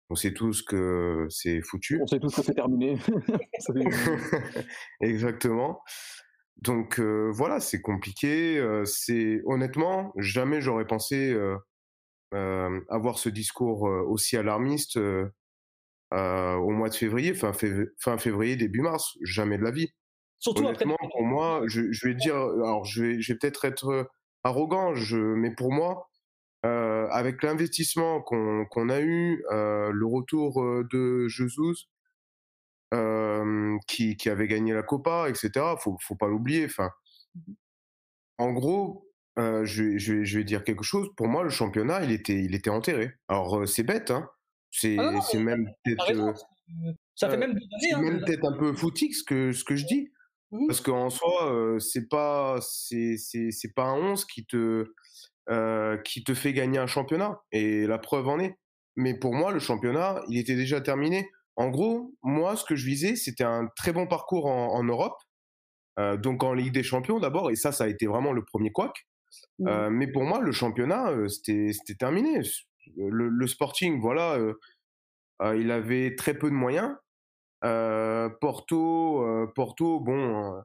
on 0.10 0.16
sait 0.16 0.34
tous 0.34 0.62
que 0.62 1.28
c'est 1.30 1.62
foutu. 1.62 2.00
On 2.02 2.08
sait 2.08 2.20
tous 2.20 2.34
que 2.36 2.42
c'est 2.42 2.54
terminé. 2.54 2.98
Exactement. 5.02 5.82
Donc 6.58 7.00
euh, 7.00 7.32
voilà, 7.34 7.60
c'est 7.60 7.82
compliqué. 7.82 8.58
euh, 8.58 8.86
c'est 8.86 9.42
honnêtement, 9.46 10.14
jamais 10.18 10.62
j'aurais 10.62 10.88
pensé 10.88 11.32
euh, 12.34 12.80
avoir 12.90 13.20
ce 13.20 13.30
discours 13.30 13.84
aussi 13.84 14.38
alarmiste 14.38 14.98
au 16.12 16.70
mois 16.72 16.90
de 16.90 16.96
février, 16.96 17.34
fin, 17.34 17.52
fév- 17.52 17.90
fin 18.00 18.18
février, 18.18 18.56
début 18.56 18.82
mars. 18.82 19.18
Jamais 19.22 19.58
de 19.58 19.64
la 19.64 19.72
vie. 19.72 19.90
Surtout 20.40 20.68
après. 20.68 20.86
Honnêtement, 20.86 21.10
pour 21.12 21.24
moi, 21.24 21.64
je, 21.68 21.92
je 21.92 22.08
vais 22.08 22.14
dire, 22.16 22.36
alors 22.36 22.86
je 22.86 23.04
vais, 23.04 23.22
je 23.22 23.34
vais 23.34 23.40
peut-être 23.40 23.66
être 23.66 24.10
arrogant, 24.44 24.94
je, 24.96 25.18
mais 25.18 25.54
pour 25.54 25.72
moi, 25.72 26.10
euh, 26.66 27.08
avec 27.10 27.44
l'investissement 27.44 28.22
qu'on 28.22 28.90
a 28.90 29.00
eu, 29.02 29.44
euh, 29.52 29.92
le 29.92 30.06
retour 30.06 30.62
euh, 30.64 30.88
de 30.92 31.28
Jesus, 31.28 31.88
euh, 32.94 33.78
qui, 33.88 34.16
qui 34.18 34.30
avait 34.30 34.48
gagné 34.48 34.74
la 34.74 34.84
Copa, 34.84 35.28
etc. 35.30 35.76
Faut, 35.80 35.98
faut 36.02 36.16
pas 36.16 36.28
l'oublier. 36.28 36.66
Enfin, 36.66 36.90
en 38.38 38.52
gros, 38.54 39.10
je, 39.38 39.84
vais- 39.84 40.00
je, 40.00 40.14
vais, 40.14 40.26
je 40.26 40.38
vais 40.40 40.44
dire 40.44 40.64
quelque 40.64 40.84
chose. 40.84 41.10
Pour 41.16 41.28
moi, 41.28 41.44
le 41.44 41.50
championnat, 41.50 42.04
il 42.04 42.12
était, 42.12 42.44
il 42.44 42.56
était 42.56 42.70
enterré. 42.70 43.12
Alors, 43.28 43.68
c'est 43.68 43.84
bête, 43.84 44.12
hein. 44.12 44.30
C'est 44.72 44.98
Ah 45.00 45.12
même 45.40 45.70
peut-être 45.84 46.36
Ça 47.16 47.30
fait 47.30 47.38
même 47.38 47.58
hein, 47.94 48.38
un 48.44 48.58
peu 48.58 48.74
foutique 48.74 49.16
ce 49.16 49.24
que, 49.24 49.52
ce 49.52 49.64
que 49.64 49.76
je 49.76 49.86
dis. 49.86 50.12
Mhm. 50.52 50.68
Parce 50.68 50.82
qu'en 50.82 51.10
soi, 51.10 51.52
euh, 51.52 51.80
pas, 52.10 52.60
c'est 52.62 53.74
pas 53.76 53.86
un 53.86 54.12
11 54.12 54.26
qui 54.26 54.46
te, 54.46 54.86
euh, 55.50 55.98
qui 55.98 56.24
te 56.24 56.34
fait 56.34 56.54
gagner 56.54 56.80
un 56.80 56.88
championnat. 56.88 57.42
Et 57.52 57.88
la 57.88 57.98
preuve 57.98 58.28
en 58.28 58.40
est. 58.40 58.56
Mais 58.96 59.18
pour 59.18 59.34
moi, 59.34 59.52
le 59.52 59.60
championnat, 59.60 60.22
il 60.28 60.38
était 60.38 60.56
déjà 60.56 60.82
terminé. 60.82 61.30
En 61.56 61.70
gros, 61.70 62.14
moi, 62.24 62.56
ce 62.56 62.66
que 62.66 62.76
je 62.76 62.86
visais, 62.86 63.16
c'était 63.16 63.44
un 63.44 63.68
très 63.76 63.94
bon 63.94 64.08
parcours 64.08 64.46
en, 64.48 64.74
en 64.74 64.84
Europe. 64.84 65.18
Euh, 66.00 66.16
donc 66.16 66.44
en 66.44 66.54
Ligue 66.54 66.74
des 66.74 66.84
Champions 66.84 67.20
d'abord. 67.20 67.50
Et 67.50 67.56
ça, 67.56 67.72
ça 67.72 67.86
a 67.86 67.88
été 67.88 68.06
vraiment 68.06 68.32
le 68.32 68.44
premier 68.44 68.72
couac. 68.72 69.08
Mhm. 69.60 69.68
Euh, 69.68 69.90
mais 69.90 70.08
pour 70.08 70.24
moi, 70.24 70.40
le 70.42 70.52
championnat, 70.52 71.10
euh, 71.10 71.28
c'était, 71.28 71.72
c'était 71.74 71.96
terminé. 71.96 72.42
Le, 72.96 73.28
le 73.28 73.48
Sporting, 73.48 74.00
voilà, 74.00 74.38
il 75.56 75.72
avait 75.72 76.16
très 76.16 76.34
peu 76.34 76.50
de 76.50 76.56
moyens. 76.56 76.96
Porto, 78.40 79.26
Porto, 79.56 80.00
bon, 80.00 80.62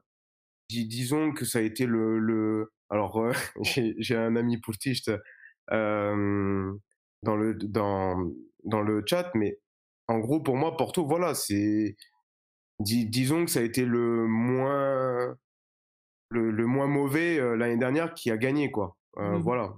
dis- 0.69 0.87
disons 0.87 1.33
que 1.33 1.43
ça 1.43 1.59
a 1.59 1.61
été 1.61 1.85
le. 1.85 2.19
le... 2.19 2.71
Alors, 2.93 3.17
euh, 3.19 3.33
j'ai 3.63 3.95
j'ai 3.99 4.15
un 4.17 4.35
ami 4.37 4.59
poutiste 4.59 5.11
euh, 5.71 6.73
dans 7.23 7.37
le 7.37 7.55
dans 7.55 8.31
dans 8.65 8.81
le 8.81 9.03
chat, 9.07 9.31
mais 9.35 9.59
en 10.09 10.19
gros, 10.19 10.41
pour 10.41 10.57
moi, 10.57 10.77
Porto, 10.77 11.05
voilà, 11.07 11.35
c'est. 11.35 11.97
dis- 12.79 13.07
disons 13.07 13.45
que 13.45 13.51
ça 13.51 13.61
a 13.61 13.63
été 13.63 13.85
le 13.85 14.27
moins 14.27 15.37
le, 16.29 16.51
le 16.51 16.65
moins 16.67 16.87
mauvais 16.87 17.39
euh, 17.39 17.55
l'année 17.57 17.77
dernière 17.77 18.13
qui 18.15 18.31
a 18.31 18.37
gagné, 18.37 18.71
quoi. 18.71 18.97
Mhm. 19.21 19.43
Voilà, 19.43 19.73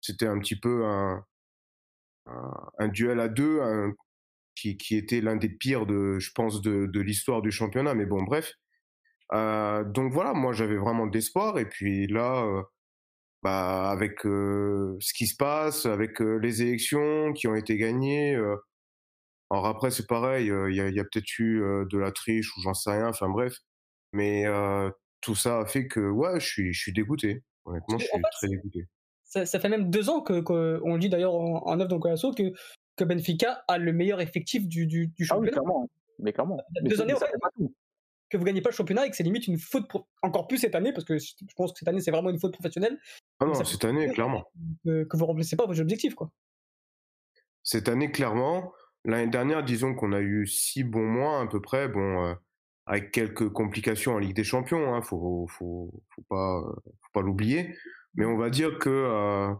c'était 0.00 0.26
un 0.26 0.38
petit 0.40 0.58
peu 0.58 0.84
un 0.86 1.24
un, 2.26 2.52
un 2.78 2.88
duel 2.88 3.20
à 3.20 3.28
deux, 3.28 3.60
un- 3.62 3.92
qui, 4.56 4.76
qui 4.76 4.96
était 4.96 5.20
l'un 5.20 5.36
des 5.36 5.48
pires, 5.50 5.86
de, 5.86 6.18
je 6.18 6.32
pense, 6.34 6.62
de, 6.62 6.86
de 6.86 7.00
l'histoire 7.00 7.42
du 7.42 7.52
championnat. 7.52 7.94
Mais 7.94 8.06
bon, 8.06 8.22
bref. 8.24 8.54
Euh, 9.32 9.84
donc 9.84 10.12
voilà, 10.12 10.32
moi 10.32 10.52
j'avais 10.52 10.76
vraiment 10.76 11.06
de 11.06 11.14
l'espoir. 11.14 11.58
Et 11.58 11.66
puis 11.66 12.06
là, 12.06 12.44
euh, 12.44 12.62
bah, 13.42 13.90
avec 13.90 14.24
euh, 14.26 14.96
ce 15.00 15.12
qui 15.12 15.26
se 15.26 15.36
passe, 15.36 15.86
avec 15.86 16.20
les 16.20 16.62
élections 16.62 17.32
qui 17.32 17.46
ont 17.48 17.54
été 17.54 17.76
gagnées. 17.76 18.34
alors 19.50 19.66
après, 19.66 19.90
c'est 19.90 20.06
pareil, 20.06 20.46
il 20.46 20.74
y 20.74 21.00
a, 21.00 21.04
peut-être 21.04 21.38
eu 21.38 21.60
de 21.60 21.98
la 21.98 22.12
triche 22.12 22.56
ou 22.56 22.60
j'en 22.62 22.74
sais 22.74 22.90
rien. 22.90 23.08
Enfin 23.08 23.28
bref. 23.28 23.56
Mais 24.12 24.44
tout 25.20 25.34
ça 25.34 25.60
a 25.60 25.66
fait 25.66 25.86
que, 25.88 26.00
ouais, 26.10 26.40
je 26.40 26.46
suis, 26.46 26.72
je 26.72 26.80
suis 26.80 26.92
dégoûté. 26.92 27.42
Honnêtement, 27.64 27.98
je 27.98 28.04
suis 28.06 28.22
très 28.32 28.48
dégoûté. 28.48 28.86
ça, 29.24 29.44
ça 29.44 29.60
fait 29.60 29.68
même 29.68 29.90
deux 29.90 30.08
ans 30.08 30.22
que, 30.22 30.40
que- 30.40 30.80
on 30.84 30.96
dit 30.96 31.10
d'ailleurs 31.10 31.34
en, 31.34 31.66
en 31.66 31.80
œuvre 31.80 31.88
dans 31.88 31.98
Colasso 31.98 32.32
que, 32.32 32.52
que 32.96 33.04
Benfica 33.04 33.62
a 33.68 33.76
le 33.76 33.92
meilleur 33.92 34.22
effectif 34.22 34.66
du, 34.66 34.86
du, 34.86 35.08
du 35.08 35.26
Ah 35.30 35.38
oui, 35.38 35.48
championnat. 35.48 35.50
clairement. 35.52 35.90
Mais 36.18 36.32
clairement. 36.32 36.58
A 36.58 36.62
Mais 36.82 36.88
deux 36.88 37.00
années, 37.02 37.14
ça 37.14 37.26
tout. 37.56 37.74
Que 38.30 38.36
vous 38.36 38.44
gagnez 38.44 38.60
pas 38.60 38.70
le 38.70 38.74
championnat 38.74 39.06
et 39.06 39.10
que 39.10 39.16
c'est 39.16 39.22
limite 39.22 39.46
une 39.46 39.58
faute, 39.58 39.88
pro- 39.88 40.06
encore 40.22 40.46
plus 40.48 40.58
cette 40.58 40.74
année, 40.74 40.92
parce 40.92 41.04
que 41.04 41.18
je 41.18 41.32
pense 41.56 41.72
que 41.72 41.78
cette 41.78 41.88
année 41.88 42.00
c'est 42.00 42.10
vraiment 42.10 42.30
une 42.30 42.38
faute 42.38 42.52
professionnelle, 42.52 42.98
Ah 43.40 43.46
non, 43.46 43.54
cette 43.64 43.84
année, 43.84 44.08
clairement. 44.12 44.44
que, 44.84 45.04
que 45.04 45.16
vous 45.16 45.26
remplissez 45.26 45.56
pas 45.56 45.66
vos 45.66 45.80
objectifs. 45.80 46.14
Quoi. 46.14 46.30
Cette 47.62 47.88
année, 47.88 48.10
clairement, 48.10 48.72
l'année 49.04 49.30
dernière, 49.30 49.62
disons 49.62 49.94
qu'on 49.94 50.12
a 50.12 50.20
eu 50.20 50.46
six 50.46 50.84
bons 50.84 51.06
mois 51.06 51.40
à 51.40 51.46
peu 51.46 51.60
près, 51.60 51.88
bon, 51.88 52.24
euh, 52.24 52.34
avec 52.86 53.12
quelques 53.12 53.48
complications 53.50 54.14
en 54.14 54.18
Ligue 54.18 54.34
des 54.36 54.44
Champions, 54.44 54.94
hein, 54.94 55.02
faut, 55.02 55.46
faut, 55.48 55.90
faut 56.14 56.22
pas, 56.28 56.62
faut 56.62 57.10
pas 57.12 57.22
l'oublier. 57.22 57.74
Mais 58.14 58.24
on 58.24 58.36
va 58.38 58.48
dire 58.50 58.78
que, 58.78 58.88
euh, 58.88 59.52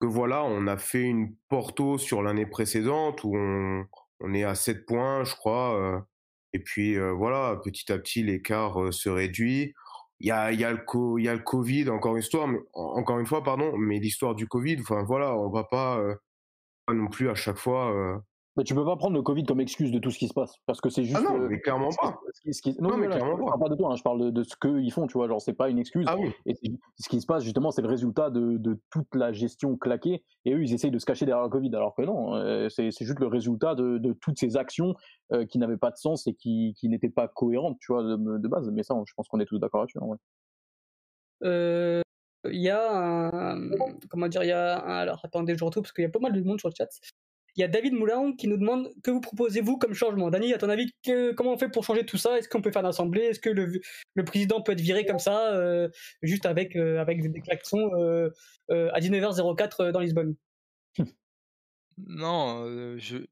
que 0.00 0.06
voilà, 0.06 0.44
on 0.44 0.66
a 0.66 0.76
fait 0.78 1.02
une 1.02 1.34
Porto 1.48 1.98
sur 1.98 2.22
l'année 2.22 2.46
précédente 2.46 3.22
où 3.24 3.36
on, 3.36 3.84
on 4.20 4.32
est 4.34 4.44
à 4.44 4.54
7 4.54 4.86
points, 4.86 5.24
je 5.24 5.34
crois. 5.34 5.74
euh, 5.78 6.00
et 6.54 6.60
puis 6.60 6.96
euh, 6.96 7.12
voilà, 7.12 7.60
petit 7.62 7.92
à 7.92 7.98
petit, 7.98 8.22
l'écart 8.22 8.80
euh, 8.80 8.92
se 8.92 9.08
réduit. 9.10 9.74
Il 10.20 10.28
y 10.28 10.30
a, 10.30 10.50
le 10.52 10.56
y 11.20 11.28
a 11.28 11.34
le 11.34 11.40
Covid, 11.40 11.90
encore 11.90 12.14
une 12.16 12.22
histoire, 12.22 12.48
encore 12.72 13.18
une 13.18 13.26
fois, 13.26 13.42
pardon, 13.42 13.76
mais 13.76 13.98
l'histoire 13.98 14.34
du 14.34 14.46
Covid, 14.46 14.78
enfin 14.80 15.02
voilà, 15.02 15.36
on 15.36 15.50
va 15.50 15.64
pas, 15.64 15.98
euh, 15.98 16.14
non 16.88 17.08
plus 17.08 17.28
à 17.28 17.34
chaque 17.34 17.58
fois 17.58 18.22
Mais 18.56 18.62
tu 18.62 18.74
peux 18.74 18.84
pas 18.84 18.96
prendre 18.96 19.14
le 19.14 19.22
Covid 19.22 19.44
comme 19.44 19.60
excuse 19.60 19.90
de 19.90 19.98
tout 19.98 20.10
ce 20.10 20.18
qui 20.18 20.28
se 20.28 20.34
passe, 20.34 20.58
parce 20.66 20.80
que 20.80 20.88
c'est 20.88 21.02
juste. 21.02 21.16
Ah 21.18 21.22
non, 21.22 21.38
mais 21.48 21.58
clairement 21.60 21.90
pas. 22.00 22.20
non, 22.78 22.96
mais 22.96 23.08
clairement 23.08 23.36
je, 23.36 23.42
pas. 23.42 23.48
parle 23.48 23.60
pas 23.60 23.68
de 23.68 23.74
toi, 23.74 23.92
hein, 23.92 23.96
je 23.96 24.02
parle 24.02 24.32
de, 24.32 24.42
ce 24.44 24.54
qu'ils 24.56 24.92
font, 24.92 25.08
tu 25.08 25.18
vois, 25.18 25.26
genre 25.26 25.42
c'est 25.42 25.54
pas 25.54 25.68
une 25.68 25.78
excuse. 25.78 26.06
Ah 26.08 26.16
oui. 26.16 26.32
Et 26.46 26.54
ce 26.98 27.08
qui 27.08 27.20
se 27.20 27.26
passe 27.26 27.42
justement, 27.42 27.72
c'est 27.72 27.82
le 27.82 27.88
résultat 27.88 28.30
de, 28.30 28.56
de, 28.56 28.80
toute 28.90 29.12
la 29.14 29.32
gestion 29.32 29.76
claquée. 29.76 30.22
Et 30.44 30.54
eux, 30.54 30.62
ils 30.62 30.72
essayent 30.72 30.92
de 30.92 30.98
se 30.98 31.06
cacher 31.06 31.26
derrière 31.26 31.44
le 31.44 31.50
Covid, 31.50 31.74
alors 31.74 31.96
que 31.96 32.02
non, 32.02 32.34
euh, 32.36 32.68
c'est 32.68 32.90
juste 32.92 33.18
le 33.18 33.26
résultat 33.26 33.74
de, 33.74 33.98
de 33.98 34.12
toutes 34.12 34.38
ces 34.38 34.56
actions 34.56 34.94
euh, 35.32 35.44
qui 35.46 35.58
n'avaient 35.58 35.76
pas 35.76 35.90
de 35.90 35.96
sens 35.96 36.26
et 36.28 36.34
qui, 36.34 36.74
qui 36.78 36.88
n'étaient 36.88 37.08
pas 37.08 37.26
cohérentes, 37.26 37.78
tu 37.80 37.92
vois, 37.92 38.02
de, 38.02 38.48
base. 38.48 38.70
Mais 38.70 38.84
ça, 38.84 38.94
je 39.04 39.12
pense 39.14 39.26
qu'on 39.26 39.40
est 39.40 39.46
tous 39.46 39.58
d'accord 39.58 39.80
là-dessus. 39.80 39.98
Ouais. 39.98 40.16
Euh, 41.42 42.02
il 42.44 42.60
y 42.60 42.70
a 42.70 43.50
un, 43.52 43.70
comment 44.08 44.28
dire, 44.28 44.44
il 44.44 44.48
y 44.48 44.52
a 44.52 44.76
alors 44.76 45.20
attendez, 45.24 45.56
je 45.56 45.64
retrouve 45.64 45.82
parce 45.82 45.92
qu'il 45.92 46.02
y 46.02 46.06
a 46.06 46.10
pas 46.10 46.20
mal 46.20 46.32
de 46.32 46.42
monde 46.42 46.60
sur 46.60 46.68
le 46.68 46.74
chat. 46.76 46.88
Il 47.56 47.60
y 47.60 47.64
a 47.64 47.68
David 47.68 47.92
Moulin 47.94 48.32
qui 48.36 48.48
nous 48.48 48.56
demande 48.56 48.90
que 49.02 49.12
vous 49.12 49.20
proposez-vous 49.20 49.78
comme 49.78 49.94
changement? 49.94 50.30
Dani, 50.30 50.52
à 50.52 50.58
ton 50.58 50.68
avis, 50.68 50.90
comment 51.36 51.52
on 51.52 51.58
fait 51.58 51.68
pour 51.68 51.84
changer 51.84 52.04
tout 52.04 52.16
ça? 52.16 52.36
Est-ce 52.36 52.48
qu'on 52.48 52.60
peut 52.60 52.72
faire 52.72 52.82
une 52.82 52.88
assemblée 52.88 53.22
Est-ce 53.22 53.38
que 53.38 53.50
le, 53.50 53.80
président 54.24 54.60
peut 54.60 54.72
être 54.72 54.80
viré 54.80 55.06
comme 55.06 55.20
ça, 55.20 55.54
euh, 55.54 55.88
juste 56.22 56.46
avec, 56.46 56.74
euh, 56.74 57.00
avec 57.00 57.22
des 57.22 57.28
déclarations 57.28 57.90
euh, 57.94 58.30
à 58.68 59.00
19h04 59.00 59.92
dans 59.92 60.00
Lisbonne? 60.00 60.34
Non, 61.96 62.66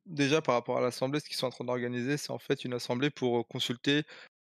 déjà 0.06 0.40
par 0.40 0.54
rapport 0.54 0.78
à 0.78 0.80
l'assemblée, 0.80 1.18
ce 1.18 1.24
qu'ils 1.24 1.34
sont 1.34 1.48
en 1.48 1.50
train 1.50 1.64
d'organiser, 1.64 2.16
c'est 2.16 2.30
en 2.30 2.38
fait 2.38 2.64
une 2.64 2.74
assemblée 2.74 3.10
pour 3.10 3.48
consulter 3.48 4.04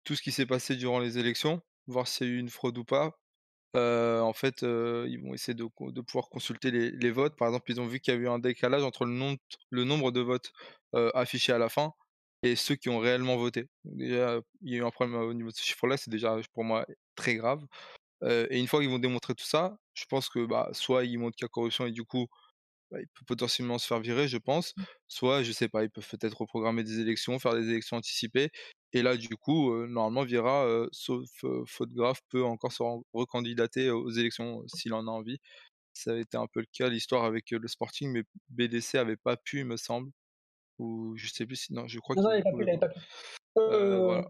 tout 0.05 0.15
ce 0.15 0.21
qui 0.21 0.31
s'est 0.31 0.45
passé 0.45 0.77
durant 0.77 0.99
les 0.99 1.17
élections, 1.17 1.61
voir 1.87 2.07
s'il 2.07 2.27
y 2.27 2.29
a 2.29 2.33
eu 2.35 2.37
une 2.37 2.47
fraude 2.47 2.77
ou 2.77 2.85
pas, 2.85 3.19
en 3.77 4.33
fait, 4.33 4.61
ils 4.61 5.19
vont 5.21 5.33
essayer 5.33 5.53
de, 5.53 5.65
de 5.91 6.01
pouvoir 6.01 6.29
consulter 6.29 6.71
les, 6.71 6.91
les, 6.91 7.11
votes. 7.11 7.35
Par 7.35 7.47
exemple, 7.47 7.71
ils 7.71 7.81
ont 7.81 7.87
vu 7.87 7.99
qu'il 7.99 8.13
y 8.13 8.17
a 8.17 8.19
eu 8.19 8.27
un 8.27 8.39
décalage 8.39 8.83
entre 8.83 9.05
le, 9.05 9.11
nombre, 9.11 9.39
le 9.69 9.83
nombre 9.83 10.11
de 10.11 10.21
votes 10.21 10.51
affichés 11.13 11.53
à 11.53 11.57
la 11.57 11.69
fin 11.69 11.93
et 12.43 12.55
ceux 12.55 12.75
qui 12.75 12.89
ont 12.89 12.99
réellement 12.99 13.37
voté. 13.37 13.67
déjà, 13.83 14.39
il 14.61 14.71
y 14.71 14.75
a 14.75 14.79
eu 14.79 14.85
un 14.85 14.91
problème 14.91 15.15
au 15.19 15.33
niveau 15.33 15.49
de 15.49 15.55
ce 15.55 15.63
chiffre-là, 15.63 15.97
c'est 15.97 16.11
déjà 16.11 16.39
pour 16.53 16.63
moi 16.63 16.85
très 17.15 17.35
grave. 17.35 17.65
et 18.23 18.59
une 18.59 18.67
fois 18.67 18.79
qu'ils 18.81 18.89
vont 18.89 18.99
démontrer 18.99 19.35
tout 19.35 19.45
ça, 19.45 19.77
je 19.93 20.05
pense 20.05 20.29
que 20.29 20.45
bah, 20.45 20.69
soit 20.73 21.05
ils 21.05 21.17
montrent 21.17 21.35
qu'il 21.35 21.45
y 21.45 21.47
a 21.47 21.49
corruption 21.49 21.85
et 21.87 21.91
du 21.91 22.03
coup, 22.03 22.27
bah, 22.91 22.99
il 23.01 23.07
peut 23.07 23.25
potentiellement 23.25 23.77
se 23.79 23.87
faire 23.87 23.99
virer, 23.99 24.27
je 24.27 24.37
pense. 24.37 24.75
Mmh. 24.77 24.83
Soit, 25.07 25.43
je 25.43 25.51
sais 25.51 25.67
pas, 25.69 25.83
ils 25.83 25.89
peuvent 25.89 26.07
peut-être 26.09 26.39
reprogrammer 26.39 26.83
des 26.83 26.99
élections, 26.99 27.37
faire 27.39 27.55
des 27.55 27.69
élections 27.69 27.97
anticipées. 27.97 28.49
Et 28.93 29.01
là, 29.01 29.17
du 29.17 29.35
coup, 29.35 29.75
normalement, 29.87 30.23
Vira, 30.23 30.87
sauf 30.91 31.29
faute 31.65 31.93
grave, 31.93 32.19
peut 32.29 32.43
encore 32.43 32.71
se 32.71 32.83
recandidater 33.13 33.89
aux 33.89 34.09
élections 34.11 34.65
s'il 34.67 34.93
en 34.93 35.07
a 35.07 35.11
envie. 35.11 35.39
Ça 35.93 36.11
a 36.11 36.15
été 36.15 36.37
un 36.37 36.47
peu 36.47 36.59
le 36.61 36.67
cas, 36.71 36.89
l'histoire 36.89 37.25
avec 37.25 37.51
le 37.51 37.67
Sporting, 37.67 38.11
mais 38.11 38.23
BDC 38.49 38.95
avait 38.95 39.17
pas 39.17 39.35
pu, 39.35 39.59
il 39.59 39.65
me 39.65 39.77
semble. 39.77 40.11
Ou 40.79 41.15
je 41.17 41.27
sais 41.27 41.45
plus 41.45 41.55
si. 41.55 41.73
Non, 41.73 41.87
je 41.87 41.99
crois 41.99 42.15
qu'il 42.15 42.23
n'avait 42.23 42.43
pas 42.43 42.87
pu. 42.87 42.99
voilà. 43.55 44.29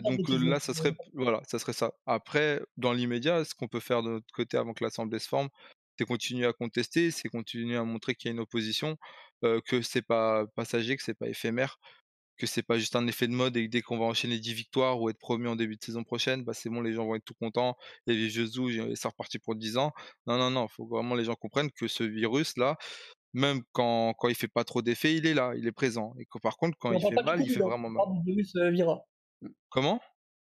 donc 0.00 0.28
là, 0.28 0.58
ça 0.60 0.74
serait, 0.74 0.94
voilà, 1.14 1.40
ça 1.46 1.58
serait 1.58 1.72
ça. 1.72 1.92
Après, 2.04 2.60
dans 2.76 2.92
l'immédiat, 2.92 3.44
ce 3.44 3.54
qu'on 3.54 3.68
peut 3.68 3.80
faire 3.80 4.02
de 4.02 4.10
notre 4.10 4.32
côté 4.34 4.56
avant 4.56 4.74
que 4.74 4.84
l'Assemblée 4.84 5.20
se 5.20 5.28
forme, 5.28 5.48
c'est 5.96 6.04
continuer 6.04 6.46
à 6.46 6.52
contester, 6.52 7.10
c'est 7.10 7.28
continuer 7.28 7.76
à 7.76 7.84
montrer 7.84 8.14
qu'il 8.14 8.28
y 8.28 8.30
a 8.30 8.34
une 8.34 8.40
opposition, 8.40 8.96
que 9.42 9.82
c'est 9.82 10.02
pas 10.02 10.46
passager, 10.56 10.96
que 10.96 11.02
c'est 11.02 11.14
pas 11.14 11.28
éphémère, 11.28 11.78
que 12.38 12.46
c'est 12.46 12.62
pas 12.62 12.78
juste 12.78 12.96
un 12.96 13.06
effet 13.06 13.26
de 13.26 13.32
mode 13.32 13.56
et 13.56 13.66
que 13.66 13.70
dès 13.70 13.82
qu'on 13.82 13.98
va 13.98 14.06
enchaîner 14.06 14.38
10 14.38 14.54
victoires 14.54 15.00
ou 15.00 15.10
être 15.10 15.18
promu 15.18 15.48
en 15.48 15.56
début 15.56 15.76
de 15.76 15.84
saison 15.84 16.04
prochaine, 16.04 16.44
bah 16.44 16.54
c'est 16.54 16.70
bon, 16.70 16.80
les 16.80 16.92
gens 16.92 17.04
vont 17.04 17.16
être 17.16 17.24
tout 17.24 17.34
contents, 17.34 17.76
et 18.06 18.14
les 18.14 18.30
jeux 18.30 18.46
c'est 18.94 19.08
reparti 19.08 19.38
pour 19.38 19.54
10 19.54 19.76
ans. 19.76 19.92
Non, 20.26 20.38
non, 20.38 20.50
non, 20.50 20.66
il 20.66 20.72
faut 20.74 20.86
vraiment 20.86 21.14
les 21.14 21.24
gens 21.24 21.34
comprennent 21.34 21.70
que 21.70 21.88
ce 21.88 22.04
virus-là, 22.04 22.76
même 23.34 23.62
quand, 23.72 24.14
quand 24.14 24.28
il 24.28 24.34
fait 24.34 24.48
pas 24.48 24.64
trop 24.64 24.82
d'effet, 24.82 25.14
il 25.14 25.26
est 25.26 25.34
là, 25.34 25.52
il 25.56 25.66
est 25.66 25.72
présent. 25.72 26.14
Et 26.18 26.24
que 26.24 26.38
par 26.38 26.56
contre, 26.56 26.78
quand 26.78 26.92
il 26.92 27.00
fait 27.00 27.22
mal, 27.22 27.42
il 27.42 27.50
fait 27.50 27.60
vraiment 27.60 27.90
mal. 27.90 28.02
Comment? 29.68 30.00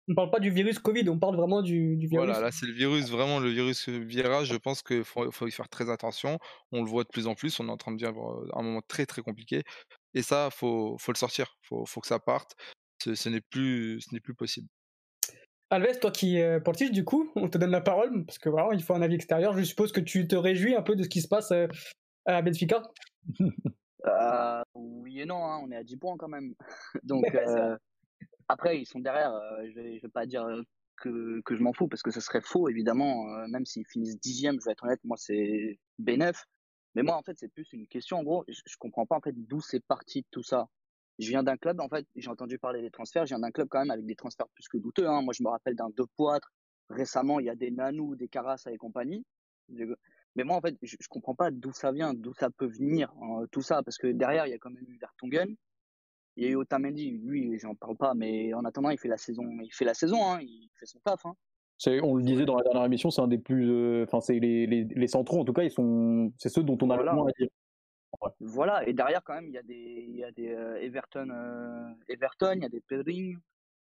On 0.08 0.12
ne 0.12 0.16
parle 0.16 0.30
pas 0.30 0.40
du 0.40 0.52
virus 0.52 0.78
Covid, 0.78 1.10
on 1.10 1.18
parle 1.18 1.36
vraiment 1.36 1.64
du, 1.64 1.96
virus. 1.96 2.12
Voilà, 2.12 2.40
là 2.40 2.52
c'est 2.52 2.68
le 2.68 2.74
virus, 2.74 3.10
vraiment 3.10 3.40
le 3.40 3.50
virus 3.50 3.90
virage. 3.90 4.50
Je 4.50 4.56
pense 4.56 4.84
qu'il 4.84 5.04
faut, 5.04 5.32
faut, 5.32 5.48
y 5.48 5.52
faire 5.52 5.68
très 5.68 5.90
attention. 5.90 6.38
On 6.72 6.84
le 6.84 6.90
voit 6.90 7.04
de 7.04 7.10
plus 7.10 7.26
en 7.26 7.34
plus. 7.34 7.60
On 7.60 7.68
est 7.68 7.72
en 7.72 7.78
train 7.78 7.92
de 7.92 7.98
vivre 7.98 8.46
un 8.54 8.62
moment 8.62 8.82
très 8.88 9.08
très 9.08 9.24
compliqué. 9.24 9.64
Et 10.16 10.24
ça, 10.24 10.50
faut, 10.50 10.98
faut 10.98 11.12
le 11.12 11.18
sortir. 11.18 11.56
Faut, 11.62 11.86
faut 11.86 12.02
que 12.02 12.08
ça 12.08 12.20
parte. 12.20 12.56
Ce, 13.04 13.30
n'est 13.30 13.42
plus, 13.42 14.02
ce 14.02 14.14
n'est 14.14 14.20
plus 14.20 14.34
possible. 14.34 14.68
Alves, 15.70 16.00
toi 16.00 16.12
qui 16.12 16.38
es 16.38 16.60
portiche, 16.60 16.92
du 16.92 17.04
coup, 17.04 17.32
on 17.36 17.50
te 17.50 17.58
donne 17.58 17.72
la 17.72 17.82
parole 17.82 18.26
parce 18.26 18.40
que 18.40 18.50
voilà, 18.50 18.70
il 18.74 18.82
faut 18.82 18.96
un 18.96 19.02
avis 19.02 19.16
extérieur. 19.16 19.56
Je 19.56 19.64
suppose 19.64 19.92
que 19.92 20.00
tu 20.00 20.28
te 20.28 20.36
réjouis 20.36 20.76
un 20.76 20.82
peu 20.82 20.96
de 20.96 21.04
ce 21.04 21.10
qui 21.10 21.22
se 21.22 21.28
passe 21.28 21.54
à 22.26 22.42
Benfica. 22.42 22.82
Euh, 24.08 24.62
oui 24.76 25.22
et 25.22 25.26
non, 25.26 25.44
hein, 25.44 25.60
on 25.64 25.72
est 25.72 25.78
à 25.78 25.84
10 25.84 25.98
points 25.98 26.16
quand 26.16 26.28
même. 26.28 26.54
Donc, 27.04 27.26
après, 28.48 28.80
ils 28.80 28.86
sont 28.86 29.00
derrière. 29.00 29.34
Euh, 29.34 29.68
je 29.68 29.74
vais, 29.74 30.00
vais 30.00 30.10
pas 30.10 30.26
dire 30.26 30.44
euh, 30.44 30.62
que, 30.98 31.42
que 31.42 31.56
je 31.56 31.64
m'en 31.64 31.74
fous 31.74 31.88
parce 31.88 32.04
que 32.04 32.12
ce 32.12 32.22
serait 32.22 32.42
faux, 32.42 32.70
évidemment. 32.70 33.28
Euh, 33.30 33.48
même 33.48 33.66
s'ils 33.66 33.86
finissent 33.88 34.20
dixième, 34.20 34.60
je 34.60 34.66
vais 34.66 34.72
être 34.72 34.84
honnête, 34.84 35.00
moi, 35.04 35.18
c'est 35.18 35.80
B9. 36.02 36.34
Mais 36.96 37.04
moi, 37.04 37.16
en 37.16 37.24
fait, 37.24 37.38
c'est 37.38 37.50
plus 37.50 37.72
une 37.74 37.88
question. 37.88 38.18
En 38.18 38.24
gros, 38.24 38.44
je, 38.48 38.62
je 38.66 38.78
comprends 38.78 39.06
pas 39.06 39.18
en 39.18 39.22
fait 39.22 39.34
d'où 39.36 39.62
c'est 39.62 39.84
parti 39.86 40.26
tout 40.32 40.44
ça. 40.44 40.68
Je 41.20 41.30
viens 41.30 41.44
d'un 41.44 41.58
club, 41.58 41.80
en 41.80 41.88
fait, 41.88 42.06
j'ai 42.16 42.30
entendu 42.30 42.60
parler 42.60 42.82
des 42.82 42.92
transferts. 42.92 43.26
Je 43.26 43.36
viens 43.36 43.40
d'un 43.40 43.52
club 43.52 43.68
quand 43.70 43.80
même 43.80 43.92
avec 43.92 44.06
des 44.06 44.16
transferts 44.16 44.50
plus 44.50 44.68
que 44.68 44.78
douteux. 44.78 45.08
Hein. 45.08 45.22
Moi, 45.22 45.34
je 45.38 45.44
me 45.44 45.50
rappelle 45.50 45.76
d'un 45.76 45.90
De 45.90 46.04
Poitre. 46.18 46.52
Récemment, 46.90 47.40
il 47.40 47.46
y 47.46 47.50
a 47.50 47.56
des 47.56 47.72
Nanou, 47.72 48.16
des 48.16 48.28
Carras 48.28 48.64
et 48.70 48.78
compagnie. 48.78 49.26
Mais 50.36 50.44
moi, 50.44 50.58
en 50.58 50.62
fait, 50.62 50.78
je, 50.82 50.96
je 51.00 51.08
comprends 51.08 51.36
pas 51.36 51.50
d'où 51.52 51.72
ça 51.72 51.92
vient, 51.92 52.14
d'où 52.14 52.34
ça 52.34 52.50
peut 52.50 52.68
venir, 52.68 53.12
hein, 53.22 53.46
tout 53.52 53.62
ça, 53.62 53.82
parce 53.84 53.98
que 53.98 54.08
derrière, 54.08 54.46
il 54.46 54.52
y 54.52 54.54
a 54.54 54.58
quand 54.58 54.70
même 54.70 54.86
eu 54.88 54.98
Vertonghen, 54.98 55.56
il 56.36 56.44
y 56.44 56.48
a 56.48 56.50
eu 56.50 56.56
Otamendi, 56.56 57.12
lui, 57.12 57.58
j'en 57.60 57.74
parle 57.76 57.96
pas, 57.96 58.14
mais 58.14 58.54
en 58.54 58.66
attendant, 58.66 58.90
il 58.90 59.00
fait 59.00 59.08
la 59.08 59.18
saison, 59.18 59.44
il 59.62 59.74
fait 59.74 59.86
la 59.86 59.94
saison, 59.94 60.24
hein, 60.26 60.42
il 60.42 60.70
fait 60.78 60.86
son 60.86 61.00
taf. 61.00 61.26
Hein. 61.26 61.36
On 61.88 62.16
le 62.16 62.24
disait 62.24 62.46
dans 62.46 62.56
la 62.56 62.64
dernière 62.64 62.86
émission, 62.86 63.12
c'est 63.12 63.22
un 63.22 63.28
des 63.28 63.38
plus, 63.38 63.70
euh, 63.70 64.04
enfin, 64.04 64.22
c'est 64.22 64.40
les, 64.40 64.66
les, 64.66 64.86
les, 64.86 65.08
centraux 65.08 65.42
en 65.42 65.46
tout 65.46 65.54
cas, 65.54 65.64
ils 65.64 65.72
sont, 65.72 66.32
c'est 66.38 66.50
ceux 66.50 66.64
dont 66.64 66.78
on 66.82 66.90
a 66.90 66.98
le 66.98 67.04
moins 67.12 67.28
à 67.28 67.32
dire. 67.38 67.50
Voilà, 68.40 68.88
et 68.88 68.94
derrière 68.94 69.22
quand 69.24 69.34
même, 69.34 69.48
il 69.48 69.54
y 69.54 69.58
a 69.58 69.64
des, 69.64 70.06
il 70.08 70.16
y 70.16 70.24
a 70.24 70.32
des 70.32 70.54
euh, 70.54 70.82
Everton, 70.82 71.30
euh, 71.30 71.94
Everton, 72.08 72.54
il 72.56 72.64
y 72.64 72.66
a 72.66 72.70
des 72.70 72.80
Pedring. 72.80 73.38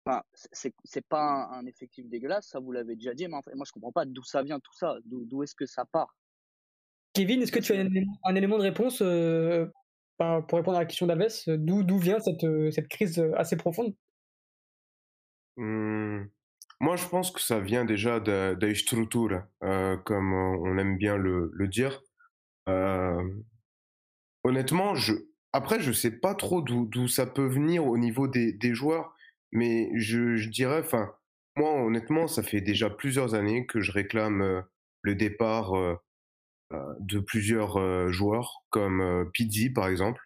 Enfin, 0.05 0.23
c'est, 0.33 0.75
c'est 0.85 1.07
pas 1.07 1.49
un, 1.53 1.67
effectif 1.67 2.09
dégueulasse, 2.09 2.49
ça 2.49 2.59
vous 2.59 2.73
l'avez 2.73 2.97
déjà 2.97 3.15
dit, 3.15 3.29
mais 3.29 3.37
en 3.37 3.43
fait, 3.43 3.55
moi 3.55 3.67
je 3.69 3.73
comprends 3.73 3.93
pas 3.93 4.07
d'où 4.07 4.25
ça 4.25 4.43
vient 4.43 4.59
tout 4.59 4.75
ça, 4.75 4.97
d'où, 5.05 5.25
d'où 5.27 5.43
est-ce 5.43 5.55
que 5.55 5.67
ça 5.67 5.85
part? 5.85 6.17
Kevin, 7.13 7.43
est-ce 7.43 7.53
que 7.53 7.61
tu 7.61 7.75
as 7.75 7.85
un, 8.25 8.35
élément 8.35 8.57
de 8.57 8.63
réponse 8.63 8.99
pour 8.99 10.57
répondre 10.57 10.79
à 10.79 10.81
la 10.81 10.87
question 10.87 11.07
d'Alves, 11.07 11.29
d'où, 11.47 11.85
d'où 11.85 11.99
vient 11.99 12.19
cette, 12.21 12.47
cette 12.73 12.89
crise 12.89 13.23
assez 13.37 13.57
profonde? 13.57 13.95
Mmh. 15.59 16.23
Moi, 16.83 16.97
je 16.97 17.07
pense 17.07 17.31
que 17.31 17.41
ça 17.41 17.61
vient 17.61 17.85
déjà 17.87 18.21
de, 18.21 18.55
de 18.55 19.35
euh, 19.65 19.97
comme 19.99 20.35
on 20.35 20.77
aime 20.79 20.99
bien 20.99 21.17
le, 21.17 21.51
le 21.55 21.69
dire. 21.69 22.03
honnêtement, 24.45 24.95
je, 24.95 25.15
après, 25.55 25.81
je 25.81 25.93
sais 25.93 26.11
pas 26.11 26.35
trop 26.35 26.61
d'où, 26.61 27.09
ça 27.09 27.25
peut 27.27 27.47
venir 27.47 27.87
au 27.87 27.97
niveau 27.97 28.29
des, 28.29 28.53
des 28.53 28.75
joueurs, 28.75 29.15
mais 29.53 29.91
je, 29.95 30.37
je 30.37 30.49
dirais, 30.51 30.81
enfin, 30.81 31.13
moi, 31.57 31.71
honnêtement, 31.83 32.27
ça 32.27 32.43
fait 32.43 32.61
déjà 32.61 32.91
plusieurs 32.91 33.35
années 33.35 33.65
que 33.67 33.81
je 33.81 33.93
réclame 33.93 34.65
le 35.03 35.15
départ 35.15 35.73
euh, 36.73 36.95
de 37.01 37.19
plusieurs 37.19 37.77
euh, 37.79 38.11
joueurs, 38.11 38.63
comme 38.71 39.01
euh, 39.03 39.25
Pizzi 39.33 39.71
par 39.71 39.89
exemple. 39.89 40.21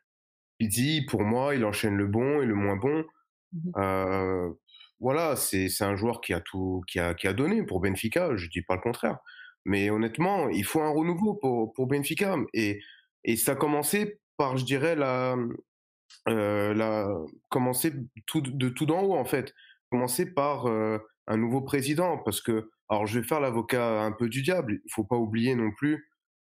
Pizzi, 0.59 1.05
pour 1.09 1.23
moi, 1.23 1.55
il 1.55 1.65
enchaîne 1.65 1.97
le 1.97 2.07
bon 2.07 2.41
et 2.43 2.47
le 2.47 2.55
moins 2.55 2.77
bon. 2.77 3.05
Mmh 3.53 4.55
voilà, 5.01 5.37
c'est 5.37 5.69
un 5.83 5.97
joueur 5.97 6.21
qui 6.21 6.33
a 6.33 6.41
tout, 6.41 6.83
qui 6.87 6.99
a, 7.01 7.15
qui 7.15 7.29
a 7.29 7.33
donné 7.33 7.63
pour 7.63 7.81
Benfica. 7.81 8.37
Je 8.37 8.49
dis 8.49 8.63
pas 8.63 8.77
le 8.77 8.81
contraire, 8.81 9.19
mais 9.65 9.91
honnêtement, 9.91 10.49
il 10.49 10.65
faut 10.65 10.81
un 10.81 10.91
renouveau 10.91 11.35
pour, 11.35 11.73
pour 11.75 11.87
Benfica. 11.87 12.37
Et, 12.55 12.81
et 13.25 13.37
ça 13.37 13.53
a 13.53 13.57
commencé 13.57 14.21
par, 14.37 14.57
je 14.57 14.65
dirais, 14.65 14.97
la, 14.97 15.37
euh, 16.29 16.75
la 16.75 17.09
commencer 17.49 17.93
tout, 18.27 18.41
de 18.41 18.69
tout 18.69 18.87
d'en 18.87 19.03
haut 19.03 19.17
en 19.17 19.25
fait. 19.25 19.55
Commencer 19.91 20.35
par 20.35 20.67
un 20.67 21.37
nouveau 21.37 21.61
président, 21.63 22.19
parce 22.19 22.41
que, 22.41 22.71
alors 22.89 23.07
je 23.07 23.21
vais 23.21 23.27
faire 23.27 23.41
l'avocat 23.41 24.03
un 24.03 24.13
peu 24.13 24.29
du 24.29 24.43
diable. 24.43 24.81
Il 24.85 24.93
faut 24.93 25.05
pas 25.05 25.17
oublier 25.17 25.55
non 25.55 25.71
plus 25.73 26.09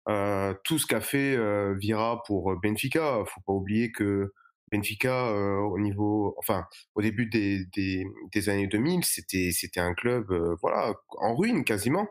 euh, 0.09 0.53
tout 0.63 0.79
ce 0.79 0.87
qu'a 0.87 1.01
fait 1.01 1.35
euh, 1.35 1.75
Vira 1.77 2.23
pour 2.25 2.51
euh, 2.51 2.59
Benfica. 2.61 3.23
Faut 3.27 3.41
pas 3.45 3.53
oublier 3.53 3.91
que 3.91 4.33
Benfica, 4.71 5.31
au 5.31 5.79
niveau, 5.79 6.35
enfin, 6.37 6.65
au 6.95 7.01
début 7.01 7.27
des, 7.27 7.65
des, 7.75 8.05
des 8.33 8.49
années 8.49 8.67
2000, 8.67 9.03
c'était 9.05 9.51
c'était 9.51 9.79
un 9.79 9.93
club, 9.93 10.27
voilà, 10.61 10.93
en 11.17 11.35
ruine 11.35 11.63
quasiment. 11.63 12.07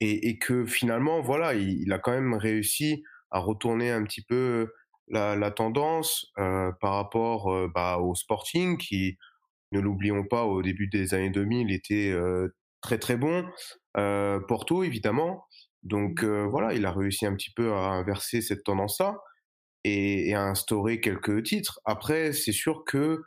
Et, 0.00 0.28
et, 0.28 0.38
que 0.38 0.66
finalement, 0.66 1.20
voilà, 1.20 1.54
il, 1.54 1.80
il, 1.82 1.92
a 1.92 1.98
quand 1.98 2.10
même 2.12 2.34
réussi 2.34 3.04
à 3.30 3.38
retourner 3.38 3.90
un 3.90 4.02
petit 4.04 4.22
peu 4.22 4.72
la, 5.08 5.36
la 5.36 5.50
tendance 5.50 6.32
par 6.36 6.94
rapport 6.94 7.68
bah, 7.74 7.98
au 7.98 8.14
Sporting, 8.14 8.78
qui, 8.78 9.18
ne 9.72 9.80
l'oublions 9.80 10.24
pas, 10.24 10.44
au 10.44 10.62
début 10.62 10.88
des 10.88 11.14
années 11.14 11.30
2000, 11.30 11.72
était 11.72 12.12
très 12.82 12.98
très 12.98 13.16
bon. 13.16 13.46
Euh, 13.96 14.40
Porto, 14.40 14.82
évidemment. 14.82 15.46
Donc 15.82 16.22
mmh. 16.22 16.26
euh, 16.26 16.46
voilà, 16.46 16.74
il 16.74 16.84
a 16.84 16.92
réussi 16.92 17.24
un 17.26 17.34
petit 17.34 17.52
peu 17.52 17.72
à 17.72 17.88
inverser 17.90 18.42
cette 18.42 18.64
tendance-là. 18.64 19.18
Et, 19.84 20.34
à 20.34 20.44
instaurer 20.44 21.00
quelques 21.00 21.42
titres. 21.44 21.80
Après, 21.84 22.32
c'est 22.32 22.52
sûr 22.52 22.84
que 22.84 23.22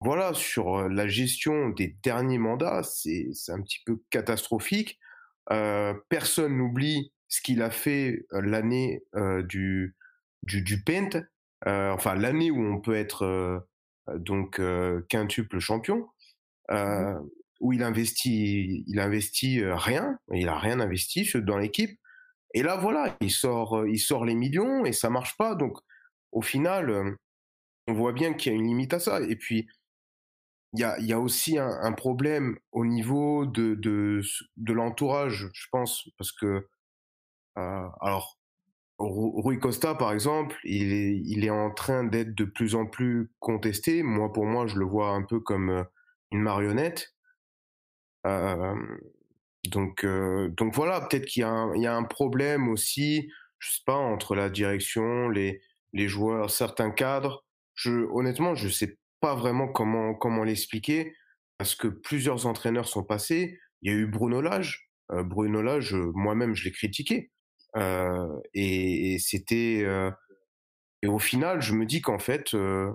voilà, 0.00 0.32
sur 0.32 0.88
la 0.88 1.08
gestion 1.08 1.70
des 1.70 1.96
derniers 2.02 2.38
mandats, 2.38 2.82
c'est 2.84 3.32
un 3.48 3.60
petit 3.62 3.80
peu 3.84 4.00
catastrophique. 4.10 4.98
Euh, 5.50 5.94
personne 6.08 6.56
n'oublie 6.56 7.12
ce 7.28 7.40
qu'il 7.40 7.62
a 7.62 7.70
fait 7.70 8.26
l'année 8.30 9.02
euh, 9.16 9.42
du, 9.42 9.96
du, 10.42 10.62
du 10.62 10.82
Paint, 10.82 11.24
euh, 11.66 11.90
enfin 11.90 12.14
l'année 12.14 12.50
où 12.50 12.62
on 12.62 12.80
peut 12.80 12.94
être 12.94 13.66
donc 14.14 14.60
quintuple 15.08 15.58
champion, 15.58 16.08
mmh 16.70 17.18
où 17.60 17.72
il 17.72 17.82
investit, 17.82 18.84
il 18.86 19.00
investit 19.00 19.64
rien, 19.64 20.16
il 20.32 20.48
a 20.48 20.56
rien 20.56 20.78
investi 20.78 21.28
dans 21.34 21.58
l'équipe. 21.58 21.98
Et 22.54 22.62
là, 22.62 22.76
voilà, 22.76 23.16
il 23.20 23.30
sort, 23.30 23.86
il 23.86 23.98
sort 23.98 24.24
les 24.24 24.34
millions 24.34 24.84
et 24.84 24.92
ça 24.92 25.10
marche 25.10 25.36
pas. 25.36 25.54
Donc, 25.54 25.78
au 26.32 26.42
final, 26.42 27.16
on 27.86 27.92
voit 27.92 28.12
bien 28.12 28.34
qu'il 28.34 28.52
y 28.52 28.54
a 28.54 28.58
une 28.58 28.66
limite 28.66 28.94
à 28.94 29.00
ça. 29.00 29.20
Et 29.20 29.36
puis, 29.36 29.68
il 30.74 30.80
y 30.80 31.12
a, 31.12 31.20
aussi 31.20 31.58
un, 31.58 31.92
problème 31.92 32.58
au 32.72 32.84
niveau 32.84 33.46
de, 33.46 33.74
de, 33.74 34.72
l'entourage, 34.72 35.48
je 35.54 35.66
pense, 35.72 36.08
parce 36.18 36.32
que, 36.32 36.68
euh, 37.58 37.88
alors, 38.00 38.38
Rui 38.98 39.58
Costa, 39.60 39.94
par 39.94 40.12
exemple, 40.12 40.56
il 40.64 40.92
est, 40.92 41.16
il 41.24 41.44
est 41.44 41.50
en 41.50 41.70
train 41.70 42.04
d'être 42.04 42.34
de 42.34 42.44
plus 42.44 42.74
en 42.74 42.84
plus 42.84 43.30
contesté. 43.38 44.02
Moi, 44.02 44.32
pour 44.32 44.44
moi, 44.44 44.66
je 44.66 44.76
le 44.78 44.84
vois 44.84 45.10
un 45.10 45.22
peu 45.22 45.40
comme 45.40 45.70
euh, 45.70 45.84
une 46.32 46.42
marionnette. 46.42 47.14
Euh, 48.26 48.74
donc, 49.70 50.04
euh, 50.04 50.48
donc 50.50 50.74
voilà, 50.74 51.00
peut-être 51.00 51.26
qu'il 51.26 51.42
y, 51.42 51.86
a 51.86 51.96
un 51.96 52.04
problème 52.04 52.68
aussi, 52.68 53.30
je 53.58 53.70
sais 53.70 53.82
pas, 53.86 53.96
entre 53.96 54.34
la 54.34 54.50
direction, 54.50 55.28
les, 55.28 55.60
joueurs, 55.94 56.50
certains 56.50 56.90
cadres. 56.90 57.44
Honnêtement, 57.86 58.54
je 58.54 58.68
sais 58.68 58.98
pas 59.20 59.34
vraiment 59.34 59.68
comment, 59.68 60.44
l'expliquer, 60.44 61.14
parce 61.58 61.74
que 61.74 61.88
plusieurs 61.88 62.46
entraîneurs 62.46 62.88
sont 62.88 63.04
passés. 63.04 63.58
Il 63.82 63.92
y 63.92 63.94
a 63.94 63.98
eu 63.98 64.06
Bruno 64.06 64.40
Lage. 64.40 64.90
Euh, 65.12 65.22
Bruno 65.22 65.62
Lage, 65.62 65.94
moi-même, 65.94 66.54
je 66.54 66.64
l'ai 66.64 66.72
critiqué. 66.72 67.30
Euh, 67.76 68.40
et, 68.54 69.18
c'était. 69.18 69.82
Euh, 69.84 70.10
et 71.02 71.08
au 71.08 71.18
final, 71.18 71.60
je 71.60 71.74
me 71.74 71.86
dis 71.86 72.00
qu'en 72.00 72.18
fait, 72.18 72.54
euh, 72.54 72.90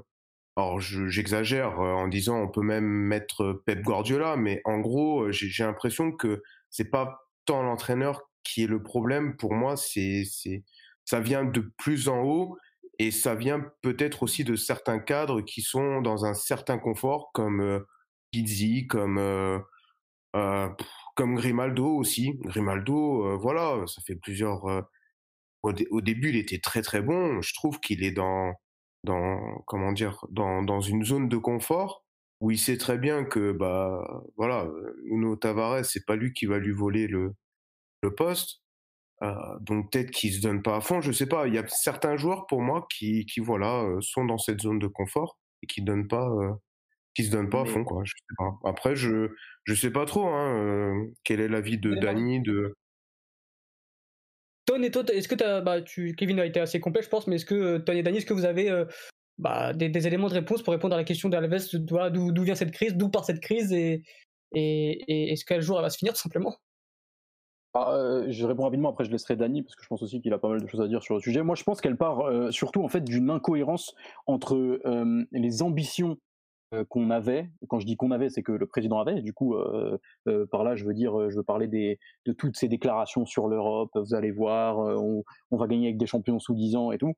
alors 0.57 0.79
j'exagère 0.81 1.79
en 1.79 2.07
disant 2.07 2.41
on 2.41 2.49
peut 2.49 2.61
même 2.61 2.85
mettre 2.85 3.63
Pep 3.65 3.81
Guardiola, 3.81 4.35
mais 4.37 4.61
en 4.65 4.79
gros, 4.79 5.31
j'ai 5.31 5.63
l'impression 5.63 6.11
que 6.11 6.43
c'est 6.73 6.89
pas 6.89 7.29
tant 7.45 7.61
l'entraîneur 7.61 8.23
qui 8.43 8.63
est 8.63 8.67
le 8.67 8.81
problème. 8.81 9.37
Pour 9.37 9.53
moi, 9.53 9.77
c'est 9.77 10.23
ça 11.05 11.19
vient 11.19 11.45
de 11.45 11.71
plus 11.77 12.09
en 12.09 12.21
haut 12.23 12.57
et 12.99 13.11
ça 13.11 13.35
vient 13.35 13.63
peut-être 13.81 14.23
aussi 14.23 14.43
de 14.43 14.55
certains 14.55 14.99
cadres 14.99 15.41
qui 15.41 15.61
sont 15.61 16.01
dans 16.01 16.25
un 16.25 16.33
certain 16.33 16.79
confort, 16.79 17.31
comme 17.33 17.61
euh, 17.61 17.79
Pizzi, 18.31 18.87
comme 18.87 19.19
euh, 19.19 19.59
euh, 20.35 20.69
comme 21.15 21.35
Grimaldo 21.35 21.85
aussi. 21.97 22.33
Grimaldo, 22.43 23.27
euh, 23.27 23.37
voilà, 23.37 23.85
ça 23.87 24.01
fait 24.05 24.15
plusieurs. 24.15 24.65
Au, 25.63 25.71
au, 25.91 26.01
début, 26.01 26.29
il 26.29 26.35
était 26.37 26.59
très 26.59 26.81
très 26.81 27.01
bon. 27.01 27.41
Je 27.41 27.53
trouve 27.53 27.79
qu'il 27.79 28.03
est 28.03 28.11
dans 28.11 28.53
dans 29.03 29.61
comment 29.67 29.91
dire 29.91 30.25
dans 30.29 30.63
dans 30.63 30.81
une 30.81 31.03
zone 31.05 31.29
de 31.29 31.37
confort 31.37 32.02
où 32.43 32.51
il 32.51 32.57
sait 32.57 32.77
très 32.77 32.97
bien 32.97 33.23
que 33.23 33.53
bah 33.53 34.21
voilà, 34.35 34.67
Nuno 35.05 35.37
Tavares, 35.37 35.85
c'est 35.85 36.05
pas 36.05 36.17
lui 36.17 36.33
qui 36.33 36.45
va 36.45 36.59
lui 36.59 36.73
voler 36.73 37.07
le 37.07 37.35
le 38.01 38.13
poste. 38.13 38.59
Euh, 39.21 39.33
donc 39.61 39.89
peut-être 39.89 40.11
qu'ils 40.11 40.33
se 40.33 40.41
donnent 40.41 40.61
pas 40.61 40.75
à 40.75 40.81
fond, 40.81 40.99
je 40.99 41.13
sais 41.13 41.25
pas. 41.25 41.47
Il 41.47 41.53
y 41.53 41.57
a 41.57 41.65
certains 41.69 42.17
joueurs 42.17 42.45
pour 42.47 42.61
moi 42.61 42.85
qui, 42.93 43.25
qui 43.25 43.39
voilà 43.39 43.83
euh, 43.83 44.01
sont 44.01 44.25
dans 44.25 44.37
cette 44.37 44.59
zone 44.59 44.77
de 44.77 44.87
confort 44.87 45.37
et 45.61 45.67
qui 45.67 45.81
donnent 45.81 46.09
pas, 46.09 46.27
euh, 46.27 46.51
qui 47.15 47.23
se 47.23 47.31
donnent 47.31 47.49
pas 47.49 47.61
à 47.61 47.65
fond 47.65 47.85
quoi. 47.85 48.03
Je 48.03 48.11
sais 48.11 48.35
pas. 48.37 48.69
Après 48.69 48.97
je 48.97 49.29
je 49.63 49.73
sais 49.73 49.91
pas 49.91 50.05
trop 50.05 50.27
hein, 50.27 51.07
quel 51.23 51.39
est 51.39 51.47
l'avis 51.47 51.77
de 51.77 51.95
Dany 51.95 52.41
de. 52.41 52.75
Ton 54.65 54.83
et 54.83 54.91
toi, 54.91 55.03
est-ce 55.13 55.29
que 55.29 55.41
as, 55.41 55.61
bah, 55.61 55.81
tu, 55.81 56.13
Kevin 56.15 56.41
a 56.41 56.45
été 56.45 56.59
assez 56.59 56.81
complet, 56.81 57.03
je 57.03 57.09
pense, 57.09 57.27
mais 57.27 57.35
est-ce 57.35 57.45
que 57.45 57.77
Ton 57.77 57.93
et 57.93 58.03
Dany, 58.03 58.17
est-ce 58.17 58.25
que 58.25 58.33
vous 58.33 58.45
avez 58.45 58.69
bah, 59.37 59.73
des, 59.73 60.07
éléments 60.07 60.27
de 60.27 60.33
réponse 60.33 60.61
pour 60.61 60.73
répondre 60.73 60.93
à 60.93 60.97
la 60.97 61.03
question 61.03 61.29
d'Alves, 61.29 61.67
d'où 61.73 62.43
vient 62.43 62.55
cette 62.55 62.71
crise, 62.71 62.95
d'où 62.95 63.09
part 63.09 63.25
cette 63.25 63.39
crise 63.39 63.73
et, 63.73 64.03
est-ce 64.55 65.45
qu'un 65.45 65.59
jour 65.59 65.77
elle 65.77 65.83
va 65.83 65.89
se 65.89 65.97
finir 65.97 66.15
simplement? 66.15 66.55
Ah, 67.75 67.91
euh, 67.95 68.25
je 68.29 68.45
réponds 68.45 68.63
rapidement, 68.63 68.89
après 68.89 69.03
je 69.03 69.09
laisserai 69.09 69.35
Dany, 69.35 69.63
parce 69.63 69.75
que 69.75 69.81
je 69.81 69.87
pense 69.87 70.03
aussi 70.03 70.21
qu'il 70.21 70.31
a 70.31 70.37
pas 70.37 70.47
mal 70.47 70.61
de 70.61 70.67
choses 70.67 70.81
à 70.81 70.87
dire 70.87 71.01
sur 71.01 71.15
le 71.15 71.21
sujet. 71.21 71.41
Moi, 71.41 71.55
je 71.55 71.63
pense 71.63 71.81
qu'elle 71.81 71.97
part 71.97 72.19
euh, 72.19 72.51
surtout 72.51 72.83
en 72.83 72.87
fait 72.87 73.01
d'une 73.01 73.31
incohérence 73.31 73.95
entre 74.27 74.55
euh, 74.55 75.25
les 75.31 75.63
ambitions 75.63 76.17
qu'on 76.89 77.11
avait. 77.11 77.49
Quand 77.67 77.79
je 77.79 77.85
dis 77.85 77.97
qu'on 77.97 78.09
avait, 78.09 78.29
c'est 78.29 78.41
que 78.41 78.51
le 78.51 78.65
président 78.65 78.99
avait. 78.99 79.21
Du 79.21 79.31
coup, 79.31 79.55
par 80.49 80.63
là, 80.63 80.75
je 80.75 80.83
veux 80.85 80.95
dire, 80.95 81.29
je 81.29 81.35
veux 81.35 81.43
parler 81.43 81.67
de 81.67 82.33
toutes 82.33 82.57
ces 82.57 82.67
déclarations 82.67 83.27
sur 83.27 83.47
l'Europe. 83.47 83.91
Vous 83.93 84.15
allez 84.15 84.31
voir, 84.31 84.79
on, 84.79 85.23
on, 85.51 85.57
va 85.57 85.67
gagner 85.67 85.85
avec 85.85 85.97
des 85.97 86.07
champions 86.07 86.39
sous 86.39 86.55
10 86.55 86.75
ans 86.75 86.91
et 86.91 86.97
tout 86.97 87.13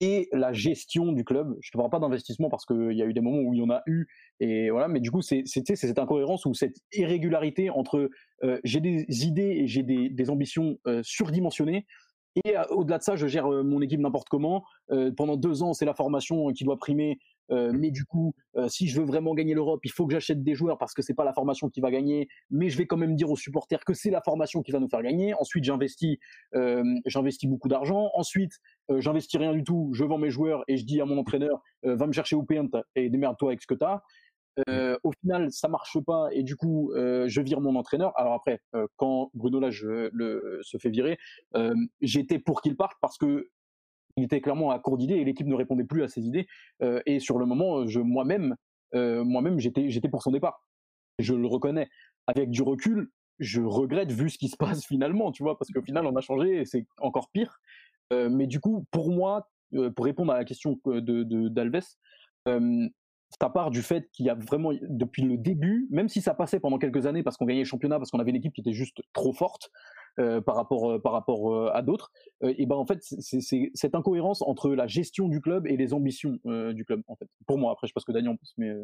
et 0.00 0.28
la 0.32 0.52
gestion 0.52 1.12
du 1.12 1.24
club. 1.24 1.56
Je 1.60 1.68
ne 1.68 1.72
te 1.72 1.78
parle 1.78 1.90
pas 1.90 1.98
d'investissement 1.98 2.48
parce 2.48 2.64
qu'il 2.66 2.92
y 2.92 3.02
a 3.02 3.06
eu 3.06 3.12
des 3.12 3.20
moments 3.20 3.40
où 3.40 3.54
il 3.54 3.60
y 3.60 3.62
en 3.62 3.70
a 3.70 3.82
eu, 3.86 4.06
et 4.40 4.70
voilà. 4.70 4.88
Mais 4.88 5.00
du 5.00 5.10
coup, 5.10 5.22
c'est 5.22 5.44
cette 5.46 5.98
incohérence 5.98 6.44
ou 6.46 6.54
cette 6.54 6.76
irrégularité 6.92 7.70
entre 7.70 8.10
euh, 8.44 8.60
j'ai 8.64 8.80
des 8.80 9.06
idées 9.24 9.62
et 9.62 9.66
j'ai 9.66 9.82
des, 9.82 10.30
ambitions 10.30 10.78
euh, 10.86 11.00
surdimensionnées. 11.02 11.86
Et 12.44 12.56
euh, 12.56 12.64
au-delà 12.70 12.98
de 12.98 13.02
ça, 13.02 13.16
je 13.16 13.26
gère 13.26 13.48
mon 13.48 13.80
équipe 13.80 14.00
n'importe 14.00 14.28
comment. 14.28 14.64
Pendant 15.16 15.36
deux 15.36 15.62
ans, 15.62 15.72
c'est 15.72 15.86
la 15.86 15.94
formation 15.94 16.48
qui 16.52 16.64
doit 16.64 16.78
primer. 16.78 17.18
Mais 17.50 17.90
du 17.90 18.04
coup, 18.04 18.34
si 18.68 18.88
je 18.88 19.00
veux 19.00 19.06
vraiment 19.06 19.34
gagner 19.34 19.54
l'Europe, 19.54 19.80
il 19.84 19.90
faut 19.90 20.06
que 20.06 20.12
j'achète 20.12 20.42
des 20.42 20.54
joueurs 20.54 20.78
parce 20.78 20.94
que 20.94 21.02
c'est 21.02 21.14
pas 21.14 21.24
la 21.24 21.32
formation 21.32 21.68
qui 21.68 21.80
va 21.80 21.90
gagner. 21.90 22.28
Mais 22.50 22.70
je 22.70 22.78
vais 22.78 22.86
quand 22.86 22.96
même 22.96 23.14
dire 23.14 23.30
aux 23.30 23.36
supporters 23.36 23.84
que 23.84 23.94
c'est 23.94 24.10
la 24.10 24.20
formation 24.20 24.62
qui 24.62 24.72
va 24.72 24.80
nous 24.80 24.88
faire 24.88 25.02
gagner. 25.02 25.34
Ensuite, 25.34 25.64
j'investis, 25.64 26.18
j'investis 27.06 27.48
beaucoup 27.48 27.68
d'argent. 27.68 28.10
Ensuite, 28.14 28.52
j'investis 28.98 29.38
rien 29.38 29.52
du 29.52 29.64
tout. 29.64 29.90
Je 29.94 30.04
vends 30.04 30.18
mes 30.18 30.30
joueurs 30.30 30.64
et 30.68 30.76
je 30.76 30.84
dis 30.84 31.00
à 31.00 31.04
mon 31.04 31.18
entraîneur, 31.18 31.62
va 31.82 32.06
me 32.06 32.12
chercher 32.12 32.36
au 32.36 32.42
paint 32.42 32.68
et 32.94 33.08
démerde-toi 33.10 33.50
avec 33.50 33.62
ce 33.62 33.66
que 33.66 33.74
t'as. 33.74 34.02
Euh, 34.68 34.96
au 35.02 35.12
final, 35.12 35.52
ça 35.52 35.68
marche 35.68 35.98
pas 36.00 36.28
et 36.32 36.42
du 36.42 36.56
coup, 36.56 36.92
euh, 36.92 37.28
je 37.28 37.40
vire 37.40 37.60
mon 37.60 37.76
entraîneur. 37.76 38.12
Alors 38.18 38.32
après, 38.32 38.60
euh, 38.74 38.86
quand 38.96 39.30
Bruno 39.34 39.60
là 39.60 39.70
je, 39.70 40.08
le, 40.12 40.60
se 40.62 40.78
fait 40.78 40.90
virer, 40.90 41.18
j'étais 42.00 42.38
pour 42.38 42.62
qu'il 42.62 42.76
parte 42.76 42.96
parce 43.00 43.18
que 43.18 43.50
il 44.16 44.24
était 44.24 44.40
clairement 44.40 44.70
à 44.70 44.78
court 44.78 44.96
d'idées 44.96 45.16
et 45.16 45.24
l'équipe 45.24 45.46
ne 45.46 45.54
répondait 45.54 45.84
plus 45.84 46.02
à 46.02 46.08
ses 46.08 46.22
idées. 46.22 46.46
et 47.06 47.20
sur 47.20 47.38
le 47.38 47.46
moment, 47.46 47.86
je 47.86 48.00
moi-même, 48.00 48.56
moi-même, 48.94 49.58
j'étais, 49.58 49.90
j'étais 49.90 50.08
pour 50.08 50.22
son 50.22 50.30
départ. 50.30 50.66
Je 51.18 51.34
le 51.34 51.46
reconnais. 51.46 51.88
Avec 52.26 52.50
du 52.50 52.62
recul, 52.62 53.10
je 53.38 53.60
regrette 53.60 54.10
vu 54.10 54.30
ce 54.30 54.38
qui 54.38 54.48
se 54.48 54.56
passe 54.56 54.84
finalement, 54.86 55.32
tu 55.32 55.42
vois, 55.42 55.58
parce 55.58 55.70
qu'au 55.70 55.82
final, 55.82 56.06
on 56.06 56.16
a 56.16 56.20
changé 56.20 56.60
et 56.60 56.64
c'est 56.64 56.86
encore 56.98 57.30
pire. 57.30 57.60
mais 58.10 58.46
du 58.46 58.60
coup, 58.60 58.86
pour 58.90 59.10
moi, 59.10 59.48
pour 59.94 60.04
répondre 60.04 60.32
à 60.32 60.38
la 60.38 60.44
question 60.44 60.80
de 60.84 61.48
d'Alves, 61.48 61.96
ça 63.40 63.50
part 63.50 63.70
du 63.70 63.82
fait 63.82 64.08
qu'il 64.12 64.26
y 64.26 64.30
a 64.30 64.34
vraiment, 64.34 64.72
depuis 64.82 65.22
le 65.22 65.36
début, 65.36 65.86
même 65.90 66.08
si 66.08 66.20
ça 66.20 66.34
passait 66.34 66.60
pendant 66.60 66.78
quelques 66.78 67.06
années 67.06 67.22
parce 67.22 67.36
qu'on 67.36 67.44
gagnait 67.44 67.60
le 67.60 67.66
championnat, 67.66 67.98
parce 67.98 68.10
qu'on 68.10 68.20
avait 68.20 68.30
une 68.30 68.36
équipe 68.36 68.52
qui 68.52 68.60
était 68.60 68.72
juste 68.72 69.02
trop 69.12 69.32
forte 69.32 69.70
euh, 70.18 70.40
par 70.40 70.54
rapport, 70.54 70.92
euh, 70.92 70.98
par 70.98 71.12
rapport 71.12 71.54
euh, 71.54 71.70
à 71.74 71.82
d'autres, 71.82 72.10
et 72.42 72.66
ben 72.66 72.76
en 72.76 72.86
fait, 72.86 72.98
c'est 73.02 73.40
cette 73.74 73.94
incohérence 73.94 74.42
entre 74.42 74.70
la 74.70 74.86
gestion 74.86 75.28
du 75.28 75.40
club 75.40 75.66
et 75.66 75.76
les 75.76 75.92
ambitions 75.92 76.38
du 76.44 76.84
club, 76.84 77.02
en 77.06 77.16
fait. 77.16 77.28
Pour 77.46 77.58
moi, 77.58 77.72
après, 77.72 77.86
je 77.86 77.92
pense 77.92 78.04
que 78.04 78.12
Daniel 78.12 78.32
en 78.32 78.36
plus, 78.36 78.52
mais. 78.56 78.74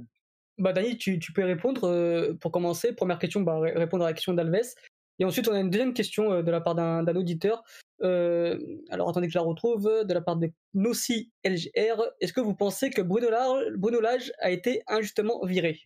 Bah, 0.59 0.72
Daniel, 0.72 0.99
tu, 0.99 1.18
tu 1.18 1.33
peux 1.33 1.45
répondre 1.45 2.33
pour 2.41 2.53
commencer. 2.53 2.95
Première 2.95 3.18
question, 3.18 3.41
bah, 3.41 3.59
répondre 3.61 4.05
à 4.05 4.09
la 4.09 4.12
question 4.12 4.35
d'Alves. 4.35 4.74
Et 5.18 5.24
ensuite, 5.24 5.49
on 5.49 5.53
a 5.53 5.61
une 5.61 5.70
deuxième 5.70 5.95
question 5.95 6.43
de 6.43 6.51
la 6.51 6.61
part 6.61 6.74
d'un 6.74 7.16
auditeur 7.16 7.62
alors 8.05 9.09
attendez 9.09 9.28
que 9.28 9.33
je 9.33 9.39
la 9.39 9.45
retrouve, 9.45 9.85
de 9.85 10.12
la 10.12 10.20
part 10.20 10.37
de 10.37 10.51
Nossi 10.74 11.30
LGR. 11.45 12.03
Est-ce 12.20 12.33
que 12.33 12.41
vous 12.41 12.55
pensez 12.55 12.91
que 12.91 13.01
Bruno, 13.01 13.28
Bruno 13.76 14.01
Lage 14.01 14.33
a 14.41 14.51
été 14.51 14.83
injustement 14.89 15.45
viré? 15.45 15.80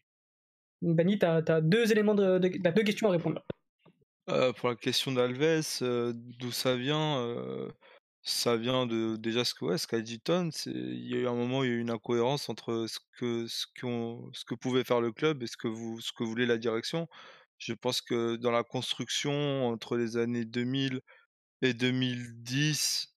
Bani, 0.82 1.18
tu 1.18 1.26
as, 1.26 1.60
deux 1.60 1.92
éléments 1.92 2.14
de, 2.14 2.38
deux 2.38 2.82
questions 2.82 3.08
à 3.08 3.12
répondre. 3.12 3.42
Pour 4.26 4.68
la 4.68 4.76
question 4.76 5.12
d'Alves, 5.12 5.62
d'où 6.38 6.52
ça 6.52 6.76
vient 6.76 7.36
Ça 8.22 8.56
vient 8.56 8.86
de 8.86 9.16
déjà 9.16 9.44
ce 9.44 9.54
que 9.54 9.64
ouais, 9.64 9.76
qu'a 9.88 10.00
dit 10.00 10.20
Ton. 10.20 10.50
Il 10.66 11.08
y 11.08 11.14
a 11.14 11.18
eu 11.18 11.28
un 11.28 11.34
moment 11.34 11.60
où 11.60 11.64
il 11.64 11.70
y 11.70 11.72
a 11.72 11.76
eu 11.76 11.80
une 11.80 11.90
incohérence 11.90 12.48
entre 12.48 12.86
ce 12.88 12.98
que 13.18 13.46
ce, 13.46 13.66
ce 14.32 14.44
que 14.44 14.54
pouvait 14.56 14.84
faire 14.84 15.00
le 15.00 15.12
club 15.12 15.42
et 15.44 15.46
ce 15.46 15.56
que 15.56 15.68
vous 15.68 16.00
ce 16.00 16.12
que 16.12 16.24
voulait 16.24 16.46
la 16.46 16.58
direction. 16.58 17.08
Je 17.58 17.72
pense 17.74 18.00
que 18.02 18.36
dans 18.36 18.50
la 18.50 18.64
construction 18.64 19.68
entre 19.68 19.96
les 19.96 20.16
années 20.16 20.44
2000 20.44 21.00
et 21.62 21.74
2010, 21.74 23.14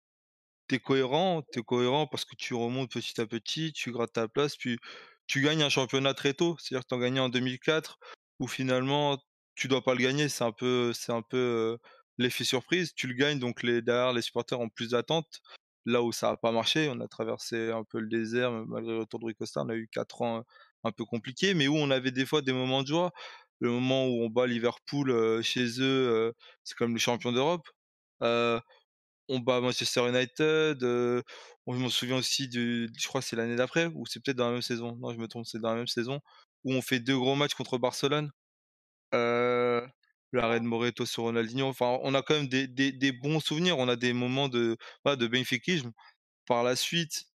t'es 0.68 0.80
cohérent, 0.80 1.43
t'es 1.51 1.62
cohérent 1.64 2.07
parce 2.07 2.26
que 2.26 2.36
tu 2.36 2.53
remontes 2.55 2.91
petit 2.91 3.20
à 3.22 3.28
petit, 3.28 3.74
tu 3.74 3.91
grattes 3.91 4.14
ta 4.14 4.28
place, 4.28 4.57
puis 4.57 4.78
tu 5.28 5.41
gagnes 5.41 5.64
un 5.64 5.70
championnat 5.70 6.14
très 6.14 6.34
tôt. 6.36 6.55
C'est-à-dire 6.60 6.84
que 6.86 6.89
t'en 6.89 6.99
gagné 6.99 7.20
en 7.20 7.30
2004, 7.30 7.99
où 8.39 8.47
finalement 8.47 9.20
tu 9.60 9.68
dois 9.68 9.84
pas 9.84 9.93
le 9.95 10.01
gagner. 10.01 10.30
C'est 10.30 10.43
un 10.43 10.51
peu, 10.51 10.93
c'est 10.93 11.12
un 11.12 11.22
peu 11.22 11.78
l'effet 12.18 12.43
surprise. 12.43 12.93
Tu 12.95 13.07
le 13.07 13.14
gagnes, 13.14 13.39
donc 13.39 13.64
les 13.64 13.82
derrière 13.82 14.14
les 14.14 14.22
supporters 14.22 14.60
ont 14.60 14.70
plus 14.70 14.89
d'attentes. 14.91 15.41
là 15.86 16.03
où 16.03 16.12
ça 16.12 16.32
n'a 16.32 16.38
pas 16.38 16.51
marché. 16.51 16.89
On 16.91 16.99
a 17.01 17.07
traversé 17.07 17.72
un 17.72 17.84
peu 17.84 17.99
le 17.99 18.07
désert, 18.10 18.51
malgré 18.51 18.93
le 18.93 18.99
retour 19.01 19.20
de 19.20 19.26
Ricosta. 19.28 19.62
On 19.64 19.70
a 19.70 19.76
eu 19.76 19.88
quatre 19.91 20.22
ans 20.22 20.43
un 20.84 20.91
peu 20.91 21.05
compliqués, 21.05 21.53
mais 21.53 21.68
où 21.68 21.76
on 21.76 21.91
avait 21.91 22.12
des 22.12 22.26
fois 22.26 22.41
des 22.41 22.53
moments 22.53 22.82
de 22.84 22.88
joie. 22.88 23.12
Le 23.60 23.72
moment 23.72 24.07
où 24.07 24.24
on 24.24 24.30
bat 24.30 24.47
Liverpool 24.47 25.41
chez 25.43 25.68
eux, 25.82 26.34
c'est 26.64 26.76
comme 26.78 26.93
le 26.93 26.99
champion 26.99 27.32
d'Europe. 27.32 27.68
on 28.22 29.39
bat 29.39 29.62
Manchester 29.62 30.07
United. 30.10 30.84
on, 30.84 31.74
je 31.74 31.80
me 31.84 31.89
souviens 31.89 32.18
aussi 32.18 32.47
de, 32.49 32.88
je 32.97 33.07
crois 33.07 33.22
que 33.22 33.28
c'est 33.28 33.36
l'année 33.36 33.55
d'après, 33.55 33.88
ou 33.88 34.05
c'est 34.05 34.20
peut-être 34.24 34.38
dans 34.38 34.47
la 34.47 34.53
même 34.53 34.62
saison. 34.62 34.97
Non, 34.99 35.14
je 35.14 35.18
me 35.20 35.28
trompe, 35.28 35.45
c'est 35.45 35.60
dans 35.60 35.70
la 35.70 35.76
même 35.76 35.88
saison 35.88 36.20
où 36.66 36.74
on 36.74 36.82
fait 36.82 36.99
deux 36.99 37.18
gros 37.18 37.36
matchs 37.36 37.53
contre 37.55 37.78
Barcelone. 37.78 38.32
L'arrêt 39.12 40.60
de 40.60 40.66
Moreto 40.66 41.05
sur 41.05 41.24
Ronaldinho. 41.24 41.68
Enfin, 41.68 41.99
on 42.03 42.14
a 42.14 42.22
quand 42.22 42.36
même 42.36 42.47
des, 42.47 42.68
des, 42.68 43.12
bons 43.12 43.39
souvenirs. 43.39 43.78
On 43.78 43.88
a 43.89 43.95
des 43.95 44.14
moments 44.14 44.49
de, 44.49 44.78
voilà, 45.03 45.16
de 45.16 45.28
bénéficisme. 45.28 45.91
Par 46.47 46.64
la 46.64 46.76
suite, 46.76 47.26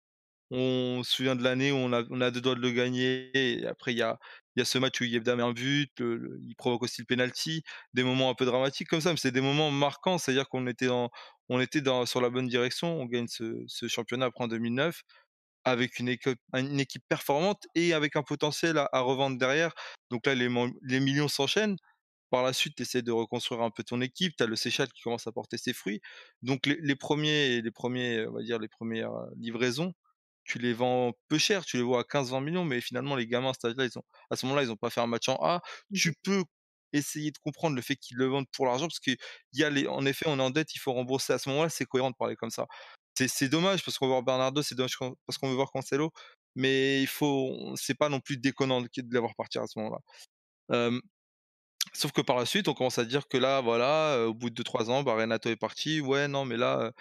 on 0.50 1.02
se 1.04 1.12
souvient 1.16 1.36
de 1.36 1.42
l'année 1.42 1.72
où 1.72 1.76
on 1.76 1.92
a, 1.92 2.04
on 2.10 2.20
a 2.20 2.30
deux 2.30 2.40
doigts 2.40 2.54
de 2.54 2.60
le 2.60 2.72
gagner. 2.72 3.66
Après, 3.68 3.92
il 3.92 3.98
y 3.98 4.02
a, 4.02 4.18
y 4.56 4.60
a 4.62 4.64
ce 4.64 4.78
match 4.78 5.00
où 5.00 5.04
Yebda 5.04 5.36
met 5.36 5.42
un 5.42 5.52
but, 5.52 5.92
il 6.00 6.54
provoque 6.56 6.82
aussi 6.84 7.00
le 7.02 7.06
penalty, 7.06 7.62
des 7.94 8.04
moments 8.04 8.30
un 8.30 8.34
peu 8.34 8.44
dramatiques 8.44 8.88
comme 8.88 9.00
ça, 9.00 9.10
mais 9.10 9.16
c'est 9.16 9.32
des 9.32 9.40
moments 9.40 9.70
marquants. 9.70 10.18
C'est-à-dire 10.18 10.48
qu'on 10.48 10.66
était, 10.66 10.88
on 10.88 11.60
était 11.60 11.80
dans, 11.80 12.06
sur 12.06 12.20
la 12.20 12.30
bonne 12.30 12.48
direction. 12.48 13.00
On 13.00 13.06
gagne 13.06 13.28
ce, 13.28 13.64
ce 13.66 13.88
championnat 13.88 14.26
après 14.26 14.44
en 14.44 14.48
2009 14.48 15.02
avec 15.64 15.98
une 15.98 16.08
équipe, 16.08 16.38
une 16.54 16.80
équipe 16.80 17.04
performante 17.08 17.66
et 17.74 17.94
avec 17.94 18.16
un 18.16 18.22
potentiel 18.22 18.78
à, 18.78 19.00
revendre 19.00 19.38
derrière. 19.38 19.74
Donc 20.10 20.26
là, 20.26 20.34
les, 20.34 20.48
les 20.82 21.00
millions 21.00 21.28
s'enchaînent. 21.28 21.76
Par 22.30 22.42
la 22.42 22.52
suite, 22.52 22.76
tu 22.76 22.82
essaies 22.82 23.02
de 23.02 23.12
reconstruire 23.12 23.62
un 23.62 23.70
peu 23.70 23.84
ton 23.84 24.00
équipe. 24.00 24.34
Tu 24.36 24.42
as 24.42 24.46
le 24.46 24.56
Seychelles 24.56 24.92
qui 24.92 25.02
commence 25.02 25.26
à 25.26 25.32
porter 25.32 25.56
ses 25.56 25.72
fruits. 25.72 26.00
Donc 26.42 26.66
les, 26.66 26.78
les, 26.80 26.96
premiers, 26.96 27.62
les 27.62 27.70
premiers, 27.70 28.26
on 28.26 28.32
va 28.32 28.42
dire 28.42 28.58
les 28.58 28.68
premières 28.68 29.12
livraisons, 29.36 29.92
tu 30.44 30.58
les 30.58 30.72
vends 30.72 31.12
peu 31.28 31.38
cher, 31.38 31.64
tu 31.64 31.76
les 31.76 31.82
vois 31.82 32.00
à 32.00 32.02
15-20 32.04 32.44
millions, 32.44 32.64
mais 32.64 32.80
finalement, 32.80 33.16
les 33.16 33.26
gamins 33.26 33.50
à, 33.50 33.54
ce 33.54 33.66
là 33.76 33.84
ils 33.84 33.98
ont, 33.98 34.02
à 34.30 34.36
ce 34.36 34.46
moment-là, 34.46 34.64
ils 34.64 34.68
n'ont 34.68 34.76
pas 34.76 34.90
fait 34.90 35.00
un 35.00 35.06
match 35.06 35.28
en 35.28 35.36
A. 35.42 35.62
Mmh 35.90 35.98
tu 35.98 36.14
peux 36.22 36.44
essayer 36.92 37.30
de 37.32 37.38
comprendre 37.38 37.74
le 37.76 37.82
fait 37.82 37.96
qu'ils 37.96 38.16
le 38.18 38.26
vendent 38.26 38.48
pour 38.52 38.66
l'argent, 38.66 38.86
parce 38.86 39.00
qu'il 39.00 39.16
y 39.54 39.64
a 39.64 39.70
les, 39.70 39.86
en 39.88 40.06
effet, 40.06 40.26
on 40.28 40.38
est 40.38 40.42
en 40.42 40.50
dette, 40.50 40.74
il 40.74 40.78
faut 40.78 40.92
rembourser. 40.92 41.32
À 41.32 41.38
ce 41.38 41.48
moment-là, 41.48 41.68
c'est 41.68 41.86
cohérent 41.86 42.10
de 42.10 42.16
parler 42.16 42.36
comme 42.36 42.50
ça. 42.50 42.66
C'est 43.16 43.48
dommage 43.48 43.84
parce 43.84 43.98
qu'on 43.98 44.06
veut 44.06 44.12
voir 44.12 44.22
Bernardo, 44.22 44.62
c'est 44.62 44.74
dommage 44.74 44.96
parce 45.26 45.38
qu'on 45.38 45.48
veut 45.48 45.54
voir 45.54 45.70
Cancelo, 45.72 46.12
mais 46.56 47.00
il 47.02 47.06
faut, 47.06 47.74
c'est 47.76 47.94
pas 47.94 48.08
non 48.08 48.20
plus 48.20 48.36
déconnant 48.36 48.80
de, 48.82 48.88
l'avoir 49.12 49.34
partir 49.36 49.62
à 49.62 49.66
ce 49.66 49.78
moment-là. 49.78 50.90
sauf 51.92 52.12
que 52.12 52.20
par 52.20 52.36
la 52.36 52.46
suite, 52.46 52.68
on 52.68 52.74
commence 52.74 52.98
à 52.98 53.04
dire 53.04 53.28
que 53.28 53.36
là, 53.36 53.60
voilà, 53.60 54.26
au 54.26 54.34
bout 54.34 54.50
de 54.50 54.62
2-3 54.62 54.90
ans, 54.90 55.02
bah, 55.02 55.14
Renato 55.14 55.48
est 55.50 55.56
parti. 55.56 56.00
Ouais, 56.00 56.28
non, 56.28 56.44
mais 56.44 56.56
là, 56.56 56.92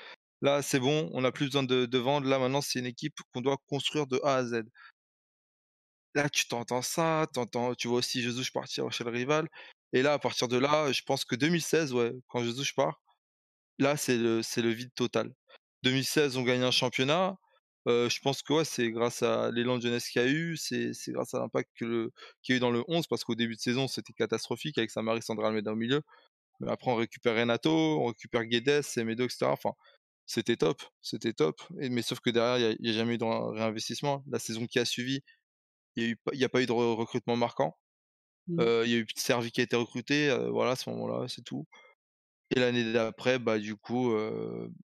Là, 0.44 0.62
c'est 0.62 0.80
bon, 0.80 1.10
on 1.14 1.22
n'a 1.22 1.32
plus 1.32 1.46
besoin 1.46 1.64
de, 1.64 1.98
vendre. 1.98 2.28
Là, 2.28 2.38
maintenant, 2.38 2.60
c'est 2.62 2.80
une 2.80 2.86
équipe 2.86 3.16
qu'on 3.34 3.40
doit 3.42 3.58
construire 3.70 4.08
de 4.08 4.20
A 4.26 4.36
à 4.36 4.44
Z. 4.44 4.64
Là, 6.16 6.30
tu 6.30 6.48
t'entends 6.48 6.82
ça, 6.82 7.28
tu 7.78 7.88
vois 7.88 7.98
aussi 7.98 8.22
Jesus 8.22 8.52
partir 8.52 8.92
chez 8.92 9.04
le 9.06 9.10
rival. 9.10 9.48
Et 9.94 10.02
là, 10.02 10.14
à 10.14 10.20
partir 10.20 10.48
de 10.50 10.58
là, 10.58 10.92
je 10.92 11.02
pense 11.04 11.24
que 11.24 11.36
2016, 11.36 11.94
ouais, 11.94 12.12
quand 12.28 12.44
Jesus 12.44 12.74
part, 12.76 13.02
là, 13.80 13.98
c'est 13.98 14.18
le 14.18 14.70
vide 14.70 14.94
total. 14.96 15.34
2016, 15.84 16.38
on 16.38 16.44
gagne 16.44 16.64
un 16.64 16.72
championnat. 16.72 17.38
je 17.86 18.20
pense 18.22 18.42
que 18.42 18.54
ouais, 18.54 18.66
c'est 18.66 18.90
grâce 18.92 19.22
à 19.24 19.52
l'élan 19.52 19.78
de 19.78 19.84
jeunesse 19.84 20.10
qu'il 20.10 20.22
y 20.22 20.26
a 20.26 20.28
eu, 20.28 20.58
c'est, 20.58 20.94
grâce 21.10 21.34
à 21.34 21.40
l'impact 21.40 21.70
qu'il 21.78 22.10
y 22.50 22.54
a 22.54 22.56
eu 22.56 22.60
dans 22.60 22.72
le 22.72 22.84
11, 22.88 23.08
parce 23.08 23.24
qu'au 23.24 23.36
début 23.36 23.56
de 23.56 23.62
saison, 23.62 23.88
c'était 23.88 24.14
catastrophique 24.14 24.78
avec 24.78 24.92
Samaris 24.92 25.22
Sandra 25.22 25.50
Almeida 25.50 25.74
au 25.74 25.76
milieu. 25.76 26.02
Mais 26.60 26.72
après, 26.72 26.92
on 26.92 26.96
récupère 26.96 27.36
Renato, 27.36 27.72
on 27.72 28.06
récupère 28.08 28.46
Guedes, 28.46 28.82
Semedo, 28.84 29.26
etc. 29.26 29.46
Enfin, 29.48 29.74
c'était 30.26 30.56
top, 30.56 30.82
c'était 31.02 31.34
top. 31.34 31.62
Et, 31.82 31.90
mais 31.90 32.02
sauf 32.02 32.20
que 32.22 32.30
derrière, 32.30 32.76
il 32.80 32.82
n'y 32.82 32.90
a, 32.90 32.94
jamais 32.94 33.16
eu 33.16 33.18
de 33.18 33.26
réinvestissement. 33.26 34.24
La 34.28 34.40
saison 34.40 34.66
qui 34.68 34.80
a 34.80 34.86
suivi, 34.86 35.22
il 35.96 36.16
n'y 36.34 36.44
a, 36.44 36.50
pas 36.50 36.62
eu 36.62 36.66
de 36.66 36.72
recrutement 36.72 37.36
marquant. 37.36 37.78
Mmh. 38.48 38.62
Il 38.86 38.92
y 38.92 38.96
a 38.96 38.98
eu 39.00 39.08
Servi 39.16 39.52
qui 39.52 39.62
a 39.62 39.64
été 39.66 39.76
recruté, 39.76 40.36
voilà, 40.52 40.72
à 40.72 40.76
ce 40.76 40.90
moment-là, 40.92 41.28
c'est 41.28 41.44
tout. 41.44 41.68
Et 42.56 42.60
l'année 42.60 42.94
d'après, 42.94 43.40
bah, 43.40 43.60
du 43.60 43.76
coup, 43.76 44.16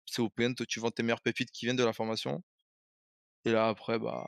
c'est 0.06 0.22
Open, 0.22 0.54
tu 0.68 0.80
vends 0.80 0.90
tes 0.90 1.02
meilleures 1.02 1.20
pépites 1.20 1.50
qui 1.50 1.66
viennent 1.66 1.76
de 1.76 1.84
la 1.84 1.92
formation. 1.92 2.42
Et 3.44 3.52
là, 3.52 3.68
après, 3.68 3.98
bah, 3.98 4.26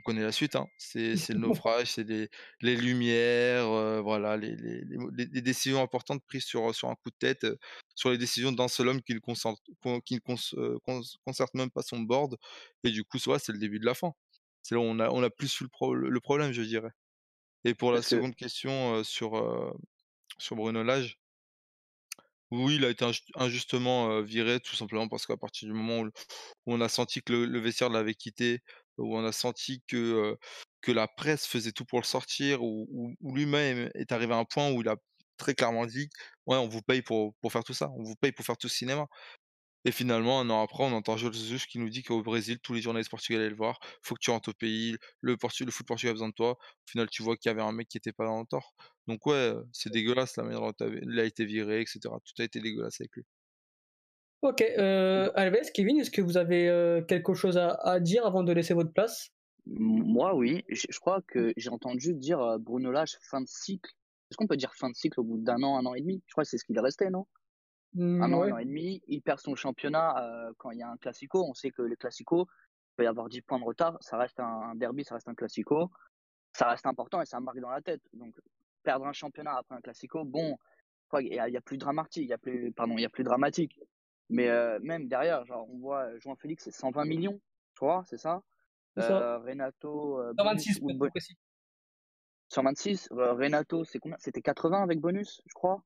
on 0.00 0.02
connaît 0.04 0.22
la 0.22 0.32
suite. 0.32 0.56
Hein. 0.56 0.66
C'est, 0.78 1.14
le 1.28 1.38
naufrage, 1.38 1.92
c'est 1.92 2.08
les, 2.08 2.76
lumières, 2.76 3.68
euh, 3.68 4.00
voilà, 4.00 4.36
les, 4.36 4.56
les, 4.56 5.42
décisions 5.42 5.82
importantes 5.82 6.24
prises 6.26 6.44
sur, 6.44 6.74
sur 6.74 6.88
un 6.88 6.94
coup 6.94 7.10
de 7.10 7.16
tête, 7.18 7.44
euh, 7.44 7.58
sur 7.94 8.10
les 8.10 8.18
décisions 8.18 8.52
d'un 8.52 8.68
seul 8.68 8.88
homme 8.88 9.02
qui 9.02 9.14
ne 9.14 9.18
concerte, 9.18 9.60
qui 10.06 10.14
ne 10.14 10.20
euh, 10.58 10.78
concerte 11.24 11.54
même 11.54 11.70
pas 11.70 11.82
son 11.82 12.00
board. 12.00 12.36
Et 12.84 12.90
du 12.90 13.04
coup, 13.04 13.18
c'est 13.18 13.52
le 13.52 13.58
début 13.58 13.78
de 13.78 13.86
la 13.86 13.94
fin. 13.94 14.12
C'est 14.62 14.74
là 14.74 14.80
où 14.80 14.84
on 14.84 14.98
a, 15.00 15.10
on 15.10 15.22
a 15.22 15.30
plus 15.30 15.60
vu 15.60 15.66
le, 15.80 16.20
problème, 16.20 16.52
je 16.52 16.62
dirais. 16.62 16.90
Et 17.64 17.74
pour 17.74 17.92
la 17.92 18.00
seconde 18.00 18.34
question 18.34 19.04
sur, 19.04 19.32
sur 20.38 20.56
Bruno 20.56 20.82
Lage, 20.82 21.19
oui, 22.50 22.76
il 22.76 22.84
a 22.84 22.90
été 22.90 23.04
injustement 23.36 24.22
viré, 24.22 24.60
tout 24.60 24.74
simplement 24.76 25.08
parce 25.08 25.26
qu'à 25.26 25.36
partir 25.36 25.68
du 25.68 25.74
moment 25.74 26.00
où, 26.00 26.10
on 26.66 26.80
a 26.80 26.88
senti 26.88 27.22
que 27.22 27.32
le 27.32 27.60
vestiaire 27.60 27.90
l'avait 27.90 28.14
quitté, 28.14 28.60
où 28.98 29.16
on 29.16 29.24
a 29.24 29.32
senti 29.32 29.82
que, 29.88 30.36
que 30.82 30.92
la 30.92 31.08
presse 31.08 31.46
faisait 31.46 31.72
tout 31.72 31.84
pour 31.84 32.00
le 32.00 32.04
sortir, 32.04 32.62
où, 32.62 33.14
lui-même 33.22 33.90
est 33.94 34.12
arrivé 34.12 34.34
à 34.34 34.38
un 34.38 34.44
point 34.44 34.70
où 34.72 34.82
il 34.82 34.88
a 34.88 34.96
très 35.36 35.54
clairement 35.54 35.86
dit 35.86 36.08
Ouais, 36.46 36.56
on 36.56 36.68
vous 36.68 36.82
paye 36.82 37.02
pour, 37.02 37.34
pour 37.40 37.52
faire 37.52 37.64
tout 37.64 37.74
ça, 37.74 37.90
on 37.96 38.02
vous 38.02 38.16
paye 38.16 38.32
pour 38.32 38.44
faire 38.44 38.56
tout 38.56 38.68
ce 38.68 38.76
cinéma. 38.78 39.06
Et 39.84 39.92
finalement, 39.92 40.40
un 40.40 40.50
an 40.50 40.62
après, 40.62 40.84
on 40.84 40.92
entend 40.92 41.16
Jules 41.16 41.32
Jesus 41.32 41.66
qui 41.66 41.78
nous 41.78 41.88
dit 41.88 42.02
qu'au 42.02 42.22
Brésil, 42.22 42.58
tous 42.62 42.74
les 42.74 42.82
journalistes 42.82 43.10
portugais 43.10 43.38
allaient 43.38 43.48
le 43.48 43.56
voir, 43.56 43.80
faut 44.02 44.14
que 44.14 44.20
tu 44.20 44.30
rentres 44.30 44.50
au 44.50 44.52
pays, 44.52 44.96
le, 45.22 45.36
le 45.40 45.70
foot 45.70 45.86
portugais 45.86 46.10
a 46.10 46.12
besoin 46.12 46.28
de 46.28 46.34
toi. 46.34 46.52
Au 46.52 46.90
final, 46.90 47.08
tu 47.08 47.22
vois 47.22 47.36
qu'il 47.36 47.48
y 47.48 47.52
avait 47.52 47.62
un 47.62 47.72
mec 47.72 47.88
qui 47.88 47.96
était 47.96 48.12
pas 48.12 48.26
dans 48.26 48.40
le 48.40 48.46
tort. 48.46 48.74
Donc 49.06 49.24
ouais, 49.26 49.54
c'est 49.72 49.90
dégueulasse 49.90 50.36
la 50.36 50.44
manière 50.44 50.60
dont 50.60 50.74
il 50.80 51.18
a 51.18 51.24
été 51.24 51.44
viré, 51.46 51.80
etc. 51.80 52.00
Tout 52.04 52.42
a 52.42 52.44
été 52.44 52.60
dégueulasse 52.60 53.00
avec 53.00 53.12
lui. 53.16 53.24
Ok, 54.42 54.62
euh, 54.62 55.30
Alves, 55.34 55.70
Kevin, 55.74 55.98
est-ce 55.98 56.10
que 56.10 56.22
vous 56.22 56.38
avez 56.38 56.68
euh, 56.68 57.02
quelque 57.02 57.34
chose 57.34 57.58
à, 57.58 58.00
dire 58.00 58.24
avant 58.24 58.42
de 58.42 58.52
laisser 58.52 58.72
votre 58.72 58.92
place? 58.92 59.28
Moi, 59.66 60.34
oui. 60.34 60.64
Je, 60.68 60.98
crois 60.98 61.20
que 61.28 61.52
j'ai 61.58 61.68
entendu 61.68 62.14
dire 62.14 62.40
euh, 62.40 62.58
Bruno 62.58 62.90
Lage 62.90 63.18
fin 63.20 63.42
de 63.42 63.46
cycle. 63.46 63.90
Est-ce 64.30 64.38
qu'on 64.38 64.46
peut 64.46 64.56
dire 64.56 64.74
fin 64.74 64.88
de 64.88 64.94
cycle 64.94 65.20
au 65.20 65.24
bout 65.24 65.38
d'un 65.38 65.62
an, 65.62 65.76
un 65.76 65.84
an 65.84 65.94
et 65.94 66.00
demi? 66.00 66.22
Je 66.26 66.32
crois 66.32 66.44
que 66.44 66.50
c'est 66.50 66.56
ce 66.56 66.64
qu'il 66.64 66.76
est 66.76 66.80
resté, 66.80 67.10
non? 67.10 67.26
Mmh, 67.94 68.22
Un 68.22 68.32
an, 68.32 68.42
un 68.42 68.52
an 68.52 68.58
et 68.58 68.64
demi. 68.64 69.02
Il 69.08 69.22
perd 69.22 69.40
son 69.40 69.54
championnat 69.54 70.22
euh, 70.22 70.52
quand 70.58 70.70
il 70.70 70.78
y 70.78 70.82
a 70.82 70.90
un 70.90 70.96
classico. 70.96 71.44
On 71.44 71.54
sait 71.54 71.70
que 71.70 71.82
les 71.82 71.96
classicos, 71.96 72.46
il 72.48 72.96
peut 72.96 73.04
y 73.04 73.06
avoir 73.06 73.28
10 73.28 73.42
points 73.42 73.58
de 73.58 73.64
retard. 73.64 73.96
Ça 74.00 74.16
reste 74.16 74.40
un, 74.40 74.74
derby, 74.74 75.04
ça 75.04 75.14
reste 75.14 75.28
un 75.28 75.34
classico. 75.34 75.90
Ça 76.52 76.68
reste 76.68 76.86
important 76.86 77.20
et 77.20 77.26
ça 77.26 77.40
marque 77.40 77.60
dans 77.60 77.70
la 77.70 77.80
tête. 77.80 78.02
Donc, 78.12 78.34
perdre 78.82 79.06
un 79.06 79.12
championnat 79.12 79.56
après 79.56 79.74
un 79.74 79.80
classico, 79.80 80.24
bon, 80.24 80.56
il 81.20 81.32
y, 81.32 81.38
a 81.38 81.60
plus 81.60 81.78
dramatique. 81.78 82.24
Il 82.24 82.30
y 82.30 82.32
a 82.32 82.38
plus, 82.38 82.72
pardon, 82.72 82.96
il 82.96 83.02
y 83.02 83.06
a 83.06 83.10
plus 83.10 83.24
dramatique. 83.24 83.78
Mais 84.28 84.48
euh, 84.48 84.78
même 84.82 85.08
derrière, 85.08 85.44
genre, 85.44 85.68
on 85.70 85.78
voit 85.78 86.16
João 86.18 86.36
Félix, 86.36 86.64
c'est 86.64 86.70
120 86.70 87.04
millions, 87.04 87.40
tu 87.74 87.84
vois, 87.84 88.04
c'est 88.06 88.16
ça, 88.16 88.42
euh, 88.98 89.38
Renato. 89.38 90.22
126, 90.36 90.80
126. 92.48 93.08
Renato, 93.10 93.84
c'est 93.84 93.98
combien? 93.98 94.16
C'était 94.20 94.40
80 94.40 94.82
avec 94.82 95.00
bonus, 95.00 95.42
je 95.46 95.54
crois? 95.54 95.82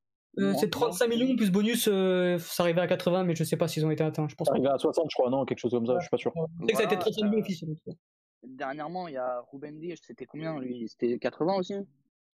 C'est 0.58 0.70
35 0.70 1.08
millions 1.08 1.36
plus 1.36 1.50
bonus, 1.50 1.84
ça 1.84 2.62
arrivait 2.62 2.80
à 2.80 2.86
80, 2.86 3.24
mais 3.24 3.34
je 3.34 3.44
sais 3.44 3.56
pas 3.56 3.68
s'ils 3.68 3.86
ont 3.86 3.90
été 3.90 4.02
atteints. 4.02 4.28
Je 4.28 4.34
pense 4.34 4.46
ça 4.48 4.52
arrivait 4.52 4.68
à 4.68 4.78
60, 4.78 5.06
je 5.10 5.14
crois, 5.14 5.30
non, 5.30 5.44
quelque 5.44 5.60
chose 5.60 5.70
comme 5.70 5.86
ça, 5.86 5.94
je 5.98 6.00
suis 6.00 6.10
pas 6.10 6.16
sûr. 6.16 6.32
C'est 6.60 6.72
que 6.72 6.76
ça 6.76 6.82
a 6.82 6.86
été 6.86 6.98
35 6.98 7.24
millions 7.24 7.40
officiellement. 7.40 7.76
Dernièrement, 8.42 9.08
il 9.08 9.14
y 9.14 9.16
a 9.16 9.42
Ruben 9.52 9.78
Dias, 9.78 9.96
c'était 10.02 10.26
combien 10.26 10.58
lui? 10.58 10.86
C'était 10.88 11.18
80 11.18 11.54
aussi? 11.54 11.74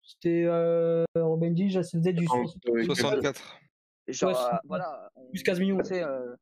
C'était 0.02 0.44
euh, 0.46 1.04
Ruben 1.16 1.54
Dias, 1.54 1.82
ça 1.82 1.98
faisait 1.98 2.12
du 2.12 2.26
64. 2.26 3.60
Genre, 4.08 4.30
euh, 4.30 4.56
voilà. 4.64 5.10
plus 5.30 5.42
15 5.42 5.60
millions. 5.60 5.78
Euh, 5.78 6.36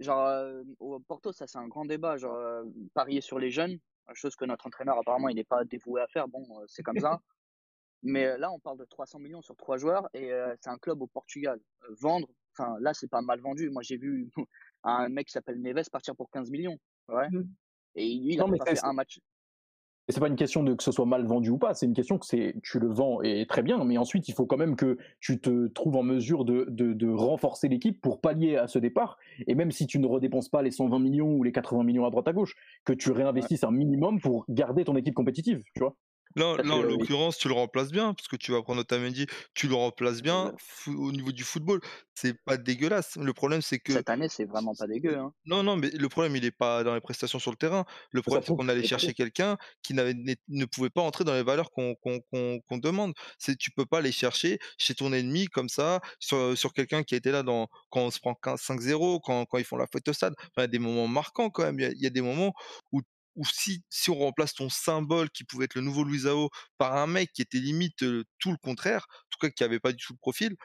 genre, 0.00 0.26
euh, 0.26 0.62
au 0.80 0.98
Porto, 0.98 1.32
ça, 1.32 1.46
c'est 1.46 1.58
un 1.58 1.68
grand 1.68 1.84
débat. 1.84 2.16
Genre, 2.16 2.64
parier 2.92 3.20
sur 3.20 3.38
les 3.38 3.50
jeunes, 3.50 3.78
chose 4.14 4.34
que 4.36 4.44
notre 4.44 4.66
entraîneur, 4.66 4.98
apparemment, 4.98 5.28
il 5.28 5.36
n'est 5.36 5.44
pas 5.44 5.64
dévoué 5.64 6.00
à 6.00 6.08
faire. 6.08 6.28
Bon, 6.28 6.44
c'est 6.66 6.82
comme 6.82 6.98
ça. 6.98 7.20
Mais 8.04 8.38
là, 8.38 8.52
on 8.52 8.58
parle 8.60 8.78
de 8.78 8.84
300 8.84 9.18
millions 9.18 9.42
sur 9.42 9.56
trois 9.56 9.78
joueurs 9.78 10.08
et 10.14 10.30
c'est 10.60 10.70
un 10.70 10.78
club 10.78 11.00
au 11.02 11.06
Portugal. 11.06 11.58
vendre, 12.00 12.28
enfin, 12.52 12.76
là, 12.80 12.94
c'est 12.94 13.08
pas 13.08 13.22
mal 13.22 13.40
vendu. 13.40 13.70
Moi, 13.70 13.82
j'ai 13.82 13.96
vu 13.96 14.30
un 14.84 15.08
mec 15.08 15.26
qui 15.26 15.32
s'appelle 15.32 15.60
Neves 15.60 15.90
partir 15.90 16.14
pour 16.14 16.30
15 16.30 16.50
millions. 16.50 16.78
Ouais. 17.08 17.28
Mmh. 17.30 17.44
Et 17.96 18.14
lui, 18.18 18.34
il 18.34 18.40
a 18.40 18.44
pas 18.44 18.64
fait 18.66 18.84
un 18.84 18.92
match. 18.92 19.20
Et 20.06 20.12
c'est 20.12 20.20
pas 20.20 20.28
une 20.28 20.36
question 20.36 20.62
de 20.62 20.74
que 20.74 20.82
ce 20.82 20.92
soit 20.92 21.06
mal 21.06 21.24
vendu 21.24 21.48
ou 21.48 21.56
pas, 21.56 21.72
c'est 21.72 21.86
une 21.86 21.94
question 21.94 22.18
que 22.18 22.26
c'est 22.26 22.56
tu 22.62 22.78
le 22.78 22.88
vends 22.88 23.22
et 23.22 23.46
très 23.46 23.62
bien, 23.62 23.82
mais 23.84 23.96
ensuite 23.96 24.28
il 24.28 24.34
faut 24.34 24.44
quand 24.44 24.58
même 24.58 24.76
que 24.76 24.98
tu 25.18 25.40
te 25.40 25.68
trouves 25.68 25.96
en 25.96 26.02
mesure 26.02 26.44
de, 26.44 26.66
de, 26.68 26.92
de 26.92 27.08
renforcer 27.08 27.68
l'équipe 27.68 28.02
pour 28.02 28.20
pallier 28.20 28.58
à 28.58 28.66
ce 28.66 28.78
départ. 28.78 29.16
Et 29.46 29.54
même 29.54 29.70
si 29.70 29.86
tu 29.86 29.98
ne 29.98 30.06
redépenses 30.06 30.50
pas 30.50 30.60
les 30.60 30.70
120 30.70 30.98
millions 30.98 31.32
ou 31.32 31.42
les 31.42 31.52
80 31.52 31.84
millions 31.84 32.04
à 32.04 32.10
droite 32.10 32.28
à 32.28 32.34
gauche, 32.34 32.54
que 32.84 32.92
tu 32.92 33.12
réinvestisses 33.12 33.64
un 33.64 33.70
minimum 33.70 34.20
pour 34.20 34.44
garder 34.50 34.84
ton 34.84 34.94
équipe 34.94 35.14
compétitive, 35.14 35.62
tu 35.74 35.80
vois. 35.80 35.96
Là, 36.36 36.56
là 36.62 36.74
en 36.74 36.82
l'occurrence, 36.82 37.38
tu 37.38 37.48
le 37.48 37.54
remplaces 37.54 37.92
bien, 37.92 38.14
parce 38.14 38.28
que 38.28 38.36
tu 38.36 38.52
vas 38.52 38.62
prendre 38.62 38.80
Otamendi, 38.80 39.26
tu 39.54 39.68
le 39.68 39.74
remplaces 39.74 40.22
bien. 40.22 40.52
Au 40.86 41.12
niveau 41.12 41.32
du 41.32 41.44
football, 41.44 41.80
c'est 42.14 42.34
pas 42.44 42.56
dégueulasse. 42.56 43.16
Le 43.16 43.32
problème, 43.32 43.62
c'est 43.62 43.78
que. 43.78 43.92
Cette 43.92 44.10
année, 44.10 44.28
c'est 44.28 44.44
vraiment 44.44 44.74
pas 44.74 44.86
dégueu. 44.86 45.16
Hein. 45.16 45.32
Non, 45.46 45.62
non, 45.62 45.76
mais 45.76 45.90
le 45.90 46.08
problème, 46.08 46.36
il 46.36 46.44
est 46.44 46.50
pas 46.50 46.84
dans 46.84 46.94
les 46.94 47.00
prestations 47.00 47.38
sur 47.38 47.50
le 47.50 47.56
terrain. 47.56 47.84
Le 48.10 48.22
problème, 48.22 48.44
c'est 48.46 48.54
qu'on 48.54 48.68
allait 48.68 48.86
chercher 48.86 49.14
quelqu'un 49.14 49.56
qui 49.82 49.94
ne 49.94 50.64
pouvait 50.64 50.90
pas 50.90 51.02
entrer 51.02 51.24
dans 51.24 51.34
les 51.34 51.42
valeurs 51.42 51.70
qu'on 51.70 52.78
demande. 52.78 53.14
C'est 53.38 53.56
tu 53.56 53.70
peux 53.70 53.86
pas 53.86 53.98
aller 53.98 54.12
chercher 54.12 54.58
chez 54.78 54.94
ton 54.94 55.12
ennemi 55.12 55.46
comme 55.46 55.68
ça, 55.68 56.00
sur, 56.18 56.56
sur 56.56 56.72
quelqu'un 56.72 57.02
qui 57.02 57.14
a 57.14 57.18
été 57.18 57.30
là 57.30 57.42
dans, 57.42 57.68
quand 57.90 58.00
on 58.00 58.10
se 58.10 58.20
prend 58.20 58.34
5-0, 58.44 59.20
quand, 59.22 59.44
quand 59.46 59.58
ils 59.58 59.64
font 59.64 59.76
la 59.76 59.86
fête 59.86 60.08
au 60.08 60.12
stade. 60.12 60.34
Enfin, 60.38 60.50
il 60.58 60.62
y 60.62 60.64
a 60.64 60.66
des 60.68 60.78
moments 60.78 61.08
marquants 61.08 61.50
quand 61.50 61.64
même. 61.64 61.78
Il 61.78 62.02
y 62.02 62.06
a, 62.06 62.10
des 62.10 62.20
moments 62.20 62.52
où 62.92 63.00
ou 63.36 63.44
si, 63.46 63.82
si 63.90 64.10
on 64.10 64.18
remplace 64.18 64.54
ton 64.54 64.68
symbole 64.68 65.30
qui 65.30 65.44
pouvait 65.44 65.66
être 65.66 65.74
le 65.74 65.82
nouveau 65.82 66.04
Luisao 66.04 66.50
par 66.78 66.96
un 66.96 67.06
mec 67.06 67.32
qui 67.32 67.42
était 67.42 67.58
limite 67.58 68.04
tout 68.38 68.50
le 68.50 68.56
contraire, 68.58 69.06
en 69.10 69.26
tout 69.30 69.38
cas 69.40 69.50
qui 69.50 69.64
avait 69.64 69.80
pas 69.80 69.92
du 69.92 70.04
tout 70.04 70.12
le 70.14 70.18
profil, 70.18 70.56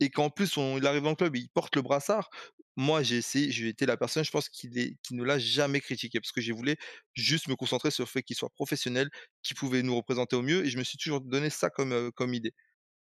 et 0.00 0.10
qu'en 0.10 0.30
plus 0.30 0.56
on, 0.56 0.78
il 0.78 0.86
arrive 0.86 1.02
dans 1.02 1.10
le 1.10 1.16
club 1.16 1.36
et 1.36 1.40
il 1.40 1.48
porte 1.50 1.76
le 1.76 1.82
brassard, 1.82 2.28
moi 2.76 3.02
j'ai 3.02 3.18
essayé, 3.18 3.50
j'ai 3.52 3.68
été 3.68 3.86
la 3.86 3.96
personne, 3.96 4.24
je 4.24 4.30
pense, 4.30 4.48
qui, 4.48 4.68
qui 5.02 5.14
ne 5.14 5.22
l'a 5.24 5.38
jamais 5.38 5.80
critiqué 5.80 6.20
parce 6.20 6.32
que 6.32 6.40
j'ai 6.40 6.52
voulu 6.52 6.76
juste 7.14 7.48
me 7.48 7.56
concentrer 7.56 7.90
sur 7.90 8.04
le 8.04 8.08
fait 8.08 8.22
qu'il 8.22 8.36
soit 8.36 8.50
professionnel, 8.50 9.08
qu'il 9.42 9.56
pouvait 9.56 9.82
nous 9.82 9.96
représenter 9.96 10.36
au 10.36 10.42
mieux, 10.42 10.64
et 10.66 10.70
je 10.70 10.78
me 10.78 10.84
suis 10.84 10.98
toujours 10.98 11.20
donné 11.20 11.50
ça 11.50 11.70
comme, 11.70 12.10
comme 12.12 12.34
idée. 12.34 12.52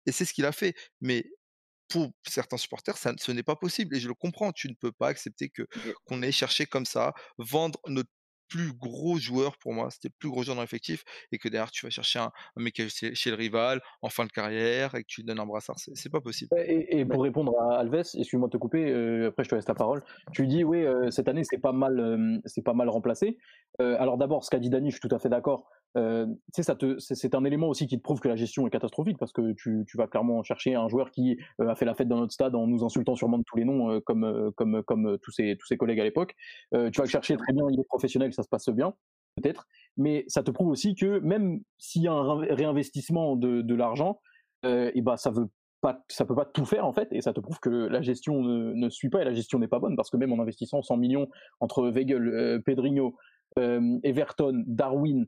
Et 0.06 0.12
c'est 0.12 0.26
ce 0.26 0.34
qu'il 0.34 0.46
a 0.46 0.52
fait. 0.52 0.76
Mais 1.02 1.26
pour 1.90 2.12
certains 2.28 2.58
supporters, 2.58 2.98
ça, 2.98 3.14
ce 3.20 3.32
n'est 3.32 3.44
pas 3.44 3.56
possible. 3.56 3.96
Et 3.96 4.00
je 4.00 4.08
le 4.08 4.14
comprends. 4.16 4.52
Tu 4.54 4.70
ne 4.70 4.74
peux 4.76 4.92
pas 4.92 5.10
accepter 5.10 5.50
que 5.50 5.64
qu'on 6.06 6.22
ait 6.24 6.32
cherché 6.32 6.66
comme 6.66 6.86
ça, 6.86 7.14
vendre 7.38 7.80
notre 7.88 8.10
plus 8.52 8.74
gros 8.74 9.18
joueur 9.18 9.58
pour 9.58 9.74
moi, 9.74 9.90
c'était 9.90 10.10
le 10.10 10.14
plus 10.20 10.30
gros 10.30 10.44
joueur 10.44 10.58
dans 10.58 10.62
l'effectif, 10.62 11.06
et 11.32 11.38
que 11.38 11.48
derrière 11.48 11.72
tu 11.72 11.86
vas 11.86 11.90
chercher 11.90 12.20
un, 12.20 12.32
mec 12.58 12.82
chez, 12.90 13.30
le 13.30 13.36
rival 13.36 13.80
en 14.02 14.10
fin 14.10 14.26
de 14.26 14.32
carrière 14.32 14.94
et 14.96 15.04
que 15.04 15.08
tu 15.08 15.22
lui 15.22 15.28
donnes 15.28 15.40
un 15.40 15.46
brassard, 15.46 15.78
c'est 15.78 16.12
pas 16.12 16.20
possible. 16.20 16.52
Et, 16.68 17.06
pour 17.06 17.24
répondre 17.24 17.58
à 17.60 17.80
Alves, 17.80 17.96
excuse-moi 17.96 18.50
de 18.50 18.52
te 18.52 18.58
couper, 18.58 18.92
euh, 18.92 19.30
après 19.30 19.46
je 19.46 19.50
te 19.50 19.56
laisse 19.56 19.68
la 19.68 19.74
parole. 19.74 20.04
Tu 20.34 20.48
dis 20.48 20.64
oui, 20.66 20.84
euh, 20.84 21.10
cette 21.12 21.30
année 21.30 21.44
c'est 21.46 21.60
pas 21.60 21.72
mal, 21.72 22.00
euh, 22.00 22.38
c'est 22.46 22.64
pas 22.64 22.74
mal 22.74 22.90
remplacé. 22.90 23.38
alors 23.80 24.18
d'abord, 24.18 24.44
ce 24.44 24.50
qu'a 24.50 24.60
dit 24.60 24.70
Dani, 24.70 24.92
je 24.92 24.98
suis 24.98 25.08
tout 25.08 25.16
à 25.16 25.20
fait 25.20 25.30
d'accord. 25.30 25.70
Euh, 25.98 26.26
c'est 26.54 27.36
un 27.36 27.44
élément 27.44 27.68
aussi 27.68 27.86
qui 27.86 27.98
te 27.98 28.04
prouve 28.04 28.22
que 28.22 28.30
la 28.30 28.36
gestion 28.36 28.66
est 28.66 28.70
catastrophique 28.70 29.18
parce 29.18 29.34
que 29.34 29.54
tu, 29.54 29.86
vas 29.96 30.08
clairement 30.08 30.42
chercher 30.44 30.76
un 30.76 30.88
joueur 30.88 31.12
qui 31.12 31.38
euh, 31.60 31.68
a 31.68 31.76
fait 31.76 31.86
la 31.86 31.96
fête 31.96 32.08
dans 32.08 32.20
notre 32.20 32.32
stade 32.32 32.56
en 32.56 32.66
nous 32.68 32.86
insultant 32.86 33.16
sûrement 33.16 33.38
de 33.38 33.44
tous 33.44 33.58
les 33.58 33.66
noms 33.66 33.92
euh, 33.92 34.00
comme, 34.00 35.18
tous, 35.22 35.32
ses, 35.32 35.78
collègues 35.78 36.00
à 36.00 36.04
l'époque. 36.04 36.36
tu 36.72 36.78
vas 36.78 37.04
le 37.04 37.10
chercher 37.10 37.36
très 37.36 37.54
bien, 37.54 37.66
il 37.72 37.80
est 37.80 37.88
professionnel, 37.88 38.34
ça 38.34 38.44
se 38.44 38.50
passe 38.50 38.70
bien, 38.70 38.94
peut-être, 39.36 39.68
mais 39.98 40.24
ça 40.28 40.44
te 40.44 40.52
prouve 40.52 40.70
aussi 40.70 40.96
que 40.96 41.20
même 41.20 41.62
s'il 41.78 42.04
y 42.04 42.08
a 42.08 42.14
un 42.14 42.36
réinvestissement 42.38 43.36
de, 43.36 43.76
l'argent, 43.76 44.22
ben 44.64 45.18
ça 45.18 45.32
veut 45.32 45.50
pas, 45.82 46.04
ça 46.10 46.26
peut 46.26 46.36
pas 46.36 46.46
tout 46.46 46.66
faire 46.66 46.86
en 46.86 46.94
fait, 46.94 47.08
et 47.12 47.22
ça 47.22 47.34
te 47.34 47.40
prouve 47.40 47.60
que 47.60 47.70
la 47.70 48.02
gestion 48.02 48.44
ne, 48.44 48.74
ne 48.74 48.90
suit 48.90 49.10
pas 49.10 49.22
et 49.22 49.26
la 49.26 49.34
gestion 49.34 49.60
n'est 49.60 49.68
pas 49.68 49.80
bonne 49.80 49.96
parce 49.96 50.10
que 50.10 50.18
même 50.18 50.32
en 50.32 50.40
investissant 50.40 50.82
100 50.82 50.98
millions 50.98 51.28
entre 51.60 51.90
Weigel, 51.90 52.62
Pedrinho, 52.64 53.16
Everton, 53.58 54.64
Darwin, 54.68 55.26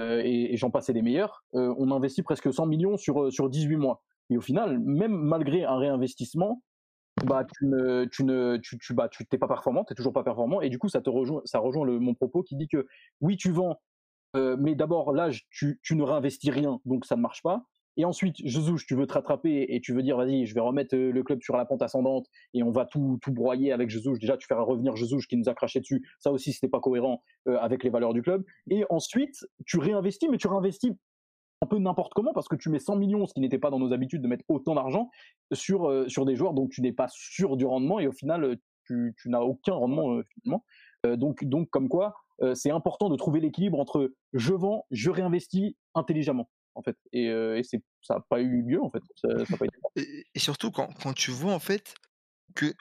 euh, 0.00 0.22
et, 0.24 0.56
j'en 0.56 0.70
passais 0.70 0.92
des 0.92 1.02
meilleurs, 1.02 1.44
euh, 1.54 1.74
on 1.78 1.90
investit 1.90 2.22
presque 2.22 2.52
100 2.52 2.66
millions 2.66 2.96
sur, 2.96 3.24
euh, 3.24 3.30
sur 3.30 3.48
18 3.48 3.76
mois. 3.76 4.02
Et 4.30 4.36
au 4.36 4.40
final, 4.40 4.78
même 4.78 5.12
malgré 5.12 5.64
un 5.64 5.76
réinvestissement, 5.76 6.62
bah 7.24 7.44
tu 7.44 7.66
ne 7.66 8.06
tu 8.06 8.24
ne 8.24 8.56
tu, 8.56 8.76
tu 8.78 8.92
bah 8.92 9.08
tu 9.08 9.24
t'es 9.24 9.38
pas 9.38 9.46
t'es 9.86 9.94
toujours 9.94 10.12
pas 10.12 10.24
performant. 10.24 10.60
Et 10.60 10.68
du 10.68 10.78
coup 10.80 10.88
ça 10.88 11.00
te 11.00 11.08
rejoint 11.08 11.42
ça 11.44 11.60
rejoint 11.60 11.84
le, 11.84 12.00
mon 12.00 12.14
propos 12.14 12.42
qui 12.42 12.56
dit 12.56 12.66
que 12.66 12.88
oui 13.20 13.36
tu 13.36 13.52
vends 13.52 13.80
mais 14.34 14.74
d'abord 14.74 15.12
là 15.12 15.30
tu, 15.48 15.78
tu 15.80 15.94
ne 15.94 16.02
réinvestis 16.02 16.50
rien 16.50 16.80
donc 16.86 17.04
ça 17.04 17.14
ne 17.14 17.20
marche 17.20 17.40
pas 17.40 17.66
et 17.96 18.04
ensuite, 18.04 18.36
Jesus, 18.44 18.84
tu 18.86 18.96
veux 18.96 19.06
te 19.06 19.12
rattraper 19.12 19.66
et 19.68 19.80
tu 19.80 19.92
veux 19.92 20.02
dire, 20.02 20.16
vas-y, 20.16 20.46
je 20.46 20.54
vais 20.54 20.60
remettre 20.60 20.96
euh, 20.96 21.12
le 21.12 21.22
club 21.22 21.40
sur 21.42 21.56
la 21.56 21.64
pente 21.64 21.82
ascendante 21.82 22.26
et 22.52 22.62
on 22.62 22.70
va 22.70 22.86
tout, 22.86 23.18
tout 23.22 23.32
broyer 23.32 23.72
avec 23.72 23.88
Jesus. 23.88 24.18
Déjà, 24.18 24.36
tu 24.36 24.46
feras 24.46 24.62
revenir 24.62 24.96
Jesus 24.96 25.20
qui 25.28 25.36
nous 25.36 25.48
a 25.48 25.54
craché 25.54 25.80
dessus. 25.80 26.04
Ça 26.18 26.32
aussi, 26.32 26.52
c'était 26.52 26.68
pas 26.68 26.80
cohérent 26.80 27.22
euh, 27.46 27.56
avec 27.58 27.84
les 27.84 27.90
valeurs 27.90 28.12
du 28.12 28.22
club. 28.22 28.44
Et 28.68 28.84
ensuite, 28.90 29.46
tu 29.64 29.78
réinvestis, 29.78 30.28
mais 30.28 30.38
tu 30.38 30.48
réinvestis 30.48 30.96
un 31.62 31.66
peu 31.66 31.78
n'importe 31.78 32.12
comment 32.14 32.32
parce 32.32 32.48
que 32.48 32.56
tu 32.56 32.68
mets 32.68 32.80
100 32.80 32.96
millions, 32.96 33.26
ce 33.26 33.32
qui 33.32 33.40
n'était 33.40 33.58
pas 33.58 33.70
dans 33.70 33.78
nos 33.78 33.92
habitudes 33.92 34.22
de 34.22 34.28
mettre 34.28 34.44
autant 34.48 34.74
d'argent 34.74 35.08
sur, 35.52 35.88
euh, 35.88 36.08
sur 36.08 36.24
des 36.24 36.34
joueurs 36.34 36.52
dont 36.52 36.66
tu 36.66 36.82
n'es 36.82 36.92
pas 36.92 37.06
sûr 37.08 37.56
du 37.56 37.64
rendement 37.64 38.00
et 38.00 38.08
au 38.08 38.12
final, 38.12 38.56
tu, 38.86 39.14
tu 39.16 39.30
n'as 39.30 39.40
aucun 39.40 39.74
rendement 39.74 40.20
finalement. 40.34 40.64
donc, 41.16 41.44
donc, 41.44 41.70
comme 41.70 41.88
quoi, 41.88 42.14
c'est 42.54 42.70
important 42.70 43.08
de 43.08 43.16
trouver 43.16 43.40
l'équilibre 43.40 43.80
entre 43.80 44.12
je 44.34 44.52
vends, 44.52 44.84
je 44.90 45.10
réinvestis 45.10 45.74
intelligemment 45.94 46.50
en 46.74 46.82
fait. 46.82 46.96
Et, 47.12 47.30
ça 48.02 48.14
n'a 48.14 48.20
pas 48.28 48.40
eu 48.40 48.62
lieu, 48.62 48.82
en 48.82 48.90
fait. 48.90 49.02
Et, 49.96 50.38
surtout, 50.38 50.70
quand, 50.70 51.12
tu 51.14 51.30
vois, 51.30 51.52
en 51.52 51.60
fait, 51.60 51.94
que 52.54 52.74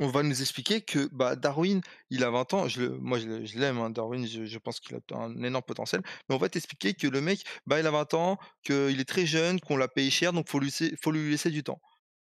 on 0.00 0.06
va 0.08 0.22
nous 0.22 0.40
expliquer 0.40 0.80
que 0.80 1.08
bah, 1.12 1.34
Darwin, 1.34 1.80
il 2.10 2.22
a 2.22 2.30
20 2.30 2.54
ans, 2.54 2.66
moi 3.00 3.18
je, 3.18 3.58
l'aime, 3.58 3.78
hein, 3.78 3.90
Darwin, 3.90 4.26
je, 4.26 4.58
pense 4.58 4.78
qu'il 4.78 4.96
a 4.96 5.16
un 5.16 5.42
énorme 5.42 5.64
potentiel, 5.64 6.02
mais 6.28 6.36
on 6.36 6.38
va 6.38 6.48
t'expliquer 6.48 6.94
que 6.94 7.08
le 7.08 7.20
mec, 7.20 7.42
bah, 7.66 7.80
il 7.80 7.86
a 7.86 7.90
20 7.90 8.14
ans, 8.14 8.38
qu'il 8.62 9.00
est 9.00 9.08
très 9.08 9.26
jeune, 9.26 9.60
qu'on 9.60 9.76
l'a 9.76 9.88
payé 9.88 10.10
cher, 10.10 10.32
donc 10.32 10.48
faut 10.48 10.60
lui 10.60 10.72
faut 11.02 11.10
lui 11.10 11.30
laisser 11.30 11.50
du 11.50 11.64
temps. 11.64 11.80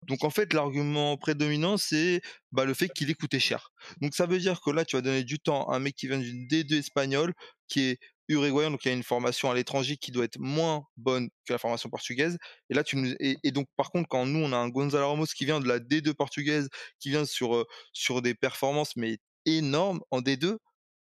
Donc 0.07 0.25
en 0.25 0.31
fait, 0.31 0.53
l'argument 0.53 1.17
prédominant, 1.17 1.77
c'est 1.77 2.21
bah, 2.53 2.65
le 2.65 2.75
fait 2.75 2.89
qu'il 2.89 3.11
ait 3.11 3.15
coûté 3.15 3.41
cher. 3.41 3.73
Donc 4.01 4.15
ça 4.15 4.27
veut 4.27 4.39
dire 4.39 4.61
que 4.61 4.71
là, 4.71 4.85
tu 4.85 4.97
vas 4.97 5.03
donner 5.03 5.25
du 5.25 5.39
temps 5.39 5.69
à 5.71 5.77
un 5.77 5.79
mec 5.81 5.95
qui 5.97 6.09
vient 6.09 6.19
d'une 6.19 6.47
D2 6.47 6.79
espagnole, 6.79 7.35
qui 7.69 7.81
est 7.91 7.99
uruguayen, 8.29 8.71
donc 8.71 8.85
il 8.85 8.89
y 8.89 8.91
a 8.91 8.95
une 8.95 9.03
formation 9.03 9.51
à 9.51 9.55
l'étranger 9.55 9.97
qui 9.97 10.11
doit 10.13 10.25
être 10.25 10.39
moins 10.39 10.85
bonne 10.97 11.29
que 11.47 11.53
la 11.53 11.59
formation 11.59 11.91
portugaise. 11.91 12.39
Et 12.71 12.75
là, 12.75 12.85
tu 12.85 13.17
et, 13.21 13.51
donc 13.53 13.67
par 13.77 13.91
contre, 13.91 14.09
quand 14.09 14.27
nous 14.27 14.41
on 14.41 14.53
a 14.53 14.57
un 14.57 14.69
Gonzalo 14.69 15.09
Ramos 15.09 15.27
qui 15.27 15.45
vient 15.45 15.61
de 15.61 15.69
la 15.69 15.79
D2 15.79 16.15
portugaise, 16.15 16.69
qui 17.01 17.11
vient 17.11 17.25
sur 17.27 17.67
sur 17.93 18.23
des 18.23 18.35
performances 18.35 18.97
mais 18.97 19.19
énormes 19.47 20.01
en 20.11 20.21
D2, 20.21 20.59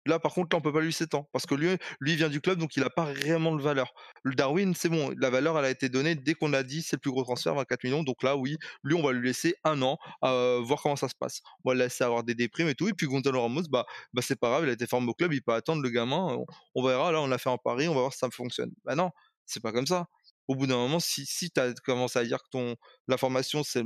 Là, 0.09 0.19
par 0.19 0.33
contre, 0.33 0.55
là, 0.55 0.57
on 0.57 0.61
peut 0.61 0.73
pas 0.73 0.81
lui 0.81 0.91
s'étendre 0.91 1.27
parce 1.31 1.45
que 1.45 1.53
lui, 1.53 1.77
lui 1.99 2.15
vient 2.15 2.29
du 2.29 2.41
club, 2.41 2.57
donc 2.57 2.75
il 2.75 2.81
n'a 2.81 2.89
pas 2.89 3.03
réellement 3.03 3.55
de 3.55 3.61
valeur. 3.61 3.93
Le 4.23 4.33
Darwin, 4.33 4.73
c'est 4.73 4.89
bon, 4.89 5.13
la 5.17 5.29
valeur, 5.29 5.57
elle 5.59 5.65
a 5.65 5.69
été 5.69 5.87
donnée 5.87 6.15
dès 6.15 6.33
qu'on 6.33 6.51
a 6.53 6.63
dit 6.63 6.81
c'est 6.81 6.95
le 6.95 7.01
plus 7.01 7.11
gros 7.11 7.23
transfert, 7.23 7.53
24 7.53 7.83
millions. 7.83 8.03
Donc 8.03 8.23
là, 8.23 8.35
oui, 8.35 8.57
lui, 8.83 8.95
on 8.95 9.03
va 9.03 9.11
lui 9.11 9.27
laisser 9.27 9.55
un 9.63 9.81
an 9.83 9.97
euh, 10.23 10.61
voir 10.63 10.81
comment 10.81 10.95
ça 10.95 11.07
se 11.07 11.15
passe. 11.17 11.41
On 11.63 11.69
va 11.69 11.75
le 11.75 11.81
laisser 11.81 12.03
avoir 12.03 12.23
des 12.23 12.33
déprimes 12.33 12.69
et 12.69 12.75
tout. 12.75 12.87
Et 12.87 12.93
puis 12.93 13.05
Gonzalo 13.05 13.41
Ramos, 13.41 13.63
bah, 13.69 13.85
bah 14.13 14.21
c'est 14.25 14.39
pas 14.39 14.49
grave, 14.49 14.63
il 14.63 14.69
a 14.69 14.73
été 14.73 14.87
formé 14.87 15.07
au 15.09 15.13
club, 15.13 15.31
il 15.33 15.43
peut 15.43 15.53
attendre 15.53 15.83
le 15.83 15.89
gamin. 15.89 16.37
On, 16.73 16.83
verra. 16.83 17.11
Là, 17.11 17.21
on 17.21 17.27
l'a 17.27 17.37
fait 17.37 17.49
en 17.49 17.59
Paris, 17.59 17.87
on 17.87 17.93
va 17.93 18.01
voir 18.01 18.13
si 18.13 18.19
ça 18.19 18.29
fonctionne. 18.31 18.71
Bah 18.83 18.95
non, 18.95 19.11
c'est 19.45 19.61
pas 19.61 19.71
comme 19.71 19.87
ça 19.87 20.07
au 20.49 20.55
bout 20.55 20.65
d'un 20.65 20.77
moment, 20.77 20.99
si, 20.99 21.25
tu 21.51 21.59
as 21.59 21.63
à 21.63 22.23
dire 22.23 22.39
que 22.51 22.75
la 23.07 23.17
formation, 23.17 23.61
c'est 23.63 23.83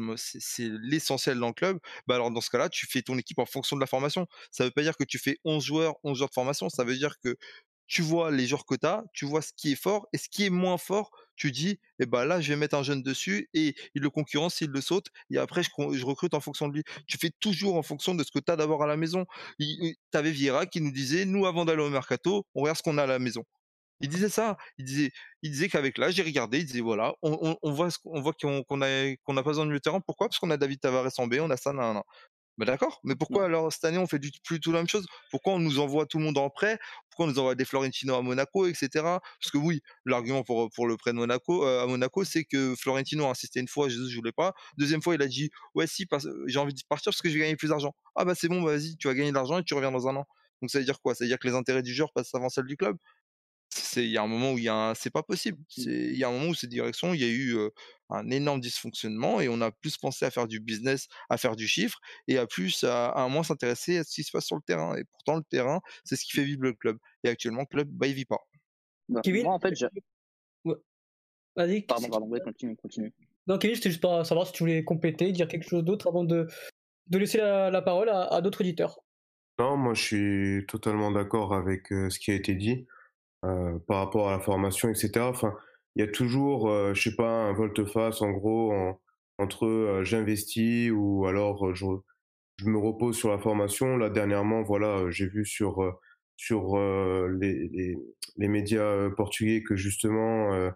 l'essentiel 0.81 1.37
dans 1.37 1.49
le 1.49 1.53
club, 1.53 1.77
bah 2.07 2.15
alors 2.15 2.31
dans 2.31 2.39
ce 2.39 2.49
cas-là, 2.49 2.69
tu 2.69 2.87
fais 2.89 3.01
ton 3.01 3.17
équipe 3.17 3.39
en 3.39 3.45
fonction 3.45 3.75
de 3.75 3.81
la 3.81 3.85
formation. 3.85 4.27
Ça 4.49 4.63
veut 4.63 4.71
pas 4.71 4.81
dire 4.81 4.95
que 4.95 5.03
tu 5.03 5.19
fais 5.19 5.39
11 5.43 5.61
joueurs, 5.61 5.95
11 6.05 6.17
joueurs 6.17 6.29
de 6.29 6.33
formation. 6.33 6.69
Ça 6.69 6.85
veut 6.85 6.95
dire 6.95 7.19
que 7.19 7.35
tu 7.85 8.01
vois 8.01 8.31
les 8.31 8.47
joueurs 8.47 8.65
que 8.65 8.75
tu 8.75 8.87
as, 8.87 9.03
tu 9.13 9.25
vois 9.25 9.41
ce 9.41 9.51
qui 9.57 9.73
est 9.73 9.75
fort 9.75 10.07
et 10.13 10.17
ce 10.17 10.29
qui 10.29 10.45
est 10.45 10.49
moins 10.49 10.77
fort, 10.77 11.11
tu 11.35 11.51
dis, 11.51 11.81
eh 11.99 12.05
ben 12.05 12.23
là, 12.23 12.39
je 12.39 12.53
vais 12.53 12.55
mettre 12.55 12.75
un 12.75 12.83
jeune 12.83 13.03
dessus 13.03 13.49
et 13.53 13.75
il 13.93 14.01
le 14.01 14.09
concurrence, 14.09 14.61
il 14.61 14.69
le 14.69 14.79
saute 14.79 15.07
et 15.31 15.39
après, 15.39 15.63
je, 15.63 15.69
je, 15.91 16.05
recrute 16.05 16.33
en 16.33 16.39
fonction 16.39 16.69
de 16.69 16.75
lui. 16.75 16.83
Tu 17.07 17.17
fais 17.17 17.31
toujours 17.41 17.75
en 17.75 17.83
fonction 17.83 18.15
de 18.15 18.23
ce 18.23 18.31
que 18.31 18.39
tu 18.39 18.49
as 18.53 18.55
d'abord 18.55 18.83
à 18.83 18.87
la 18.87 18.95
maison. 18.95 19.25
Tu 19.59 19.97
avais 20.13 20.31
Vieira 20.31 20.65
qui 20.65 20.79
nous 20.79 20.91
disait, 20.91 21.25
nous, 21.25 21.45
avant 21.45 21.65
d'aller 21.65 21.83
au 21.83 21.89
mercato, 21.89 22.45
on 22.55 22.61
regarde 22.61 22.77
ce 22.77 22.83
qu'on 22.83 22.97
a 22.97 23.03
à 23.03 23.07
la 23.07 23.19
maison. 23.19 23.43
Il 24.03 24.09
disait 24.09 24.29
ça. 24.29 24.57
Il 24.77 24.85
disait, 24.85 25.11
il 25.41 25.51
disait 25.51 25.69
qu'avec 25.69 25.97
l'âge, 25.97 26.13
j'ai 26.15 26.23
regardé, 26.23 26.59
il 26.59 26.65
disait 26.65 26.81
voilà, 26.81 27.15
on, 27.23 27.57
on, 27.63 27.71
voit, 27.71 27.87
on 28.05 28.21
voit 28.21 28.33
qu'on 28.33 28.61
qu'on 28.63 28.81
a, 28.81 29.15
qu'on 29.23 29.37
a 29.37 29.43
pas 29.43 29.51
besoin 29.51 29.63
de 29.65 29.69
milieu 29.69 29.79
terrain. 29.79 30.01
Pourquoi? 30.01 30.27
Parce 30.27 30.39
qu'on 30.39 30.51
a 30.51 30.57
David 30.57 30.81
Tavares 30.81 31.11
en 31.17 31.27
B, 31.27 31.35
on 31.39 31.49
a 31.49 31.57
ça, 31.57 31.71
nan, 31.73 31.93
nan. 31.95 32.03
Mais 32.57 32.65
d'accord, 32.65 32.99
mais 33.03 33.15
pourquoi 33.15 33.45
alors 33.45 33.73
cette 33.73 33.83
année 33.85 33.97
on 33.97 34.05
fait 34.05 34.19
du, 34.19 34.29
plus 34.43 34.59
tout 34.59 34.71
la 34.71 34.79
même 34.79 34.87
chose? 34.89 35.07
Pourquoi 35.31 35.53
on 35.53 35.59
nous 35.59 35.79
envoie 35.79 36.05
tout 36.05 36.19
le 36.19 36.25
monde 36.25 36.37
en 36.37 36.49
prêt? 36.51 36.77
Pourquoi 37.09 37.25
on 37.25 37.29
nous 37.29 37.39
envoie 37.39 37.55
des 37.55 37.65
Florentino 37.65 38.13
à 38.13 38.21
Monaco, 38.21 38.67
etc. 38.67 38.89
Parce 38.93 39.51
que 39.51 39.57
oui, 39.57 39.81
l'argument 40.05 40.43
pour, 40.43 40.69
pour 40.71 40.85
le 40.87 40.95
prêt 40.97 41.13
de 41.13 41.17
Monaco 41.17 41.65
euh, 41.65 41.81
à 41.83 41.87
Monaco, 41.87 42.23
c'est 42.25 42.43
que 42.43 42.75
Florentino 42.75 43.25
a 43.25 43.31
insisté 43.31 43.59
une 43.59 43.67
fois, 43.67 43.89
Jésus 43.89 44.11
je 44.11 44.17
voulais 44.17 44.31
pas. 44.33 44.53
Deuxième 44.77 45.01
fois, 45.01 45.15
il 45.15 45.21
a 45.23 45.27
dit 45.27 45.49
ouais 45.75 45.87
si, 45.87 46.05
j'ai 46.47 46.59
envie 46.59 46.73
de 46.73 46.81
partir 46.89 47.11
parce 47.11 47.21
que 47.21 47.29
je 47.29 47.35
vais 47.35 47.39
gagner 47.39 47.55
plus 47.55 47.69
d'argent. 47.69 47.95
Ah 48.15 48.25
bah 48.25 48.35
c'est 48.35 48.49
bon, 48.49 48.61
vas-y, 48.63 48.97
tu 48.97 49.07
vas 49.07 49.15
gagner 49.15 49.29
de 49.31 49.35
l'argent 49.35 49.57
et 49.59 49.63
tu 49.63 49.73
reviens 49.73 49.91
dans 49.91 50.07
un 50.07 50.17
an. 50.17 50.25
Donc 50.61 50.69
ça 50.69 50.79
veut 50.79 50.85
dire 50.85 51.01
quoi? 51.01 51.15
Ça 51.15 51.23
veut 51.23 51.29
dire 51.29 51.39
que 51.39 51.47
les 51.47 51.55
intérêts 51.55 51.81
du 51.81 51.93
joueur 51.93 52.11
passent 52.13 52.35
avant 52.35 52.49
celles 52.49 52.65
du 52.65 52.77
club? 52.77 52.97
Il 53.95 54.09
y 54.09 54.17
a 54.17 54.23
un 54.23 54.27
moment 54.27 54.53
où 54.53 54.57
il 54.57 54.63
y 54.63 54.69
a 54.69 54.93
c'est 54.95 55.09
pas 55.09 55.23
possible. 55.23 55.57
Mmh. 55.77 55.81
Il 55.87 56.17
y 56.17 56.23
a 56.23 56.29
un 56.29 56.31
moment 56.31 56.47
où 56.47 56.53
cette 56.53 56.69
direction, 56.69 57.13
il 57.13 57.21
y 57.21 57.23
a 57.23 57.27
eu 57.27 57.57
un 58.09 58.29
énorme 58.29 58.59
dysfonctionnement 58.59 59.41
et 59.41 59.49
on 59.49 59.61
a 59.61 59.71
plus 59.71 59.97
pensé 59.97 60.25
à 60.25 60.31
faire 60.31 60.47
du 60.47 60.59
business, 60.59 61.07
à 61.29 61.37
faire 61.37 61.55
du 61.55 61.67
chiffre 61.67 61.99
et 62.27 62.37
à 62.37 62.45
plus 62.45 62.83
à, 62.83 63.09
à 63.09 63.27
moins 63.27 63.43
s'intéresser 63.43 63.97
à 63.97 64.03
ce 64.03 64.13
qui 64.13 64.23
se 64.23 64.31
passe 64.31 64.45
sur 64.45 64.55
le 64.55 64.61
terrain. 64.61 64.95
Et 64.95 65.03
pourtant, 65.05 65.35
le 65.37 65.43
terrain, 65.43 65.81
c'est 66.03 66.15
ce 66.15 66.25
qui 66.25 66.31
fait 66.31 66.43
vivre 66.43 66.63
le 66.63 66.73
club. 66.73 66.97
Et 67.23 67.29
actuellement, 67.29 67.61
le 67.61 67.67
club, 67.67 67.89
bah, 67.89 68.07
il 68.07 68.13
vit 68.13 68.25
pas. 68.25 68.39
Bah, 69.09 69.21
moi, 69.25 69.53
en 69.53 69.59
fait, 69.59 69.73
Vas-y. 71.55 71.83
Pardon, 71.83 72.09
pardon, 72.09 72.31
continue, 72.43 72.75
continue. 72.75 73.13
Non, 73.45 73.57
Kevin, 73.57 73.75
c'était 73.75 73.89
juste 73.89 74.01
pour 74.01 74.25
savoir 74.25 74.47
si 74.47 74.53
tu 74.53 74.63
voulais 74.63 74.83
compléter, 74.83 75.31
dire 75.31 75.47
quelque 75.47 75.69
chose 75.69 75.83
d'autre 75.83 76.07
avant 76.07 76.23
de, 76.23 76.47
de 77.07 77.17
laisser 77.17 77.37
la, 77.37 77.81
parole 77.81 78.09
à, 78.09 78.23
à 78.23 78.41
d'autres 78.41 78.61
éditeurs. 78.61 78.99
Non, 79.59 79.77
moi 79.77 79.93
je 79.93 80.01
suis 80.01 80.65
totalement 80.67 81.11
d'accord 81.11 81.53
avec 81.53 81.89
ce 81.89 82.17
qui 82.17 82.31
a 82.31 82.33
été 82.33 82.55
dit. 82.55 82.87
Euh, 83.43 83.77
par 83.87 83.97
rapport 83.97 84.29
à 84.29 84.31
la 84.31 84.39
formation, 84.39 84.89
etc. 84.89 85.11
Enfin, 85.19 85.53
il 85.95 86.01
y 86.05 86.07
a 86.07 86.11
toujours, 86.11 86.69
je 86.93 87.01
sais 87.09 87.15
pas, 87.15 87.29
un 87.29 87.53
volte-face 87.53 88.21
en 88.21 88.31
gros 88.31 88.73
entre 89.37 90.01
j'investis 90.03 90.91
ou 90.91 91.25
alors 91.27 91.75
je, 91.75 91.85
je 92.57 92.65
me 92.67 92.77
repose 92.77 93.17
sur 93.17 93.29
la 93.29 93.39
formation. 93.39 93.97
Là 93.97 94.09
dernièrement, 94.09 94.63
voilà, 94.63 95.09
j'ai 95.11 95.27
vu 95.27 95.45
sur 95.45 95.99
sur 96.37 96.77
les, 96.77 97.67
les, 97.69 97.97
les, 98.37 98.47
médias 98.47 99.09
portugais 99.11 99.61
que 99.63 99.75
justement 99.75 100.71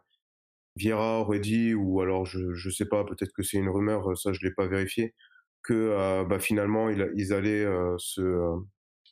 Vieira 0.75 1.19
aurait 1.21 1.39
dit, 1.39 1.73
ou 1.73 2.01
alors 2.01 2.25
je 2.25 2.39
ne 2.39 2.71
sais 2.71 2.85
pas, 2.85 3.03
peut-être 3.05 3.33
que 3.33 3.43
c'est 3.43 3.57
une 3.57 3.69
rumeur, 3.69 4.17
ça 4.17 4.33
je 4.33 4.45
l'ai 4.45 4.51
pas 4.53 4.67
vérifié, 4.67 5.15
que 5.63 6.23
bah, 6.25 6.39
finalement 6.39 6.89
ils, 6.89 7.11
ils 7.15 7.33
allaient 7.33 7.65
se, 7.97 8.21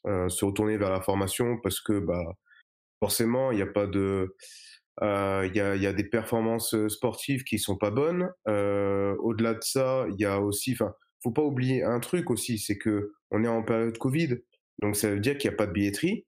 se 0.06 0.45
retourner 0.45 0.78
vers 0.78 0.91
la 0.91 1.01
formation 1.01 1.58
parce 1.62 1.82
que 1.82 1.99
bah, 1.99 2.36
forcément 2.99 3.51
il 3.51 3.57
n'y 3.57 3.61
a 3.61 3.67
pas 3.67 3.87
de 3.87 4.35
il 5.01 5.51
y, 5.53 5.59
a, 5.59 5.93
des 5.93 6.03
performances 6.05 6.73
sportives 6.87 7.43
qui 7.43 7.59
sont 7.59 7.75
pas 7.75 7.91
bonnes. 7.91 8.29
Au-delà 8.47 9.53
de 9.53 9.61
ça, 9.61 10.05
il 10.09 10.21
y 10.21 10.25
a 10.25 10.39
aussi, 10.39 10.73
faut 11.21 11.31
pas 11.31 11.41
oublier 11.41 11.83
un 11.83 11.99
truc 11.99 12.29
aussi, 12.29 12.57
c'est 12.59 12.77
que 12.77 13.11
on 13.29 13.43
est 13.43 13.47
en 13.49 13.61
période 13.61 13.97
Covid, 13.97 14.37
donc 14.81 14.95
ça 14.95 15.09
veut 15.09 15.19
dire 15.19 15.37
qu'il 15.37 15.49
n'y 15.49 15.55
a 15.55 15.57
pas 15.57 15.67
de 15.67 15.73
billetterie. 15.73 16.25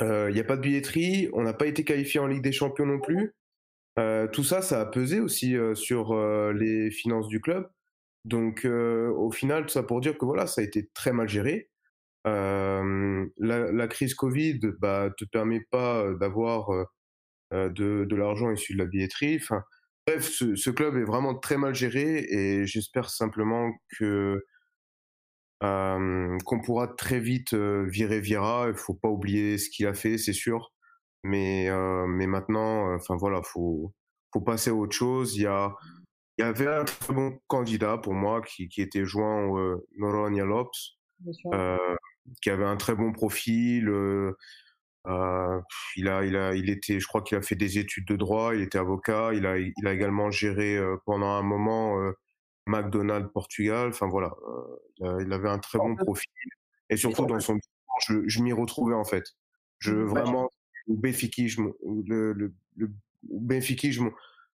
Il 0.00 0.32
n'y 0.32 0.40
a 0.40 0.44
pas 0.44 0.56
de 0.56 0.62
billetterie, 0.62 1.28
on 1.32 1.42
n'a 1.42 1.54
pas 1.54 1.66
été 1.66 1.84
qualifié 1.84 2.18
en 2.18 2.26
Ligue 2.26 2.42
des 2.42 2.50
Champions 2.50 2.86
non 2.86 2.98
plus. 2.98 3.32
Euh, 3.98 4.26
tout 4.26 4.44
ça, 4.44 4.60
ça 4.62 4.80
a 4.80 4.86
pesé 4.86 5.20
aussi 5.20 5.56
euh, 5.56 5.74
sur 5.74 6.12
euh, 6.12 6.52
les 6.52 6.90
finances 6.90 7.28
du 7.28 7.40
club. 7.40 7.68
Donc, 8.24 8.64
au 8.64 9.30
final, 9.30 9.64
tout 9.66 9.68
ça 9.68 9.82
pour 9.82 10.00
dire 10.00 10.16
que 10.16 10.24
voilà, 10.24 10.46
ça 10.46 10.62
a 10.62 10.64
été 10.64 10.88
très 10.94 11.12
mal 11.12 11.28
géré. 11.28 11.68
La, 12.24 12.82
la, 13.72 13.88
crise 13.88 14.14
Covid, 14.14 14.60
bah, 14.78 15.10
te 15.16 15.24
permet 15.24 15.60
pas 15.70 16.12
d'avoir 16.14 16.70
de, 17.52 17.68
de 18.04 18.16
l'argent 18.16 18.50
issu 18.50 18.74
de 18.74 18.78
la 18.78 18.86
billetterie. 18.86 19.36
Enfin, 19.36 19.62
bref, 20.06 20.28
ce, 20.28 20.56
ce, 20.56 20.70
club 20.70 20.96
est 20.96 21.04
vraiment 21.04 21.34
très 21.34 21.58
mal 21.58 21.74
géré 21.74 22.24
et 22.30 22.66
j'espère 22.66 23.10
simplement 23.10 23.72
que 23.98 24.42
qu'on 25.60 26.60
pourra 26.62 26.88
très 26.88 27.20
vite 27.20 27.54
virer 27.54 28.20
Vira. 28.20 28.66
Il 28.68 28.76
faut 28.76 28.94
pas 28.94 29.08
oublier 29.08 29.56
ce 29.56 29.70
qu'il 29.70 29.86
a 29.86 29.94
fait, 29.94 30.18
c'est 30.18 30.34
sûr. 30.34 30.72
Mais, 31.22 31.68
mais 32.06 32.26
maintenant, 32.26 32.94
enfin 32.94 33.16
voilà, 33.16 33.42
faut, 33.42 33.94
faut 34.34 34.40
passer 34.40 34.70
à 34.70 34.74
autre 34.74 34.94
chose. 34.94 35.36
Il 35.36 35.42
y, 35.42 35.46
a, 35.46 35.74
il 36.38 36.44
y 36.44 36.44
avait 36.44 36.66
un 36.66 36.84
très 36.84 37.14
bon 37.14 37.38
candidat 37.46 37.98
pour 37.98 38.14
moi 38.14 38.42
qui, 38.42 38.68
qui 38.68 38.82
était 38.82 39.04
João 39.04 39.56
euh, 39.58 39.86
Noronha 39.96 40.44
Lopes, 40.44 40.74
euh, 41.52 41.96
qui 42.42 42.50
avait 42.50 42.64
un 42.64 42.76
très 42.76 42.94
bon 42.94 43.12
profil. 43.12 43.88
Euh, 43.88 44.36
euh, 45.06 45.60
il 45.96 46.08
a, 46.08 46.24
il 46.24 46.36
a, 46.36 46.54
il 46.54 46.70
était, 46.70 47.00
je 47.00 47.06
crois 47.06 47.22
qu'il 47.22 47.36
a 47.36 47.42
fait 47.42 47.56
des 47.56 47.78
études 47.78 48.06
de 48.06 48.16
droit. 48.16 48.54
Il 48.54 48.62
était 48.62 48.78
avocat. 48.78 49.32
Il 49.34 49.46
a, 49.46 49.58
il 49.58 49.86
a 49.86 49.92
également 49.92 50.30
géré 50.30 50.78
pendant 51.06 51.32
un 51.32 51.42
moment 51.42 51.98
McDonald's 52.66 53.30
Portugal. 53.32 53.88
Enfin 53.88 54.08
voilà, 54.08 54.34
il 55.20 55.32
avait 55.32 55.50
un 55.50 55.58
très 55.58 55.78
bon 55.78 55.94
profil. 55.96 56.30
Et 56.90 56.96
surtout 56.96 57.26
dans 57.26 57.40
son, 57.40 57.58
je, 58.06 58.26
je 58.26 58.42
m'y 58.42 58.52
retrouvais 58.52 58.94
en 58.94 59.04
fait. 59.04 59.24
Je 59.78 59.92
mmh, 59.92 60.04
vraiment, 60.06 60.50
le 60.86 60.96
béfikisme, 60.96 61.72
le, 62.06 62.32
le, 62.32 62.54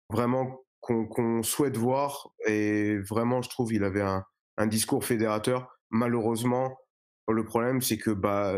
vraiment 0.09 0.63
qu'on 0.81 1.43
souhaite 1.43 1.77
voir. 1.77 2.29
Et 2.47 2.97
vraiment, 2.97 3.41
je 3.41 3.49
trouve, 3.49 3.73
il 3.73 3.83
avait 3.83 4.01
un, 4.01 4.25
un 4.57 4.67
discours 4.67 5.05
fédérateur. 5.05 5.79
Malheureusement, 5.91 6.77
le 7.31 7.45
problème, 7.45 7.81
c'est 7.81 7.97
que 7.97 8.11
bah, 8.11 8.57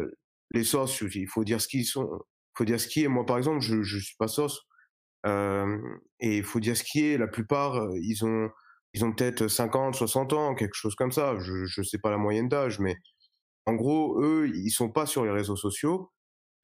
les 0.51 0.63
sauces, 0.63 1.01
il 1.01 1.27
faut 1.27 1.43
dire 1.43 1.61
ce 1.61 1.67
qu'ils 1.67 1.85
sont. 1.85 2.09
Faut 2.57 2.65
dire 2.65 2.79
ce 2.79 2.87
qui 2.87 3.03
est. 3.03 3.07
Moi, 3.07 3.25
par 3.25 3.37
exemple, 3.37 3.61
je 3.61 3.81
je 3.83 3.97
suis 3.99 4.15
pas 4.17 4.27
sauce. 4.27 4.61
Euh, 5.25 5.77
et 6.19 6.37
il 6.37 6.43
faut 6.43 6.59
dire 6.59 6.75
ce 6.77 6.83
qui 6.83 7.05
est. 7.05 7.17
La 7.17 7.27
plupart, 7.27 7.89
ils 7.95 8.25
ont, 8.25 8.49
ils 8.93 9.05
ont 9.05 9.13
peut-être 9.13 9.47
50, 9.47 9.95
60 9.95 10.33
ans, 10.33 10.55
quelque 10.55 10.75
chose 10.75 10.95
comme 10.95 11.11
ça. 11.11 11.37
Je 11.39 11.79
ne 11.79 11.85
sais 11.85 11.99
pas 11.99 12.11
la 12.11 12.17
moyenne 12.17 12.49
d'âge, 12.49 12.79
mais 12.79 12.95
en 13.65 13.73
gros, 13.75 14.21
eux, 14.23 14.49
ils 14.53 14.71
sont 14.71 14.91
pas 14.91 15.05
sur 15.05 15.25
les 15.25 15.31
réseaux 15.31 15.55
sociaux. 15.55 16.11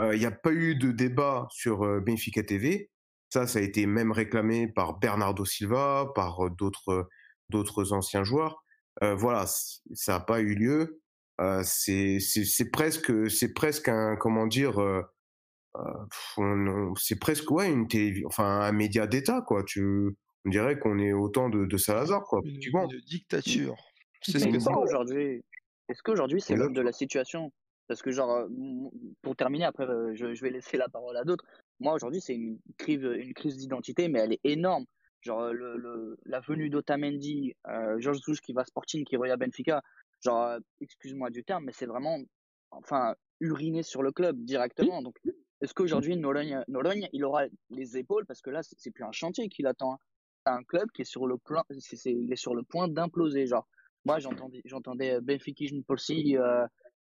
Il 0.01 0.19
n'y 0.19 0.25
a 0.25 0.31
pas 0.31 0.51
eu 0.51 0.75
de 0.75 0.91
débat 0.91 1.47
sur 1.51 1.79
Benfica 2.01 2.43
TV. 2.43 2.91
Ça, 3.29 3.47
ça 3.47 3.59
a 3.59 3.61
été 3.63 3.85
même 3.87 4.11
réclamé 4.11 4.67
par 4.67 4.99
Bernardo 4.99 5.43
Silva, 5.45 6.11
par 6.15 6.49
d'autres 6.51 7.09
d'autres 7.49 7.93
anciens 7.93 8.23
joueurs. 8.23 8.63
voilà, 9.01 9.45
ça 9.47 10.13
n'a 10.13 10.19
pas 10.19 10.41
eu 10.41 10.55
lieu. 10.55 11.01
C'est 11.63 12.19
c'est 12.19 12.71
presque 12.71 13.29
c'est 13.29 13.53
presque 13.53 13.89
un 13.89 14.15
comment 14.15 14.47
dire 14.47 14.79
c'est 16.97 17.19
presque 17.19 17.51
ouais 17.51 17.71
une 17.71 17.87
télévision 17.87 18.27
enfin 18.27 18.61
un 18.61 18.71
média 18.71 19.07
d'État 19.07 19.41
quoi. 19.41 19.63
Tu 19.63 20.15
on 20.45 20.49
dirait 20.49 20.79
qu'on 20.79 20.97
est 20.97 21.11
au 21.11 21.27
temps 21.29 21.49
de, 21.49 21.65
de 21.65 21.77
Salazar 21.77 22.23
quoi. 22.23 22.41
Une, 22.43 22.59
une 22.61 23.01
dictature. 23.05 23.75
C'est 24.21 24.39
ce 24.39 24.45
que 24.45 24.79
aujourd'hui. 24.79 25.43
Est-ce 25.89 26.01
qu'aujourd'hui 26.03 26.41
c'est 26.41 26.55
l'homme 26.55 26.73
de 26.73 26.81
la 26.81 26.91
situation? 26.91 27.51
Parce 27.87 28.01
que, 28.01 28.11
genre, 28.11 28.31
euh, 28.31 28.47
pour 29.21 29.35
terminer, 29.35 29.65
après, 29.65 29.85
euh, 29.85 30.13
je, 30.13 30.41
vais 30.41 30.49
laisser 30.49 30.77
la 30.77 30.89
parole 30.89 31.15
à 31.15 31.23
d'autres. 31.23 31.45
Moi, 31.79 31.93
aujourd'hui, 31.93 32.21
c'est 32.21 32.35
une 32.35 32.59
crise, 32.77 33.01
une 33.01 33.33
crise 33.33 33.57
d'identité, 33.57 34.09
mais 34.09 34.19
elle 34.19 34.33
est 34.33 34.41
énorme. 34.43 34.85
Genre, 35.21 35.41
euh, 35.41 35.53
le, 35.53 36.17
la 36.25 36.41
venue 36.41 36.69
d'Otamendi, 36.69 37.53
euh, 37.67 37.97
Georges 37.99 38.19
Zouche 38.19 38.41
qui 38.41 38.53
va 38.53 38.65
Sporting, 38.65 39.05
qui 39.05 39.15
revient 39.15 39.31
à 39.31 39.37
Benfica, 39.37 39.81
genre, 40.23 40.57
excuse-moi 40.81 41.29
du 41.29 41.43
terme, 41.43 41.65
mais 41.65 41.71
c'est 41.73 41.85
vraiment, 41.85 42.17
enfin, 42.71 43.15
uriner 43.39 43.83
sur 43.83 44.03
le 44.03 44.11
club 44.11 44.37
directement. 44.43 45.01
Donc, 45.01 45.17
est-ce 45.61 45.73
qu'aujourd'hui, 45.73 46.15
Nologne, 46.17 46.63
Nologne, 46.67 47.09
il 47.13 47.23
aura 47.25 47.43
les 47.69 47.97
épaules, 47.97 48.25
parce 48.25 48.41
que 48.41 48.49
là, 48.49 48.61
c'est 48.63 48.91
plus 48.91 49.03
un 49.03 49.11
chantier 49.11 49.49
qu'il 49.49 49.67
attend. 49.67 49.93
Hein. 49.93 49.99
C'est 50.45 50.53
un 50.53 50.63
club 50.63 50.89
qui 50.93 51.01
est 51.01 51.05
sur 51.05 51.27
le 51.27 51.37
plan, 51.37 51.63
il 51.69 52.31
est 52.31 52.35
sur 52.35 52.55
le 52.55 52.63
point 52.63 52.87
d'imploser. 52.87 53.47
Genre, 53.47 53.67
moi, 54.05 54.19
j'entendais, 54.19 54.61
j'entendais 54.65 55.19
Benfica, 55.19 55.65
Polsi, 55.85 56.37
euh, 56.37 56.65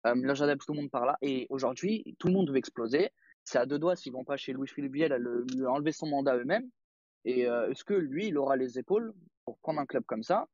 euh, 0.07 0.14
là, 0.14 0.57
tout 0.57 0.72
le 0.72 0.80
monde 0.80 0.90
par 0.90 1.07
là. 1.07 1.16
Et 1.22 1.46
aujourd'hui, 1.48 2.16
tout 2.18 2.26
le 2.28 2.34
monde 2.34 2.50
veut 2.50 2.57
exploser. 2.57 3.11
C'est 3.44 3.59
à 3.59 3.66
deux 3.66 3.78
doigts 3.78 3.96
s'ils 3.96 4.12
vont 4.12 4.24
pas 4.24 4.36
chez 4.36 4.53
Louis-Philippe 4.53 4.92
Biel 4.92 5.12
à 5.12 5.18
lui 5.18 5.66
enlever 5.66 5.92
son 5.92 6.07
mandat 6.07 6.36
eux-mêmes. 6.36 6.68
Et 7.24 7.46
euh, 7.46 7.70
est-ce 7.70 7.84
que 7.84 7.94
lui, 7.94 8.28
il 8.28 8.38
aura 8.38 8.57
les 8.57 8.78
épaules 8.78 9.12
pour 9.44 9.59
prendre 9.59 9.80
un 9.80 9.86
club 9.86 10.05
comme 10.07 10.22
ça? 10.22 10.46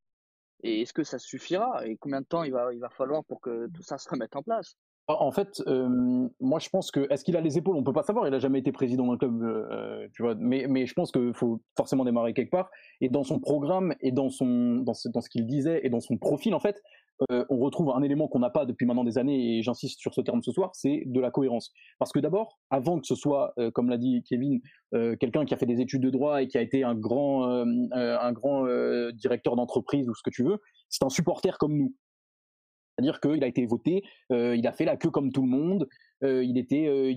Et 0.62 0.82
est-ce 0.82 0.92
que 0.92 1.04
ça 1.04 1.18
suffira? 1.18 1.86
Et 1.86 1.96
combien 1.96 2.20
de 2.20 2.26
temps 2.26 2.42
il 2.42 2.52
va, 2.52 2.72
il 2.72 2.80
va 2.80 2.90
falloir 2.90 3.24
pour 3.24 3.40
que 3.40 3.68
tout 3.68 3.82
ça 3.82 3.98
se 3.98 4.08
remette 4.08 4.34
en 4.36 4.42
place? 4.42 4.76
En 5.10 5.30
fait, 5.30 5.62
moi 6.38 6.58
je 6.58 6.68
pense 6.68 6.90
que 6.90 7.06
est-ce 7.10 7.24
qu'il 7.24 7.34
a 7.36 7.40
les 7.40 7.56
épaules? 7.56 7.76
On 7.76 7.82
peut 7.82 7.94
pas 7.94 8.02
savoir. 8.02 8.28
Il 8.28 8.34
a 8.34 8.38
jamais 8.38 8.58
été 8.58 8.72
président 8.72 9.06
d'un 9.06 9.16
club, 9.16 9.42
euh, 9.42 10.06
tu 10.12 10.22
vois. 10.22 10.34
Mais, 10.34 10.66
mais 10.68 10.84
je 10.84 10.92
pense 10.92 11.12
qu'il 11.12 11.32
faut 11.32 11.62
forcément 11.78 12.04
démarrer 12.04 12.34
quelque 12.34 12.50
part. 12.50 12.70
Et 13.00 13.08
dans 13.08 13.24
son 13.24 13.40
programme 13.40 13.94
et 14.02 14.12
dans 14.12 14.28
son 14.28 14.76
dans 14.76 14.92
ce, 14.92 15.08
dans 15.08 15.22
ce 15.22 15.30
qu'il 15.30 15.46
disait 15.46 15.80
et 15.82 15.88
dans 15.88 16.00
son 16.00 16.18
profil, 16.18 16.54
en 16.54 16.60
fait, 16.60 16.82
euh, 17.30 17.44
on 17.48 17.58
retrouve 17.58 17.90
un 17.90 18.02
élément 18.02 18.28
qu'on 18.28 18.38
n'a 18.38 18.50
pas 18.50 18.64
depuis 18.64 18.86
maintenant 18.86 19.04
des 19.04 19.18
années, 19.18 19.58
et 19.58 19.62
j'insiste 19.62 20.00
sur 20.00 20.14
ce 20.14 20.20
terme 20.20 20.42
ce 20.42 20.52
soir, 20.52 20.70
c'est 20.74 21.02
de 21.06 21.20
la 21.20 21.30
cohérence. 21.30 21.72
Parce 21.98 22.12
que 22.12 22.20
d'abord, 22.20 22.58
avant 22.70 23.00
que 23.00 23.06
ce 23.06 23.14
soit, 23.14 23.52
euh, 23.58 23.70
comme 23.70 23.88
l'a 23.88 23.98
dit 23.98 24.22
Kevin, 24.28 24.60
euh, 24.94 25.16
quelqu'un 25.16 25.44
qui 25.44 25.54
a 25.54 25.56
fait 25.56 25.66
des 25.66 25.80
études 25.80 26.02
de 26.02 26.10
droit 26.10 26.42
et 26.42 26.48
qui 26.48 26.58
a 26.58 26.62
été 26.62 26.84
un 26.84 26.94
grand, 26.94 27.44
un 27.48 28.32
grand 28.32 28.66
directeur 29.12 29.56
d'entreprise 29.56 30.08
ou 30.08 30.14
ce 30.14 30.22
que 30.22 30.30
tu 30.30 30.44
veux, 30.44 30.58
c'est 30.88 31.04
un 31.04 31.08
supporter 31.08 31.58
comme 31.58 31.76
nous. 31.76 31.94
C'est-à-dire 32.96 33.20
qu'il 33.20 33.44
a 33.44 33.46
été 33.46 33.66
voté, 33.66 34.02
il 34.30 34.66
a 34.66 34.72
fait 34.72 34.84
la 34.84 34.96
queue 34.96 35.10
comme 35.10 35.32
tout 35.32 35.42
le 35.42 35.48
monde, 35.48 35.88
euh, 36.24 36.42
il 36.44 36.58
était, 36.58 36.86
euh, 36.88 37.12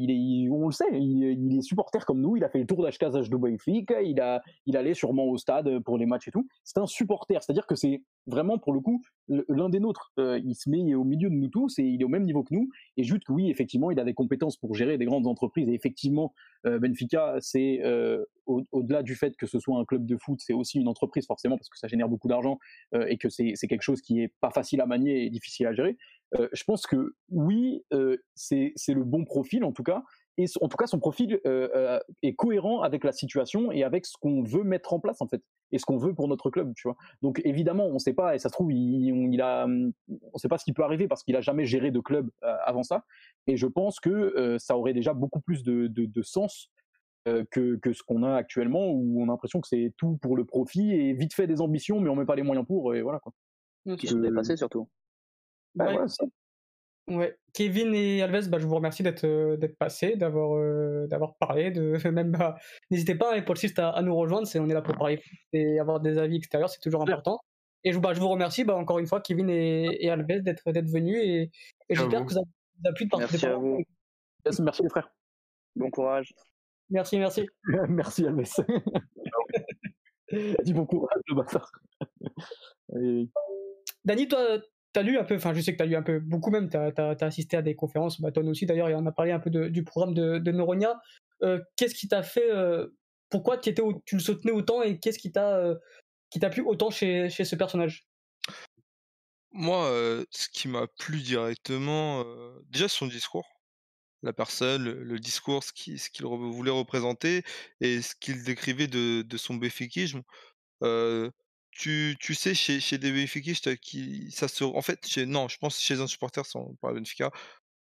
on 0.52 0.68
le 0.68 0.72
sait, 0.72 0.86
il, 0.94 1.58
est 1.58 1.62
supporter 1.62 2.06
comme 2.06 2.22
nous. 2.22 2.36
Il 2.36 2.44
a 2.44 2.50
fait 2.50 2.60
le 2.60 2.66
tour 2.66 2.86
d'HKSH 2.86 3.30
de 3.30 3.38
Benfica. 3.38 4.02
Il 4.02 4.22
il 4.66 4.78
allait 4.78 4.94
sûrement 4.94 5.26
au 5.26 5.38
stade 5.38 5.80
pour 5.80 5.98
les 5.98 6.06
matchs 6.06 6.28
et 6.28 6.32
tout. 6.32 6.48
C'est 6.64 6.78
un 6.78 6.86
supporter, 6.86 7.42
c'est-à-dire 7.42 7.66
que 7.66 7.76
c'est 7.76 8.04
vraiment 8.28 8.60
pour 8.60 8.74
le 8.74 8.80
coup 8.80 9.02
l'un 9.28 9.70
des 9.70 9.80
nôtres. 9.80 10.12
Euh, 10.20 10.40
il 10.44 10.56
se 10.56 10.70
met 10.70 10.94
au 10.94 11.04
milieu 11.04 11.30
de 11.30 11.36
nous 11.36 11.48
tous 11.48 11.80
et 11.80 11.84
il 11.84 12.02
est 12.02 12.04
au 12.06 12.10
même 12.10 12.26
niveau 12.26 12.44
que 12.44 12.54
nous. 12.54 12.70
Et 12.98 13.04
juste 13.04 13.24
que 13.24 13.34
oui, 13.34 13.50
effectivement, 13.50 13.92
il 13.92 14.00
a 14.00 14.04
des 14.04 14.14
compétences 14.14 14.58
pour 14.58 14.76
gérer 14.76 14.98
des 14.98 15.06
grandes 15.06 15.28
entreprises. 15.28 15.68
Et 15.70 15.74
effectivement, 15.74 16.34
Benfica, 16.64 17.38
c'est 17.40 17.82
au-delà 18.46 19.02
du 19.02 19.16
fait 19.16 19.36
que 19.36 19.48
ce 19.48 19.60
soit 19.60 19.80
un 19.80 19.86
club 19.86 20.06
de 20.06 20.18
foot, 20.18 20.40
c'est 20.42 20.54
aussi 20.54 20.80
une 20.80 20.88
entreprise 20.88 21.26
forcément 21.26 21.58
parce 21.58 21.70
que 21.70 21.78
ça 21.78 21.88
génère 21.88 22.10
beaucoup 22.10 22.28
d'argent 22.28 22.60
et 22.94 23.18
que 23.18 23.30
c'est 23.30 23.56
quelque 23.68 23.82
chose 23.82 24.02
qui 24.02 24.22
est 24.22 24.34
pas 24.42 24.52
facile 24.52 24.82
à 24.82 24.86
manier 24.86 25.26
et 25.26 25.30
difficile 25.30 25.68
à 25.68 25.74
gérer. 25.74 25.98
Euh, 26.36 26.48
je 26.54 26.64
pense 26.64 26.88
que 26.88 27.14
oui, 27.30 27.84
euh, 27.94 28.18
c'est 28.36 28.74
le 28.88 29.04
bon 29.04 29.26
profil 29.26 29.64
en 29.64 29.72
tout 29.72 29.84
cas. 29.84 30.04
Et 30.38 30.46
en 30.62 30.70
tout 30.70 30.78
cas, 30.78 30.88
son 30.88 30.98
profil 30.98 31.42
euh, 31.46 32.00
est 32.24 32.34
cohérent 32.34 32.82
avec 32.82 33.04
la 33.04 33.12
situation 33.12 33.72
et 33.72 33.84
avec 33.84 34.06
ce 34.06 34.16
qu'on 34.18 34.44
veut 34.44 34.64
mettre 34.64 34.94
en 34.94 35.00
place 35.00 35.22
en 35.22 35.28
fait, 35.28 35.44
et 35.72 35.78
ce 35.78 35.86
qu'on 35.86 35.98
veut 35.98 36.14
pour 36.14 36.30
notre 36.30 36.50
club, 36.50 36.74
tu 36.76 36.88
vois. 36.88 36.96
Donc 37.22 37.42
évidemment, 37.44 37.86
on 37.86 37.96
ne 37.96 38.00
sait 38.00 38.14
pas, 38.14 38.34
et 38.34 38.40
ça 38.40 38.48
se 38.48 38.54
trouve, 38.54 38.72
il, 38.72 39.34
il 39.34 39.42
a, 39.42 39.68
on 39.68 40.38
sait 40.38 40.48
pas 40.48 40.58
ce 40.58 40.64
qui 40.64 40.72
peut 40.72 40.84
arriver 40.84 41.10
parce 41.10 41.24
qu'il 41.24 41.36
a 41.36 41.42
jamais 41.42 41.66
géré 41.66 41.92
de 41.92 42.00
club 42.00 42.32
avant 42.42 42.84
ça. 42.84 43.04
Et 43.46 43.58
je 43.58 43.68
pense 43.68 44.00
que 44.00 44.58
ça 44.58 44.78
aurait 44.78 44.94
déjà 44.94 45.14
beaucoup 45.14 45.42
plus 45.42 45.64
de, 45.64 45.88
de, 45.88 46.06
de 46.06 46.22
sens 46.22 46.72
que, 47.26 47.76
que, 47.76 47.92
ce 47.92 48.02
qu'on 48.02 48.24
a 48.24 48.34
actuellement, 48.34 48.90
où 48.90 49.22
on 49.22 49.26
a 49.26 49.28
l'impression 49.28 49.60
que 49.60 49.68
c'est 49.68 49.94
tout 49.98 50.18
pour 50.22 50.38
le 50.38 50.46
profit 50.46 50.94
et 50.94 51.14
vite 51.14 51.34
fait 51.34 51.46
des 51.46 51.60
ambitions, 51.60 52.00
mais 52.00 52.10
on 52.10 52.16
met 52.16 52.26
pas 52.26 52.38
les 52.38 52.44
moyens 52.44 52.66
pour, 52.66 52.96
et 52.96 53.02
voilà 53.02 53.20
quoi. 53.20 53.34
Qui 53.98 54.08
se 54.08 54.16
passé 54.34 54.56
surtout. 54.56 54.88
Bah 55.76 56.06
Ouais, 57.08 57.36
Kevin 57.54 57.94
et 57.94 58.22
Alves, 58.22 58.50
bah, 58.50 58.60
je 58.60 58.66
vous 58.66 58.76
remercie 58.76 59.04
d'être 59.04 59.26
euh, 59.26 59.58
d'être 59.58 59.78
passés, 59.78 60.16
d'avoir 60.16 60.56
euh, 60.56 61.08
d'avoir 61.08 61.36
parlé, 61.36 61.72
de 61.72 61.94
même 62.12 62.32
bah, 62.32 62.56
n'hésitez 62.90 63.16
pas 63.16 63.36
hein, 63.36 63.56
site 63.56 63.80
à, 63.80 63.90
à, 63.90 64.02
nous 64.02 64.16
rejoindre, 64.16 64.48
c'est 64.48 64.60
on 64.60 64.70
est 64.70 64.74
là 64.74 64.82
pour 64.82 64.96
parler 64.96 65.22
et 65.52 65.80
avoir 65.80 66.00
des 66.00 66.18
avis 66.18 66.38
extérieurs, 66.38 66.70
c'est 66.70 66.80
toujours 66.80 67.02
important. 67.02 67.40
Et 67.84 67.92
je, 67.92 68.00
bah, 68.00 68.14
je 68.14 68.20
vous 68.20 68.30
remercie 68.30 68.64
bah, 68.64 68.76
encore 68.76 69.00
une 69.00 69.08
fois 69.08 69.20
Kevin 69.20 69.50
et, 69.50 69.98
et 70.00 70.10
Alves 70.10 70.42
d'être 70.42 70.72
d'être 70.72 70.90
venus 70.90 71.18
et, 71.18 71.52
et 71.90 71.96
j'espère 71.96 72.26
que 72.26 72.34
vous 72.34 72.38
avez, 72.38 72.94
pu 72.96 73.06
de 73.06 73.18
Merci 73.18 73.46
à 73.46 73.58
vous. 73.58 73.84
Merci 74.60 74.84
les 74.84 74.90
frères. 74.90 75.10
Bon 75.76 75.90
courage. 75.90 76.34
Merci, 76.92 77.18
merci. 77.18 77.48
merci 77.90 78.26
Alves. 78.26 78.44
Dis 80.64 80.74
bon 80.74 80.86
courage 80.86 81.22
le 81.28 81.36
bâtard. 81.36 81.72
Dani, 84.06 84.28
toi, 84.28 84.60
t'as 84.94 85.04
lu 85.04 85.18
un 85.18 85.24
peu, 85.24 85.36
enfin 85.36 85.54
je 85.54 85.62
sais 85.62 85.74
que 85.74 85.78
t'as 85.78 85.86
lu 85.86 85.96
un 85.96 86.02
peu, 86.02 86.20
beaucoup 86.20 86.52
même, 86.52 86.70
t'as 86.70 86.92
as, 86.98 87.24
assisté 87.24 87.58
à 87.58 87.62
des 87.62 87.76
conférences, 87.76 88.20
bah, 88.20 88.32
toi 88.32 88.44
aussi 88.44 88.66
d'ailleurs, 88.66 88.90
et 88.90 88.96
on 88.96 89.06
a 89.06 89.12
parlé 89.12 89.32
un 89.32 89.40
peu 89.40 89.50
du 89.50 89.84
programme 89.84 90.14
de, 90.14 90.38
de 90.38 90.52
Neuronia. 90.52 91.00
Euh, 91.44 91.60
qu'est-ce 91.76 91.96
qui 91.96 92.08
t'a 92.08 92.24
fait, 92.24 92.52
euh, 92.52 92.88
pourquoi 93.30 93.58
tu 93.58 93.74
le 93.74 94.20
soutenais 94.20 94.52
autant 94.52 94.82
et 94.82 95.00
qu'est-ce 95.00 95.20
qui 95.20 95.32
t'a 95.32 95.58
euh, 95.58 95.76
plu 96.52 96.62
autant 96.62 96.90
chez, 96.90 97.30
ce 97.30 97.56
personnage? 97.56 98.08
Moi, 99.54 99.90
ce 100.30 100.48
qui 100.50 100.70
m'a 100.70 100.88
plu 101.00 101.20
directement, 101.20 102.24
déjà 102.70 102.88
son 102.88 103.08
discours, 103.08 103.48
la 104.24 104.32
personne, 104.32 104.84
le, 104.84 105.20
discours, 105.20 105.62
ce 105.64 105.74
qu'il 105.74 106.26
voulait 106.26 106.72
représenter 106.72 107.44
et 107.82 108.02
ce 108.02 108.16
qu'il 108.16 108.44
décrivait 108.44 108.88
de, 108.88 109.24
de 109.24 109.38
son 109.38 109.56
béfiquisme. 109.56 110.22
Tu 111.72 112.18
tu 112.20 112.36
sais, 112.36 112.54
chez 112.54 112.80
chez 112.82 112.98
des 112.98 113.12
Benfiquistes 113.14 113.78
qui 113.78 114.30
ça 114.32 114.48
se 114.50 114.64
en 114.66 114.82
fait, 114.82 115.08
chez 115.08 115.26
non, 115.26 115.48
je 115.48 115.58
pense 115.58 115.80
chez 115.80 116.02
un 116.02 116.08
supporter 116.08 116.46
sans 116.46 116.76
parler 116.82 117.00
Benfica, 117.00 117.32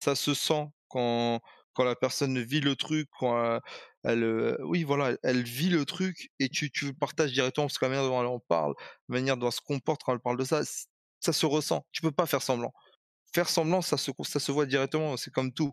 ça 0.00 0.16
se 0.16 0.34
sent 0.34 0.66
quand 0.88 1.40
quand 1.74 1.84
la 1.84 1.96
personne 1.96 2.40
vit 2.42 2.60
le 2.60 2.76
truc, 2.76 3.08
quand 3.18 3.60
elle, 4.04 4.56
oui 4.64 4.84
voilà, 4.84 5.16
elle 5.22 5.44
vit 5.44 5.68
le 5.70 5.84
truc 5.84 6.30
et 6.40 6.48
tu 6.48 6.70
tu 6.70 6.94
partages 6.94 7.32
directement 7.32 7.66
parce 7.66 7.78
que 7.78 7.84
la 7.86 7.90
manière 7.90 8.06
dont 8.08 8.20
elle 8.20 8.26
en 8.28 8.40
parle, 8.40 8.74
la 9.08 9.14
manière 9.14 9.36
dont 9.36 9.46
elle 9.48 9.52
se 9.52 9.60
comporte 9.60 10.02
quand 10.04 10.12
elle 10.14 10.20
parle 10.20 10.38
de 10.38 10.44
ça, 10.44 10.62
ça 11.20 11.32
se 11.32 11.46
ressent. 11.46 11.86
Tu 11.92 12.02
peux 12.02 12.12
pas 12.12 12.26
faire 12.26 12.42
semblant 12.42 12.72
faire 13.36 13.48
semblant, 13.50 13.82
ça 13.82 13.98
se, 13.98 14.10
ça 14.24 14.40
se 14.40 14.50
voit 14.50 14.64
directement, 14.66 15.16
c'est 15.18 15.30
comme 15.30 15.52
tout. 15.52 15.72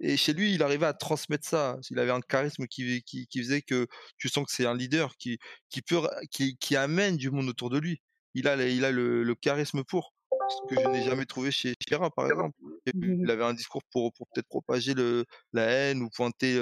Et 0.00 0.16
chez 0.16 0.32
lui, 0.32 0.52
il 0.54 0.62
arrivait 0.64 0.86
à 0.86 0.94
transmettre 0.94 1.46
ça. 1.46 1.76
Il 1.90 1.98
avait 2.00 2.10
un 2.10 2.20
charisme 2.20 2.66
qui, 2.66 3.02
qui, 3.04 3.28
qui 3.28 3.38
faisait 3.38 3.62
que 3.62 3.86
tu 4.18 4.28
sens 4.28 4.44
que 4.44 4.52
c'est 4.52 4.66
un 4.66 4.76
leader 4.76 5.16
qui, 5.16 5.38
qui, 5.70 5.80
peut, 5.82 6.00
qui, 6.32 6.56
qui 6.58 6.76
amène 6.76 7.16
du 7.16 7.30
monde 7.30 7.48
autour 7.48 7.70
de 7.70 7.78
lui. 7.78 8.00
Il 8.34 8.48
a, 8.48 8.56
il 8.66 8.84
a 8.84 8.90
le, 8.90 9.22
le 9.22 9.34
charisme 9.36 9.84
pour 9.84 10.12
ce 10.48 10.74
que 10.74 10.80
je 10.82 10.88
n'ai 10.88 11.04
jamais 11.04 11.24
trouvé 11.24 11.52
chez 11.52 11.74
Chira, 11.80 12.10
par 12.10 12.26
exemple. 12.26 12.58
Mmh 12.92 13.22
il 13.24 13.30
avait 13.30 13.44
un 13.44 13.54
discours 13.54 13.82
pour, 13.92 14.12
pour 14.12 14.26
peut-être 14.28 14.48
propager 14.48 14.92
le, 14.94 15.24
la 15.52 15.62
haine 15.62 16.02
ou 16.02 16.10
pointer 16.10 16.58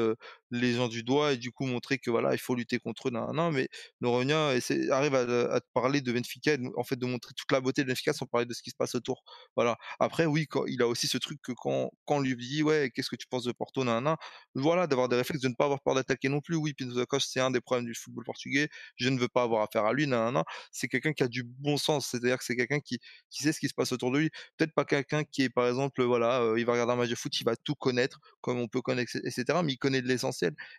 les 0.52 0.74
gens 0.74 0.88
du 0.88 1.02
doigt 1.02 1.32
et 1.32 1.36
du 1.36 1.50
coup 1.50 1.66
montrer 1.66 1.98
que 1.98 2.10
voilà, 2.10 2.34
il 2.34 2.38
faut 2.38 2.54
lutter 2.54 2.78
contre 2.78 3.08
eux. 3.08 3.10
Non, 3.10 3.32
non 3.32 3.50
mais 3.50 3.68
Noronha 4.00 4.52
arrive 4.90 5.14
à, 5.14 5.54
à, 5.56 5.60
parler 5.74 6.00
de 6.00 6.12
Benfica, 6.12 6.56
en 6.76 6.84
fait 6.84 6.96
de 6.96 7.06
montrer 7.06 7.32
toute 7.34 7.50
la 7.50 7.60
beauté 7.60 7.82
de 7.82 7.88
Benfica 7.88 8.12
sans 8.12 8.26
parler 8.26 8.46
de 8.46 8.54
ce 8.54 8.62
qui 8.62 8.70
se 8.70 8.76
passe 8.76 8.94
autour. 8.94 9.24
Voilà. 9.56 9.76
Après, 9.98 10.26
oui, 10.26 10.46
quand, 10.46 10.66
il 10.66 10.82
a 10.82 10.86
aussi 10.86 11.08
ce 11.08 11.18
truc 11.18 11.40
que 11.42 11.52
quand, 11.52 11.90
quand 12.04 12.20
lui 12.20 12.36
dit 12.36 12.62
ouais, 12.62 12.90
qu'est-ce 12.94 13.10
que 13.10 13.16
tu 13.16 13.26
penses 13.26 13.44
de 13.44 13.52
Porto, 13.52 13.84
non, 13.84 14.16
voilà, 14.54 14.86
d'avoir 14.86 15.08
des 15.08 15.16
réflexes, 15.16 15.42
de 15.42 15.48
ne 15.48 15.54
pas 15.54 15.64
avoir 15.64 15.80
peur 15.82 15.94
d'attaquer 15.94 16.28
non 16.28 16.40
plus. 16.40 16.56
Oui, 16.56 16.74
Pinto 16.74 16.94
c'est 17.20 17.40
un 17.40 17.50
des 17.50 17.60
problèmes 17.60 17.86
du 17.86 17.94
football 17.94 18.24
portugais. 18.24 18.68
Je 18.96 19.08
ne 19.08 19.18
veux 19.18 19.28
pas 19.28 19.42
avoir 19.42 19.62
affaire 19.62 19.84
à 19.84 19.92
lui, 19.92 20.06
non. 20.06 20.42
C'est 20.70 20.88
quelqu'un 20.88 21.12
qui 21.12 21.22
a 21.22 21.28
du 21.28 21.42
bon 21.44 21.76
sens, 21.76 22.08
c'est-à-dire 22.10 22.38
que 22.38 22.44
c'est 22.44 22.56
quelqu'un 22.56 22.80
qui, 22.80 22.98
qui 23.30 23.42
sait 23.42 23.52
ce 23.52 23.60
qui 23.60 23.68
se 23.68 23.74
passe 23.74 23.92
autour 23.92 24.10
de 24.12 24.18
lui. 24.18 24.30
Peut-être 24.56 24.74
pas 24.74 24.84
quelqu'un 24.84 25.24
qui 25.24 25.42
est, 25.42 25.50
par 25.50 25.66
exemple, 25.68 26.02
voilà, 26.02 26.40
euh, 26.42 26.58
il 26.58 26.64
va 26.66 26.72
regarder 26.72 26.92
un 26.92 26.96
match 26.96 27.10
de 27.10 27.14
foot, 27.14 27.38
il 27.40 27.44
va 27.44 27.56
tout 27.56 27.74
connaître, 27.74 28.20
comme 28.40 28.58
on 28.58 28.68
peut 28.68 28.82
connaître, 28.82 29.16
etc. 29.16 29.60
Mais 29.64 29.72
il 29.72 29.78
connaît 29.78 30.02
de 30.02 30.08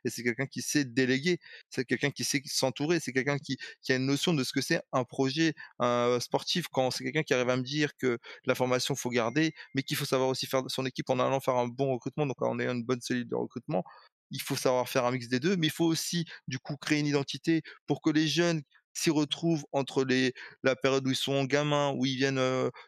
Et 0.05 0.09
c'est 0.09 0.23
quelqu'un 0.23 0.45
qui 0.45 0.61
sait 0.61 0.85
déléguer. 0.85 1.39
C'est 1.69 1.85
quelqu'un 1.85 2.11
qui 2.11 2.23
sait 2.23 2.41
s'entourer. 2.45 2.99
C'est 2.99 3.13
quelqu'un 3.13 3.37
qui, 3.37 3.57
a 3.89 3.95
une 3.95 4.05
notion 4.05 4.33
de 4.33 4.43
ce 4.43 4.53
que 4.53 4.61
c'est 4.61 4.81
un 4.91 5.03
projet 5.03 5.53
sportif. 6.19 6.67
Quand 6.71 6.91
c'est 6.91 7.03
quelqu'un 7.03 7.23
qui 7.23 7.33
arrive 7.33 7.49
à 7.49 7.57
me 7.57 7.63
dire 7.63 7.95
que 7.97 8.17
la 8.45 8.55
formation 8.55 8.95
faut 8.95 9.09
garder, 9.09 9.53
mais 9.75 9.83
qu'il 9.83 9.97
faut 9.97 10.05
savoir 10.05 10.29
aussi 10.29 10.45
faire 10.47 10.63
son 10.67 10.85
équipe 10.85 11.09
en 11.09 11.19
allant 11.19 11.39
faire 11.39 11.55
un 11.55 11.67
bon 11.67 11.93
recrutement. 11.93 12.25
Donc, 12.25 12.41
on 12.41 12.59
est 12.59 12.67
une 12.67 12.83
bonne 12.83 13.01
cellule 13.01 13.27
de 13.27 13.35
recrutement 13.35 13.83
il 14.33 14.41
faut 14.41 14.55
savoir 14.55 14.89
faire 14.89 15.05
un 15.05 15.11
mix 15.11 15.29
des 15.29 15.39
deux, 15.39 15.55
mais 15.55 15.67
il 15.67 15.71
faut 15.71 15.85
aussi 15.85 16.25
du 16.47 16.59
coup 16.59 16.75
créer 16.75 16.99
une 16.99 17.05
identité 17.05 17.61
pour 17.87 18.01
que 18.01 18.09
les 18.09 18.27
jeunes 18.27 18.63
s'y 18.93 19.09
retrouvent 19.09 19.65
entre 19.71 20.03
les, 20.03 20.33
la 20.63 20.75
période 20.75 21.07
où 21.07 21.11
ils 21.11 21.15
sont 21.15 21.43
gamins, 21.45 21.93
où 21.95 22.05
ils 22.05 22.15
viennent 22.15 22.39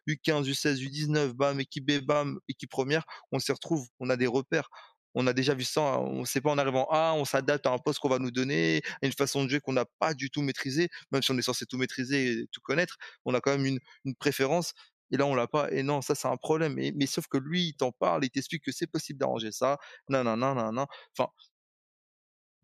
U15, 0.07 0.45
U16, 0.45 0.77
U19, 0.77 1.33
bam, 1.33 1.59
équipe 1.59 1.85
B, 1.85 1.99
bam, 2.03 2.39
équipe 2.47 2.69
première, 2.69 3.05
on 3.31 3.39
s'y 3.39 3.51
retrouve, 3.51 3.87
on 3.99 4.09
a 4.09 4.17
des 4.17 4.27
repères. 4.27 4.69
On 5.15 5.27
a 5.27 5.33
déjà 5.33 5.53
vu 5.55 5.63
ça, 5.63 5.81
hein, 5.81 5.97
on 5.99 6.19
ne 6.21 6.25
sait 6.25 6.41
pas 6.41 6.51
en 6.51 6.57
arrivant 6.57 6.87
à, 6.91 7.13
on 7.15 7.25
s'adapte 7.25 7.65
à 7.65 7.71
un 7.71 7.77
poste 7.79 7.99
qu'on 7.99 8.09
va 8.09 8.19
nous 8.19 8.31
donner, 8.31 8.81
à 9.01 9.05
une 9.07 9.13
façon 9.13 9.43
de 9.43 9.49
jouer 9.49 9.59
qu'on 9.61 9.73
n'a 9.73 9.85
pas 9.99 10.13
du 10.13 10.29
tout 10.29 10.41
maîtrisé, 10.41 10.89
même 11.11 11.21
si 11.23 11.31
on 11.31 11.37
est 11.37 11.41
censé 11.41 11.65
tout 11.65 11.77
maîtriser 11.77 12.31
et 12.31 12.47
tout 12.51 12.61
connaître, 12.61 12.97
on 13.25 13.33
a 13.33 13.41
quand 13.41 13.51
même 13.51 13.65
une, 13.65 13.79
une 14.05 14.15
préférence. 14.15 14.73
Et 15.11 15.17
là, 15.17 15.25
on 15.27 15.35
l'a 15.35 15.47
pas. 15.47 15.71
Et 15.71 15.83
non, 15.83 16.01
ça, 16.01 16.15
c'est 16.15 16.27
un 16.27 16.37
problème. 16.37 16.73
Mais, 16.75 16.91
mais 16.95 17.05
sauf 17.05 17.27
que 17.27 17.37
lui, 17.37 17.67
il 17.69 17.73
t'en 17.75 17.91
parle, 17.91 18.25
il 18.25 18.29
t'explique 18.31 18.63
que 18.63 18.71
c'est 18.71 18.87
possible 18.87 19.19
d'arranger 19.19 19.51
ça. 19.51 19.77
Non, 20.09 20.23
non, 20.23 20.35
non, 20.37 20.55
non, 20.55 20.71
non. 20.71 20.87
Enfin, 21.17 21.29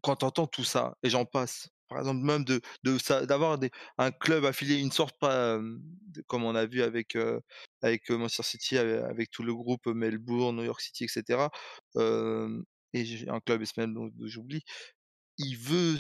quand 0.02 0.18
t'entends 0.18 0.48
tout 0.48 0.64
ça, 0.64 0.96
et 1.04 1.10
j'en 1.10 1.26
passe, 1.26 1.70
par 1.92 2.00
exemple 2.00 2.22
même 2.22 2.46
de 2.46 2.62
de 2.84 3.26
d'avoir 3.26 3.60
un 3.98 4.12
club 4.12 4.46
affilié, 4.46 4.80
une 4.80 4.92
sorte 4.92 5.18
pas 5.20 5.60
comme 6.28 6.44
on 6.44 6.56
a 6.56 6.66
vu 6.66 6.82
avec 6.82 7.18
avec 7.82 8.10
Manchester 8.10 8.44
City, 8.44 8.78
avec, 8.78 9.30
tout 9.32 9.44
le 9.44 9.54
groupe 9.54 9.88
Melbourne, 9.88 10.56
New 10.56 10.64
York 10.64 10.82
City, 10.82 11.04
etc. 11.04 11.50
et 12.94 13.06
j'ai 13.06 13.30
un 13.30 13.40
club 13.42 13.62
espagnol 13.62 13.94
dont 13.94 14.12
j'oublie. 14.28 14.64
Il 15.38 15.58
veut 15.58 15.98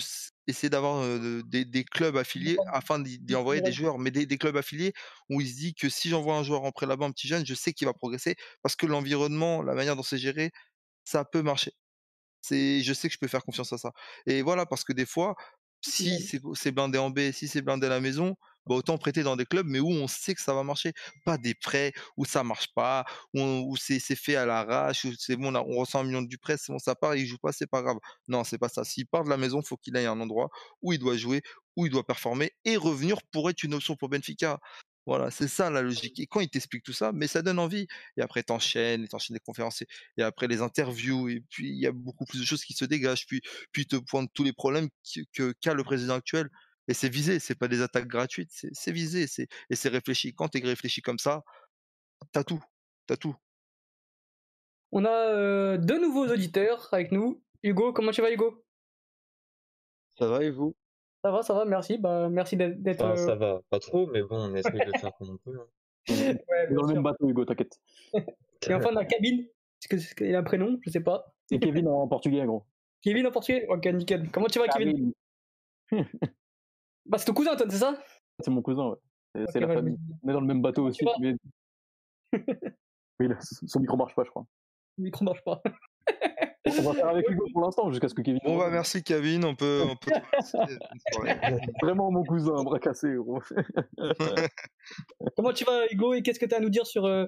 essayer 0.48 0.70
d'avoir 0.70 1.04
des, 1.46 1.66
des, 1.66 1.84
clubs 1.84 2.18
affiliés 2.18 2.58
afin 2.68 3.00
d'y 3.00 3.36
envoyer 3.36 3.62
des 3.62 3.72
joueurs, 3.72 3.98
mais 3.98 4.12
des, 4.12 4.26
des, 4.26 4.38
clubs 4.38 4.58
affiliés 4.58 4.94
où 5.30 5.42
il 5.42 5.48
se 5.50 5.56
dit 5.56 5.74
que 5.74 5.90
si 5.90 6.10
j'envoie 6.10 6.38
un 6.38 6.44
joueur 6.44 6.62
rentrer 6.62 6.86
là-bas, 6.86 7.06
un 7.06 7.12
petit 7.12 7.28
jeune, 7.28 7.46
je 7.46 7.56
sais 7.56 7.74
qu'il 7.74 7.88
va 7.88 7.94
progresser 7.94 8.36
parce 8.62 8.76
que 8.76 8.86
l'environnement, 8.86 9.64
la 9.64 9.74
manière 9.74 9.96
dont 9.96 10.04
c'est 10.04 10.18
géré, 10.18 10.52
ça 11.04 11.26
peut 11.26 11.42
marcher. 11.42 11.74
C'est, 12.42 12.82
je 12.82 12.94
sais 12.94 13.08
que 13.08 13.14
je 13.14 13.20
peux 13.20 13.28
faire 13.28 13.44
confiance 13.44 13.72
à 13.74 13.78
ça. 13.78 13.92
Et 14.26 14.42
voilà, 14.42 14.66
parce 14.66 14.84
que 14.84 14.94
des 14.94 15.06
fois, 15.06 15.36
si 15.82 16.40
c'est 16.56 16.72
blindé 16.72 16.98
en 16.98 17.10
B, 17.10 17.32
si 17.32 17.48
c'est 17.48 17.62
blindé 17.62 17.88
à 17.88 17.90
la 17.90 18.00
maison, 18.00 18.36
bah 18.68 18.76
autant 18.76 18.98
prêter 18.98 19.24
dans 19.24 19.36
des 19.36 19.46
clubs, 19.46 19.66
mais 19.68 19.80
où 19.80 19.90
on 19.90 20.08
sait 20.08 20.36
que 20.36 20.42
ça 20.42 20.54
va 20.54 20.64
marcher. 20.64 20.94
Pas 21.26 21.38
des 21.38 21.56
prêts 21.56 21.94
où 22.18 22.26
ça 22.26 22.44
marche 22.44 22.68
pas, 22.76 23.06
où, 23.34 23.76
c'est 23.78 24.00
fait 24.16 24.36
à 24.36 24.46
l'arrache, 24.46 25.06
où 25.06 25.14
c'est 25.18 25.36
bon, 25.36 25.56
on, 25.56 25.76
ressent 25.80 26.02
un 26.02 26.04
million 26.04 26.22
du 26.22 26.38
prêt, 26.38 26.58
c'est 26.58 26.72
bon, 26.72 26.80
ça 26.80 26.96
part, 26.96 27.16
il 27.16 27.26
joue 27.26 27.38
pas, 27.40 27.52
c'est 27.52 27.68
pas 27.68 27.82
grave. 27.82 27.98
Non, 28.28 28.44
c'est 28.44 28.58
pas 28.58 28.70
ça. 28.70 28.84
S'il 28.84 29.08
part 29.08 29.24
de 29.24 29.30
la 29.30 29.38
maison, 29.38 29.62
faut 29.64 29.78
qu'il 29.78 29.96
ait 29.96 30.06
un 30.06 30.20
endroit 30.20 30.50
où 30.82 30.94
il 30.94 31.00
doit 31.00 31.18
jouer, 31.18 31.42
où 31.76 31.86
il 31.86 31.92
doit 31.92 32.06
performer 32.06 32.52
et 32.66 32.78
revenir 32.78 33.18
pour 33.32 33.50
être 33.50 33.64
une 33.64 33.74
option 33.74 33.96
pour 33.96 34.10
Benfica. 34.10 34.60
Voilà, 35.08 35.32
c'est 35.32 35.48
ça 35.48 35.70
la 35.72 35.82
logique. 35.82 36.20
Et 36.20 36.28
quand 36.28 36.42
il 36.42 36.50
t'explique 36.50 36.84
tout 36.84 36.94
ça, 36.94 37.12
mais 37.12 37.28
ça 37.28 37.42
donne 37.42 37.58
envie. 37.60 37.88
Et 38.18 38.22
après, 38.22 38.44
t'enchaînes, 38.44 39.08
t'enchaînes 39.08 39.36
des 39.36 39.40
conférences, 39.40 39.84
et, 40.18 40.22
après 40.22 40.48
les 40.48 40.62
interviews, 40.62 41.28
et 41.30 41.44
puis 41.50 41.70
il 41.70 41.80
y 41.80 41.88
a 41.88 41.92
beaucoup 41.92 42.26
plus 42.26 42.40
de 42.40 42.46
choses 42.46 42.64
qui 42.64 42.74
se 42.74 42.86
dégagent, 42.86 43.26
puis, 43.26 43.42
puis 43.72 43.88
te 43.88 43.96
pointe 43.96 44.30
tous 44.34 44.44
les 44.44 44.54
problèmes 44.54 44.90
que 45.34 45.54
qu'a 45.54 45.74
le 45.74 45.84
président 45.84 46.16
actuel. 46.16 46.50
Et 46.88 46.94
c'est 46.94 47.10
visé, 47.10 47.40
c'est 47.40 47.56
pas 47.56 47.68
des 47.68 47.82
attaques 47.82 48.08
gratuites, 48.08 48.52
c'est 48.52 48.92
visé, 48.92 49.28
c'est 49.28 49.48
et 49.70 49.76
c'est 49.76 49.90
réfléchi. 49.90 50.34
Quand 50.34 50.50
t'es 50.50 50.60
réfléchi 50.60 51.02
comme 51.02 51.20
ça, 51.20 51.44
t'as 52.32 52.44
tout, 52.44 52.64
t'as 53.08 53.18
tout. 53.18 53.36
On 54.92 55.06
a 55.06 55.78
deux 55.78 56.00
nouveaux 56.00 56.28
auditeurs 56.28 56.90
avec 56.92 57.12
nous. 57.12 57.42
Hugo, 57.64 57.94
comment 57.94 58.12
tu 58.12 58.22
vas, 58.22 58.32
Hugo? 58.32 58.66
Ça 60.18 60.28
va 60.28 60.44
et 60.44 60.50
vous? 60.50 60.76
Ça 61.24 61.32
va, 61.32 61.44
ça 61.44 61.54
va, 61.54 61.66
merci. 61.66 61.98
Bah, 61.98 62.30
merci 62.30 62.58
d'être. 62.58 63.04
Enfin, 63.04 63.16
ça 63.16 63.36
va, 63.36 63.62
pas 63.70 63.80
trop, 63.80 64.08
mais 64.08 64.22
bon, 64.22 64.50
on 64.50 64.56
essaie 64.56 64.72
de 64.72 64.98
faire 65.00 65.12
comme 65.18 65.32
on 65.32 65.38
peut. 65.38 65.58
Hein. 65.60 65.68
Ouais, 66.10 66.74
dans 66.74 66.84
le 66.84 66.94
même 66.94 67.04
bateau, 67.04 67.30
Hugo, 67.30 67.46
t'inquiète. 67.46 67.80
Et 68.14 68.74
enfin, 68.74 68.90
on 68.92 68.96
a 68.96 69.06
Kevin. 69.06 69.48
Est-ce 69.92 70.16
qu'il 70.16 70.36
a 70.36 70.40
un 70.40 70.44
prénom? 70.44 70.80
Je 70.82 70.90
sais 70.90 71.02
pas. 71.02 71.34
C'est 71.48 71.60
Kevin 71.60 71.88
en 71.88 72.08
portugais, 72.08 72.46
gros. 72.46 72.66
Kevin 73.02 73.28
en 73.28 73.32
portugais? 73.32 73.68
Ok, 73.68 73.86
nickel. 73.86 74.30
Comment 74.32 74.48
tu 74.48 74.60
vas, 74.60 74.68
Kevin? 74.68 75.14
Bah, 77.06 77.18
c'est 77.18 77.26
ton 77.26 77.34
cousin, 77.34 77.56
toi, 77.56 77.66
c'est 77.70 77.78
ça? 77.78 77.96
C'est 78.40 78.52
mon 78.52 78.62
cousin, 78.62 78.90
ouais. 78.90 79.46
C'est 79.52 79.60
la 79.60 79.68
famille. 79.68 79.98
On 80.24 80.30
est 80.30 80.34
dans 80.34 80.42
le 80.42 80.48
même 80.48 80.62
bateau 80.62 80.88
aussi. 80.88 81.04
Mais... 81.20 81.36
oui, 83.20 83.28
son 83.42 83.80
micro 83.80 83.98
marche 83.98 84.16
pas, 84.16 84.24
je 84.24 84.30
crois. 84.30 84.46
Le 84.98 85.06
micro 85.06 85.26
marche 85.26 85.44
pas. 85.44 85.62
On 86.66 86.82
va 86.82 86.94
faire 86.94 87.08
avec 87.08 87.30
Hugo 87.30 87.46
pour 87.54 87.64
l'instant 87.64 87.90
jusqu'à 87.90 88.08
ce 88.08 88.14
que 88.14 88.22
Kevin. 88.22 88.40
Bon 88.46 88.58
bah 88.58 88.70
merci 88.70 89.04
Kevin, 89.04 89.46
on 89.46 89.56
peut, 89.56 89.84
on 89.90 89.96
peut 89.96 90.12
Vraiment 91.82 92.12
mon 92.12 92.24
cousin, 92.24 92.56
un 92.56 92.64
bras 92.64 92.80
cassé. 92.80 93.16
Comment 95.36 95.54
tu 95.54 95.66
vas 95.66 95.92
Hugo 95.92 96.14
et 96.14 96.22
qu'est-ce 96.22 96.40
que 96.40 96.46
tu 96.46 96.54
as 96.54 96.58
à 96.58 96.62
nous 96.62 96.70
dire 96.70 96.86
sur 96.86 97.06
euh, 97.06 97.26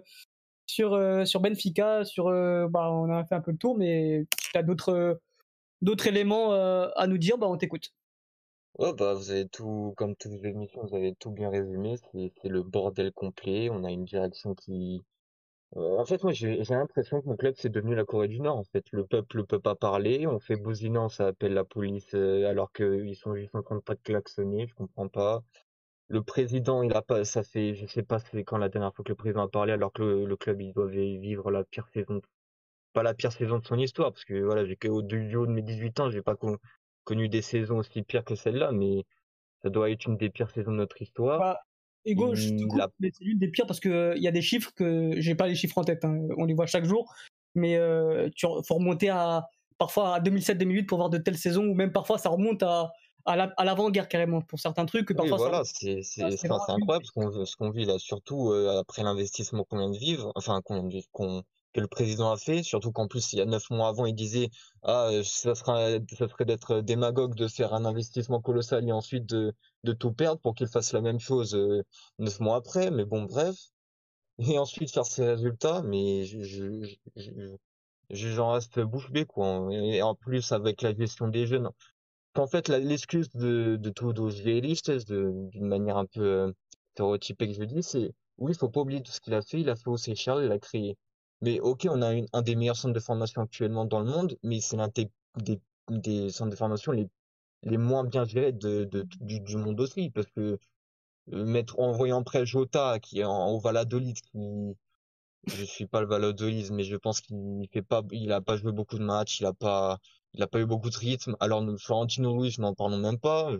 sur 0.67 0.93
euh, 0.93 1.25
sur 1.25 1.41
Benfica, 1.41 2.05
sur 2.05 2.27
euh, 2.27 2.67
bah 2.69 2.91
on 2.91 3.09
a 3.09 3.25
fait 3.25 3.35
un 3.35 3.41
peu 3.41 3.51
le 3.51 3.57
tour, 3.57 3.75
mais 3.75 4.25
tu 4.37 4.57
as 4.57 4.63
d'autres 4.63 5.19
d'autres 5.81 6.07
éléments 6.07 6.53
à 6.53 7.07
nous 7.07 7.17
dire, 7.17 7.37
bah 7.37 7.47
on 7.47 7.57
t'écoute. 7.57 7.91
Ouais, 8.79 8.91
bah, 8.93 9.13
vous 9.13 9.29
avez 9.29 9.47
tout, 9.47 9.93
comme 9.97 10.15
toutes 10.15 10.31
les 10.31 10.49
émissions, 10.49 10.83
vous 10.83 10.95
avez 10.95 11.13
tout 11.13 11.29
bien 11.29 11.51
résumé. 11.51 11.95
C'est, 12.11 12.31
c'est 12.41 12.49
le 12.49 12.63
bordel 12.63 13.11
complet. 13.11 13.69
On 13.69 13.83
a 13.83 13.91
une 13.91 14.05
direction 14.05 14.55
qui, 14.55 15.03
Euh, 15.75 15.97
en 15.97 16.05
fait, 16.05 16.23
moi, 16.23 16.33
j'ai 16.33 16.61
l'impression 16.69 17.21
que 17.21 17.27
mon 17.27 17.35
club, 17.35 17.55
c'est 17.57 17.69
devenu 17.69 17.95
la 17.95 18.05
Corée 18.05 18.27
du 18.27 18.39
Nord. 18.39 18.57
En 18.57 18.63
fait, 18.63 18.85
le 18.91 19.05
peuple 19.05 19.37
ne 19.39 19.43
peut 19.43 19.59
pas 19.59 19.75
parler. 19.75 20.27
On 20.27 20.39
fait 20.39 20.55
bousinant, 20.55 21.09
ça 21.09 21.27
appelle 21.27 21.53
la 21.53 21.63
police, 21.63 22.13
euh, 22.13 22.47
alors 22.47 22.71
qu'ils 22.71 23.15
sont 23.15 23.35
juste 23.35 23.55
en 23.55 23.63
train 23.63 23.75
de 23.77 23.81
pas 23.81 23.95
klaxonner. 23.95 24.67
Je 24.67 24.75
comprends 24.75 25.07
pas. 25.07 25.43
Le 26.09 26.21
président, 26.23 26.83
il 26.83 26.93
a 26.95 27.01
pas, 27.01 27.25
ça 27.25 27.43
fait, 27.43 27.75
je 27.75 27.87
sais 27.87 28.03
pas, 28.03 28.19
c'est 28.19 28.43
quand 28.43 28.57
la 28.57 28.69
dernière 28.69 28.93
fois 28.93 29.03
que 29.03 29.09
le 29.11 29.15
président 29.15 29.43
a 29.43 29.49
parlé, 29.49 29.73
alors 29.73 29.93
que 29.93 30.03
le, 30.03 30.35
club, 30.37 30.61
il 30.61 30.73
doit 30.73 30.87
vivre 30.87 31.51
la 31.51 31.63
pire 31.63 31.87
saison, 31.93 32.21
pas 32.93 33.03
la 33.03 33.13
pire 33.13 33.31
saison 33.31 33.59
de 33.59 33.65
son 33.65 33.79
histoire, 33.79 34.11
parce 34.11 34.25
que 34.25 34.35
voilà, 34.43 34.65
j'ai 34.65 34.75
qu'au 34.75 35.01
du 35.01 35.35
haut 35.35 35.47
de 35.47 35.51
mes 35.51 35.61
18 35.63 35.99
ans, 36.01 36.09
j'ai 36.11 36.21
pas 36.21 36.35
connu 37.05 37.29
des 37.29 37.41
saisons 37.41 37.77
aussi 37.79 38.03
pires 38.03 38.25
que 38.25 38.35
celle-là, 38.35 38.71
mais 38.71 39.05
ça 39.63 39.69
doit 39.69 39.89
être 39.89 40.05
une 40.05 40.17
des 40.17 40.29
pires 40.29 40.51
saisons 40.51 40.71
de 40.71 40.77
notre 40.77 41.01
histoire. 41.01 41.57
Ego, 42.05 42.35
je 42.35 42.49
te 42.49 42.63
coupe, 42.63 42.81
c'est 43.01 43.21
l'une 43.21 43.39
des 43.39 43.47
pires 43.47 43.65
parce 43.65 43.79
qu'il 43.79 44.17
y 44.17 44.27
a 44.27 44.31
des 44.31 44.41
chiffres 44.41 44.71
que 44.75 45.11
j'ai 45.17 45.35
pas 45.35 45.47
les 45.47 45.55
chiffres 45.55 45.77
en 45.77 45.83
tête, 45.83 46.03
hein, 46.03 46.19
on 46.37 46.45
les 46.45 46.53
voit 46.53 46.65
chaque 46.65 46.85
jour, 46.85 47.13
mais 47.55 47.77
euh, 47.77 48.29
tu 48.35 48.45
faut 48.67 48.75
remonter 48.75 49.09
à 49.09 49.47
parfois 49.77 50.15
à 50.15 50.19
2007-2008 50.19 50.85
pour 50.85 50.97
voir 50.97 51.09
de 51.09 51.17
telles 51.17 51.37
saisons, 51.37 51.65
ou 51.65 51.73
même 51.73 51.91
parfois 51.91 52.17
ça 52.17 52.29
remonte 52.29 52.63
à, 52.63 52.91
à 53.25 53.65
l'avant-guerre 53.65 54.07
carrément 54.07 54.41
pour 54.41 54.59
certains 54.59 54.85
trucs. 54.85 55.07
Que 55.07 55.13
parfois 55.13 55.37
voilà, 55.37 55.63
c'est 55.63 56.01
incroyable 56.51 57.05
ce 57.05 57.55
qu'on 57.55 57.69
vit 57.69 57.85
là, 57.85 57.97
surtout 57.99 58.51
euh, 58.51 58.79
après 58.79 59.03
l'investissement 59.03 59.63
qu'on 59.63 59.77
vient 59.77 59.91
de 59.91 59.97
vivre, 59.97 60.31
enfin 60.35 60.61
qu'on 60.63 60.89
que 61.73 61.81
le 61.81 61.87
président 61.87 62.31
a 62.31 62.37
fait, 62.37 62.63
surtout 62.63 62.91
qu'en 62.91 63.07
plus 63.07 63.33
il 63.33 63.39
y 63.39 63.41
a 63.41 63.45
neuf 63.45 63.69
mois 63.69 63.89
avant 63.89 64.05
il 64.05 64.13
disait 64.15 64.49
ah 64.83 65.09
ça 65.23 65.55
sera 65.55 65.89
ça 66.17 66.27
serait 66.29 66.45
d'être 66.45 66.81
démagogue 66.81 67.35
de 67.35 67.47
faire 67.47 67.73
un 67.73 67.85
investissement 67.85 68.41
colossal 68.41 68.87
et 68.87 68.91
ensuite 68.91 69.25
de 69.25 69.53
de 69.83 69.93
tout 69.93 70.13
perdre 70.13 70.39
pour 70.41 70.55
qu'il 70.55 70.67
fasse 70.67 70.93
la 70.93 71.01
même 71.01 71.19
chose 71.19 71.55
euh, 71.55 71.83
neuf 72.19 72.39
mois 72.39 72.57
après, 72.57 72.91
mais 72.91 73.05
bon 73.05 73.23
bref. 73.23 73.55
Et 74.39 74.57
ensuite 74.59 74.91
faire 74.91 75.05
ses 75.05 75.25
résultats, 75.25 75.81
mais 75.83 76.25
je 76.25 76.41
je, 76.43 76.95
je, 77.15 77.57
j'en 78.09 78.51
reste 78.51 78.79
bouche 78.79 79.11
bée 79.11 79.25
quoi. 79.25 79.67
Et 79.71 80.01
en 80.01 80.15
plus 80.15 80.51
avec 80.51 80.81
la 80.81 80.95
gestion 80.95 81.27
des 81.27 81.45
jeunes. 81.47 81.69
En 82.35 82.47
fait 82.47 82.67
l'excuse 82.69 83.29
de 83.31 83.77
de 83.77 84.29
vieillistes 84.29 84.91
d'une 84.91 85.67
manière 85.67 85.97
un 85.97 86.05
peu 86.05 86.21
euh, 86.21 86.51
stéréotypée 86.93 87.47
que 87.47 87.53
je 87.53 87.63
dis 87.63 87.83
c'est 87.83 88.13
oui 88.37 88.51
il 88.53 88.57
faut 88.57 88.69
pas 88.69 88.81
oublier 88.81 89.01
tout 89.03 89.11
ce 89.11 89.21
qu'il 89.21 89.33
a 89.33 89.41
fait. 89.41 89.59
Il 89.61 89.69
a 89.69 89.75
fait 89.75 89.89
aussi 89.89 90.15
Charles 90.15 90.45
il 90.45 90.51
a 90.51 90.59
créé 90.59 90.97
mais 91.43 91.59
ok, 91.59 91.87
on 91.89 92.01
a 92.01 92.13
un 92.33 92.41
des 92.41 92.55
meilleurs 92.55 92.77
centres 92.77 92.93
de 92.93 92.99
formation 92.99 93.41
actuellement 93.41 93.85
dans 93.85 93.99
le 93.99 94.05
monde, 94.09 94.37
mais 94.43 94.61
c'est 94.61 94.77
l'un 94.77 94.87
des, 94.87 95.09
centres 96.29 96.51
de 96.51 96.55
formation 96.55 96.93
les, 96.93 97.77
moins 97.77 98.05
bien 98.05 98.23
gérés 98.25 98.53
de, 98.53 98.85
du, 99.19 99.57
monde 99.57 99.79
aussi, 99.81 100.09
parce 100.09 100.27
que 100.27 100.57
euh, 101.33 101.45
mettre 101.45 101.79
envoyant 101.79 102.23
près 102.23 102.45
Jota 102.45 102.99
qui 102.99 103.19
est 103.19 103.25
en, 103.25 103.49
au 103.49 103.59
Valladolid, 103.59 104.19
qui 104.21 104.75
je 105.47 105.63
suis 105.65 105.85
pas 105.85 105.99
le 105.99 106.07
Valladolid, 106.07 106.71
mais 106.71 106.85
je 106.85 106.95
pense 106.95 107.19
qu'il 107.19 107.67
fait 107.73 107.81
pas, 107.81 108.01
il 108.11 108.31
a 108.31 108.39
pas 108.39 108.55
joué 108.55 108.71
beaucoup 108.71 108.97
de 108.97 109.03
matchs, 109.03 109.41
il 109.41 109.45
a 109.45 109.53
pas, 109.53 109.99
il 110.33 110.41
a 110.41 110.47
pas 110.47 110.59
eu 110.61 110.65
beaucoup 110.65 110.89
de 110.89 110.97
rythme. 110.97 111.35
Alors 111.41 111.61
Florentino 111.77 112.41
Luis, 112.41 112.55
n'en 112.59 112.73
parlons 112.73 112.99
même 112.99 113.19
pas. 113.19 113.51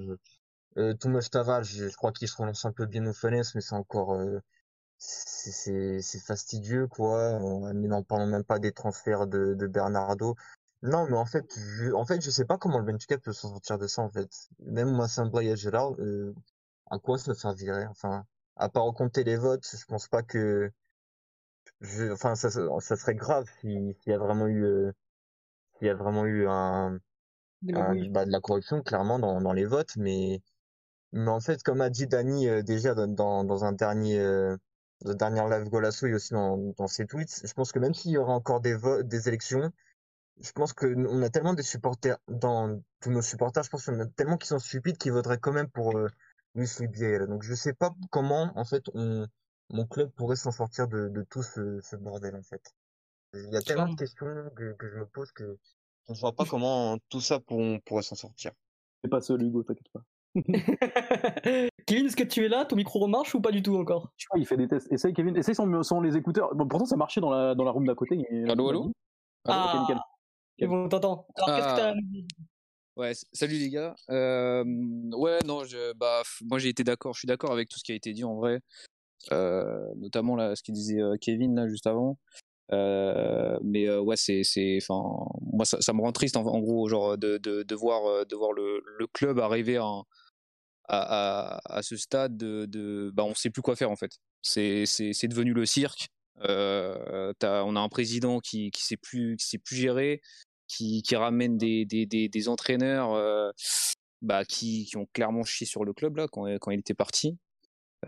Euh, 0.77 0.93
Thomas 0.95 1.27
Tavares, 1.29 1.63
je, 1.63 1.93
crois 1.95 2.13
qu'il 2.13 2.29
se 2.29 2.37
relance 2.37 2.63
un 2.65 2.71
peu 2.71 2.85
bien 2.85 3.05
au 3.05 3.13
Fennes, 3.13 3.43
mais 3.55 3.61
c'est 3.61 3.75
encore 3.75 4.13
euh, 4.13 4.39
c'est 5.03 6.19
fastidieux 6.19 6.87
quoi. 6.87 7.39
Mais 7.73 7.87
n'en 7.87 8.03
parlons 8.03 8.27
même 8.27 8.43
pas 8.43 8.59
des 8.59 8.71
transferts 8.71 9.27
de, 9.27 9.53
de 9.53 9.67
Bernardo. 9.67 10.35
Non, 10.81 11.07
mais 11.09 11.17
en 11.17 11.25
fait, 11.25 11.45
je, 11.55 11.91
en 11.93 12.05
fait, 12.05 12.21
je 12.21 12.29
sais 12.29 12.45
pas 12.45 12.57
comment 12.57 12.79
le 12.79 12.85
Benfica 12.85 13.17
peut 13.17 13.31
s'en 13.31 13.49
sortir 13.49 13.77
de 13.77 13.87
ça 13.87 14.01
en 14.01 14.09
fait. 14.09 14.29
Même 14.59 14.91
moi, 14.91 15.07
Saint-Brieuc 15.07 15.55
Gérard, 15.55 15.93
euh, 15.99 16.33
à 16.91 16.99
quoi 16.99 17.17
ça 17.17 17.33
servirait? 17.33 17.85
Enfin, 17.87 18.25
à 18.57 18.67
part 18.69 18.93
compter 18.93 19.23
les 19.23 19.37
votes, 19.37 19.65
je 19.65 19.85
pense 19.85 20.07
pas 20.09 20.23
que, 20.23 20.71
je, 21.79 22.11
enfin, 22.11 22.35
ça, 22.35 22.49
ça 22.49 22.95
serait 22.97 23.15
grave 23.15 23.45
s'il 23.61 23.95
y 24.05 24.11
a 24.11 24.17
vraiment 24.17 24.47
eu, 24.47 24.65
euh, 24.65 24.91
s'il 25.77 25.87
y 25.87 25.89
a 25.89 25.95
vraiment 25.95 26.25
eu 26.25 26.47
un, 26.49 26.99
bah, 27.61 28.25
de 28.25 28.31
la 28.31 28.41
corruption 28.41 28.81
clairement 28.81 29.19
dans, 29.19 29.39
dans 29.41 29.53
les 29.53 29.65
votes, 29.65 29.95
mais 29.95 30.41
mais 31.13 31.29
en 31.29 31.39
fait, 31.39 31.61
comme 31.63 31.79
a 31.81 31.89
dit 31.89 32.07
Dani 32.07 32.49
euh, 32.49 32.61
déjà 32.61 32.93
dans, 32.95 33.07
dans, 33.07 33.43
dans 33.43 33.63
un 33.63 33.71
dernier 33.71 34.19
euh, 34.19 34.57
la 35.03 35.13
dernière 35.13 35.47
live 35.47 35.69
Golasso 35.69 36.07
et 36.07 36.13
aussi 36.13 36.33
dans, 36.33 36.57
dans 36.77 36.87
ses 36.87 37.05
tweets, 37.05 37.41
je 37.45 37.53
pense 37.53 37.71
que 37.71 37.79
même 37.79 37.93
s'il 37.93 38.11
y 38.11 38.17
aura 38.17 38.33
encore 38.33 38.61
des, 38.61 38.77
des 39.03 39.27
élections, 39.27 39.71
je 40.41 40.51
pense 40.51 40.73
qu'on 40.73 41.21
a 41.21 41.29
tellement 41.29 41.53
des 41.53 41.63
supporters 41.63 42.17
dans 42.27 42.81
tous 43.01 43.11
nos 43.11 43.21
supporters, 43.21 43.63
je 43.63 43.69
pense 43.69 43.85
qu'on 43.85 43.99
a 43.99 44.05
tellement 44.05 44.37
qui 44.37 44.47
sont 44.47 44.59
stupides 44.59 44.97
qu'ils 44.97 45.11
voteraient 45.11 45.37
quand 45.37 45.51
même 45.51 45.69
pour 45.69 45.97
euh, 45.97 46.07
Luis 46.55 46.69
Donc 47.27 47.43
je 47.43 47.53
sais 47.53 47.73
pas 47.73 47.93
comment 48.09 48.51
en 48.55 48.65
fait 48.65 48.83
on, 48.93 49.27
mon 49.69 49.85
club 49.85 50.11
pourrait 50.11 50.35
s'en 50.35 50.51
sortir 50.51 50.87
de, 50.87 51.09
de 51.09 51.23
tout 51.23 51.43
ce, 51.43 51.79
ce, 51.81 51.95
bordel 51.95 52.35
en 52.35 52.43
fait. 52.43 52.61
Il 53.33 53.51
y 53.51 53.57
a 53.57 53.61
tellement 53.61 53.89
de 53.89 53.95
questions 53.95 54.51
que, 54.55 54.73
que 54.73 54.89
je 54.89 54.97
me 54.97 55.05
pose 55.05 55.31
que 55.31 55.57
je 56.07 56.13
ne 56.13 56.17
vois 56.19 56.33
pas 56.33 56.45
comment 56.45 56.97
tout 57.09 57.21
ça 57.21 57.39
pourrait 57.39 58.03
s'en 58.03 58.15
sortir. 58.15 58.51
C'est 59.03 59.09
pas 59.09 59.21
seul 59.21 59.41
Hugo, 59.41 59.63
t'inquiète 59.63 59.89
pas. 59.91 60.03
Kevin, 61.85 62.05
est-ce 62.05 62.15
que 62.15 62.23
tu 62.23 62.45
es 62.45 62.47
là? 62.47 62.65
Ton 62.65 62.75
micro 62.75 62.99
remarche 62.99 63.35
ou 63.35 63.41
pas 63.41 63.51
du 63.51 63.61
tout 63.61 63.75
encore? 63.75 64.11
Je 64.17 64.25
crois 64.27 64.39
qu'il 64.39 64.47
fait 64.47 64.57
des 64.57 64.67
tests. 64.67 64.91
Essaye, 64.91 65.13
Kevin. 65.13 65.35
Essaye 65.35 65.55
sans, 65.55 65.83
sans 65.83 66.01
les 66.01 66.17
écouteurs. 66.17 66.55
Bon, 66.55 66.67
pourtant, 66.67 66.85
ça 66.85 66.95
marchait 66.95 67.21
dans 67.21 67.29
la, 67.29 67.55
dans 67.55 67.63
la 67.63 67.71
room 67.71 67.85
d'à 67.85 67.95
côté. 67.95 68.25
Allô, 68.47 68.69
allô? 68.69 68.91
Ah, 69.47 69.85
c'est 70.59 70.67
bon, 70.67 70.87
t'entends. 70.87 71.27
Alors, 71.35 71.57
qu'est-ce 71.57 71.67
que 71.67 71.79
t'as 71.79 71.93
Ouais, 72.95 73.13
salut 73.33 73.55
les 73.55 73.69
gars. 73.69 73.95
Euh, 74.11 74.63
ouais, 75.13 75.39
non, 75.47 75.63
je, 75.63 75.93
bah, 75.93 76.21
moi 76.43 76.59
j'ai 76.59 76.69
été 76.69 76.83
d'accord, 76.83 77.13
je 77.15 77.19
suis 77.19 77.27
d'accord 77.27 77.51
avec 77.51 77.67
tout 77.67 77.79
ce 77.79 77.83
qui 77.83 77.91
a 77.91 77.95
été 77.95 78.13
dit 78.13 78.23
en 78.23 78.35
vrai, 78.35 78.59
euh, 79.31 79.83
notamment 79.95 80.35
là, 80.35 80.55
ce 80.55 80.61
qu'il 80.61 80.75
disait 80.75 81.01
euh, 81.01 81.15
Kevin 81.19 81.55
là 81.55 81.67
juste 81.67 81.87
avant. 81.87 82.19
Euh, 82.71 83.57
mais 83.63 83.89
euh, 83.89 83.99
ouais, 83.99 84.15
c'est, 84.15 84.43
c'est, 84.43 84.77
enfin, 84.79 85.25
moi 85.41 85.65
ça, 85.65 85.81
ça, 85.81 85.91
me 85.93 86.01
rend 86.01 86.11
triste 86.11 86.37
en, 86.37 86.45
en, 86.45 86.59
gros, 86.59 86.87
genre 86.87 87.17
de, 87.17 87.39
de, 87.39 87.63
de 87.63 87.75
voir, 87.75 88.27
de 88.27 88.35
voir 88.35 88.51
le, 88.53 88.83
le 88.99 89.07
club 89.07 89.39
arriver 89.39 89.77
à, 89.77 90.03
à, 90.89 91.79
ce 91.81 91.95
stade 91.95 92.37
de, 92.37 93.11
bah, 93.13 93.23
on 93.23 93.35
sait 93.35 93.49
plus 93.49 93.61
quoi 93.61 93.75
faire 93.75 93.91
en 93.91 93.95
fait. 93.95 94.11
C'est, 94.41 94.83
devenu 95.27 95.53
le 95.53 95.65
cirque. 95.65 96.07
Euh, 96.45 97.33
on 97.41 97.75
a 97.75 97.79
un 97.79 97.89
président 97.89 98.39
qui, 98.39 98.71
qui 98.71 98.83
sait 98.83 98.97
plus, 98.97 99.37
gérer, 99.71 100.21
qui, 100.67 101.03
ramène 101.15 101.57
des, 101.57 102.49
entraîneurs 102.49 103.13
euh, 103.13 103.51
bah, 104.21 104.45
qui, 104.45 104.91
ont 104.95 105.07
clairement 105.13 105.43
chié 105.43 105.65
sur 105.65 105.85
le 105.85 105.93
club 105.93 106.17
là 106.17 106.27
quand, 106.31 106.45
quand 106.59 106.71
il 106.71 106.79
était 106.79 106.93
parti. 106.93 107.37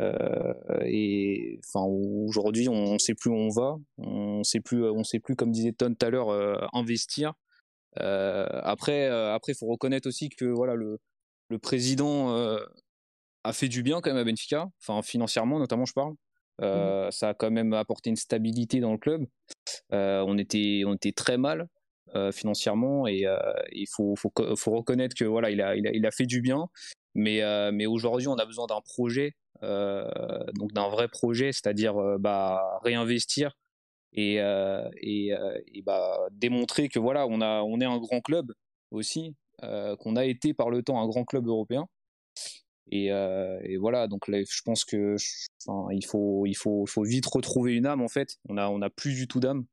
Euh, 0.02 0.54
et 0.84 1.62
aujourd'hui 1.74 2.68
on 2.68 3.00
sait 3.00 3.16
plus 3.16 3.30
où 3.30 3.36
on 3.36 3.48
va, 3.48 3.78
on 3.98 4.44
sait 4.44 4.60
plus, 4.60 4.84
on 4.84 5.06
sait 5.06 5.20
plus 5.20 5.38
comme 5.38 5.52
disait 5.52 5.72
Ton 5.72 5.94
tout 5.94 6.06
à 6.06 6.10
l'heure 6.10 6.30
investir. 6.76 7.34
Après, 7.96 9.06
après 9.08 9.54
faut 9.54 9.68
reconnaître 9.68 10.10
aussi 10.10 10.28
que 10.28 10.44
voilà 10.46 10.76
le 10.76 11.00
le 11.50 11.60
président 11.60 12.36
euh, 12.36 12.60
a 13.44 13.54
fait 13.54 13.68
du 13.68 13.84
bien 13.84 14.02
quand 14.02 14.12
même 14.12 14.22
à 14.22 14.24
Benfica, 14.24 14.68
enfin 14.82 15.02
financièrement 15.02 15.60
notamment 15.60 15.86
je 15.86 15.94
parle. 15.94 16.14
Euh, 16.62 17.08
mmh. 17.08 17.12
Ça 17.12 17.30
a 17.30 17.34
quand 17.34 17.52
même 17.52 17.74
apporté 17.74 18.10
une 18.10 18.16
stabilité 18.16 18.80
dans 18.80 18.94
le 18.94 18.98
club. 18.98 19.26
Euh, 19.94 20.24
on 20.26 20.38
était 20.38 20.84
on 20.86 20.94
était 20.94 21.12
très 21.12 21.38
mal 21.38 21.68
financièrement 22.32 23.08
et 23.08 23.26
il 23.74 23.88
faut, 23.94 24.16
faut, 24.16 24.32
faut 24.56 24.72
reconnaître 24.72 25.14
que 25.18 25.26
voilà 25.26 25.50
il 25.50 25.60
a, 25.60 25.76
il 25.76 25.86
a, 25.86 25.92
il 25.92 26.06
a 26.06 26.12
fait 26.12 26.26
du 26.26 26.40
bien. 26.40 26.68
Mais 27.14 27.42
mais 27.74 27.86
aujourd'hui 27.88 28.30
on 28.30 28.36
a 28.36 28.46
besoin 28.46 28.68
d'un 28.68 28.80
projet 28.80 29.34
donc 29.62 30.72
d'un 30.72 30.88
vrai 30.88 31.10
projet, 31.10 31.52
c'est-à-dire 31.52 31.96
bah, 32.20 32.80
réinvestir 32.84 33.58
et, 34.14 34.36
et, 34.36 35.34
et 35.74 35.82
bah, 35.82 36.18
démontrer 36.32 36.88
que 36.88 37.00
voilà, 37.00 37.28
on, 37.28 37.42
a, 37.42 37.64
on 37.64 37.82
est 37.82 37.86
un 37.86 37.98
grand 37.98 38.22
club 38.22 38.54
aussi, 38.92 39.36
qu'on 39.62 40.16
a 40.16 40.26
été 40.26 40.54
par 40.54 40.70
le 40.70 40.84
temps 40.84 41.02
un 41.02 41.08
grand 41.08 41.26
club 41.26 41.48
européen. 41.48 41.88
Et, 42.92 43.12
euh, 43.12 43.60
voilà, 43.80 44.08
donc 44.08 44.30
je 44.30 44.62
pense 44.64 44.86
que 44.86 45.16
il 45.92 46.06
faut, 46.06 46.46
il 46.46 46.56
faut, 46.56 46.86
faut 46.86 47.04
vite 47.04 47.26
retrouver 47.26 47.74
une 47.74 47.86
âme 47.86 48.02
en 48.02 48.08
fait. 48.08 48.38
On 48.48 48.58
a, 48.58 48.70
on 48.70 48.82
a 48.82 48.90
plus 48.90 49.16
du 49.16 49.28
tout 49.28 49.40
d'âme. 49.40 49.66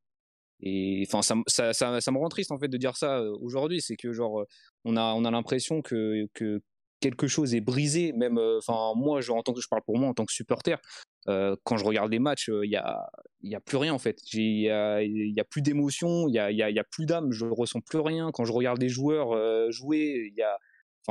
Et 0.61 1.05
enfin, 1.09 1.23
ça, 1.23 1.35
ça, 1.49 1.73
ça, 1.73 2.01
ça, 2.01 2.13
me 2.13 2.19
rend 2.19 2.29
triste 2.29 2.53
en 2.53 2.59
fait 2.59 2.69
de 2.69 2.77
dire 2.77 2.97
ça 2.97 3.19
euh, 3.19 3.37
aujourd'hui. 3.41 3.81
C'est 3.83 3.97
que 3.97 4.13
genre, 4.13 4.45
on 4.85 4.97
a, 4.97 5.15
on 5.15 5.25
a 5.25 5.31
l'impression 5.31 5.83
que, 5.83 6.27
que 6.35 6.63
quelque 7.03 7.27
chose 7.27 7.55
est 7.55 7.61
brisé. 7.61 8.13
Même, 8.13 8.39
enfin, 8.39 8.95
moi, 8.97 9.21
je, 9.21 9.33
en 9.33 9.43
tant 9.43 9.53
que 9.53 9.61
je 9.61 9.69
parle 9.69 9.83
pour 9.83 9.99
moi 9.99 10.09
en 10.09 10.15
tant 10.15 10.25
que 10.25 10.33
supporter, 10.33 10.81
euh, 11.29 11.55
quand 11.65 11.77
je 11.77 11.85
regarde 11.85 12.11
les 12.11 12.19
matchs, 12.19 12.49
il 12.49 12.71
y 12.71 12.77
a, 12.77 13.09
y 13.43 13.55
a 13.55 13.61
plus 13.61 13.77
rien 13.77 13.95
en 13.95 13.99
fait. 13.99 14.19
Il 14.33 14.63
y 14.63 14.71
a, 14.71 15.45
plus 15.45 15.63
d'émotion, 15.63 16.29
il 16.29 16.35
y 16.35 16.39
a, 16.39 16.51
y, 16.51 16.79
a, 16.79 16.85
plus 16.85 17.07
d'âme, 17.07 17.31
je 17.33 17.47
ressens 17.47 17.81
plus 17.81 18.01
rien. 18.01 18.31
Quand 18.33 18.45
je 18.45 18.53
regarde 18.53 18.81
les 18.81 18.89
joueurs 18.89 19.33
euh, 19.33 19.71
jouer, 19.71 20.33
y 20.37 20.43
a, 20.43 20.59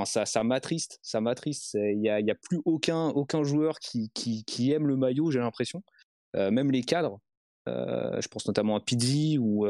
ça, 0.05 0.25
ça 0.25 0.43
m'attriste, 0.43 0.99
ça. 1.01 1.19
Il 1.19 2.01
y 2.01 2.09
a, 2.09 2.19
y 2.19 2.31
a 2.31 2.35
plus 2.35 2.59
aucun, 2.65 3.09
aucun 3.09 3.43
joueur 3.43 3.79
qui, 3.79 4.09
qui, 4.13 4.71
aime 4.71 4.87
le 4.87 4.97
maillot, 4.97 5.31
j'ai 5.31 5.39
l'impression. 5.39 5.83
Euh, 6.35 6.51
même 6.51 6.71
les 6.71 6.83
cadres, 6.83 7.19
je 7.67 8.27
pense 8.27 8.47
notamment 8.47 8.75
à 8.75 8.81
Pizzi 8.81 9.37
ou, 9.37 9.67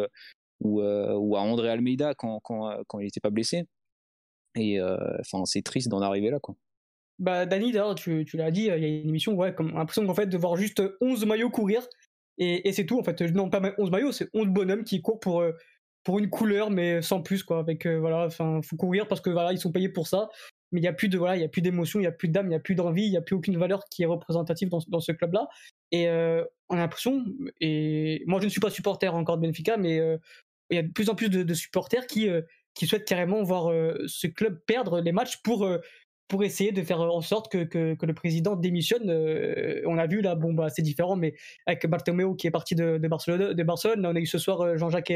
ou, 0.60 0.82
ou, 0.82 1.36
à 1.36 1.42
André 1.42 1.70
Almeida 1.70 2.16
quand, 2.16 2.40
quand, 2.40 2.76
quand 2.88 3.00
il 3.00 3.06
n'était 3.06 3.20
pas 3.20 3.30
blessé. 3.30 3.66
Et 4.56 4.82
enfin, 5.20 5.46
c'est 5.46 5.62
triste 5.62 5.88
d'en 5.88 6.02
arriver 6.02 6.30
là, 6.30 6.40
quoi. 6.40 6.56
Bah, 7.22 7.46
Dani, 7.46 7.72
d'ailleurs, 7.72 7.94
tu, 7.94 8.26
l'as 8.34 8.50
dit, 8.50 8.62
il 8.62 8.66
y 8.66 8.72
a 8.72 8.76
une 8.76 9.10
émission, 9.10 9.34
ouais, 9.36 9.54
comme 9.54 9.74
l'impression 9.74 10.06
qu'en 10.08 10.16
fait, 10.16 10.26
de 10.26 10.38
voir 10.38 10.56
juste 10.56 10.82
11 11.02 11.26
maillots 11.28 11.52
courir 11.52 11.88
Et, 12.40 12.72
c'est 12.74 12.86
tout, 12.86 13.00
en 13.00 13.04
fait. 13.04 13.22
Non, 13.22 13.50
pas 13.50 13.62
11 13.78 13.92
maillots, 13.92 14.12
c'est 14.12 14.30
11 14.34 14.48
bonhommes 14.48 14.84
qui 14.84 15.02
courent 15.02 15.20
pour, 15.20 15.44
pour 16.04 16.18
une 16.18 16.32
couleur, 16.32 16.72
mais 16.72 17.04
sans 17.04 17.22
plus, 17.22 17.44
quoi. 17.44 17.60
Avec, 17.60 17.86
voilà, 17.86 18.26
enfin, 18.26 18.62
faut 18.64 18.76
courir 18.76 19.08
parce 19.08 19.22
que 19.22 19.30
voilà, 19.30 19.54
ils 19.54 19.60
sont 19.60 19.72
payés 19.72 19.90
pour 19.90 20.08
ça. 20.08 20.30
Mais 20.72 20.80
il 20.80 20.84
n'y 20.84 20.88
a 20.88 20.94
plus 20.94 21.10
de, 21.10 21.18
voilà, 21.18 21.36
il 21.36 21.42
y 21.42 21.46
a 21.46 21.50
plus 21.50 21.62
d'émotion, 21.62 22.00
il 22.00 22.04
n'y 22.04 22.08
a 22.08 22.12
plus 22.12 22.30
d'âme, 22.30 22.48
il 22.48 22.50
n'y 22.50 22.56
a 22.56 22.60
plus 22.60 22.76
d'envie, 22.76 23.06
il 23.06 23.12
n'y 23.12 23.18
a 23.18 23.22
plus 23.22 23.36
aucune 23.36 23.58
valeur 23.58 23.86
qui 23.86 24.04
est 24.04 24.08
représentative 24.08 24.70
dans, 24.70 25.00
ce 25.00 25.12
club-là. 25.12 25.48
Et 25.92 26.10
on 26.10 26.76
a 26.76 26.80
l'impression, 26.80 27.24
et 27.60 28.24
moi 28.26 28.40
je 28.40 28.46
ne 28.46 28.50
suis 28.50 28.62
pas 28.62 28.70
supporter 28.70 29.10
encore 29.10 29.38
de 29.38 29.46
Benfica, 29.46 29.76
mais 29.76 29.98
il 30.70 30.76
y 30.76 30.80
a 30.80 30.84
de 30.84 30.88
plus 30.88 31.10
en 31.10 31.16
plus 31.16 31.30
de 31.30 31.54
supporters 31.54 32.08
qui, 32.08 32.30
qui 32.82 32.88
souhaitent 32.88 33.08
carrément 33.08 33.44
voir 33.44 33.72
ce 34.08 34.26
club 34.26 34.60
perdre 34.66 35.02
les 35.02 35.12
matchs 35.12 35.38
pour 35.44 35.68
pour 36.32 36.46
essayer 36.46 36.72
de 36.72 36.82
faire 36.82 37.02
en 37.02 37.20
sorte 37.20 37.52
que, 37.52 37.66
que, 37.66 38.06
le 38.06 38.14
président 38.14 38.56
démissionne. 38.56 39.10
Euh, 39.10 39.82
on 39.86 39.98
a 39.98 40.08
vu 40.08 40.22
là, 40.22 40.34
bon, 40.34 40.54
bah, 40.54 40.70
c'est 40.70 40.82
différent, 40.82 41.18
mais 41.18 41.36
avec 41.66 41.86
Bartomeu 41.88 42.36
qui 42.38 42.48
est 42.48 42.52
parti 42.52 42.74
de, 42.74 42.98
Barcelone, 42.98 43.54
de 43.54 43.64
Barcelone, 43.64 44.06
on 44.06 44.16
a 44.16 44.20
eu 44.20 44.26
ce 44.26 44.38
soir 44.38 44.62
euh, 44.62 44.78
Jean-Jacques 44.78 45.12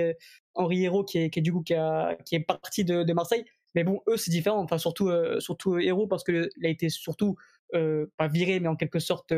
Henri 0.55 0.84
Hérault 0.84 1.05
qui 1.05 1.20
est, 1.20 1.30
qui 1.30 1.39
est, 1.39 1.41
du 1.41 1.53
coup 1.53 1.61
qui, 1.61 1.74
a, 1.74 2.18
qui 2.26 2.36
est 2.36 2.41
parti 2.41 2.84
de, 2.84 3.13
Marseille. 3.13 3.45
Mais 3.76 3.86
bon, 3.86 4.01
eux, 4.09 4.18
c'est 4.18 4.30
différent, 4.30 4.59
enfin, 4.59 4.78
surtout, 4.78 5.07
euh, 5.07 5.39
surtout 5.39 5.80
Hérault 5.80 6.07
parce 6.07 6.26
qu'il 6.26 6.49
a 6.61 6.68
été 6.68 6.89
surtout, 6.89 7.38
pas 7.72 8.28
viré, 8.28 8.59
mais 8.59 8.68
en 8.68 8.76
quelque 8.76 8.99
sorte 8.99 9.34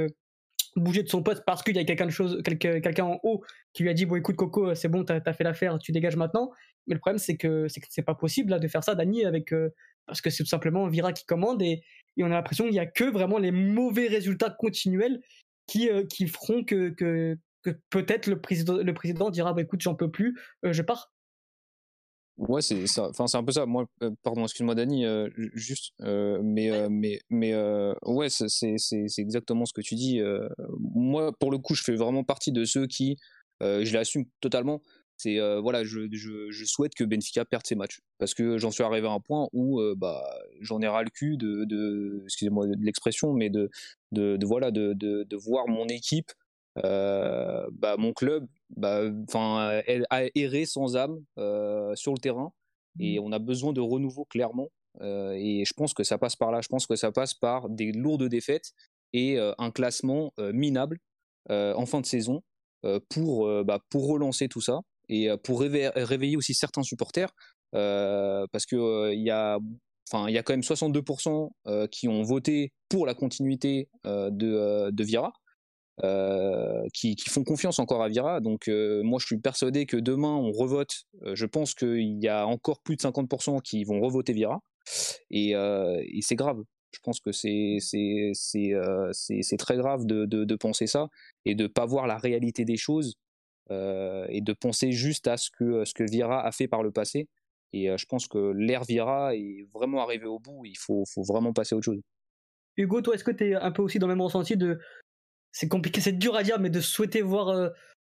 bougé 0.76 1.04
de 1.04 1.10
son 1.10 1.22
poste 1.22 1.44
parce 1.46 1.62
qu'il 1.62 1.76
y 1.76 1.80
a 1.80 1.84
quelqu'un 1.84 2.10
chose, 2.10 2.42
quelqu'un 2.44 3.06
en 3.06 3.20
haut 3.24 3.44
qui 3.74 3.84
lui 3.84 3.90
a 3.90 3.94
dit 3.94 4.06
bon 4.06 4.16
écoute 4.16 4.36
Coco 4.36 4.76
c'est 4.76 4.90
bon 4.90 5.04
t'as 5.04 5.20
as 5.26 5.34
fait 5.34 5.44
l'affaire 5.44 5.80
tu 5.80 5.92
dégages 5.92 6.16
maintenant 6.16 6.52
mais 6.88 6.94
le 6.96 7.00
problème 7.00 7.20
c'est 7.20 7.38
que 7.38 7.68
c'est 7.68 8.02
pas 8.02 8.16
possible 8.16 8.52
là 8.52 8.60
de 8.60 8.68
faire 8.68 8.84
ça 8.84 8.96
Dani 8.96 9.26
avec 9.26 9.54
parce 10.08 10.22
que 10.22 10.30
c'est 10.30 10.44
tout 10.44 10.50
simplement 10.50 10.88
Vira 10.88 11.14
qui 11.14 11.26
commande 11.26 11.62
et, 11.62 11.84
on 12.20 12.26
a 12.26 12.30
l'impression 12.30 12.64
qu'il 12.64 12.74
n'y 12.74 12.80
a 12.80 12.88
que 12.88 13.04
vraiment 13.04 13.38
les 13.38 13.52
mauvais 13.52 14.08
résultats 14.08 14.50
continuels 14.50 15.22
qui, 15.68 15.88
euh, 15.88 16.04
qui 16.04 16.26
feront 16.26 16.64
que, 16.64 16.90
que, 16.90 17.38
peut-être 17.92 18.26
le 18.26 18.42
président, 18.42 18.78
le 18.78 18.94
président 18.96 19.30
dira 19.30 19.54
bah, 19.54 19.62
écoute, 19.62 19.82
j'en 19.82 19.94
peux 19.94 20.10
plus, 20.10 20.36
euh, 20.66 20.74
je 20.74 20.82
pars. 20.82 21.14
Ouais, 22.38 22.62
c'est. 22.64 22.86
Enfin, 23.00 23.28
c'est 23.28 23.38
un 23.38 23.44
peu 23.44 23.52
ça. 23.52 23.68
Moi, 23.68 23.86
euh, 24.02 24.10
pardon, 24.24 24.44
excuse-moi, 24.44 24.74
Dani, 24.74 25.06
juste, 25.54 25.94
mais, 26.00 26.90
mais, 26.90 27.20
mais, 27.30 27.56
ouais, 28.04 28.30
c'est, 28.30 28.48
c'est, 28.50 29.06
exactement 29.20 29.66
ce 29.66 29.74
que 29.74 29.82
tu 29.82 29.94
dis. 29.94 30.20
moi, 30.80 31.32
pour 31.40 31.52
le 31.52 31.60
coup, 31.60 31.76
je 31.76 31.84
fais 31.84 31.96
vraiment 31.96 32.24
partie 32.24 32.52
de 32.52 32.66
ceux 32.66 32.88
qui, 32.88 33.18
je 33.62 33.94
l'assume 33.94 34.26
totalement, 34.40 34.82
c'est 35.18 35.40
voilà, 35.60 35.84
je, 35.84 36.08
je, 36.12 36.52
je, 36.52 36.66
souhaite 36.66 36.94
que 36.94 37.04
Benfica 37.04 37.44
perde 37.44 37.66
ses 37.66 37.76
matchs 37.76 38.00
parce 38.20 38.36
que 38.36 38.60
j'en 38.60 38.70
suis 38.70 38.84
arrivé 38.84 39.08
à 39.08 39.12
un 39.12 39.20
point 39.20 39.48
où 39.52 39.82
bah 39.96 40.24
j'en 40.62 40.80
ai 40.82 40.88
ras 40.88 41.04
le 41.04 41.10
cul 41.10 41.38
de, 41.38 41.66
de 41.66 42.22
excusez-moi 42.26 42.68
de, 42.68 42.86
l'expression, 42.86 43.34
mais 43.34 43.50
de, 43.50 43.70
de, 44.12 44.38
de 44.38 44.46
voilà 44.46 44.70
de, 44.70 45.36
voir 45.36 45.68
mon 45.68 45.88
équipe, 45.88 46.32
bah 46.76 47.96
mon 47.98 48.14
club, 48.14 48.48
bah 48.76 49.10
enfin 49.28 49.82
errer 50.36 50.66
sans 50.66 50.96
âme 50.96 51.18
sur 51.96 52.14
le 52.14 52.20
terrain 52.20 52.52
et 53.00 53.20
mmh. 53.20 53.24
on 53.24 53.32
a 53.32 53.40
besoin 53.40 53.74
de 53.74 53.82
renouveau 53.82 54.26
clairement. 54.26 54.70
et 55.02 55.64
je 55.66 55.74
pense 55.76 55.96
que 55.96 56.04
ça 56.04 56.20
passe 56.20 56.36
par 56.36 56.52
là. 56.52 56.62
Je 56.62 56.68
pense 56.68 56.86
que 56.86 56.96
ça 56.96 57.12
passe 57.12 57.34
par 57.34 57.70
des 57.70 57.92
lourdes 57.92 58.30
défaites 58.30 58.72
et 59.14 59.40
un 59.40 59.72
classement 59.72 60.32
minable 60.38 61.00
en 61.50 61.86
fin 61.88 62.02
de 62.02 62.06
saison 62.06 62.44
pour, 63.10 63.64
bah, 63.64 63.80
pour 63.90 64.08
relancer 64.08 64.48
tout 64.48 64.62
ça 64.62 64.82
et 65.10 65.30
pour 65.44 65.62
réveiller, 65.62 66.38
aussi 66.38 66.54
certains 66.54 66.84
supporters, 66.84 67.30
parce 67.72 68.66
que 68.66 69.14
il 69.14 69.22
y 69.22 69.32
a 69.32 69.60
enfin 70.10 70.30
il 70.30 70.34
y 70.34 70.38
a 70.38 70.44
quand 70.44 70.54
même 70.54 70.62
62% 70.62 71.50
qui 71.92 72.08
ont 72.08 72.24
voté 72.24 72.72
pour 72.90 73.06
la 73.06 73.14
continuité 73.14 73.90
de, 74.06 74.90
de 74.92 75.04
Vira. 75.04 75.34
qui, 76.94 77.16
font 77.30 77.44
confiance 77.44 77.80
encore 77.80 78.04
à 78.04 78.10
Vira. 78.10 78.40
Donc 78.40 78.68
moi 78.68 79.20
je 79.20 79.26
suis 79.26 79.40
persuadé 79.40 79.86
que 79.86 79.98
demain 79.98 80.36
on 80.36 80.52
revote. 80.52 80.94
je 81.34 81.46
pense 81.46 81.74
qu'il 81.74 82.24
y 82.24 82.28
a 82.28 82.46
encore 82.48 82.82
plus 82.82 82.96
de 82.96 83.02
50% 83.02 83.62
qui 83.62 83.84
vont 83.84 84.00
revoter 84.00 84.34
Vira. 84.34 84.62
Et, 85.30 85.54
c'est 86.22 86.36
grave. 86.36 86.62
Je 86.92 87.00
pense 87.04 87.20
que 87.20 87.32
c'est 87.32 87.78
très 89.58 89.78
grave 89.78 90.06
de, 90.06 90.26
de, 90.26 90.46
de, 90.46 90.56
penser 90.56 90.88
ça 90.88 91.10
et 91.46 91.54
de 91.54 91.68
pas 91.68 91.86
voir 91.86 92.08
la 92.08 92.18
réalité 92.18 92.66
des 92.66 92.78
choses 92.78 93.18
et 93.70 94.42
de 94.42 94.54
penser 94.54 94.92
juste 94.92 95.28
à 95.28 95.38
ce 95.38 95.50
que, 95.52 95.86
ce 95.86 95.94
que 95.94 96.04
Vira 96.10 96.46
a 96.46 96.52
fait 96.52 96.68
par 96.68 96.84
le 96.84 96.92
passé. 96.92 97.28
Et 97.74 97.90
euh, 97.90 97.98
je 97.98 98.06
pense 98.06 98.28
que 98.28 98.54
l'ère 98.56 98.84
Vira 98.84 99.36
est 99.36 99.68
vraiment 99.74 100.02
arrivé 100.02 100.26
au 100.26 100.40
bout. 100.40 100.66
Il 100.66 100.78
faut, 100.78 101.04
faut 101.06 101.24
vraiment 101.24 101.54
passer 101.54 101.76
à 101.76 101.78
autre 101.78 101.86
chose. 101.86 102.02
Hugo, 102.78 103.02
toi, 103.02 103.16
est-ce 103.16 103.24
que 103.24 103.32
tu 103.32 103.50
es 103.50 103.56
un 103.56 103.72
peu 103.72 103.82
aussi 103.82 104.00
dans 104.00 104.08
le 104.08 104.16
même 104.16 104.22
ressenti 104.22 104.56
de. 104.56 104.80
C'est 105.52 105.68
compliqué, 105.68 106.02
c'est 106.02 106.14
dur 106.14 106.36
à 106.36 106.44
dire, 106.44 106.60
mais 106.60 106.70
de 106.70 106.82
souhaiter 106.82 107.22
voir 107.22 107.50
euh, 107.50 107.70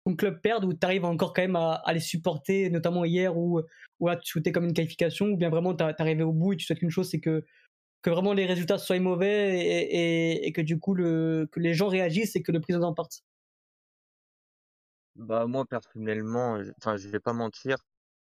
ton 0.06 0.16
club 0.16 0.40
perdre 0.42 0.68
ou 0.68 0.74
tu 0.74 0.86
arrives 0.86 1.04
encore 1.04 1.34
quand 1.34 1.42
même 1.42 1.58
à, 1.58 1.82
les 1.94 2.00
supporter, 2.00 2.70
notamment 2.70 3.04
hier 3.04 3.36
où, 3.38 3.60
où 4.00 4.08
là, 4.08 4.16
tu 4.16 4.32
souhaitais 4.32 4.52
comme 4.52 4.66
une 4.66 4.74
qualification, 4.74 5.28
ou 5.28 5.38
bien 5.38 5.50
vraiment 5.50 5.76
tu 5.76 5.84
arrivé 5.84 6.24
au 6.24 6.32
bout 6.32 6.54
et 6.54 6.58
tu 6.58 6.66
souhaites 6.66 6.80
qu'une 6.80 6.90
chose, 6.90 7.10
c'est 7.10 7.20
que, 7.20 7.44
que 8.02 8.10
vraiment 8.10 8.34
les 8.34 8.46
résultats 8.46 8.78
soient 8.78 9.00
mauvais 9.00 9.60
et, 9.60 10.48
et, 10.48 10.52
que 10.54 10.62
du 10.62 10.80
coup 10.80 10.94
le, 10.94 11.50
que 11.52 11.60
les 11.60 11.74
gens 11.74 11.88
réagissent 11.88 12.36
et 12.38 12.44
que 12.44 12.54
le 12.54 12.62
président 12.62 12.94
parte? 12.94 13.24
Bah 15.16 15.46
moi 15.48 15.66
personnellement, 15.66 16.60
enfin 16.78 16.98
je 16.98 17.08
vais 17.10 17.20
pas 17.20 17.34
mentir, 17.34 17.78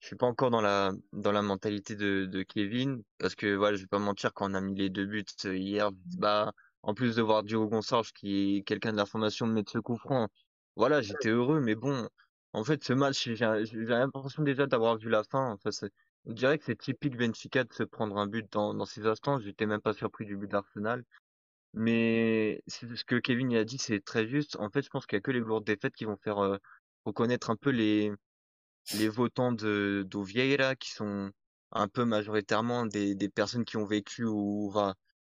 je 0.01 0.09
suis 0.09 0.17
pas 0.17 0.27
encore 0.27 0.51
dans 0.51 0.61
la 0.61 0.93
dans 1.13 1.33
la 1.33 1.43
mentalité 1.43 1.97
de, 1.97 2.27
de 2.27 2.43
Kevin 2.43 3.03
parce 3.19 3.35
que 3.35 3.55
voilà, 3.57 3.77
je 3.77 3.83
vais 3.83 3.89
pas 3.89 3.99
mentir 3.99 4.33
quand 4.35 4.51
on 4.51 4.55
a 4.55 4.61
mis 4.61 4.75
les 4.75 4.91
deux 4.91 5.07
buts 5.07 5.25
euh, 5.47 5.57
hier, 5.57 5.91
bah 6.19 6.53
en 6.83 6.95
plus 6.95 7.17
de 7.17 7.23
voir 7.23 7.43
Diogo 7.45 7.69
Gonçalves 7.69 8.13
qui 8.13 8.59
est 8.59 8.63
quelqu'un 8.63 8.93
de 8.93 8.97
la 8.99 9.07
formation 9.07 9.47
de 9.47 9.53
mettre 9.53 9.73
ce 9.73 9.79
coup 9.79 9.97
franc, 9.97 10.29
voilà, 10.77 11.03
j'étais 11.03 11.31
heureux 11.31 11.61
mais 11.61 11.75
bon, 11.75 12.09
en 12.53 12.65
fait 12.65 12.85
ce 12.85 12.93
match 12.93 13.25
j'ai 13.25 13.37
j'ai 13.37 13.85
l'impression 13.87 14.43
déjà 14.43 14.67
d'avoir 14.67 14.99
vu 14.99 15.09
la 15.11 15.25
fin, 15.25 15.53
enfin 15.53 15.71
c'est 15.73 15.91
on 16.27 16.33
dirait 16.33 16.59
que 16.59 16.65
c'est 16.65 16.77
typique 16.79 17.17
Benfica 17.17 17.65
de 17.65 17.73
se 17.73 17.83
prendre 17.85 18.19
un 18.19 18.27
but 18.27 18.51
dans 18.53 18.75
dans 18.75 18.85
ces 18.87 19.07
instants, 19.07 19.39
j'étais 19.41 19.67
même 19.67 19.81
pas 19.81 19.95
surpris 19.95 20.27
du 20.27 20.37
but 20.37 20.51
d'Arsenal. 20.51 21.05
Mais 21.75 22.63
ce 22.67 23.05
que 23.05 23.17
Kevin 23.17 23.55
a 23.57 23.65
dit, 23.65 23.79
c'est 23.79 24.05
très 24.05 24.27
juste. 24.27 24.57
En 24.57 24.71
fait, 24.71 24.83
je 24.83 24.89
pense 24.91 25.07
qu'il 25.07 25.17
y 25.17 25.19
a 25.19 25.21
que 25.23 25.31
les 25.31 25.41
lourdes 25.41 25.65
défaites 25.65 25.95
qui 25.95 26.05
vont 26.05 26.17
faire 26.17 26.39
euh, 26.39 26.57
reconnaître 27.05 27.51
un 27.51 27.57
peu 27.57 27.71
les, 27.71 28.13
les 28.95 29.09
votants 29.09 29.53
de 29.53 30.05
d'Ovieira, 30.09 30.77
qui 30.77 30.91
sont 30.91 31.31
un 31.73 31.89
peu 31.89 32.05
majoritairement 32.05 32.87
des, 32.87 33.15
des 33.15 33.29
personnes 33.29 33.65
qui 33.65 33.77
ont 33.77 33.87
vécu 33.87 34.25
ou 34.25 34.73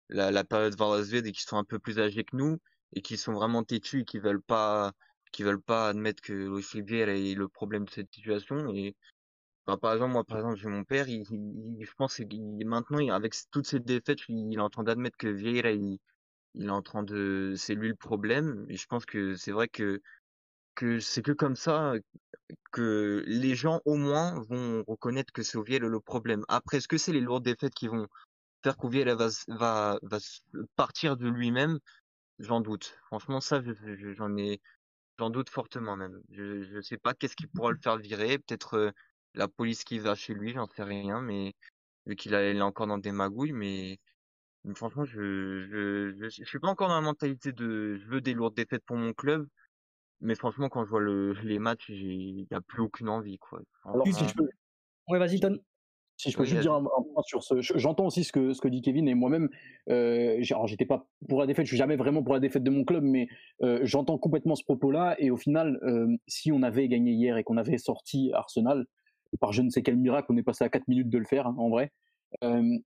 la, 0.10 0.32
la 0.32 0.44
période 0.44 0.76
Varazved 0.78 1.26
et 1.26 1.32
qui 1.32 1.44
sont 1.44 1.58
un 1.58 1.64
peu 1.64 1.80
plus 1.80 2.00
âgés 2.00 2.24
que 2.24 2.36
nous 2.36 2.58
et 2.94 3.02
qui 3.02 3.18
sont 3.18 3.34
vraiment 3.34 3.64
têtus 3.64 4.02
et 4.02 4.06
qui 4.06 4.20
veulent 4.20 4.42
pas 4.42 4.94
qui 5.32 5.44
veulent 5.44 5.62
pas 5.62 5.90
admettre 5.90 6.22
que 6.24 6.34
Luis 6.34 6.66
Vieira 6.82 7.12
est 7.12 7.36
le 7.36 7.48
problème 7.48 7.86
de 7.86 7.90
cette 7.92 8.12
situation 8.14 8.74
et 8.74 8.96
par 9.66 9.94
exemple 9.94 10.14
moi 10.14 10.24
par 10.24 10.38
exemple 10.40 10.58
j'ai 10.58 10.70
mon 10.70 10.84
père 10.84 11.08
il, 11.08 11.24
je 11.80 11.92
pense 11.98 12.16
qu'il 12.16 12.66
maintenant 12.66 13.08
avec 13.14 13.36
toutes 13.52 13.68
ces 13.68 13.80
défaites 13.80 14.20
il 14.28 14.56
est 14.56 14.60
en 14.60 14.70
train 14.70 14.84
d'admettre 14.84 15.18
que 15.18 15.28
Vieira 15.28 15.72
il, 15.72 16.00
il 16.56 16.66
est 16.68 16.70
en 16.70 16.82
train 16.82 17.04
de 17.04 17.54
c'est 17.58 17.76
lui 17.76 17.90
le 17.90 17.96
problème 17.96 18.66
et 18.70 18.78
je 18.78 18.86
pense 18.88 19.06
que 19.06 19.36
c'est 19.36 19.52
vrai 19.52 19.68
que 19.68 20.02
que 20.76 21.00
c'est 21.00 21.22
que 21.22 21.32
comme 21.32 21.56
ça 21.56 21.94
que 22.72 23.24
les 23.28 23.56
gens 23.56 23.82
au 23.86 23.96
moins 23.96 24.40
vont 24.50 24.84
reconnaître 24.88 25.32
que 25.34 25.44
c'est 25.44 25.58
Oviel 25.58 25.84
le 25.84 26.00
problème. 26.00 26.44
Après, 26.48 26.78
est-ce 26.78 26.88
que 26.88 26.98
c'est 26.98 27.12
les 27.12 27.22
lourdes 27.22 27.44
défaites 27.44 27.74
qui 27.74 27.88
vont 27.88 28.08
faire 28.64 28.78
qu'Oviel 28.78 29.10
va, 29.16 29.28
va, 29.48 30.00
va 30.02 30.18
partir 30.76 31.18
de 31.18 31.28
lui-même? 31.30 31.80
J'en 32.40 32.62
doute. 32.62 32.98
Franchement, 33.08 33.42
ça, 33.42 33.62
j'en 34.18 34.38
ai, 34.38 34.62
j'en 35.20 35.30
doute 35.30 35.50
fortement 35.50 35.96
même. 35.98 36.22
Je, 36.30 36.64
je 36.64 36.82
sais 36.82 36.98
pas 36.98 37.14
qu'est-ce 37.14 37.36
qui 37.36 37.48
pourra 37.48 37.72
le 37.72 37.80
faire 37.84 37.98
virer. 37.98 38.40
Peut-être 38.40 38.76
euh, 38.76 38.92
la 39.34 39.48
police 39.48 39.84
qui 39.84 40.00
va 40.00 40.16
chez 40.16 40.34
lui, 40.34 40.54
j'en 40.54 40.68
sais 40.68 40.84
rien. 40.84 41.22
Mais 41.22 41.54
vu 42.06 42.16
qu'il 42.16 42.34
est 42.34 42.62
encore 42.62 42.88
dans 42.88 42.98
des 42.98 43.12
magouilles, 43.12 43.54
mais 43.54 44.00
franchement, 44.76 45.06
je, 45.06 45.62
je, 45.70 46.30
je, 46.30 46.44
suis 46.44 46.60
pas 46.60 46.68
encore 46.68 46.90
dans 46.90 46.96
la 46.96 47.02
mentalité 47.02 47.52
de 47.52 47.98
je 47.98 48.08
veux 48.08 48.22
des 48.22 48.34
lourdes 48.34 48.56
défaites 48.56 48.84
pour 48.86 48.98
mon 48.98 49.14
club. 49.14 49.48
Mais 50.22 50.36
franchement, 50.36 50.68
quand 50.68 50.84
je 50.84 50.90
vois 50.90 51.00
le, 51.00 51.32
les 51.44 51.60
matchs, 51.60 51.90
il 51.90 52.46
n'y 52.52 52.58
a 52.58 52.60
plus 52.60 52.82
aucune 52.82 53.08
envie, 53.08 53.38
quoi. 53.38 53.62
Alors, 53.86 54.06
si 54.06 54.28
je 54.28 54.34
peux... 54.34 54.50
Ouais, 55.08 55.18
vas-y, 55.18 55.40
Ton. 55.40 55.58
Si 56.18 56.32
je 56.32 56.38
peux 56.38 56.44
juste 56.44 56.60
dire 56.60 56.74
un, 56.74 56.84
point 56.84 57.24
sur 57.24 57.42
ce, 57.42 57.62
j'entends 57.62 58.08
aussi 58.08 58.26
ce 58.26 58.34
que 58.34 58.52
ce 58.52 58.60
que 58.60 58.68
dit 58.68 58.82
Kevin 58.82 59.08
et 59.08 59.16
moi-même. 59.16 59.48
Euh, 59.90 60.38
j'étais 60.66 60.86
pas 60.86 61.08
pour 61.30 61.40
la 61.40 61.48
défaite, 61.48 61.66
je 61.66 61.70
suis 61.70 61.78
jamais 61.78 61.96
vraiment 61.96 62.22
pour 62.24 62.34
la 62.34 62.42
défaite 62.42 62.62
de 62.62 62.70
mon 62.70 62.84
club, 62.84 63.06
mais 63.06 63.30
euh, 63.62 63.80
j'entends 63.84 64.18
complètement 64.18 64.56
ce 64.56 64.66
propos-là. 64.66 65.16
Et 65.20 65.32
au 65.32 65.38
final, 65.38 65.80
euh, 65.84 66.14
si 66.28 66.52
on 66.52 66.62
avait 66.62 66.90
gagné 66.90 67.14
hier 67.14 67.38
et 67.38 67.46
qu'on 67.46 67.56
avait 67.56 67.78
sorti 67.78 68.34
Arsenal 68.34 68.86
par 69.40 69.54
je 69.54 69.62
ne 69.62 69.70
sais 69.70 69.82
quel 69.82 69.96
miracle, 69.96 70.28
on 70.32 70.38
est 70.38 70.44
passé 70.44 70.66
à 70.66 70.70
4 70.70 70.90
minutes 70.90 71.10
de 71.10 71.18
le 71.18 71.26
faire, 71.26 71.48
hein, 71.48 71.56
en 71.58 71.70
vrai. 71.70 71.92
Euh, 72.44 72.78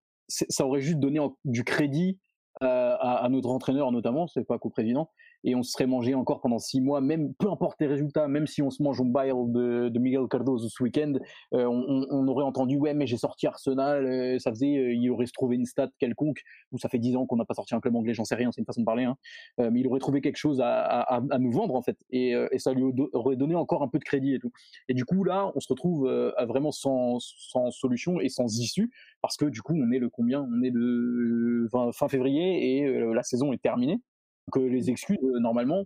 ça 0.49 0.65
aurait 0.65 0.81
juste 0.81 0.99
donné 0.99 1.19
du 1.45 1.63
crédit 1.63 2.19
à, 2.61 3.23
à, 3.23 3.29
notre 3.29 3.49
entraîneur 3.49 3.91
notamment, 3.91 4.27
c'est 4.27 4.43
pas 4.43 4.57
qu'au 4.59 4.69
président, 4.69 5.09
et 5.43 5.55
on 5.55 5.63
se 5.63 5.71
serait 5.71 5.87
mangé 5.87 6.13
encore 6.15 6.41
pendant 6.41 6.59
six 6.59 6.81
mois, 6.81 7.01
même 7.01 7.33
peu 7.33 7.49
importe 7.49 7.79
les 7.81 7.87
résultats, 7.87 8.27
même 8.27 8.47
si 8.47 8.61
on 8.61 8.69
se 8.69 8.81
mange 8.81 8.99
au 8.99 9.05
bail 9.05 9.31
de, 9.31 9.89
de 9.89 9.99
Miguel 9.99 10.27
Cardoso 10.29 10.69
ce 10.69 10.83
week-end, 10.83 11.13
euh, 11.53 11.65
on, 11.65 12.05
on, 12.09 12.27
aurait 12.27 12.43
entendu 12.43 12.77
ouais 12.77 12.93
mais 12.93 13.07
j'ai 13.07 13.17
sorti 13.17 13.47
Arsenal, 13.47 14.05
euh, 14.05 14.39
ça 14.39 14.51
faisait, 14.51 14.77
euh, 14.77 14.93
il 14.93 15.09
aurait 15.09 15.25
trouvé 15.33 15.55
une 15.55 15.65
stat 15.65 15.89
quelconque, 15.99 16.41
ou 16.71 16.77
ça 16.77 16.89
fait 16.89 16.99
dix 16.99 17.15
ans 17.15 17.25
qu'on 17.25 17.35
n'a 17.35 17.45
pas 17.45 17.53
sorti 17.53 17.75
un 17.75 17.79
club 17.79 17.95
anglais, 17.95 18.13
j'en 18.13 18.25
sais 18.25 18.35
rien, 18.35 18.51
c'est 18.51 18.61
une 18.61 18.65
façon 18.65 18.81
de 18.81 18.85
parler, 18.85 19.03
hein, 19.03 19.17
mais 19.57 19.79
il 19.79 19.87
aurait 19.87 19.99
trouvé 19.99 20.21
quelque 20.21 20.37
chose 20.37 20.61
à, 20.61 20.81
à, 20.81 21.21
à 21.29 21.39
nous 21.39 21.51
vendre 21.51 21.75
en 21.75 21.81
fait, 21.81 21.97
et, 22.09 22.31
et, 22.51 22.59
ça 22.59 22.73
lui 22.73 22.83
aurait 23.13 23.35
donné 23.35 23.55
encore 23.55 23.83
un 23.83 23.87
peu 23.87 23.99
de 23.99 24.03
crédit 24.03 24.35
et 24.35 24.39
tout. 24.39 24.51
Et 24.87 24.93
du 24.93 25.05
coup 25.05 25.23
là, 25.23 25.51
on 25.55 25.59
se 25.59 25.67
retrouve 25.67 26.09
vraiment 26.47 26.71
sans, 26.71 27.19
sans 27.19 27.71
solution 27.71 28.19
et 28.19 28.29
sans 28.29 28.59
issue, 28.59 28.91
parce 29.21 29.37
que 29.37 29.45
du 29.45 29.61
coup 29.61 29.73
on 29.75 29.91
est 29.91 29.99
le 29.99 30.09
combien? 30.09 30.47
On 30.49 30.61
est 30.61 30.71
le 30.73 31.69
fin 31.93 32.07
février 32.07 32.77
et 32.77 32.99
la 33.13 33.23
saison 33.23 33.51
est 33.53 33.61
terminée. 33.61 33.99
Donc 34.47 34.63
les 34.63 34.89
excuses, 34.89 35.19
normalement, 35.39 35.79
en 35.79 35.85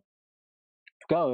tout 1.01 1.07
cas, 1.09 1.25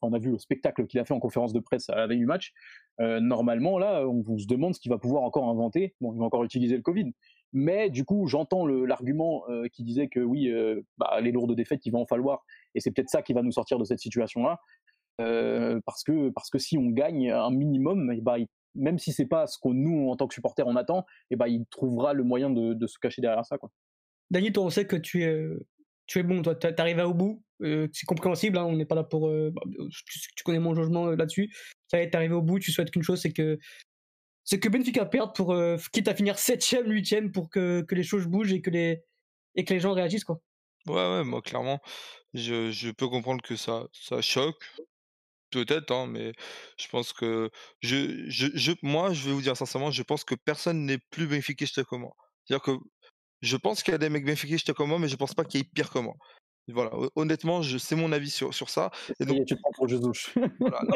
on 0.00 0.12
a 0.12 0.18
vu 0.18 0.30
le 0.30 0.38
spectacle 0.38 0.86
qu'il 0.86 1.00
a 1.00 1.04
fait 1.04 1.14
en 1.14 1.20
conférence 1.20 1.52
de 1.52 1.60
presse 1.60 1.90
à 1.90 1.96
la 1.96 2.06
veille 2.06 2.18
du 2.18 2.26
match. 2.26 2.52
normalement, 2.98 3.78
là, 3.78 4.06
on 4.06 4.20
vous 4.20 4.38
se 4.38 4.46
demande 4.46 4.74
ce 4.74 4.80
qu'il 4.80 4.90
va 4.90 4.98
pouvoir 4.98 5.22
encore 5.24 5.48
inventer. 5.48 5.94
Bon, 6.00 6.12
il 6.14 6.18
va 6.18 6.24
encore 6.24 6.44
utiliser 6.44 6.76
le 6.76 6.82
Covid. 6.82 7.12
Mais 7.52 7.90
du 7.90 8.04
coup, 8.04 8.26
j'entends 8.26 8.66
l'argument 8.66 9.44
qui 9.72 9.82
disait 9.82 10.08
que 10.08 10.20
oui, 10.20 10.50
bah, 10.98 11.20
les 11.20 11.32
lourdes 11.32 11.54
défaites, 11.54 11.84
il 11.84 11.90
va 11.90 11.98
en 11.98 12.06
falloir. 12.06 12.44
Et 12.74 12.80
c'est 12.80 12.90
peut-être 12.90 13.10
ça 13.10 13.22
qui 13.22 13.32
va 13.32 13.42
nous 13.42 13.52
sortir 13.52 13.78
de 13.78 13.84
cette 13.84 13.98
situation-là. 13.98 14.58
parce, 15.18 16.04
que, 16.04 16.30
parce 16.30 16.48
que 16.48 16.58
si 16.58 16.78
on 16.78 16.88
gagne 16.88 17.30
un 17.30 17.50
minimum, 17.50 18.18
bah, 18.22 18.36
même 18.74 18.98
si 18.98 19.12
c'est 19.12 19.26
pas 19.26 19.46
ce 19.46 19.58
que 19.58 19.68
nous, 19.68 20.08
en 20.08 20.16
tant 20.16 20.26
que 20.26 20.34
supporters, 20.34 20.66
on 20.66 20.76
attend, 20.76 21.04
et 21.30 21.36
bah, 21.36 21.48
il 21.48 21.66
trouvera 21.66 22.14
le 22.14 22.24
moyen 22.24 22.50
de, 22.50 22.86
se 22.86 22.98
cacher 22.98 23.22
derrière 23.22 23.44
ça. 23.44 23.58
Quoi. 23.58 23.70
Toi, 24.32 24.64
on 24.64 24.70
sait 24.70 24.86
que 24.86 24.96
tu 24.96 25.24
es, 25.24 25.46
tu 26.06 26.18
es 26.18 26.22
bon, 26.22 26.42
toi, 26.42 26.54
tu 26.54 26.68
arrives 26.78 26.98
au 26.98 27.14
bout. 27.14 27.42
Euh, 27.62 27.88
c'est 27.92 28.06
compréhensible, 28.06 28.58
hein, 28.58 28.64
on 28.64 28.76
n'est 28.76 28.84
pas 28.84 28.94
là 28.94 29.04
pour. 29.04 29.28
Euh, 29.28 29.50
bah, 29.52 29.62
tu, 30.36 30.44
connais 30.44 30.58
mon 30.58 30.74
jugement 30.74 31.08
euh, 31.08 31.16
là-dessus. 31.16 31.54
Ça 31.88 31.98
y 31.98 32.02
est, 32.02 32.14
arrivé 32.14 32.34
au 32.34 32.42
bout, 32.42 32.58
tu 32.58 32.72
souhaites 32.72 32.90
qu'une 32.90 33.02
chose, 33.02 33.20
c'est 33.20 33.32
que. 33.32 33.58
C'est 34.44 34.58
que 34.58 34.68
Benfica 34.68 35.04
perde 35.06 35.34
pour. 35.34 35.56
quitte 35.92 36.08
à 36.08 36.14
finir 36.14 36.34
7ème, 36.34 36.88
8ème, 36.88 37.30
pour 37.30 37.48
que, 37.50 37.82
que 37.82 37.94
les 37.94 38.02
choses 38.02 38.26
bougent 38.26 38.52
et 38.52 38.60
que 38.60 38.70
les, 38.70 39.02
et 39.54 39.64
que 39.64 39.72
les 39.72 39.80
gens 39.80 39.92
réagissent, 39.92 40.24
quoi. 40.24 40.40
Ouais, 40.86 40.94
ouais, 40.94 41.24
moi, 41.24 41.40
clairement, 41.42 41.80
je, 42.34 42.72
je 42.72 42.90
peux 42.90 43.08
comprendre 43.08 43.40
que 43.42 43.54
ça, 43.54 43.86
ça 43.92 44.20
choque. 44.20 44.64
Peut-être, 45.50 45.92
hein, 45.92 46.06
mais 46.08 46.32
je 46.78 46.88
pense 46.88 47.12
que. 47.12 47.50
Je, 47.80 48.24
je, 48.28 48.48
je, 48.54 48.72
moi, 48.82 49.12
je 49.12 49.28
vais 49.28 49.32
vous 49.32 49.42
dire 49.42 49.56
sincèrement, 49.56 49.90
je 49.92 50.02
pense 50.02 50.24
que 50.24 50.34
personne 50.34 50.84
n'est 50.86 50.98
plus 50.98 51.28
bénéfique 51.28 51.58
que 51.58 51.96
moi. 51.96 52.16
C'est-à-dire 52.44 52.64
que 52.64 52.72
je 53.42 53.56
pense 53.56 53.82
qu'il 53.82 53.92
y 53.92 53.94
a 53.94 53.98
des 53.98 54.08
mecs 54.08 54.24
bénéfiques 54.24 54.72
comme 54.72 54.88
moi, 54.88 54.98
mais 54.98 55.08
je 55.08 55.16
pense 55.16 55.34
pas 55.34 55.44
qu'il 55.44 55.60
y 55.60 55.62
ait 55.62 55.68
pire 55.74 55.90
que 55.90 55.98
moi. 55.98 56.14
Voilà, 56.68 56.92
honnêtement, 57.16 57.60
c'est 57.62 57.96
mon 57.96 58.12
avis 58.12 58.30
sur, 58.30 58.54
sur 58.54 58.70
ça. 58.70 58.92
Et 59.18 59.24
donc, 59.24 59.44
tu 59.46 59.56
prends 59.56 59.72
pour 59.74 59.86
Non, 59.88 59.96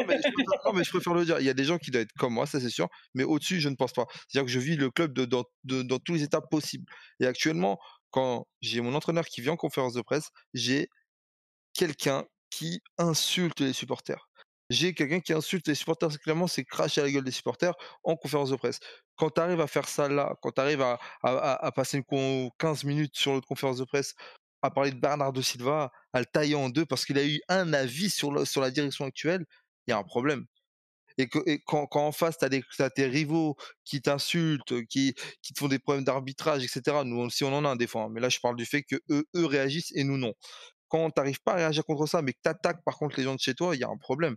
mais 0.07 0.83
je 0.83 0.89
préfère, 0.89 1.13
le 1.13 1.25
dire. 1.25 1.39
Il 1.39 1.45
y 1.45 1.49
a 1.49 1.53
des 1.53 1.65
gens 1.65 1.77
qui 1.77 1.91
doivent 1.91 2.03
être 2.03 2.13
comme 2.17 2.33
moi, 2.33 2.45
ça 2.45 2.61
c'est 2.61 2.69
sûr, 2.69 2.87
mais 3.13 3.25
au-dessus, 3.25 3.59
je 3.59 3.67
ne 3.67 3.75
pense 3.75 3.91
pas. 3.91 4.05
C'est-à-dire 4.27 4.45
que 4.45 4.51
je 4.51 4.59
vis 4.59 4.77
le 4.77 4.89
club 4.89 5.11
de, 5.13 5.25
dans, 5.25 5.43
dans 5.65 5.99
tous 5.99 6.13
les 6.13 6.23
étapes 6.23 6.49
possibles. 6.49 6.85
Et 7.19 7.25
actuellement, 7.25 7.77
quand 8.11 8.47
j'ai 8.61 8.79
mon 8.79 8.95
entraîneur 8.95 9.25
qui 9.25 9.41
vient 9.41 9.53
en 9.53 9.57
conférence 9.57 9.93
de 9.93 10.01
presse, 10.01 10.29
j'ai 10.53 10.87
quelqu'un 11.73 12.23
qui 12.49 12.79
insulte 12.97 13.59
les 13.59 13.73
supporters 13.73 14.29
j'ai 14.69 14.93
quelqu'un 14.93 15.19
qui 15.19 15.33
insulte 15.33 15.67
les 15.67 15.75
supporters, 15.75 16.19
clairement, 16.19 16.47
c'est 16.47 16.65
cracher 16.65 17.01
à 17.01 17.05
la 17.05 17.11
gueule 17.11 17.23
des 17.23 17.31
supporters 17.31 17.73
en 18.03 18.15
conférence 18.15 18.49
de 18.49 18.55
presse. 18.55 18.79
Quand 19.15 19.29
tu 19.29 19.41
arrives 19.41 19.61
à 19.61 19.67
faire 19.67 19.87
ça 19.87 20.09
là, 20.09 20.35
quand 20.41 20.51
tu 20.51 20.61
arrives 20.61 20.81
à, 20.81 21.71
passer 21.75 22.03
une 22.09 22.49
15 22.57 22.83
minutes 22.83 23.15
sur 23.15 23.33
notre 23.33 23.47
conférence 23.47 23.77
de 23.77 23.85
presse 23.85 24.13
à 24.61 24.71
parler 24.71 24.91
de 24.91 24.99
Bernardo 24.99 25.41
Silva, 25.41 25.91
à 26.13 26.19
le 26.19 26.25
tailler 26.25 26.55
en 26.55 26.69
deux 26.69 26.85
parce 26.85 27.05
qu'il 27.05 27.17
a 27.17 27.25
eu 27.25 27.39
un 27.47 27.73
avis 27.73 28.09
sur, 28.09 28.31
la 28.31 28.71
direction 28.71 29.05
actuelle, 29.05 29.45
il 29.87 29.91
y 29.91 29.93
a 29.93 29.97
un 29.97 30.03
problème. 30.03 30.45
Et, 31.19 31.27
quand, 31.65 31.87
en 31.93 32.11
face, 32.11 32.37
tu 32.37 32.45
as, 32.83 32.89
tes 32.89 33.05
rivaux 33.07 33.55
qui 33.85 34.01
t'insultent, 34.01 34.85
qui, 34.87 35.15
qui 35.41 35.53
te 35.53 35.59
font 35.59 35.67
des 35.67 35.79
problèmes 35.79 36.03
d'arbitrage, 36.03 36.63
etc. 36.63 36.97
Nous 37.05 37.17
aussi, 37.17 37.43
on 37.43 37.53
en 37.53 37.65
a 37.65 37.69
un 37.69 37.75
des 37.75 37.87
fois. 37.87 38.03
Hein, 38.03 38.09
mais 38.11 38.21
là, 38.21 38.29
je 38.29 38.39
parle 38.39 38.55
du 38.55 38.65
fait 38.65 38.83
que 38.83 38.97
eux, 39.09 39.25
eux 39.35 39.45
réagissent 39.45 39.91
et 39.95 40.03
nous 40.03 40.17
non 40.17 40.33
quand 40.87 41.09
tu 41.11 41.19
n'arrives 41.19 41.41
pas 41.41 41.53
à 41.53 41.55
réagir 41.55 41.85
contre 41.85 42.05
ça, 42.07 42.21
mais 42.21 42.33
que 42.33 42.39
tu 42.43 42.49
attaques 42.49 42.83
par 42.83 42.97
contre 42.97 43.17
les 43.17 43.23
gens 43.23 43.35
de 43.35 43.39
chez 43.39 43.53
toi, 43.55 43.75
il 43.75 43.79
y 43.79 43.83
a 43.83 43.89
un 43.89 43.97
problème. 43.97 44.35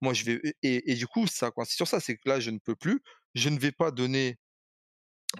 Moi, 0.00 0.14
je 0.14 0.24
vais. 0.24 0.40
Et, 0.62 0.94
du 0.94 1.06
coup, 1.06 1.26
ça 1.26 1.50
coïncide 1.50 1.76
sur 1.76 1.88
ça, 1.88 2.00
c'est 2.00 2.16
que 2.16 2.28
là, 2.28 2.40
je 2.40 2.50
ne 2.50 2.58
peux 2.58 2.76
plus. 2.76 3.02
Je 3.34 3.48
ne 3.48 3.58
vais 3.58 3.72
pas 3.72 3.90
donner 3.90 4.38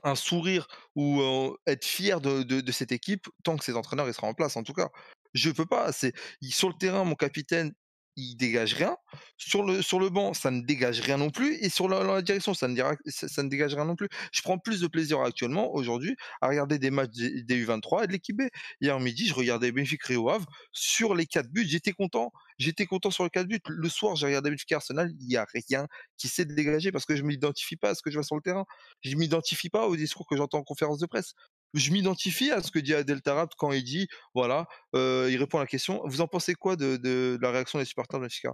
un 0.02 0.14
sourire 0.14 0.66
ou 0.96 1.22
être 1.66 1.84
fier 1.84 2.20
de, 2.20 2.72
cette 2.72 2.92
équipe 2.92 3.28
tant 3.44 3.56
que 3.56 3.64
cet 3.64 3.76
entraîneur 3.76 4.06
il 4.08 4.14
sera 4.14 4.26
en 4.26 4.34
place, 4.34 4.56
en 4.56 4.62
tout 4.64 4.74
cas. 4.74 4.90
Je 5.34 5.50
peux 5.50 5.66
pas. 5.66 5.92
C'est 5.92 6.12
sur 6.42 6.68
le 6.68 6.74
terrain, 6.74 7.04
mon 7.04 7.14
capitaine, 7.14 7.72
il 8.18 8.36
dégage 8.36 8.74
rien. 8.74 8.96
Sur 9.36 9.62
le, 9.62 9.80
sur 9.80 10.00
le 10.00 10.10
banc, 10.10 10.34
ça 10.34 10.50
ne 10.50 10.62
dégage 10.62 11.00
rien 11.00 11.16
non 11.16 11.30
plus. 11.30 11.54
Et 11.62 11.68
sur 11.68 11.88
la, 11.88 12.20
direction, 12.20 12.52
ça 12.52 12.66
ne, 12.68 13.48
dégage 13.48 13.74
rien 13.74 13.84
non 13.84 13.94
plus. 13.94 14.08
Je 14.32 14.42
prends 14.42 14.58
plus 14.58 14.80
de 14.80 14.88
plaisir 14.88 15.20
actuellement, 15.20 15.72
aujourd'hui, 15.72 16.16
à 16.40 16.48
regarder 16.48 16.78
des 16.78 16.90
matchs 16.90 17.12
des, 17.12 17.64
U23 17.64 18.04
et 18.04 18.06
de 18.08 18.12
l'équipe 18.12 18.36
B. 18.36 18.42
Hier 18.80 18.98
midi, 18.98 19.26
je 19.28 19.34
regardais 19.34 19.70
Benfica 19.70 20.08
Rio 20.08 20.28
Ave. 20.30 20.44
Sur 20.72 21.14
les 21.14 21.26
quatre 21.26 21.48
buts, 21.48 21.66
j'étais 21.66 21.92
content. 21.92 22.32
J'étais 22.58 22.86
content 22.86 23.12
sur 23.12 23.22
les 23.22 23.30
quatre 23.30 23.46
buts. 23.46 23.60
Le 23.68 23.88
soir, 23.88 24.16
j'ai 24.16 24.26
regardé 24.26 24.50
Benfica 24.50 24.76
Arsenal. 24.76 25.12
Il 25.20 25.28
n'y 25.28 25.36
a 25.36 25.46
rien 25.54 25.86
qui 26.16 26.28
s'est 26.28 26.44
dégagé 26.44 26.90
parce 26.90 27.06
que 27.06 27.14
je 27.14 27.22
m'identifie 27.22 27.76
pas 27.76 27.90
à 27.90 27.94
ce 27.94 28.02
que 28.02 28.10
je 28.10 28.16
vois 28.16 28.24
sur 28.24 28.36
le 28.36 28.42
terrain. 28.42 28.64
Je 29.02 29.10
ne 29.10 29.16
m'identifie 29.16 29.70
pas 29.70 29.86
au 29.86 29.96
discours 29.96 30.26
que 30.26 30.36
j'entends 30.36 30.58
en 30.58 30.64
conférence 30.64 30.98
de 30.98 31.06
presse 31.06 31.34
je 31.74 31.92
m'identifie 31.92 32.50
à 32.50 32.62
ce 32.62 32.70
que 32.70 32.78
dit 32.78 32.94
Adel 32.94 33.22
Tarat 33.22 33.48
quand 33.58 33.72
il 33.72 33.84
dit, 33.84 34.08
voilà, 34.34 34.66
euh, 34.94 35.28
il 35.30 35.36
répond 35.38 35.58
à 35.58 35.62
la 35.62 35.66
question, 35.66 36.02
vous 36.04 36.20
en 36.20 36.28
pensez 36.28 36.54
quoi 36.54 36.76
de, 36.76 37.38
la 37.40 37.50
réaction 37.50 37.78
des 37.78 37.84
supporters 37.84 38.18
de 38.18 38.24
Benfica? 38.24 38.52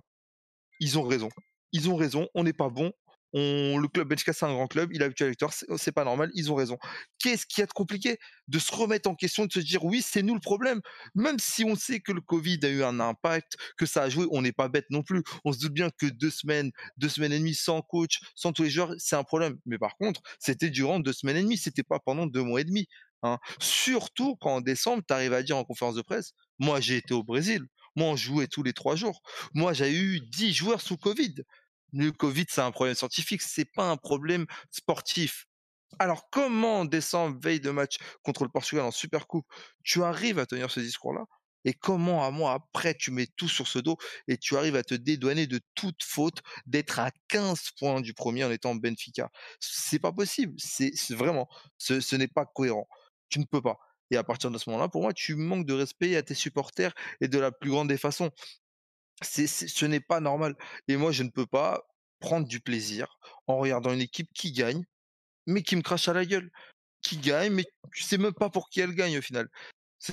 Ils 0.80 0.98
ont 0.98 1.02
raison. 1.02 1.28
Ils 1.72 1.90
ont 1.90 1.96
raison, 1.96 2.28
on 2.34 2.44
n'est 2.44 2.52
pas 2.52 2.68
bon, 2.68 2.92
le 3.34 3.86
club 3.88 4.08
Benfica, 4.08 4.32
c'est 4.32 4.46
un 4.46 4.52
grand 4.52 4.66
club, 4.66 4.90
il 4.92 5.02
a 5.02 5.06
habitué 5.06 5.24
à 5.24 5.26
la 5.26 5.30
victoire, 5.30 5.52
c'est 5.76 5.92
pas 5.92 6.04
normal, 6.04 6.30
ils 6.34 6.52
ont 6.52 6.54
raison. 6.54 6.78
Qu'est-ce 7.18 7.46
qui 7.46 7.62
a 7.62 7.66
de 7.66 7.72
compliqué? 7.72 8.18
De 8.48 8.58
se 8.58 8.72
remettre 8.72 9.10
en 9.10 9.14
question, 9.14 9.46
de 9.46 9.52
se 9.52 9.60
dire 9.60 9.84
oui, 9.84 10.02
c'est 10.02 10.22
nous 10.22 10.34
le 10.34 10.40
problème. 10.40 10.80
Même 11.14 11.38
si 11.38 11.64
on 11.64 11.74
sait 11.74 12.00
que 12.00 12.12
le 12.12 12.20
Covid 12.20 12.60
a 12.62 12.68
eu 12.68 12.84
un 12.84 13.00
impact, 13.00 13.56
que 13.76 13.86
ça 13.86 14.02
a 14.02 14.08
joué, 14.08 14.26
on 14.30 14.42
n'est 14.42 14.52
pas 14.52 14.68
bête 14.68 14.86
non 14.90 15.02
plus. 15.02 15.22
On 15.44 15.52
se 15.52 15.58
doute 15.58 15.72
bien 15.72 15.90
que 15.90 16.06
deux 16.06 16.30
semaines, 16.30 16.70
deux 16.96 17.08
semaines 17.08 17.32
et 17.32 17.38
demie 17.38 17.54
sans 17.54 17.82
coach, 17.82 18.20
sans 18.34 18.52
tous 18.52 18.62
les 18.62 18.70
joueurs, 18.70 18.94
c'est 18.98 19.16
un 19.16 19.24
problème. 19.24 19.58
Mais 19.66 19.78
par 19.78 19.96
contre, 19.96 20.20
c'était 20.38 20.70
durant 20.70 21.00
deux 21.00 21.12
semaines 21.12 21.36
et 21.36 21.42
demie, 21.42 21.58
c'était 21.58 21.82
pas 21.82 21.98
pendant 21.98 22.26
deux 22.26 22.42
mois 22.42 22.60
et 22.60 22.64
demi. 22.64 22.86
Hein. 23.24 23.38
Surtout 23.58 24.36
quand 24.36 24.56
en 24.56 24.60
décembre, 24.60 25.02
tu 25.06 25.12
arrives 25.12 25.32
à 25.32 25.42
dire 25.42 25.56
en 25.56 25.64
conférence 25.64 25.96
de 25.96 26.02
presse, 26.02 26.32
moi 26.58 26.80
j'ai 26.80 26.98
été 26.98 27.14
au 27.14 27.24
Brésil, 27.24 27.62
moi 27.96 28.08
on 28.08 28.16
jouait 28.16 28.46
tous 28.46 28.62
les 28.62 28.72
trois 28.72 28.96
jours, 28.96 29.20
moi 29.54 29.72
j'ai 29.72 29.92
eu 29.92 30.20
dix 30.20 30.52
joueurs 30.52 30.80
sous 30.80 30.96
Covid. 30.96 31.34
Le 31.92 32.10
Covid, 32.12 32.46
c'est 32.48 32.60
un 32.60 32.70
problème 32.70 32.94
scientifique, 32.94 33.42
c'est 33.42 33.70
pas 33.72 33.90
un 33.90 33.96
problème 33.96 34.46
sportif. 34.70 35.46
Alors, 35.98 36.28
comment 36.30 36.80
en 36.80 36.84
décembre, 36.84 37.38
veille 37.42 37.60
de 37.60 37.70
match 37.70 37.98
contre 38.22 38.44
le 38.44 38.50
Portugal 38.50 38.84
en 38.84 38.90
Super 38.90 39.26
Coupe, 39.26 39.46
tu 39.84 40.02
arrives 40.02 40.38
à 40.38 40.46
tenir 40.46 40.70
ce 40.70 40.80
discours-là? 40.80 41.24
Et 41.64 41.72
comment, 41.72 42.24
un 42.24 42.30
mois 42.30 42.52
après, 42.52 42.94
tu 42.94 43.10
mets 43.10 43.26
tout 43.36 43.48
sur 43.48 43.66
ce 43.66 43.78
dos 43.78 43.96
et 44.28 44.36
tu 44.36 44.56
arrives 44.56 44.76
à 44.76 44.82
te 44.82 44.94
dédouaner 44.94 45.46
de 45.46 45.60
toute 45.74 46.02
faute 46.02 46.42
d'être 46.66 46.98
à 46.98 47.10
15 47.28 47.70
points 47.78 48.00
du 48.00 48.12
premier 48.12 48.44
en 48.44 48.50
étant 48.50 48.74
Benfica? 48.74 49.30
C'est 49.60 49.98
pas 49.98 50.12
possible. 50.12 50.54
C'est 50.58 50.92
vraiment, 51.14 51.48
ce, 51.78 52.16
n'est 52.16 52.28
pas 52.28 52.44
cohérent. 52.44 52.86
Tu 53.34 53.40
ne 53.40 53.46
peux 53.46 53.60
pas. 53.60 53.80
Et 54.12 54.16
à 54.16 54.22
partir 54.22 54.48
de 54.52 54.58
ce 54.58 54.70
moment-là, 54.70 54.88
pour 54.88 55.02
moi, 55.02 55.12
tu 55.12 55.34
manques 55.34 55.66
de 55.66 55.72
respect 55.72 56.14
à 56.14 56.22
tes 56.22 56.34
supporters 56.34 56.94
et 57.20 57.26
de 57.26 57.36
la 57.40 57.50
plus 57.50 57.68
grande 57.68 57.88
des 57.88 57.96
façons 57.96 58.30
ce 59.22 59.86
n'est 59.86 59.98
pas 59.98 60.20
normal. 60.20 60.54
Et 60.86 60.96
moi, 60.96 61.10
je 61.10 61.24
ne 61.24 61.30
peux 61.30 61.46
pas 61.46 61.82
prendre 62.20 62.46
du 62.46 62.60
plaisir 62.60 63.18
en 63.48 63.58
regardant 63.58 63.92
une 63.92 64.02
équipe 64.02 64.28
qui 64.32 64.52
gagne, 64.52 64.84
mais 65.48 65.62
qui 65.62 65.74
me 65.74 65.82
crache 65.82 66.06
à 66.06 66.12
la 66.12 66.24
gueule. 66.24 66.48
Qui 67.02 67.16
gagne, 67.16 67.52
mais 67.52 67.64
tu 67.92 68.04
sais 68.04 68.18
même 68.18 68.34
pas 68.34 68.50
pour 68.50 68.68
qui 68.68 68.80
elle 68.80 68.94
gagne 68.94 69.18
au 69.18 69.22
final. 69.22 69.48
Ça, 69.98 70.12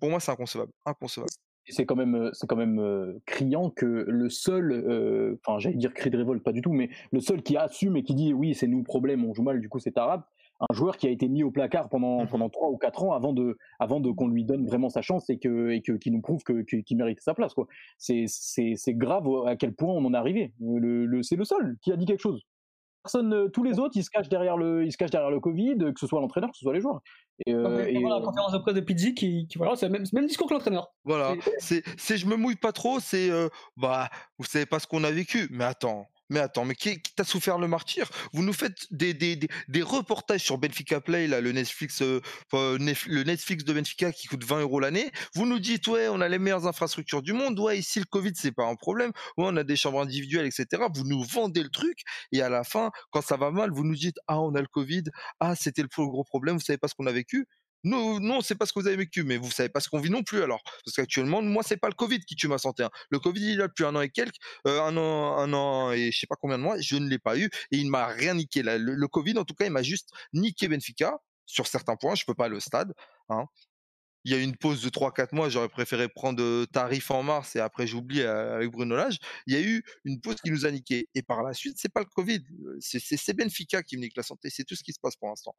pour 0.00 0.10
moi, 0.10 0.18
c'est 0.18 0.32
inconcevable. 0.32 0.72
inconcevable. 0.84 1.30
C'est 1.68 1.86
quand 1.86 1.94
même, 1.94 2.30
c'est 2.32 2.48
quand 2.48 2.56
même 2.56 3.20
criant 3.24 3.70
que 3.70 3.86
le 3.86 4.30
seul, 4.30 5.38
enfin, 5.44 5.60
j'allais 5.60 5.76
dire 5.76 5.94
cri 5.94 6.10
de 6.10 6.16
révolte, 6.16 6.42
pas 6.42 6.50
du 6.50 6.60
tout, 6.60 6.72
mais 6.72 6.90
le 7.12 7.20
seul 7.20 7.40
qui 7.40 7.56
assume 7.56 7.96
et 7.96 8.02
qui 8.02 8.16
dit 8.16 8.32
oui, 8.32 8.56
c'est 8.56 8.66
nous 8.66 8.78
le 8.78 8.84
problème, 8.84 9.24
on 9.24 9.32
joue 9.32 9.44
mal, 9.44 9.60
du 9.60 9.68
coup, 9.68 9.78
c'est 9.78 9.96
arabe 9.96 10.24
un 10.60 10.74
joueur 10.74 10.96
qui 10.96 11.06
a 11.06 11.10
été 11.10 11.28
mis 11.28 11.42
au 11.42 11.50
placard 11.50 11.88
pendant 11.88 12.24
mmh 12.24 12.28
pendant 12.28 12.48
trois 12.50 12.68
ou 12.68 12.76
quatre 12.76 13.02
ans 13.02 13.12
avant 13.12 13.32
de 13.32 13.56
avant 13.78 14.00
de 14.00 14.10
qu'on 14.10 14.28
lui 14.28 14.44
donne 14.44 14.66
vraiment 14.66 14.88
sa 14.88 15.02
chance 15.02 15.30
et 15.30 15.38
que 15.38 15.70
et 15.70 15.80
que 15.80 15.92
qui 15.92 16.10
nous 16.10 16.20
prouve 16.20 16.42
que 16.42 16.62
qu'il 16.62 16.96
mérite 16.96 17.20
sa 17.20 17.34
place 17.34 17.54
quoi. 17.54 17.66
C'est 17.98 18.24
c'est 18.28 18.74
c'est 18.76 18.94
grave 18.94 19.26
à 19.46 19.56
quel 19.56 19.74
point 19.74 19.92
on 19.92 20.04
en 20.04 20.14
est 20.14 20.16
arrivé. 20.16 20.52
Le, 20.60 21.22
c'est 21.22 21.36
le 21.36 21.44
seul 21.44 21.76
qui 21.82 21.92
a 21.92 21.96
dit 21.96 22.06
quelque 22.06 22.20
chose. 22.20 22.42
Personne, 23.02 23.32
euh, 23.32 23.48
tous 23.48 23.62
les 23.62 23.78
autres, 23.78 23.96
ils 23.96 24.04
se 24.04 24.10
cachent 24.10 24.28
derrière 24.28 24.58
le, 24.58 24.84
ils 24.84 24.92
se 24.92 24.98
cachent 24.98 25.10
derrière 25.10 25.30
le 25.30 25.40
Covid, 25.40 25.78
que 25.78 25.98
ce 25.98 26.06
soit 26.06 26.20
l'entraîneur, 26.20 26.50
que 26.50 26.56
ce 26.58 26.62
soit 26.62 26.74
les 26.74 26.82
joueurs. 26.82 27.00
Et, 27.46 27.54
euh, 27.54 27.86
et 27.86 27.94
la 27.94 28.20
conférence 28.20 28.52
de 28.52 28.58
presse 28.58 28.74
de 28.74 28.80
Pizzi 28.80 29.14
qui, 29.14 29.46
qui 29.46 29.56
voilà, 29.56 29.74
c'est 29.74 29.86
le 29.86 29.92
même, 29.92 30.04
même, 30.12 30.26
discours 30.26 30.46
que 30.46 30.52
l'entraîneur. 30.52 30.92
Voilà, 31.04 31.34
c'est, 31.58 31.82
c'est, 31.96 32.18
je 32.18 32.26
me 32.26 32.36
mouille 32.36 32.56
pas 32.56 32.72
trop, 32.72 33.00
c'est, 33.00 33.30
euh, 33.30 33.48
bah, 33.78 34.10
vous 34.38 34.44
savez 34.44 34.66
pas 34.66 34.78
ce 34.78 34.86
qu'on 34.86 35.02
a 35.02 35.10
vécu, 35.10 35.48
mais 35.50 35.64
attends, 35.64 36.08
Mais 36.30 36.40
attends, 36.40 36.64
mais 36.64 36.74
qui, 36.74 37.02
qui 37.02 37.14
t'a 37.14 37.24
souffert 37.24 37.58
le 37.58 37.68
martyr? 37.68 38.08
Vous 38.32 38.42
nous 38.42 38.52
faites 38.52 38.86
des, 38.90 39.14
des, 39.14 39.36
des, 39.36 39.48
des, 39.68 39.82
reportages 39.82 40.42
sur 40.42 40.58
Benfica 40.58 41.00
Play, 41.00 41.26
là, 41.26 41.40
le 41.40 41.52
Netflix, 41.52 42.02
euh, 42.02 42.20
le 42.52 43.22
Netflix 43.24 43.64
de 43.64 43.72
Benfica 43.72 44.12
qui 44.12 44.28
coûte 44.28 44.44
20 44.44 44.60
euros 44.60 44.80
l'année. 44.80 45.10
Vous 45.34 45.44
nous 45.46 45.58
dites, 45.58 45.88
ouais, 45.88 46.08
on 46.08 46.20
a 46.20 46.28
les 46.28 46.38
meilleures 46.38 46.66
infrastructures 46.66 47.22
du 47.22 47.32
monde. 47.32 47.58
Ouais, 47.58 47.78
ici, 47.78 47.98
le 47.98 48.06
Covid, 48.06 48.32
c'est 48.36 48.52
pas 48.52 48.64
un 48.64 48.76
problème. 48.76 49.10
Ouais, 49.36 49.46
on 49.48 49.56
a 49.56 49.64
des 49.64 49.76
chambres 49.76 50.00
individuelles, 50.00 50.46
etc. 50.46 50.84
Vous 50.94 51.04
nous 51.04 51.22
vendez 51.24 51.62
le 51.62 51.70
truc. 51.70 51.98
Et 52.32 52.42
à 52.42 52.48
la 52.48 52.64
fin, 52.64 52.90
quand 53.10 53.22
ça 53.22 53.36
va 53.36 53.50
mal, 53.50 53.70
vous 53.72 53.84
nous 53.84 53.96
dites, 53.96 54.16
ah, 54.28 54.40
on 54.40 54.54
a 54.54 54.60
le 54.60 54.68
Covid. 54.68 55.04
Ah, 55.40 55.56
c'était 55.56 55.82
le 55.82 55.88
plus 55.88 56.06
gros 56.06 56.24
problème. 56.24 56.56
Vous 56.56 56.64
savez 56.64 56.78
pas 56.78 56.88
ce 56.88 56.94
qu'on 56.94 57.06
a 57.06 57.12
vécu. 57.12 57.46
Non, 57.84 58.20
non, 58.20 58.42
c'est 58.42 58.54
pas 58.54 58.66
ce 58.66 58.72
que 58.72 58.80
vous 58.80 58.86
avez 58.86 58.96
vécu, 58.96 59.24
mais 59.24 59.38
vous 59.38 59.50
savez 59.50 59.70
pas 59.70 59.80
ce 59.80 59.88
qu'on 59.88 60.00
vit 60.00 60.10
non 60.10 60.22
plus 60.22 60.42
alors. 60.42 60.62
Parce 60.84 60.96
qu'actuellement, 60.96 61.40
moi, 61.42 61.62
c'est 61.62 61.78
pas 61.78 61.88
le 61.88 61.94
Covid 61.94 62.20
qui 62.20 62.36
tue 62.36 62.48
ma 62.48 62.58
santé. 62.58 62.82
Hein. 62.82 62.90
Le 63.10 63.18
Covid, 63.18 63.52
il 63.52 63.62
a 63.62 63.68
depuis 63.68 63.84
un 63.84 63.96
an 63.96 64.02
et 64.02 64.10
quelques, 64.10 64.36
euh, 64.66 64.82
un 64.82 64.96
an, 64.96 65.38
un 65.38 65.52
an 65.54 65.92
et 65.92 66.10
je 66.12 66.18
sais 66.18 66.26
pas 66.26 66.36
combien 66.40 66.58
de 66.58 66.62
mois, 66.62 66.78
je 66.80 66.96
ne 66.96 67.08
l'ai 67.08 67.18
pas 67.18 67.38
eu 67.38 67.46
et 67.70 67.78
il 67.78 67.90
m'a 67.90 68.06
rien 68.06 68.34
niqué. 68.34 68.62
Le, 68.62 68.76
le, 68.76 69.08
Covid, 69.08 69.38
en 69.38 69.44
tout 69.44 69.54
cas, 69.54 69.64
il 69.64 69.72
m'a 69.72 69.82
juste 69.82 70.10
niqué 70.34 70.68
Benfica 70.68 71.18
sur 71.46 71.66
certains 71.66 71.96
points. 71.96 72.14
Je 72.14 72.24
peux 72.26 72.34
pas 72.34 72.50
au 72.50 72.60
stade. 72.60 72.92
Hein. 73.30 73.46
Il 74.24 74.32
y 74.32 74.34
a 74.34 74.38
eu 74.38 74.42
une 74.42 74.56
pause 74.56 74.82
de 74.82 74.90
3-4 74.90 75.34
mois, 75.34 75.48
j'aurais 75.48 75.70
préféré 75.70 76.08
prendre 76.08 76.66
tarif 76.66 77.10
en 77.10 77.22
mars 77.22 77.56
et 77.56 77.60
après 77.60 77.86
j'oublie 77.86 78.20
euh, 78.20 78.56
avec 78.56 78.70
Bruno 78.70 78.94
Lage. 78.94 79.18
Il 79.46 79.54
y 79.54 79.56
a 79.56 79.62
eu 79.62 79.82
une 80.04 80.20
pause 80.20 80.36
qui 80.44 80.50
nous 80.50 80.66
a 80.66 80.70
niqué. 80.70 81.08
Et 81.14 81.22
par 81.22 81.42
la 81.42 81.54
suite, 81.54 81.78
c'est 81.78 81.92
pas 81.92 82.00
le 82.00 82.06
Covid, 82.06 82.40
c'est 82.80 83.34
Benfica 83.34 83.82
qui 83.82 83.96
me 83.96 84.02
nique 84.02 84.16
la 84.16 84.22
santé. 84.22 84.50
C'est 84.50 84.64
tout 84.64 84.74
ce 84.74 84.84
qui 84.84 84.92
se 84.92 85.00
passe 85.00 85.16
pour 85.16 85.28
l'instant. 85.28 85.54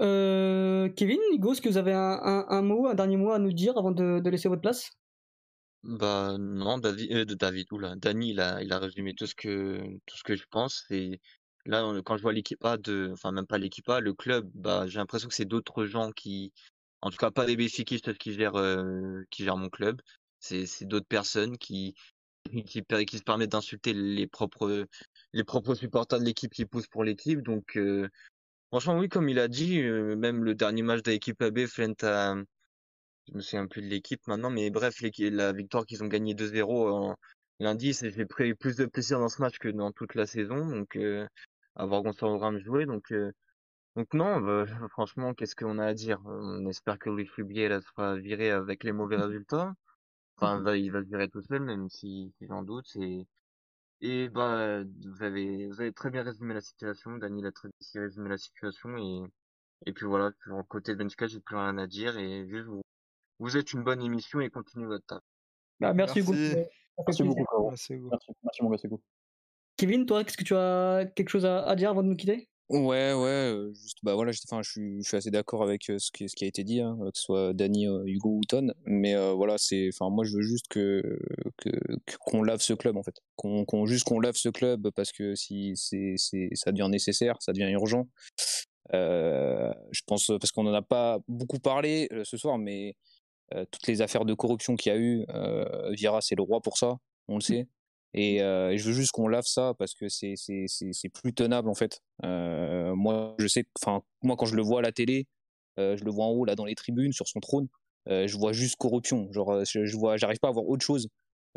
Euh, 0.00 0.88
Kevin, 0.90 1.20
Nigo, 1.30 1.52
est-ce 1.52 1.60
que 1.60 1.68
vous 1.68 1.76
avez 1.76 1.92
un, 1.92 2.62
mot, 2.62 2.86
un 2.86 2.94
dernier 2.94 3.16
mot 3.16 3.32
à 3.32 3.38
nous 3.38 3.52
dire 3.52 3.76
avant 3.76 3.92
de, 3.92 4.28
laisser 4.28 4.48
votre 4.48 4.62
place? 4.62 4.90
Bah 5.82 6.36
non, 6.38 6.78
David, 6.78 7.12
euh, 7.12 7.24
David, 7.24 7.66
oula, 7.72 7.96
Dani, 7.96 8.30
il 8.30 8.40
a, 8.40 8.78
résumé 8.78 9.14
tout 9.14 9.26
ce 9.26 9.34
que, 9.34 9.80
tout 10.06 10.16
ce 10.16 10.22
que 10.22 10.36
je 10.36 10.44
pense. 10.50 10.84
Et 10.90 11.20
là, 11.64 11.84
quand 12.04 12.16
je 12.16 12.22
vois 12.22 12.32
l'équipe 12.32 12.64
A 12.64 12.76
de, 12.76 13.10
enfin 13.12 13.32
même 13.32 13.46
pas 13.46 13.58
l'équipe 13.58 13.88
A, 13.88 14.00
le 14.00 14.12
club, 14.14 14.50
bah 14.54 14.86
j'ai 14.86 14.98
l'impression 14.98 15.28
que 15.28 15.34
c'est 15.34 15.46
d'autres 15.46 15.86
gens 15.86 16.10
qui, 16.12 16.52
en 17.02 17.10
tout 17.10 17.16
cas 17.16 17.30
pas 17.30 17.46
les 17.46 17.56
béfiquistes 17.56 18.16
qui 18.18 18.34
gèrent, 18.34 18.56
euh, 18.56 19.22
qui 19.30 19.44
gèrent 19.44 19.56
mon 19.56 19.70
club. 19.70 20.00
C'est, 20.38 20.66
d'autres 20.84 21.08
personnes 21.08 21.58
qui, 21.58 21.94
qui, 22.66 22.82
se 22.82 23.22
permettent 23.22 23.52
d'insulter 23.52 23.92
les 23.92 24.26
propres, 24.26 24.86
les 25.32 25.44
propres 25.44 25.74
supporters 25.74 26.18
de 26.18 26.24
l'équipe 26.24 26.52
qui 26.52 26.64
poussent 26.64 26.88
pour 26.88 27.04
l'équipe. 27.04 27.42
Donc 27.42 27.78
Franchement, 28.70 28.98
oui, 28.98 29.08
comme 29.08 29.28
il 29.28 29.38
a 29.38 29.48
dit, 29.48 29.80
euh, 29.80 30.16
même 30.16 30.44
le 30.44 30.54
dernier 30.54 30.82
match 30.82 31.02
de 31.02 31.10
l'équipe 31.10 31.40
AB, 31.42 31.66
Flint 31.66 31.94
a, 32.02 32.36
je 33.28 33.34
me 33.34 33.40
souviens 33.40 33.66
plus 33.66 33.82
de 33.82 33.88
l'équipe 33.88 34.20
maintenant, 34.28 34.50
mais 34.50 34.70
bref, 34.70 34.94
la 35.18 35.52
victoire 35.52 35.86
qu'ils 35.86 36.02
ont 36.04 36.08
gagné 36.08 36.34
2-0 36.34 36.88
en 36.90 37.16
lundi, 37.60 37.92
j'ai 37.92 38.26
pris 38.26 38.54
plus 38.54 38.76
de 38.76 38.86
plaisir 38.86 39.18
dans 39.20 39.28
ce 39.28 39.42
match 39.42 39.58
que 39.58 39.68
dans 39.68 39.92
toute 39.92 40.14
la 40.14 40.26
saison, 40.26 40.66
donc 40.66 40.96
euh, 40.96 41.26
avoir 41.76 42.02
Gonzalo 42.02 42.38
Ramos 42.38 42.60
jouer, 42.60 42.86
donc 42.86 43.12
euh, 43.12 43.32
donc 43.96 44.14
non, 44.14 44.40
bah, 44.40 44.66
franchement, 44.90 45.34
qu'est-ce 45.34 45.56
qu'on 45.56 45.78
a 45.78 45.86
à 45.86 45.94
dire? 45.94 46.20
On 46.24 46.66
espère 46.66 46.98
que 46.98 47.10
Louis 47.10 47.26
Fubier 47.26 47.68
sera 47.82 48.16
viré 48.16 48.50
avec 48.50 48.84
les 48.84 48.92
mauvais 48.92 49.16
résultats. 49.16 49.74
Enfin, 50.36 50.62
il 50.76 50.92
va 50.92 51.02
se 51.02 51.08
virer 51.08 51.28
tout 51.28 51.42
seul, 51.42 51.62
même 51.62 51.88
si, 51.88 52.32
si 52.38 52.46
j'en 52.46 52.62
doute. 52.62 52.86
C'est 52.88 53.26
et 54.00 54.28
bah, 54.28 54.82
vous 54.84 55.22
avez, 55.22 55.68
vous 55.68 55.80
avez 55.80 55.92
très 55.92 56.10
bien 56.10 56.22
résumé 56.22 56.54
la 56.54 56.60
situation. 56.60 57.16
Daniel 57.16 57.46
a 57.46 57.52
très 57.52 57.68
bien 57.68 58.02
résumé 58.02 58.28
la 58.28 58.38
situation 58.38 58.96
et, 58.96 59.22
et 59.86 59.92
puis 59.92 60.06
voilà, 60.06 60.32
sur 60.42 60.62
côté 60.68 60.92
de 60.92 60.98
Benfica, 60.98 61.26
j'ai 61.26 61.40
plus 61.40 61.56
rien 61.56 61.78
à 61.78 61.86
dire 61.86 62.18
et 62.18 62.46
juste 62.48 62.66
vous, 62.66 62.82
vous 63.38 63.56
êtes 63.56 63.72
une 63.72 63.82
bonne 63.82 64.02
émission 64.02 64.40
et 64.40 64.50
continuez 64.50 64.86
votre 64.86 65.06
table. 65.06 65.22
Bah, 65.78 65.94
merci, 65.94 66.20
beaucoup. 66.20 66.36
Merci 66.36 67.22
beaucoup. 67.22 67.68
Merci, 67.70 67.94
merci, 67.94 68.32
gars, 68.62 68.76
c'est 68.76 68.88
cool. 68.88 68.98
Kevin, 69.78 70.04
toi, 70.04 70.20
est-ce 70.20 70.36
que 70.36 70.44
tu 70.44 70.54
as 70.54 71.06
quelque 71.16 71.30
chose 71.30 71.46
à, 71.46 71.62
à 71.62 71.74
dire 71.74 71.88
avant 71.88 72.02
de 72.02 72.08
nous 72.08 72.16
quitter? 72.16 72.49
Ouais, 72.70 73.12
ouais, 73.14 73.72
juste, 73.74 73.98
bah 74.04 74.14
voilà, 74.14 74.30
enfin, 74.46 74.62
je 74.62 74.70
suis, 74.70 75.02
je 75.02 75.08
suis 75.08 75.16
assez 75.16 75.32
d'accord 75.32 75.64
avec 75.64 75.86
ce 75.86 76.12
qui, 76.12 76.28
ce 76.28 76.36
qui 76.36 76.44
a 76.44 76.46
été 76.46 76.62
dit, 76.62 76.80
hein, 76.80 76.96
que 77.00 77.10
ce 77.18 77.22
soit 77.24 77.52
Danny, 77.52 77.86
Hugo 78.06 78.36
ou 78.36 78.40
Ton, 78.48 78.72
mais 78.84 79.16
voilà, 79.34 79.58
c'est, 79.58 79.90
enfin, 79.92 80.08
moi, 80.08 80.24
je 80.24 80.36
veux 80.36 80.42
juste 80.42 80.68
que, 80.68 81.18
que, 81.56 81.70
qu'on 82.20 82.44
lave 82.44 82.60
ce 82.60 82.72
club, 82.74 82.96
en 82.96 83.02
fait, 83.02 83.16
qu'on, 83.34 83.64
qu'on 83.64 83.86
juste 83.86 84.04
qu'on 84.04 84.20
lave 84.20 84.36
ce 84.36 84.50
club 84.50 84.88
parce 84.94 85.10
que 85.10 85.34
si 85.34 85.72
c'est, 85.74 86.14
c'est, 86.16 86.48
ça 86.52 86.70
devient 86.70 86.88
nécessaire, 86.88 87.34
ça 87.40 87.52
devient 87.52 87.72
urgent. 87.72 88.06
Euh, 88.94 89.72
je 89.90 90.02
pense 90.06 90.28
parce 90.40 90.52
qu'on 90.52 90.66
en 90.66 90.74
a 90.74 90.82
pas 90.82 91.18
beaucoup 91.26 91.58
parlé 91.58 92.08
ce 92.22 92.36
soir, 92.36 92.56
mais 92.56 92.94
toutes 93.72 93.88
les 93.88 94.00
affaires 94.00 94.24
de 94.24 94.34
corruption 94.34 94.76
qu'il 94.76 94.92
y 94.92 94.94
a 94.94 94.98
eu, 94.98 95.24
euh, 95.30 95.90
Vira, 95.90 96.20
c'est 96.20 96.36
le 96.36 96.42
roi 96.42 96.60
pour 96.60 96.78
ça, 96.78 96.98
on 97.26 97.34
le 97.34 97.40
sait. 97.40 97.66
Et, 98.14 98.42
euh, 98.42 98.76
je 98.76 98.84
veux 98.84 98.92
juste 98.92 99.12
qu'on 99.12 99.28
lave 99.28 99.46
ça 99.46 99.74
parce 99.78 99.94
que 99.94 100.08
c'est 100.08 100.34
c'est 100.36 101.08
plus 101.08 101.32
tenable 101.32 101.68
en 101.68 101.74
fait. 101.74 102.00
Euh, 102.24 102.94
moi 102.94 103.34
je 103.38 103.46
sais, 103.46 103.64
enfin 103.80 104.02
moi 104.22 104.36
quand 104.36 104.46
je 104.46 104.56
le 104.56 104.62
vois 104.62 104.80
à 104.80 104.82
la 104.82 104.92
télé, 104.92 105.26
euh, 105.78 105.96
je 105.96 106.04
le 106.04 106.10
vois 106.10 106.26
en 106.26 106.30
haut 106.30 106.44
là 106.44 106.56
dans 106.56 106.64
les 106.64 106.74
tribunes 106.74 107.12
sur 107.12 107.28
son 107.28 107.40
trône, 107.40 107.68
je 108.06 108.36
vois 108.36 108.52
juste 108.52 108.76
corruption. 108.76 109.30
Genre 109.32 109.64
je, 109.64 109.84
je 109.84 109.96
vois, 109.96 110.16
j'arrive 110.16 110.40
pas 110.40 110.48
à 110.48 110.52
voir 110.52 110.66
autre 110.68 110.84
chose 110.84 111.08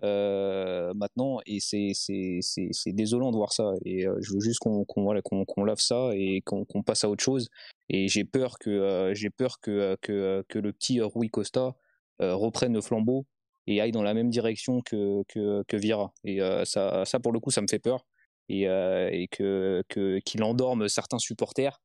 maintenant 0.01 1.39
et 1.45 1.59
c'est 1.59 1.91
c'est 1.95 2.91
désolant 2.93 3.31
de 3.31 3.37
voir 3.37 3.53
ça. 3.53 3.71
Et 3.85 4.01
je 4.03 4.33
veux 4.33 4.39
juste 4.39 4.59
qu'on 4.59 4.85
qu'on 4.85 5.03
voilà, 5.03 5.21
qu'on 5.23 5.45
qu'on 5.45 5.63
lave 5.63 5.79
ça 5.79 6.11
et 6.13 6.41
qu'on 6.45 6.65
qu'on 6.65 6.83
passe 6.83 7.03
à 7.03 7.09
autre 7.09 7.23
chose. 7.23 7.49
Et 7.89 8.07
j'ai 8.07 8.25
peur 8.25 8.59
que 8.59 9.11
j'ai 9.15 9.29
peur 9.31 9.59
que 9.59 9.97
que 10.01 10.45
que 10.47 10.59
le 10.59 10.71
petit 10.71 11.01
Rui 11.01 11.29
Costa 11.29 11.75
reprenne 12.19 12.73
le 12.73 12.81
flambeau 12.81 13.25
et 13.67 13.81
aille 13.81 13.91
dans 13.91 14.03
la 14.03 14.13
même 14.13 14.29
direction 14.29 14.81
que, 14.81 15.23
que, 15.27 15.63
que 15.67 15.77
Vira. 15.77 16.13
Et 16.23 16.41
euh, 16.41 16.65
ça, 16.65 17.05
ça, 17.05 17.19
pour 17.19 17.31
le 17.31 17.39
coup, 17.39 17.51
ça 17.51 17.61
me 17.61 17.67
fait 17.67 17.79
peur. 17.79 18.05
Et, 18.49 18.67
euh, 18.67 19.09
et 19.11 19.27
que, 19.27 19.83
qu'il 20.25 20.43
endorme 20.43 20.89
certains 20.89 21.19
supporters 21.19 21.81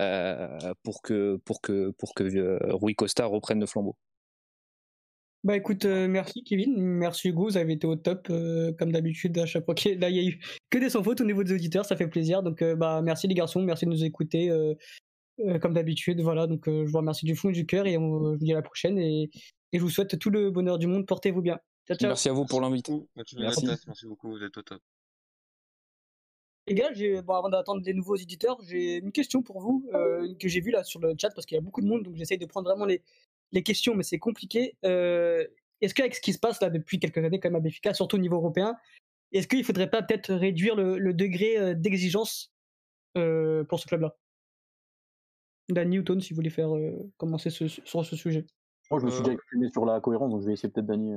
euh, 0.00 0.74
pour 0.82 1.00
que, 1.02 1.38
pour 1.44 1.62
que, 1.62 1.90
pour 1.98 2.14
que 2.14 2.58
Rui 2.74 2.94
Costa 2.94 3.24
reprenne 3.26 3.60
le 3.60 3.66
flambeau. 3.66 3.96
Bah 5.44 5.56
écoute, 5.56 5.86
merci 5.86 6.44
Kevin, 6.44 6.76
merci 6.78 7.30
Hugo, 7.30 7.46
vous 7.48 7.56
avez 7.56 7.72
été 7.72 7.84
au 7.84 7.96
top 7.96 8.28
comme 8.78 8.92
d'habitude 8.92 9.36
à 9.38 9.46
chaque 9.46 9.64
fois. 9.64 9.74
Là, 9.98 10.08
il 10.08 10.16
y 10.16 10.20
a 10.20 10.30
eu 10.30 10.38
que 10.70 10.78
des 10.78 10.88
sans 10.88 11.02
fautes 11.02 11.20
au 11.20 11.24
niveau 11.24 11.42
des 11.42 11.52
auditeurs, 11.52 11.84
ça 11.84 11.96
fait 11.96 12.06
plaisir. 12.06 12.44
Donc 12.44 12.62
bah 12.62 13.02
merci 13.02 13.26
les 13.26 13.34
garçons, 13.34 13.60
merci 13.60 13.84
de 13.84 13.90
nous 13.90 14.04
écouter 14.04 14.52
comme 15.60 15.74
d'habitude. 15.74 16.20
Voilà, 16.20 16.46
donc 16.46 16.64
je 16.66 16.90
vous 16.90 16.98
remercie 16.98 17.26
du 17.26 17.36
fond 17.36 17.50
du 17.50 17.66
cœur 17.66 17.86
et 17.86 17.96
on, 17.98 18.32
je 18.32 18.38
vous 18.38 18.44
dis 18.44 18.52
à 18.52 18.56
la 18.56 18.62
prochaine 18.62 18.98
et 18.98 19.30
et 19.72 19.78
je 19.78 19.82
vous 19.82 19.90
souhaite 19.90 20.18
tout 20.18 20.30
le 20.30 20.50
bonheur 20.50 20.78
du 20.78 20.86
monde. 20.86 21.06
Portez-vous 21.06 21.40
bien. 21.40 21.58
Ciao, 21.88 21.96
ciao. 21.96 22.08
Merci 22.08 22.28
à 22.28 22.32
vous 22.32 22.44
pour 22.44 22.60
l'invite. 22.60 22.90
Merci. 23.16 23.36
Merci. 23.38 23.66
Merci 23.86 24.06
beaucoup, 24.06 24.30
vous 24.30 24.42
êtes 24.42 24.56
au 24.56 24.62
top. 24.62 24.82
Les 26.68 26.74
gars, 26.74 26.90
bon, 27.22 27.34
avant 27.34 27.48
d'attendre 27.48 27.82
des 27.82 27.92
nouveaux 27.92 28.14
éditeurs, 28.14 28.58
j'ai 28.62 28.98
une 28.98 29.10
question 29.10 29.42
pour 29.42 29.60
vous 29.60 29.88
euh, 29.94 30.32
que 30.38 30.46
j'ai 30.46 30.60
vue 30.60 30.70
là 30.70 30.84
sur 30.84 31.00
le 31.00 31.14
chat 31.20 31.30
parce 31.30 31.44
qu'il 31.44 31.56
y 31.56 31.58
a 31.58 31.60
beaucoup 31.60 31.80
de 31.80 31.86
monde, 31.86 32.04
donc 32.04 32.14
j'essaye 32.14 32.38
de 32.38 32.46
prendre 32.46 32.68
vraiment 32.68 32.84
les, 32.84 33.02
les 33.50 33.64
questions, 33.64 33.96
mais 33.96 34.04
c'est 34.04 34.20
compliqué. 34.20 34.76
Euh, 34.84 35.44
est-ce 35.80 35.92
qu'avec 35.92 36.14
ce 36.14 36.20
qui 36.20 36.32
se 36.32 36.38
passe 36.38 36.60
là 36.60 36.70
depuis 36.70 37.00
quelques 37.00 37.18
années 37.18 37.40
quand 37.40 37.48
même 37.48 37.56
à 37.56 37.60
Béfica, 37.60 37.94
surtout 37.94 38.14
au 38.14 38.20
niveau 38.20 38.36
européen, 38.36 38.76
est-ce 39.32 39.48
qu'il 39.48 39.64
faudrait 39.64 39.90
pas 39.90 40.02
peut-être 40.02 40.32
réduire 40.32 40.76
le, 40.76 40.98
le 40.98 41.14
degré 41.14 41.58
euh, 41.58 41.74
d'exigence 41.74 42.52
euh, 43.16 43.64
pour 43.64 43.80
ce 43.80 43.86
club-là? 43.86 44.16
Dan 45.68 45.90
Newton, 45.90 46.20
si 46.20 46.30
vous 46.30 46.36
voulez 46.36 46.50
faire 46.50 46.74
euh, 46.74 47.10
commencer 47.16 47.50
ce, 47.50 47.66
sur 47.68 48.04
ce 48.04 48.16
sujet. 48.16 48.46
Moi, 48.90 49.00
je 49.00 49.06
me 49.06 49.10
suis 49.10 49.22
déjà 49.22 49.32
exprimé 49.32 49.70
sur 49.70 49.84
la 49.86 50.00
cohérence, 50.00 50.30
donc 50.30 50.42
je 50.42 50.46
vais 50.46 50.52
essayer 50.54 50.68
peut-être 50.70 50.86
Dany. 50.86 51.12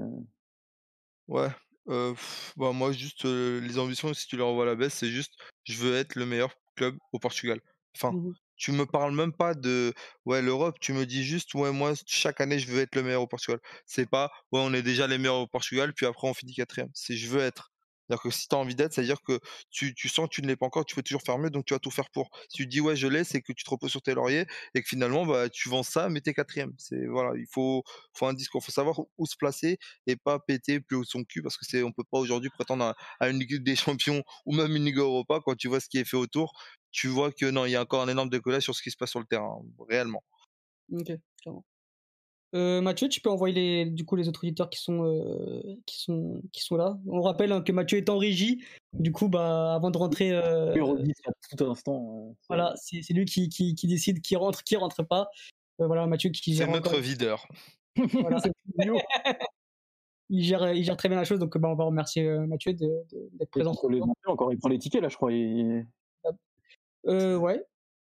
Ouais. 1.28 1.50
bah 1.88 2.72
moi 2.72 2.92
juste 2.92 3.26
les 3.26 3.78
ambitions 3.80 4.14
si 4.14 4.28
tu 4.28 4.38
les 4.38 4.44
revois 4.44 4.64
à 4.64 4.68
la 4.68 4.76
baisse 4.76 4.94
c'est 4.96 5.10
juste 5.10 5.34
je 5.64 5.78
veux 5.78 5.96
être 5.96 6.16
le 6.16 6.26
meilleur 6.26 6.54
club 6.76 6.98
au 7.14 7.20
Portugal. 7.20 7.60
Enfin, 7.96 8.12
Mmh 8.12 8.34
tu 8.58 8.72
me 8.72 8.86
parles 8.86 9.14
même 9.14 9.34
pas 9.34 9.54
de 9.54 9.94
ouais 10.26 10.42
l'Europe, 10.42 10.78
tu 10.80 10.94
me 10.94 11.06
dis 11.06 11.24
juste 11.26 11.54
ouais 11.56 11.72
moi 11.74 11.94
chaque 12.08 12.40
année 12.42 12.58
je 12.60 12.72
veux 12.72 12.80
être 12.82 12.96
le 12.96 13.04
meilleur 13.04 13.22
au 13.24 13.28
Portugal. 13.28 13.60
C'est 13.86 14.10
pas 14.10 14.32
ouais 14.52 14.62
on 14.64 14.74
est 14.74 14.82
déjà 14.84 15.08
les 15.08 15.18
meilleurs 15.18 15.40
au 15.42 15.48
Portugal 15.48 15.94
puis 15.94 16.06
après 16.06 16.28
on 16.28 16.34
finit 16.34 16.54
quatrième. 16.54 16.90
C'est 16.94 17.16
je 17.18 17.28
veux 17.30 17.42
être. 17.42 17.72
C'est-à-dire 18.08 18.22
que 18.22 18.30
si 18.30 18.48
tu 18.48 18.56
as 18.56 18.60
envie 18.60 18.76
d'être, 18.76 18.94
c'est-à-dire 18.94 19.22
que 19.22 19.40
tu, 19.72 19.94
sens 20.10 20.30
que 20.30 20.36
tu 20.36 20.42
ne 20.42 20.48
l'es 20.48 20.56
pas 20.56 20.66
encore, 20.66 20.86
tu 20.86 20.96
peux 20.96 21.02
toujours 21.02 21.24
faire 21.24 21.38
mieux, 21.38 21.50
donc 21.50 21.66
tu 21.66 21.74
vas 21.74 21.80
tout 21.80 21.92
faire 21.92 22.10
pour. 22.12 22.30
Si 22.50 22.58
tu 22.58 22.68
dis 22.68 22.82
ouais 22.82 22.96
je 22.96 23.08
l'ai, 23.08 23.24
c'est 23.24 23.42
que 23.42 23.54
tu 23.54 23.64
te 23.64 23.70
reposes 23.70 23.92
sur 23.92 24.02
tes 24.02 24.14
lauriers 24.14 24.46
et 24.74 24.82
que 24.82 24.88
finalement 24.88 25.26
bah 25.26 25.50
tu 25.50 25.70
vends 25.70 25.84
ça, 25.84 26.10
mais 26.10 26.22
t'es 26.22 26.34
quatrième. 26.34 26.74
C'est 26.78 27.06
voilà, 27.08 27.32
il 27.38 27.48
faut 27.52 27.84
un 28.22 28.34
discours, 28.34 28.64
faut 28.64 28.72
savoir 28.72 29.00
où 29.18 29.26
se 29.26 29.36
placer 29.38 29.78
et 30.08 30.16
pas 30.16 30.40
péter 30.40 30.80
plus 30.80 30.98
haut 30.98 31.04
son 31.04 31.24
cul 31.24 31.42
parce 31.42 31.58
que 31.58 31.66
c'est 31.66 31.84
on 31.84 31.92
peut 31.92 32.04
pas 32.10 32.20
aujourd'hui 32.20 32.50
prétendre 32.50 32.94
à, 33.20 33.30
une 33.30 33.40
Ligue 33.40 33.64
des 33.64 33.76
Champions 33.76 34.24
ou 34.46 34.54
même 34.54 34.76
une 34.76 34.86
Ligue 34.86 34.98
Europa 34.98 35.40
quand 35.44 35.56
tu 35.56 35.68
vois 35.68 35.80
ce 35.80 35.90
qui 35.90 35.98
est 35.98 36.06
fait 36.06 36.18
autour, 36.18 36.54
tu 36.92 37.08
vois 37.08 37.32
que 37.32 37.46
non 37.46 37.66
il 37.66 37.72
y 37.72 37.76
a 37.76 37.82
encore 37.82 38.04
un 38.04 38.08
énorme 38.08 38.30
décollage 38.30 38.64
sur 38.64 38.76
ce 38.76 38.82
qui 38.82 38.92
se 38.92 38.98
passe 38.98 39.12
sur 39.12 39.20
le 39.20 39.26
terrain 39.26 39.60
réellement. 39.90 40.24
Ok, 40.92 41.12
clairement. 41.42 41.66
Euh, 42.54 42.80
Mathieu, 42.82 43.10
tu 43.10 43.20
peux 43.20 43.30
envoyer 43.30 43.54
les, 43.56 43.86
du 43.86 44.06
coup 44.06 44.16
les 44.16 44.30
autres 44.30 44.44
auditeurs 44.44 44.70
qui 44.70 44.80
sont, 44.80 45.04
euh, 45.04 45.62
qui 45.86 46.02
sont, 46.02 46.42
qui 46.54 46.64
sont 46.64 46.78
là. 46.78 46.98
On 47.08 47.22
rappelle 47.22 47.52
hein, 47.52 47.62
que 47.62 47.72
Mathieu 47.72 47.98
est 47.98 48.10
en 48.10 48.18
régie. 48.18 48.64
Du 48.94 49.12
coup, 49.12 49.28
bah, 49.28 49.76
avant 49.76 49.92
de 49.92 49.98
rentrer, 49.98 50.32
euh, 50.32 50.74
tout 51.58 51.66
instant. 51.66 52.36
voilà, 52.48 52.74
c'est 52.78 53.02
c'est 53.02 53.14
lui 53.14 53.26
qui, 53.26 53.50
qui, 53.50 53.76
qui 53.76 53.88
décide 53.88 54.22
qui 54.22 54.36
rentre, 54.36 54.64
qui 54.64 54.78
rentre 54.78 55.04
pas. 55.04 55.28
Euh, 55.82 55.88
voilà, 55.88 56.08
Mathieu 56.08 56.30
qui 56.30 56.56
C'est 56.56 56.68
notre 56.68 56.90
encore. 56.92 57.02
videur. 57.02 57.48
Voilà. 58.12 58.38
il, 60.30 60.44
gère, 60.44 60.74
il 60.74 60.84
gère 60.84 60.98
très 60.98 61.08
bien 61.10 61.18
la 61.18 61.24
chose, 61.24 61.40
donc 61.40 61.58
bah, 61.58 61.70
on 61.70 61.76
va 61.76 61.86
remercier 61.86 62.24
Mathieu 62.40 62.74
d'être 62.74 63.50
présent. 63.52 63.74
Il 63.90 64.04
encore, 64.26 64.52
il 64.52 64.60
prend 64.60 64.70
les 64.70 64.80
tickets 64.80 65.02
là, 65.02 65.10
je 65.10 65.16
crois. 65.16 65.32
Euh, 67.08 67.38
ouais. 67.38 67.64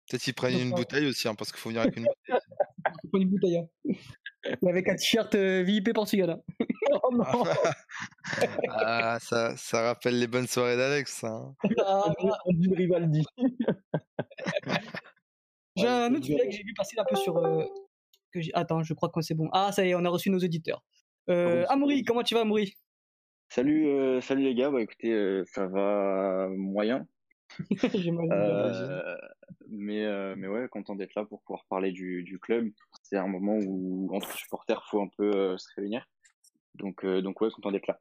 Peut-être 0.10 0.22
qu'ils 0.22 0.34
prennent 0.34 0.60
une 0.60 0.72
bouteille 0.72 1.08
aussi, 1.08 1.28
hein, 1.28 1.36
parce 1.36 1.52
qu'il 1.52 1.60
faut 1.60 1.70
venir 1.70 1.82
avec 1.82 1.98
une 1.98 2.04
bouteille. 2.28 2.40
il 3.04 3.10
faut 3.10 3.18
une 3.18 3.30
bouteille. 3.30 3.58
Hein. 3.58 3.68
Avec 4.68 4.90
un 4.90 4.96
t-shirt 4.96 5.36
VIP 5.36 5.94
Portugal. 5.94 6.32
Hein. 6.32 6.42
oh 7.04 7.10
non 7.12 7.24
ah, 8.70 9.18
ça, 9.22 9.56
ça 9.58 9.82
rappelle 9.82 10.20
les 10.20 10.28
bonnes 10.28 10.48
soirées 10.48 10.78
d'Alex. 10.78 11.24
Hein. 11.24 11.54
Ah, 11.86 12.14
on 12.46 12.54
dit 12.54 12.74
Rivaldi. 12.74 13.26
j'ai 15.76 15.88
un 15.88 16.14
autre 16.14 16.26
sujet 16.26 16.48
que 16.48 16.52
j'ai 16.52 16.64
vu 16.64 16.74
passer 16.76 16.98
un 16.98 17.06
peu 17.06 17.16
sur. 17.16 17.38
Euh, 17.38 17.66
que 18.34 18.40
Attends, 18.54 18.84
je 18.84 18.94
crois 18.94 19.10
que 19.10 19.22
c'est 19.22 19.36
bon. 19.36 19.50
Ah, 19.54 19.72
ça 19.72 19.86
y 19.86 19.90
est, 19.90 19.96
on 19.96 20.06
a 20.06 20.10
reçu 20.10 20.30
nos 20.30 20.40
auditeurs. 20.40 20.84
Euh, 21.30 21.66
Amoury, 21.70 22.04
comment 22.04 22.24
tu 22.24 22.34
vas, 22.34 22.42
Amoury 22.42 22.76
Salut, 23.50 23.88
euh, 23.88 24.20
salut 24.20 24.44
les 24.44 24.56
gars. 24.56 24.72
Bah 24.72 24.82
écoutez, 24.82 25.12
euh, 25.12 25.44
ça 25.46 25.68
va 25.68 26.48
moyen. 26.50 27.08
euh, 28.32 29.16
mais, 29.68 30.06
euh, 30.06 30.36
mais 30.38 30.48
ouais, 30.48 30.68
content 30.70 30.96
d'être 30.96 31.16
là 31.16 31.26
pour 31.26 31.42
pouvoir 31.42 31.66
parler 31.66 31.92
du, 31.92 32.24
du 32.24 32.40
club. 32.40 32.72
C'est 33.04 33.18
un 33.18 33.28
moment 33.28 33.58
où, 33.58 34.10
entre 34.14 34.32
supporters, 34.38 34.84
faut 34.90 35.02
un 35.02 35.10
peu 35.18 35.32
euh, 35.36 35.58
se 35.58 35.68
réunir. 35.76 36.08
Donc, 36.76 37.06
euh, 37.06 37.22
donc 37.22 37.42
ouais, 37.42 37.50
content 37.52 37.72
d'être 37.72 37.88
là. 37.88 38.00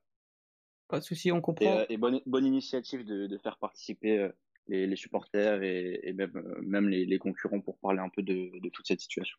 Pas 0.88 0.98
de 0.98 1.04
souci, 1.04 1.32
on 1.32 1.40
comprend. 1.40 1.84
Et, 1.88 1.96
bonne, 1.96 2.20
bonne 2.26 2.46
initiative 2.46 3.04
de, 3.04 3.26
de 3.26 3.38
faire 3.38 3.58
participer 3.58 4.28
les, 4.68 4.86
les, 4.86 4.96
supporters 4.96 5.62
et, 5.62 6.00
et 6.02 6.12
même, 6.12 6.32
même 6.62 6.88
les, 6.88 7.06
les, 7.06 7.18
concurrents 7.18 7.60
pour 7.60 7.78
parler 7.78 8.00
un 8.00 8.10
peu 8.10 8.22
de, 8.22 8.58
de 8.58 8.68
toute 8.68 8.86
cette 8.86 9.00
situation. 9.00 9.38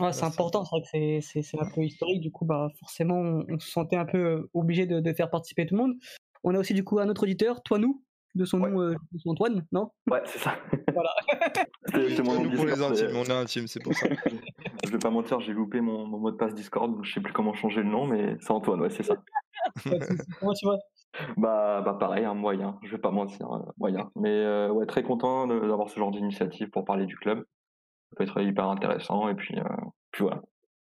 Ouais, 0.00 0.12
c'est 0.12 0.24
important, 0.24 0.64
c'est 0.64 0.76
vrai 0.76 1.20
que 1.20 1.20
c'est 1.20 1.58
un 1.58 1.70
peu 1.70 1.82
historique, 1.82 2.20
du 2.20 2.30
coup, 2.30 2.44
bah, 2.44 2.68
forcément, 2.78 3.18
on, 3.18 3.46
on 3.48 3.58
se 3.58 3.70
sentait 3.70 3.96
un 3.96 4.04
peu 4.04 4.48
obligé 4.52 4.86
de, 4.86 5.00
de, 5.00 5.12
faire 5.12 5.30
participer 5.30 5.66
tout 5.66 5.74
le 5.74 5.82
monde. 5.82 5.96
On 6.44 6.54
a 6.54 6.58
aussi, 6.58 6.74
du 6.74 6.84
coup, 6.84 6.98
un 6.98 7.08
autre 7.08 7.22
auditeur, 7.22 7.62
toi, 7.62 7.78
nous, 7.78 8.04
de 8.36 8.44
son 8.44 8.58
nom, 8.58 8.80
euh, 8.80 8.94
Antoine, 9.24 9.66
non? 9.72 9.90
Ouais, 10.10 10.22
c'est 10.26 10.38
ça. 10.38 10.54
Voilà. 10.92 11.10
c'est 11.92 12.22
mon 12.22 12.48
pour 12.50 12.66
les 12.66 12.82
intimes, 12.82 13.16
on 13.16 13.24
est 13.24 13.32
intime, 13.32 13.66
c'est 13.66 13.82
pour 13.82 13.94
ça. 13.94 14.06
je 14.84 14.90
vais 14.90 14.98
pas 14.98 15.10
mentir, 15.10 15.40
j'ai 15.40 15.52
loupé 15.52 15.80
mon, 15.80 16.06
mon, 16.06 16.18
mot 16.18 16.30
de 16.30 16.36
passe 16.36 16.54
Discord, 16.54 16.92
donc 16.92 17.04
je 17.04 17.14
sais 17.14 17.20
plus 17.20 17.32
comment 17.32 17.54
changer 17.54 17.82
le 17.82 17.88
nom, 17.88 18.06
mais 18.06 18.36
c'est 18.40 18.50
Antoine, 18.50 18.80
ouais, 18.80 18.90
c'est 18.90 19.02
ça. 19.02 19.14
comment 20.40 20.52
tu 20.52 20.66
vas? 20.66 20.78
Bah, 21.36 21.80
bah 21.82 21.96
pareil, 21.98 22.24
un 22.24 22.32
hein, 22.32 22.34
moyen, 22.34 22.78
je 22.82 22.90
vais 22.90 23.00
pas 23.00 23.10
mentir, 23.10 23.50
euh, 23.50 23.60
moyen. 23.78 24.10
Mais 24.16 24.30
euh, 24.30 24.70
ouais, 24.70 24.86
très 24.86 25.02
content 25.02 25.46
d'avoir 25.46 25.88
ce 25.88 25.98
genre 25.98 26.10
d'initiative 26.10 26.68
pour 26.68 26.84
parler 26.84 27.06
du 27.06 27.16
club. 27.16 27.38
Ça 28.10 28.16
peut 28.16 28.24
être 28.24 28.40
hyper 28.40 28.68
intéressant, 28.68 29.28
et 29.28 29.34
puis, 29.34 29.58
euh, 29.58 29.64
puis 30.12 30.24
voilà. 30.24 30.42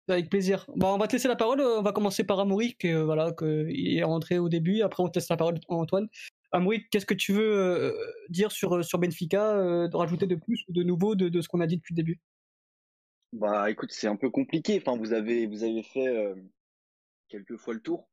Avec 0.08 0.28
plaisir. 0.28 0.66
Bon, 0.76 0.94
on 0.94 0.98
va 0.98 1.06
te 1.06 1.12
laisser 1.12 1.28
la 1.28 1.36
parole. 1.36 1.60
On 1.60 1.82
va 1.82 1.92
commencer 1.92 2.24
par 2.24 2.40
Amaury, 2.40 2.74
qui 2.78 2.92
voilà, 2.92 3.32
que 3.32 3.68
est 3.70 4.02
rentré 4.02 4.38
au 4.38 4.48
début. 4.48 4.82
Après, 4.82 5.02
on 5.02 5.08
te 5.08 5.18
laisse 5.18 5.28
la 5.28 5.36
parole 5.36 5.54
à 5.68 5.74
Antoine. 5.74 6.08
Amoury, 6.52 6.88
qu'est-ce 6.90 7.06
que 7.06 7.14
tu 7.14 7.32
veux 7.32 7.56
euh, 7.56 7.92
dire 8.28 8.50
sur, 8.50 8.72
euh, 8.72 8.98
Benfica, 8.98 9.56
euh, 9.56 9.88
rajouter 9.92 10.26
de 10.26 10.34
plus 10.34 10.64
ou 10.68 10.72
de 10.72 10.82
nouveau 10.82 11.14
de, 11.14 11.40
ce 11.40 11.48
qu'on 11.48 11.60
a 11.60 11.66
dit 11.66 11.76
depuis 11.76 11.94
le 11.94 12.02
début? 12.02 12.20
Bah 13.32 13.70
écoute, 13.70 13.92
c'est 13.92 14.08
un 14.08 14.16
peu 14.16 14.30
compliqué. 14.30 14.76
Enfin, 14.80 14.96
vous 14.96 15.12
avez, 15.12 15.48
fait 15.82 16.34
quelques 17.28 17.56
fois 17.56 17.74
le 17.74 17.80
tour. 17.80 18.08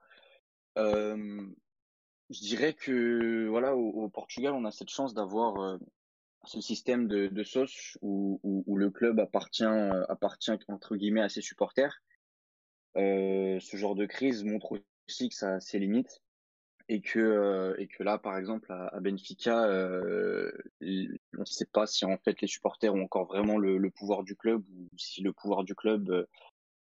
Je 0.75 2.39
dirais 2.41 2.73
que 2.73 3.47
voilà, 3.47 3.75
au, 3.75 4.07
Portugal, 4.09 4.53
on 4.53 4.65
a 4.65 4.71
cette 4.71 4.91
chance 4.91 5.15
d'avoir 5.15 5.79
ce 6.43 6.61
système 6.61 7.07
de, 7.07 7.27
de 7.27 7.43
sauce 7.43 7.97
où, 8.03 8.75
le 8.77 8.91
club 8.91 9.19
appartient, 9.19 9.63
appartient 9.63 10.51
entre 10.67 10.95
guillemets 10.95 11.21
à 11.21 11.29
ses 11.29 11.41
supporters. 11.41 12.03
ce 12.95 13.73
genre 13.73 13.95
de 13.95 14.05
crise 14.05 14.43
montre 14.43 14.79
aussi 15.09 15.29
que 15.29 15.35
ça 15.35 15.55
a 15.55 15.59
ses 15.59 15.79
limites 15.79 16.21
et 16.89 17.01
que 17.01 17.19
euh, 17.19 17.75
et 17.77 17.87
que 17.87 18.03
là 18.03 18.17
par 18.17 18.37
exemple 18.37 18.71
à, 18.71 18.87
à 18.87 18.99
Benfica 18.99 19.65
euh, 19.65 20.51
on 20.81 21.39
ne 21.39 21.45
sait 21.45 21.65
pas 21.65 21.85
si 21.85 22.05
en 22.05 22.17
fait 22.17 22.39
les 22.41 22.47
supporters 22.47 22.93
ont 22.93 23.03
encore 23.03 23.25
vraiment 23.25 23.57
le, 23.57 23.77
le 23.77 23.89
pouvoir 23.89 24.23
du 24.23 24.35
club 24.35 24.63
ou 24.69 24.87
si 24.97 25.21
le 25.21 25.33
pouvoir 25.33 25.63
du 25.63 25.75
club 25.75 26.09
euh, 26.09 26.25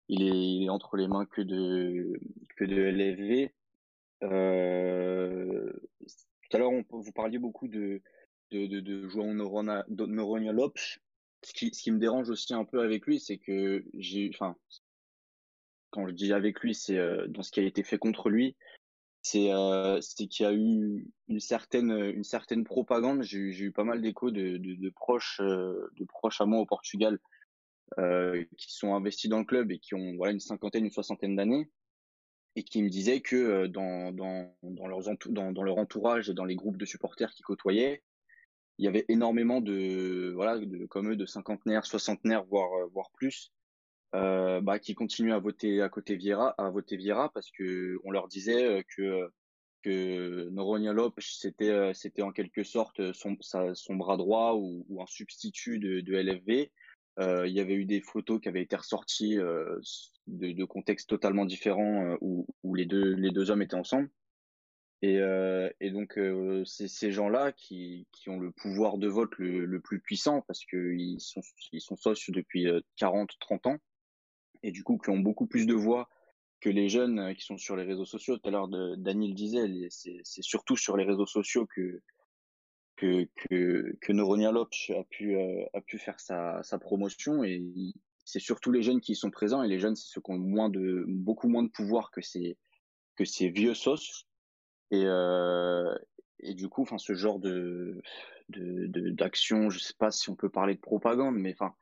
il, 0.09 0.23
est, 0.23 0.55
il 0.55 0.65
est 0.65 0.69
entre 0.69 0.97
les 0.97 1.07
mains 1.07 1.25
que 1.25 1.41
de 1.41 2.19
que 2.57 2.65
de 2.65 2.75
LFV 2.75 3.53
euh, 4.23 5.71
tout 6.01 6.57
à 6.57 6.57
l'heure 6.57 6.71
vous 6.89 7.11
parliez 7.13 7.39
beaucoup 7.39 7.67
de 7.67 8.01
de 8.51 8.67
de, 8.67 8.79
de 8.79 9.07
João 9.07 9.33
Noronha 9.33 10.51
Lopes. 10.51 10.99
Ce 11.43 11.53
qui 11.53 11.73
ce 11.73 11.81
qui 11.81 11.91
me 11.91 11.99
dérange 11.99 12.29
aussi 12.29 12.53
un 12.53 12.65
peu 12.65 12.81
avec 12.81 13.05
lui 13.05 13.19
c'est 13.19 13.37
que 13.37 13.85
j'ai 13.93 14.29
enfin 14.33 14.57
quand 15.91 16.05
je 16.05 16.11
dis 16.11 16.33
avec 16.33 16.59
lui 16.59 16.75
c'est 16.75 16.97
euh, 16.97 17.27
dans 17.27 17.43
ce 17.43 17.51
qui 17.51 17.61
a 17.61 17.63
été 17.63 17.81
fait 17.81 17.97
contre 17.97 18.29
lui 18.29 18.57
c'est 19.25 19.51
euh, 19.51 19.99
qu'il 20.29 20.45
y 20.45 20.45
a 20.45 20.53
eu 20.53 21.11
une 21.29 21.39
certaine 21.39 21.89
une 21.89 22.23
certaine 22.23 22.63
propagande. 22.63 23.23
J'ai 23.23 23.39
eu 23.39 23.71
pas 23.71 23.83
mal 23.83 23.99
d'échos 23.99 24.29
de, 24.29 24.57
de, 24.57 24.89
proches 24.91 25.41
euh, 25.41 25.89
de 25.97 26.05
proches 26.05 26.41
à 26.41 26.45
moi 26.45 26.59
au 26.59 26.67
Portugal 26.67 27.17
euh, 27.97 28.45
qui 28.55 28.71
sont 28.71 28.93
investis 28.93 29.27
dans 29.27 29.39
le 29.39 29.45
club 29.45 29.71
et 29.71 29.79
qui 29.79 29.95
ont 29.95 30.15
voilà 30.15 30.31
une 30.31 30.39
cinquantaine 30.39 30.85
une 30.85 30.91
soixantaine 30.91 31.35
d'années 31.35 31.71
et 32.55 32.61
qui 32.61 32.83
me 32.83 32.89
disaient 32.89 33.21
que 33.21 33.35
euh, 33.35 33.67
dans 33.67 34.11
dans 34.11 34.55
dans 34.61 34.85
leurs 34.85 35.09
dans, 35.29 35.51
dans 35.51 35.63
leur 35.63 35.79
entourage 35.79 36.29
et 36.29 36.35
dans 36.35 36.45
les 36.45 36.55
groupes 36.55 36.77
de 36.77 36.85
supporters 36.85 37.31
qui 37.31 37.41
côtoyaient 37.41 38.03
il 38.77 38.85
y 38.85 38.87
avait 38.87 39.05
énormément 39.09 39.59
de 39.59 40.33
voilà 40.35 40.59
de 40.59 40.85
comme 40.85 41.09
eux 41.09 41.15
de 41.15 41.25
cinquantenaires 41.25 41.87
soixantenaires 41.87 42.45
voire 42.45 42.87
voire 42.89 43.09
plus 43.09 43.54
euh, 44.13 44.61
bah, 44.61 44.79
qui 44.79 44.95
continuent 44.95 45.33
à 45.33 45.39
voter 45.39 45.81
à 45.81 45.89
côté 45.89 46.15
Vieira, 46.15 46.55
à 46.57 46.69
voter 46.69 46.95
Vieira 46.95 47.31
parce 47.33 47.51
que 47.51 47.99
on 48.03 48.11
leur 48.11 48.27
disait 48.27 48.65
euh, 48.65 48.83
que 48.95 49.29
que 49.81 50.49
Noronha 50.49 50.93
Lopes 50.93 51.19
c'était 51.19 51.69
euh, 51.69 51.93
c'était 51.93 52.21
en 52.21 52.31
quelque 52.31 52.63
sorte 52.63 53.11
son 53.13 53.35
bras 53.95 54.17
droit 54.17 54.53
ou, 54.53 55.01
un 55.01 55.05
substitut 55.07 55.79
de, 55.79 56.01
de 56.01 56.15
LFV. 56.15 56.71
Euh, 57.19 57.47
il 57.47 57.53
y 57.53 57.59
avait 57.59 57.73
eu 57.73 57.85
des 57.85 58.01
photos 58.01 58.41
qui 58.41 58.47
avaient 58.47 58.61
été 58.61 58.75
ressorties 58.75 59.35
de, 59.35 60.65
contextes 60.65 61.09
totalement 61.09 61.45
différents 61.45 62.17
où, 62.21 62.45
où 62.63 62.75
les 62.75 62.85
deux 62.85 63.15
les 63.15 63.31
deux 63.31 63.51
hommes 63.51 63.61
étaient 63.61 63.75
ensemble. 63.75 64.09
Et, 65.01 65.19
et 65.81 65.91
donc 65.91 66.17
c'est 66.65 66.87
ces 66.87 67.11
gens-là 67.11 67.51
qui, 67.51 68.07
qui 68.11 68.29
ont 68.29 68.39
le 68.39 68.51
pouvoir 68.51 68.97
de 68.97 69.07
vote 69.07 69.35
le, 69.37 69.65
le 69.65 69.79
plus 69.81 69.99
puissant 69.99 70.41
parce 70.47 70.65
qu'ils 70.65 71.19
sont 71.19 71.41
ils 71.73 71.81
sont 71.81 71.97
sociaux 71.97 72.33
depuis 72.33 72.67
40 72.95 73.29
30 73.39 73.67
ans 73.67 73.77
et 74.65 74.71
du 74.71 74.83
coup 74.83 74.97
qui 74.97 75.11
ont 75.11 75.19
beaucoup 75.19 75.45
plus 75.45 75.67
de 75.67 75.75
voix 75.75 76.09
que 76.59 76.69
les 76.69 76.89
jeunes 76.89 77.19
euh, 77.19 77.33
qui 77.33 77.45
sont 77.45 77.57
sur 77.57 77.75
les 77.75 77.83
réseaux 77.83 78.05
sociaux. 78.05 78.37
Tout 78.37 78.47
à 78.49 78.51
l'heure, 78.51 78.67
Daniel 78.97 79.35
disait, 79.35 79.67
c'est 79.91 80.41
surtout 80.41 80.75
sur 80.75 80.97
les 80.97 81.05
réseaux 81.05 81.27
sociaux 81.27 81.67
que 81.67 82.01
que 82.95 83.27
que, 83.35 83.95
que 84.01 84.13
Noronia 84.13 84.51
Lopes 84.51 84.73
a 84.89 85.03
pu 85.03 85.37
euh, 85.37 85.63
a 85.73 85.81
pu 85.81 85.99
faire 85.99 86.19
sa, 86.19 86.63
sa 86.63 86.79
promotion. 86.79 87.43
Et 87.43 87.61
c'est 88.23 88.39
surtout 88.39 88.71
les 88.71 88.81
jeunes 88.81 89.01
qui 89.01 89.15
sont 89.15 89.29
présents. 89.29 89.61
Et 89.61 89.67
les 89.67 89.79
jeunes 89.79 89.95
c'est 89.95 90.07
ceux 90.07 90.21
qui 90.21 90.31
ont 90.31 90.39
moins 90.39 90.69
de 90.69 91.05
beaucoup 91.07 91.47
moins 91.47 91.63
de 91.63 91.69
pouvoir 91.69 92.09
que 92.09 92.21
ces 92.21 92.57
que 93.15 93.25
ces 93.25 93.49
vieux 93.49 93.75
sauces. 93.75 94.25
Et 94.89 95.03
euh, 95.05 95.95
et 96.39 96.55
du 96.55 96.67
coup 96.69 96.81
enfin 96.81 96.97
ce 96.97 97.13
genre 97.13 97.39
de 97.39 98.01
de 98.49 99.09
d'action 99.09 99.69
je 99.69 99.79
sais 99.79 99.95
pas 99.97 100.11
si 100.11 100.29
on 100.29 100.35
peut 100.35 100.49
parler 100.49 100.75
de 100.75 100.79
propagande 100.79 101.35
mais 101.35 101.53
enfin 101.53 101.73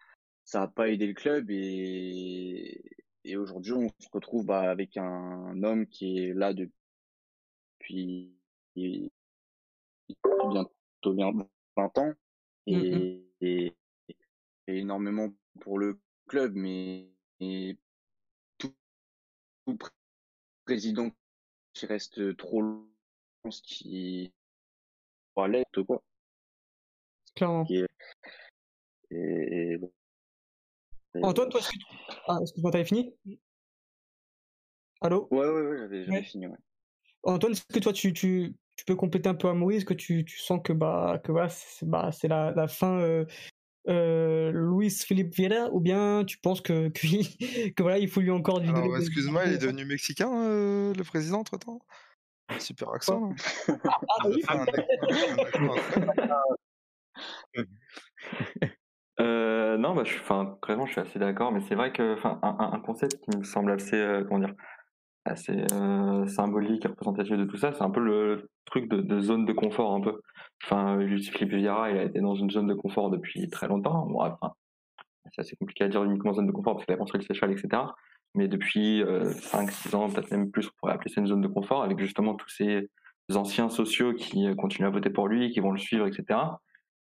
ça 0.46 0.60
n'a 0.62 0.68
pas 0.68 0.90
aidé 0.90 1.08
le 1.08 1.14
club 1.14 1.50
et, 1.50 2.82
et 3.24 3.38
aujourd'hui 3.38 3.74
on 3.74 3.90
se 4.00 4.10
retrouve 4.12 4.46
bah, 4.46 4.70
avec 4.70 4.98
un 4.98 5.62
homme 5.64 5.88
qui 5.88 6.20
est 6.20 6.34
là 6.34 6.54
depuis, 6.54 8.36
depuis 8.76 9.12
bientôt 10.50 11.16
20 11.78 11.98
ans 11.98 12.14
et, 12.68 12.76
mmh 12.76 13.24
et, 13.42 13.76
et, 14.08 14.16
énormément 14.68 15.34
pour 15.60 15.78
le 15.78 16.00
club 16.28 16.54
mais 16.56 17.10
tout, 18.58 18.74
tout, 19.66 19.78
président 20.66 21.12
qui 21.74 21.86
reste 21.86 22.38
trop 22.38 22.62
long 22.62 22.88
ce 23.50 23.62
qui 23.62 24.34
l'aide 25.48 25.66
quoi. 25.86 26.04
Clairement. 27.36 27.66
Et, 27.70 27.86
et, 29.12 29.80
Antoine, 31.22 31.50
toi, 31.50 31.60
est-ce 31.60 31.70
que 31.70 31.78
tu... 31.78 31.86
Ah, 32.28 32.38
excuse-moi, 32.42 32.72
t'avais 32.72 32.86
fini? 32.86 33.14
Allô? 35.02 35.28
Ouais, 35.32 35.48
ouais, 35.48 35.62
ouais, 35.62 35.78
j'avais 35.78 36.10
ouais. 36.10 36.24
fini, 36.24 36.48
ouais. 36.48 36.58
Antoine, 37.24 37.54
est-ce 37.54 37.64
que 37.72 37.80
toi, 37.80 37.94
tu, 37.94 38.14
tu, 38.14 38.56
tu, 38.76 38.86
peux 38.86 38.96
compléter 38.96 39.30
un 39.30 39.36
peu 39.36 39.48
à 39.48 39.54
Maurice 39.54 39.78
Est-ce 39.78 39.86
que 39.86 39.94
tu, 39.94 40.26
tu 40.26 40.40
sens 40.40 40.60
que, 40.64 40.74
bah, 40.74 41.22
que 41.24 41.32
voilà, 41.32 41.50
c'est 41.50 41.86
bah, 41.86 42.10
la, 42.24 42.52
la 42.52 42.68
fin 42.68 43.00
euh, 43.00 43.26
euh, 43.90 44.52
Luis 44.52 44.90
Philippe 44.90 45.36
Vieira? 45.36 45.70
Ou 45.72 45.80
bien 45.80 46.24
tu 46.26 46.40
penses 46.40 46.62
que, 46.62 46.90
que, 46.90 47.70
que 47.70 47.84
voilà, 47.84 48.00
il 48.00 48.10
faut 48.10 48.22
lui 48.22 48.32
encore 48.32 48.60
du 48.60 48.70
Alors, 48.70 48.98
excuse-moi, 48.98 49.46
il 49.46 49.54
est 49.54 49.58
devenu 49.58 49.86
mexicain, 49.86 50.34
euh, 50.34 50.94
le 50.94 51.04
président, 51.04 51.40
entre-temps? 51.40 51.80
Super 52.60 52.90
accent, 52.90 53.20
non 53.20 53.36
ah, 53.68 54.28
oui 54.28 54.44
Euh, 59.20 59.78
non, 59.78 59.94
bah, 59.94 60.04
je, 60.06 60.18
enfin, 60.20 60.58
je 60.68 60.92
suis 60.92 61.02
assez 61.02 61.20
d'accord, 61.20 61.52
mais 61.52 61.62
c'est 61.62 61.76
vrai 61.76 61.92
que, 61.92 62.16
un, 62.26 62.80
concept 62.80 63.20
qui 63.24 63.38
me 63.38 63.44
semble 63.44 63.72
assez, 63.72 63.96
euh, 63.96 64.24
comment 64.24 64.40
dire, 64.40 64.56
assez 65.26 65.66
symbolique 66.28 66.84
et 66.86 66.88
représentatif 66.90 67.38
de 67.38 67.46
tout 67.46 67.58
ça. 67.58 67.72
C'est 67.74 67.84
un 67.84 67.90
peu 67.92 68.02
le 68.02 68.50
truc 68.66 68.90
de, 68.90 69.20
zone 69.22 69.46
de 69.46 69.54
confort 69.54 69.94
un 69.94 70.02
peu. 70.02 70.20
Enfin, 70.64 71.00
Philippe 71.00 71.54
Vieira, 71.54 71.92
il 71.92 71.98
a 71.98 72.04
été 72.04 72.20
dans 72.20 72.36
une 72.36 72.50
zone 72.50 72.68
de 72.68 72.74
confort 72.74 73.10
depuis 73.10 73.50
très 73.50 73.68
longtemps. 73.68 74.06
Bon, 74.08 74.22
c'est 75.32 75.42
assez 75.42 75.56
compliqué 75.56 75.86
à 75.86 75.88
dire 75.88 76.04
uniquement 76.04 76.34
zone 76.34 76.48
de 76.48 76.52
confort 76.52 76.76
parce 76.76 76.86
qu'il 76.86 76.94
a 76.94 76.98
construit 76.98 77.22
le 77.22 77.26
Seychelles, 77.26 77.52
etc. 77.52 77.84
Mais 78.36 78.48
depuis 78.48 79.02
5-6 79.02 79.96
ans, 79.96 80.10
peut-être 80.10 80.32
même 80.32 80.52
plus, 80.52 80.68
on 80.68 80.72
pourrait 80.80 80.94
appeler 80.94 81.10
ça 81.10 81.22
une 81.22 81.28
zone 81.28 81.42
de 81.42 81.48
confort 81.48 81.84
avec 81.84 82.00
justement 82.00 82.36
tous 82.36 82.50
ces 82.50 82.90
anciens 83.34 83.70
sociaux 83.70 84.14
qui 84.14 84.54
continuent 84.58 84.88
à 84.88 84.92
voter 84.92 85.10
pour 85.10 85.30
lui, 85.30 85.52
qui 85.52 85.62
vont 85.62 85.72
le 85.72 85.80
suivre, 85.80 86.06
etc. 86.06 86.38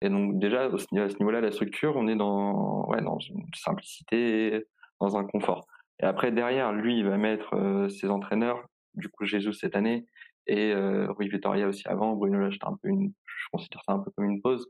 Et 0.03 0.09
donc 0.09 0.39
déjà, 0.39 0.65
à 0.65 0.79
ce 0.79 0.95
niveau-là, 0.95 1.41
la 1.41 1.53
structure, 1.53 1.97
on 1.97 2.09
est 2.09 2.17
dans, 2.17 2.87
ouais, 2.89 3.03
dans 3.03 3.19
une 3.19 3.45
simplicité, 3.55 4.67
dans 5.01 5.17
un 5.17 5.25
confort. 5.25 5.67
Et 6.01 6.05
après, 6.05 6.33
derrière, 6.33 6.73
lui, 6.73 6.99
il 6.99 7.05
va 7.05 7.19
mettre 7.19 7.55
euh, 7.55 7.89
ses 7.89 8.09
entraîneurs, 8.09 8.65
du 8.95 9.09
coup, 9.09 9.25
Jésus 9.27 9.53
cette 9.53 9.77
année, 9.77 10.07
et 10.47 10.73
euh, 10.73 11.13
Rui 11.13 11.29
Vittoria 11.29 11.69
aussi 11.69 11.87
avant. 11.87 12.15
Bruno, 12.17 12.39
là, 12.39 12.49
un 12.63 12.77
peu 12.83 12.89
une, 12.89 13.13
je 13.27 13.47
considère 13.53 13.83
ça 13.85 13.93
un 13.93 13.99
peu 13.99 14.11
comme 14.17 14.25
une 14.25 14.41
pause. 14.41 14.67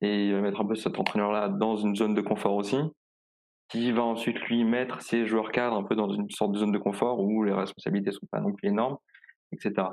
Et 0.00 0.26
il 0.26 0.34
va 0.34 0.40
mettre 0.40 0.60
un 0.60 0.66
peu 0.66 0.74
cet 0.74 0.98
entraîneur-là 0.98 1.48
dans 1.48 1.76
une 1.76 1.94
zone 1.96 2.14
de 2.14 2.20
confort 2.20 2.54
aussi, 2.54 2.78
qui 3.68 3.90
va 3.92 4.02
ensuite, 4.02 4.38
lui, 4.42 4.64
mettre 4.64 5.00
ses 5.02 5.26
joueurs 5.26 5.50
cadres 5.50 5.76
un 5.76 5.82
peu 5.82 5.96
dans 5.96 6.10
une 6.10 6.30
sorte 6.30 6.52
de 6.52 6.58
zone 6.58 6.72
de 6.72 6.78
confort 6.78 7.20
où 7.20 7.42
les 7.42 7.52
responsabilités 7.52 8.12
sont 8.12 8.26
pas 8.30 8.40
non 8.40 8.52
plus 8.52 8.68
énormes, 8.68 8.98
etc. 9.52 9.88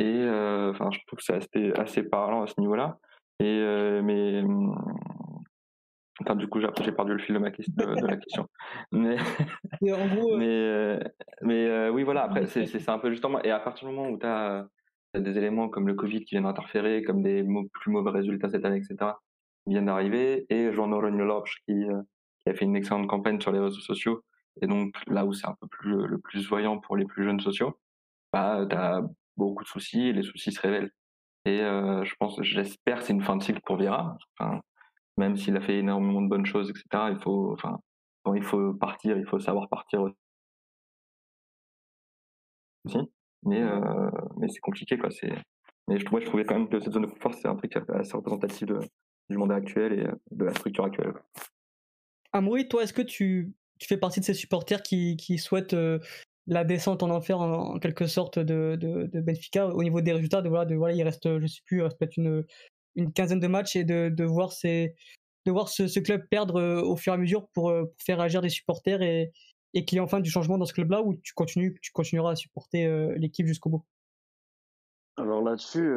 Et 0.00 0.04
euh, 0.04 0.70
enfin, 0.70 0.90
je 0.92 1.00
trouve 1.06 1.18
que 1.18 1.24
c'est 1.24 1.78
assez 1.78 2.02
parlant 2.02 2.42
à 2.42 2.46
ce 2.46 2.60
niveau-là. 2.60 2.98
Et 3.40 3.44
euh, 3.60 4.02
mais 4.02 4.42
Enfin, 6.20 6.34
du 6.34 6.48
coup, 6.48 6.60
j'ai 6.60 6.92
perdu 6.92 7.12
le 7.12 7.18
fil 7.18 7.34
de, 7.34 7.40
ma 7.40 7.50
question, 7.52 7.74
de, 7.76 8.06
la 8.06 8.16
question. 8.16 8.48
Mais, 8.92 9.16
en 9.92 10.08
gros, 10.08 10.32
euh, 10.34 10.36
mais, 10.36 10.46
euh, 10.48 10.98
mais 11.42 11.88
oui, 11.90 12.02
voilà, 12.02 12.24
après, 12.24 12.46
c'est 12.46 12.88
un 12.88 12.98
peu 12.98 13.10
justement. 13.10 13.40
Et 13.42 13.50
à 13.52 13.60
partir 13.60 13.88
du 13.88 13.94
moment 13.94 14.10
où 14.10 14.18
tu 14.18 14.26
as, 14.26 14.66
des 15.14 15.38
éléments 15.38 15.68
comme 15.68 15.86
le 15.86 15.94
Covid 15.94 16.24
qui 16.24 16.34
viennent 16.34 16.46
interférer, 16.46 17.02
comme 17.02 17.22
des 17.22 17.44
plus 17.72 17.90
mauvais 17.90 18.10
résultats 18.10 18.48
cette 18.48 18.64
année, 18.64 18.78
etc., 18.78 19.12
qui 19.64 19.70
viennent 19.70 19.86
d'arriver, 19.86 20.44
et 20.50 20.72
Jean 20.72 20.88
Noronio 20.88 21.42
qui, 21.66 21.84
qui 21.84 22.50
a 22.50 22.54
fait 22.54 22.64
une 22.64 22.76
excellente 22.76 23.06
campagne 23.06 23.40
sur 23.40 23.52
les 23.52 23.60
réseaux 23.60 23.80
sociaux, 23.80 24.22
et 24.60 24.66
donc 24.66 24.94
là 25.06 25.24
où 25.24 25.32
c'est 25.32 25.46
un 25.46 25.56
peu 25.60 25.66
plus 25.68 26.06
le 26.06 26.18
plus 26.18 26.46
voyant 26.48 26.78
pour 26.78 26.96
les 26.96 27.04
plus 27.04 27.24
jeunes 27.24 27.40
sociaux, 27.40 27.78
bah, 28.32 28.66
tu 28.68 28.76
as 28.76 29.02
beaucoup 29.36 29.62
de 29.62 29.68
soucis, 29.68 30.08
et 30.08 30.12
les 30.12 30.22
soucis 30.22 30.52
se 30.52 30.60
révèlent. 30.60 30.90
Et 31.48 31.60
je 31.60 32.14
pense, 32.18 32.40
j'espère, 32.42 33.02
c'est 33.02 33.14
une 33.14 33.22
fin 33.22 33.36
de 33.36 33.42
cycle 33.42 33.60
pour 33.64 33.76
Vira. 33.76 34.18
Même 35.16 35.36
s'il 35.36 35.56
a 35.56 35.60
fait 35.60 35.78
énormément 35.78 36.20
de 36.20 36.28
bonnes 36.28 36.46
choses, 36.46 36.68
etc. 36.68 36.84
Il 37.10 37.18
faut, 37.18 37.52
enfin, 37.54 37.78
il 38.34 38.42
faut 38.42 38.74
partir, 38.74 39.16
il 39.16 39.26
faut 39.26 39.40
savoir 39.40 39.68
partir 39.70 40.02
aussi. 40.02 40.14
Mais, 43.44 43.62
mais 44.36 44.48
c'est 44.48 44.60
compliqué, 44.60 44.98
quoi. 44.98 45.08
Mais 45.88 45.98
je, 45.98 46.04
je 46.04 46.26
trouvais 46.26 46.44
quand 46.44 46.54
même 46.54 46.68
que 46.68 46.80
cette 46.80 46.92
zone 46.92 47.06
de 47.06 47.10
confort, 47.10 47.32
c'est 47.32 47.48
un 47.48 47.56
truc 47.56 47.74
assez 47.76 48.12
représentatif 48.12 48.68
du 49.30 49.36
monde 49.38 49.52
actuel 49.52 49.92
et 49.94 50.06
de 50.30 50.44
la 50.44 50.52
structure 50.52 50.84
actuelle. 50.84 51.14
Amoury, 52.32 52.68
toi, 52.68 52.82
est-ce 52.82 52.92
que 52.92 53.00
tu, 53.00 53.54
fais 53.82 53.96
partie 53.96 54.20
de 54.20 54.24
ces 54.26 54.34
supporters 54.34 54.82
qui, 54.82 55.16
qui 55.16 55.38
souhaitent 55.38 55.74
la 56.48 56.64
descente 56.64 57.02
en 57.02 57.10
enfer 57.10 57.38
en, 57.40 57.78
quelque 57.78 58.06
sorte 58.06 58.38
de, 58.38 58.76
de, 58.80 59.20
Benfica 59.20 59.68
au 59.68 59.82
niveau 59.82 60.00
des 60.00 60.12
résultats 60.12 60.42
de 60.42 60.48
voilà 60.48 60.64
de 60.64 60.74
voilà 60.74 60.94
il 60.94 61.02
reste 61.02 61.38
je 61.38 61.46
sais 61.46 61.60
plus 61.66 61.80
peut-être 61.80 62.16
une 62.16 62.44
une 62.96 63.12
quinzaine 63.12 63.40
de 63.40 63.46
matchs 63.46 63.76
et 63.76 63.84
de, 63.84 64.08
de 64.08 64.24
voir 64.24 64.50
de 65.46 65.52
voir 65.52 65.68
ce, 65.68 66.00
club 66.00 66.26
perdre 66.28 66.56
euh, 66.56 66.82
au 66.82 66.96
fur 66.96 67.12
et 67.12 67.16
à 67.16 67.18
mesure 67.18 67.48
pour, 67.48 67.70
euh, 67.70 67.84
pour 67.84 68.02
faire 68.04 68.20
agir 68.20 68.42
des 68.42 68.48
supporters 68.48 69.00
et, 69.02 69.32
et 69.72 69.84
qu'il 69.84 69.96
y 69.96 69.98
ait 69.98 70.02
enfin 70.02 70.20
du 70.20 70.30
changement 70.30 70.58
dans 70.58 70.66
ce 70.66 70.74
club 70.74 70.90
là 70.90 71.02
ou 71.02 71.14
tu 71.14 71.32
continues 71.32 71.78
tu 71.80 71.92
continueras 71.92 72.32
à 72.32 72.36
supporter 72.36 72.84
euh, 72.86 73.14
l'équipe 73.16 73.46
jusqu'au 73.46 73.70
bout? 73.70 73.84
Alors 75.16 75.42
là-dessus 75.42 75.88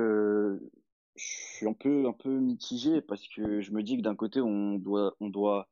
je 1.15 1.25
suis 1.57 1.67
un 1.67 1.73
peu 1.73 2.07
un 2.07 2.13
peu 2.13 2.29
mitigé 2.29 3.01
parce 3.01 3.27
que 3.27 3.61
je 3.61 3.71
me 3.71 3.83
dis 3.83 3.97
que 3.97 4.01
d'un 4.01 4.15
côté 4.15 4.41
on 4.41 4.75
doit 4.75 5.15
on 5.19 5.29
doit 5.29 5.67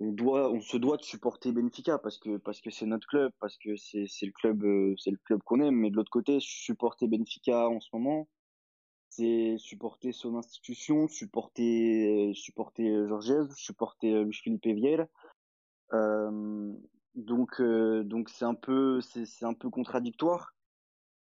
on 0.00 0.12
doit, 0.12 0.50
on 0.50 0.60
se 0.60 0.78
doit 0.78 0.96
de 0.96 1.02
supporter 1.02 1.52
Benfica 1.52 1.98
parce 1.98 2.18
que 2.18 2.38
parce 2.38 2.60
que 2.60 2.70
c'est 2.70 2.86
notre 2.86 3.06
club, 3.06 3.32
parce 3.38 3.58
que 3.58 3.76
c'est 3.76 4.06
c'est 4.08 4.26
le 4.26 4.32
club 4.32 4.64
euh, 4.64 4.94
c'est 4.98 5.10
le 5.10 5.18
club 5.18 5.42
qu'on 5.44 5.60
aime. 5.60 5.76
Mais 5.76 5.90
de 5.90 5.96
l'autre 5.96 6.10
côté, 6.10 6.38
supporter 6.40 7.06
Benfica 7.06 7.68
en 7.68 7.80
ce 7.80 7.88
moment, 7.92 8.26
c'est 9.10 9.56
supporter 9.58 10.12
son 10.12 10.36
institution, 10.36 11.06
supporter 11.06 12.32
supporter 12.34 13.06
Jorge 13.08 13.50
supporter 13.54 14.24
Luis 14.24 14.40
Felipe 14.42 14.66
Vieira. 14.66 15.06
Euh, 15.92 16.72
donc 17.14 17.60
donc 17.60 18.30
c'est 18.30 18.46
un 18.46 18.54
peu 18.54 19.02
c'est 19.02 19.26
c'est 19.26 19.44
un 19.44 19.54
peu 19.54 19.68
contradictoire. 19.68 20.54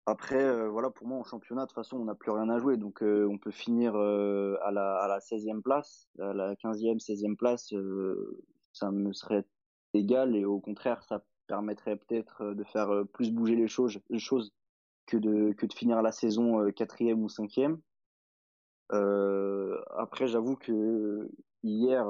Après, 0.05 0.67
voilà, 0.67 0.89
pour 0.89 1.07
moi, 1.07 1.17
en 1.17 1.23
championnat, 1.23 1.61
de 1.61 1.67
toute 1.67 1.75
façon, 1.75 1.95
on 1.95 2.03
n'a 2.03 2.15
plus 2.15 2.31
rien 2.31 2.49
à 2.49 2.59
jouer. 2.59 2.75
Donc, 2.75 3.01
on 3.01 3.37
peut 3.37 3.51
finir 3.51 3.95
à, 3.95 4.69
la, 4.69 4.97
à 4.97 5.07
la 5.07 5.19
16e 5.19 5.61
place, 5.61 6.09
à 6.19 6.33
la 6.33 6.55
15e, 6.55 6.99
16e 6.99 7.37
place 7.37 7.73
ça 8.73 8.91
me 8.91 9.13
serait 9.13 9.45
égal 9.93 10.35
et 10.35 10.45
au 10.45 10.59
contraire, 10.59 11.03
ça 11.03 11.23
permettrait 11.47 11.97
peut-être 11.97 12.41
euh, 12.41 12.55
de 12.55 12.63
faire 12.63 12.89
euh, 12.89 13.03
plus 13.05 13.31
bouger 13.31 13.55
les 13.55 13.67
choses, 13.67 13.99
choses 14.17 14.51
que 15.05 15.17
de 15.17 15.53
que 15.53 15.65
de 15.65 15.73
finir 15.73 16.01
la 16.01 16.11
saison 16.11 16.61
euh, 16.61 16.71
quatrième 16.71 17.23
ou 17.23 17.29
cinquième. 17.29 17.79
Après, 18.89 20.27
j'avoue 20.27 20.55
que 20.55 21.27
hier, 21.63 22.05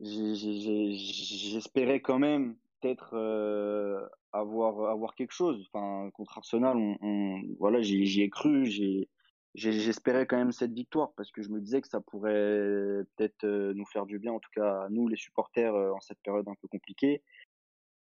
j'espérais 0.00 2.00
quand 2.00 2.18
même 2.18 2.56
peut-être 2.80 3.14
avoir 4.32 4.90
avoir 4.90 5.14
quelque 5.14 5.30
chose. 5.30 5.64
Enfin, 5.72 6.10
contre 6.10 6.38
Arsenal, 6.38 6.76
voilà, 7.60 7.80
j'y 7.82 8.20
ai 8.20 8.30
cru, 8.30 8.66
j'ai 8.66 9.08
j'espérais 9.58 10.26
quand 10.26 10.36
même 10.36 10.52
cette 10.52 10.72
victoire 10.72 11.12
parce 11.16 11.30
que 11.30 11.42
je 11.42 11.50
me 11.50 11.60
disais 11.60 11.80
que 11.80 11.88
ça 11.88 12.00
pourrait 12.00 13.04
peut-être 13.16 13.44
euh, 13.44 13.74
nous 13.74 13.86
faire 13.86 14.06
du 14.06 14.18
bien, 14.18 14.32
en 14.32 14.40
tout 14.40 14.50
cas 14.54 14.88
nous 14.88 15.08
les 15.08 15.16
supporters 15.16 15.74
euh, 15.74 15.92
en 15.92 16.00
cette 16.00 16.20
période 16.22 16.48
un 16.48 16.54
peu 16.60 16.68
compliquée. 16.68 17.22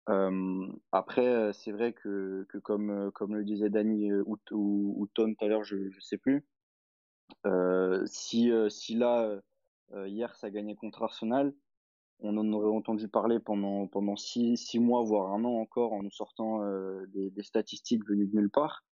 Euh, 0.09 0.67
après, 0.91 1.51
c'est 1.53 1.71
vrai 1.71 1.93
que, 1.93 2.45
que 2.49 2.57
comme, 2.57 3.11
comme 3.13 3.35
le 3.35 3.43
disait 3.43 3.69
Dani 3.69 4.11
ou, 4.13 4.37
Tom 5.13 5.35
tout 5.35 5.45
à 5.45 5.47
l'heure, 5.47 5.63
je 5.63 5.77
ne 5.77 5.99
sais 5.99 6.17
plus, 6.17 6.45
si, 8.05 8.51
si 8.69 8.95
là, 8.95 9.41
hier, 10.05 10.35
ça 10.35 10.51
gagnait 10.51 10.75
contre 10.75 11.01
Arsenal, 11.01 11.55
on 12.19 12.37
en 12.37 12.53
aurait 12.53 12.69
entendu 12.69 13.07
parler 13.07 13.39
pendant, 13.39 13.87
pendant 13.87 14.15
six, 14.15 14.57
six 14.57 14.77
mois, 14.77 15.03
voire 15.03 15.33
un 15.33 15.43
an 15.43 15.55
encore, 15.59 15.93
en 15.93 16.03
nous 16.03 16.11
sortant 16.11 16.63
des, 17.07 17.31
des 17.31 17.43
statistiques 17.43 18.07
venues 18.07 18.27
de 18.27 18.35
nulle 18.35 18.51
part. 18.51 18.84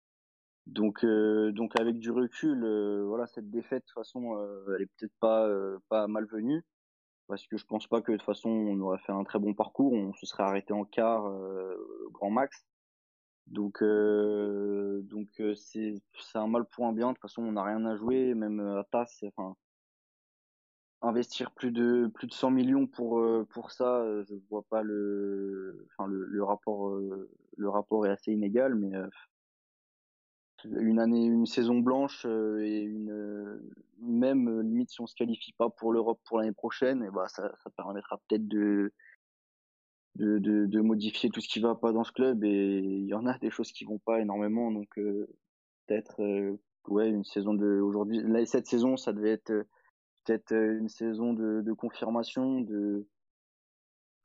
Donc, 0.67 1.03
euh, 1.03 1.51
donc 1.51 1.77
avec 1.79 1.99
du 1.99 2.09
recul, 2.11 2.63
euh, 2.63 3.03
voilà, 3.05 3.27
cette 3.27 3.49
défaite, 3.49 3.83
de 3.83 3.87
toute 3.87 3.95
façon, 3.95 4.37
euh, 4.37 4.75
elle 4.75 4.83
est 4.83 4.89
peut-être 4.97 5.13
pas 5.19 5.49
pas 5.89 6.07
malvenue, 6.07 6.63
parce 7.27 7.47
que 7.47 7.57
je 7.57 7.65
pense 7.65 7.87
pas 7.87 8.01
que 8.01 8.11
de 8.13 8.17
toute 8.17 8.25
façon 8.25 8.49
on 8.49 8.79
aurait 8.81 8.99
fait 8.99 9.11
un 9.13 9.23
très 9.25 9.39
bon 9.39 9.53
parcours, 9.53 9.93
on 9.93 10.13
se 10.13 10.25
serait 10.25 10.43
arrêté 10.43 10.73
en 10.73 10.85
quart, 10.85 11.31
grand 12.11 12.31
max. 12.31 12.65
Donc, 13.47 13.83
donc 13.83 15.29
c'est 15.55 16.01
c'est 16.19 16.37
un 16.37 16.47
mal 16.47 16.65
pour 16.65 16.85
un 16.87 16.93
bien. 16.93 17.09
De 17.09 17.13
toute 17.13 17.21
façon, 17.21 17.43
on 17.43 17.53
n'a 17.53 17.63
rien 17.63 17.85
à 17.85 17.95
jouer, 17.97 18.33
même 18.35 18.59
à 18.61 18.83
TAS, 18.85 19.23
enfin 19.27 19.55
investir 21.01 21.51
plus 21.51 21.71
de 21.71 22.09
plus 22.15 22.27
de 22.27 22.33
100 22.33 22.51
millions 22.51 22.87
pour 22.87 23.21
pour 23.49 23.71
ça, 23.71 24.05
je 24.23 24.35
vois 24.49 24.63
pas 24.69 24.81
le 24.83 25.85
enfin 25.91 26.07
le, 26.09 26.25
le 26.25 26.43
rapport 26.43 26.97
le 27.57 27.69
rapport 27.69 28.05
est 28.07 28.09
assez 28.09 28.31
inégal, 28.31 28.75
mais 28.75 28.91
une 30.65 30.99
année, 30.99 31.25
une 31.25 31.45
saison 31.45 31.79
blanche 31.79 32.25
euh, 32.25 32.63
et 32.63 32.81
une 32.81 33.11
euh, 33.11 33.61
même 33.99 34.47
euh, 34.47 34.63
limite 34.63 34.89
si 34.89 35.01
on 35.01 35.07
se 35.07 35.15
qualifie 35.15 35.53
pas 35.53 35.69
pour 35.69 35.91
l'Europe 35.91 36.19
pour 36.25 36.39
l'année 36.39 36.51
prochaine, 36.51 37.03
et 37.03 37.09
bah 37.09 37.27
ça, 37.27 37.51
ça 37.63 37.69
permettra 37.71 38.17
peut-être 38.27 38.47
de, 38.47 38.91
de, 40.15 40.39
de 40.39 40.81
modifier 40.81 41.29
tout 41.29 41.41
ce 41.41 41.47
qui 41.47 41.59
va 41.59 41.75
pas 41.75 41.91
dans 41.91 42.03
ce 42.03 42.11
club 42.11 42.43
et 42.43 42.79
il 42.79 43.05
y 43.07 43.13
en 43.13 43.25
a 43.25 43.37
des 43.39 43.49
choses 43.49 43.71
qui 43.71 43.85
vont 43.85 43.99
pas 43.99 44.19
énormément 44.21 44.71
donc 44.71 44.89
peut-être 45.87 46.21
ouais 46.87 47.09
une 47.09 47.23
saison 47.23 47.55
de 47.55 47.79
aujourd'hui 47.79 48.21
cette 48.45 48.67
saison 48.67 48.95
ça 48.95 49.11
devait 49.11 49.31
être 49.31 49.65
peut-être 50.23 50.51
une 50.53 50.87
saison 50.87 51.33
de, 51.33 51.61
de 51.61 51.73
confirmation 51.73 52.61
de 52.61 53.07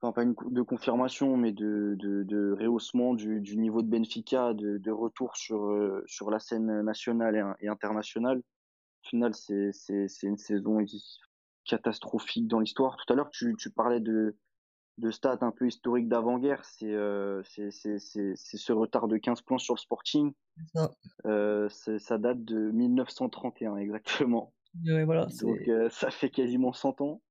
enfin 0.00 0.12
pas 0.12 0.22
une 0.22 0.34
de 0.50 0.62
confirmation, 0.62 1.36
mais 1.36 1.52
de, 1.52 1.96
de, 1.98 2.22
de 2.22 2.56
rehaussement 2.58 3.14
du, 3.14 3.40
du, 3.40 3.56
niveau 3.56 3.82
de 3.82 3.88
Benfica, 3.88 4.54
de, 4.54 4.78
de 4.78 4.90
retour 4.90 5.36
sur, 5.36 5.64
euh, 5.64 6.04
sur 6.06 6.30
la 6.30 6.38
scène 6.38 6.82
nationale 6.82 7.36
et, 7.36 7.66
et 7.66 7.68
internationale. 7.68 8.38
Au 8.38 9.08
final, 9.08 9.34
c'est, 9.34 9.70
c'est, 9.72 10.08
c'est 10.08 10.26
une 10.26 10.36
saison 10.36 10.84
catastrophique 11.64 12.48
dans 12.48 12.60
l'histoire. 12.60 12.96
Tout 12.96 13.12
à 13.12 13.16
l'heure, 13.16 13.30
tu, 13.30 13.54
tu 13.58 13.70
parlais 13.70 14.00
de, 14.00 14.36
de 14.98 15.10
stats 15.10 15.38
un 15.40 15.52
peu 15.52 15.66
historiques 15.66 16.08
d'avant-guerre. 16.08 16.64
C'est, 16.64 16.92
euh, 16.92 17.42
c'est, 17.44 17.70
c'est, 17.70 17.98
c'est, 17.98 18.34
ce 18.36 18.72
retard 18.72 19.08
de 19.08 19.16
15 19.16 19.42
points 19.42 19.58
sur 19.58 19.74
le 19.74 19.80
Sporting. 19.80 20.32
Ça, 20.74 20.90
euh, 21.26 21.68
ça 21.68 22.18
date 22.18 22.44
de 22.44 22.70
1931 22.70 23.76
exactement. 23.76 24.52
Ouais, 24.84 25.04
voilà, 25.04 25.26
Donc 25.40 25.66
euh, 25.68 25.88
ça 25.90 26.10
fait 26.10 26.30
quasiment 26.30 26.72
100 26.72 27.00
ans. 27.00 27.22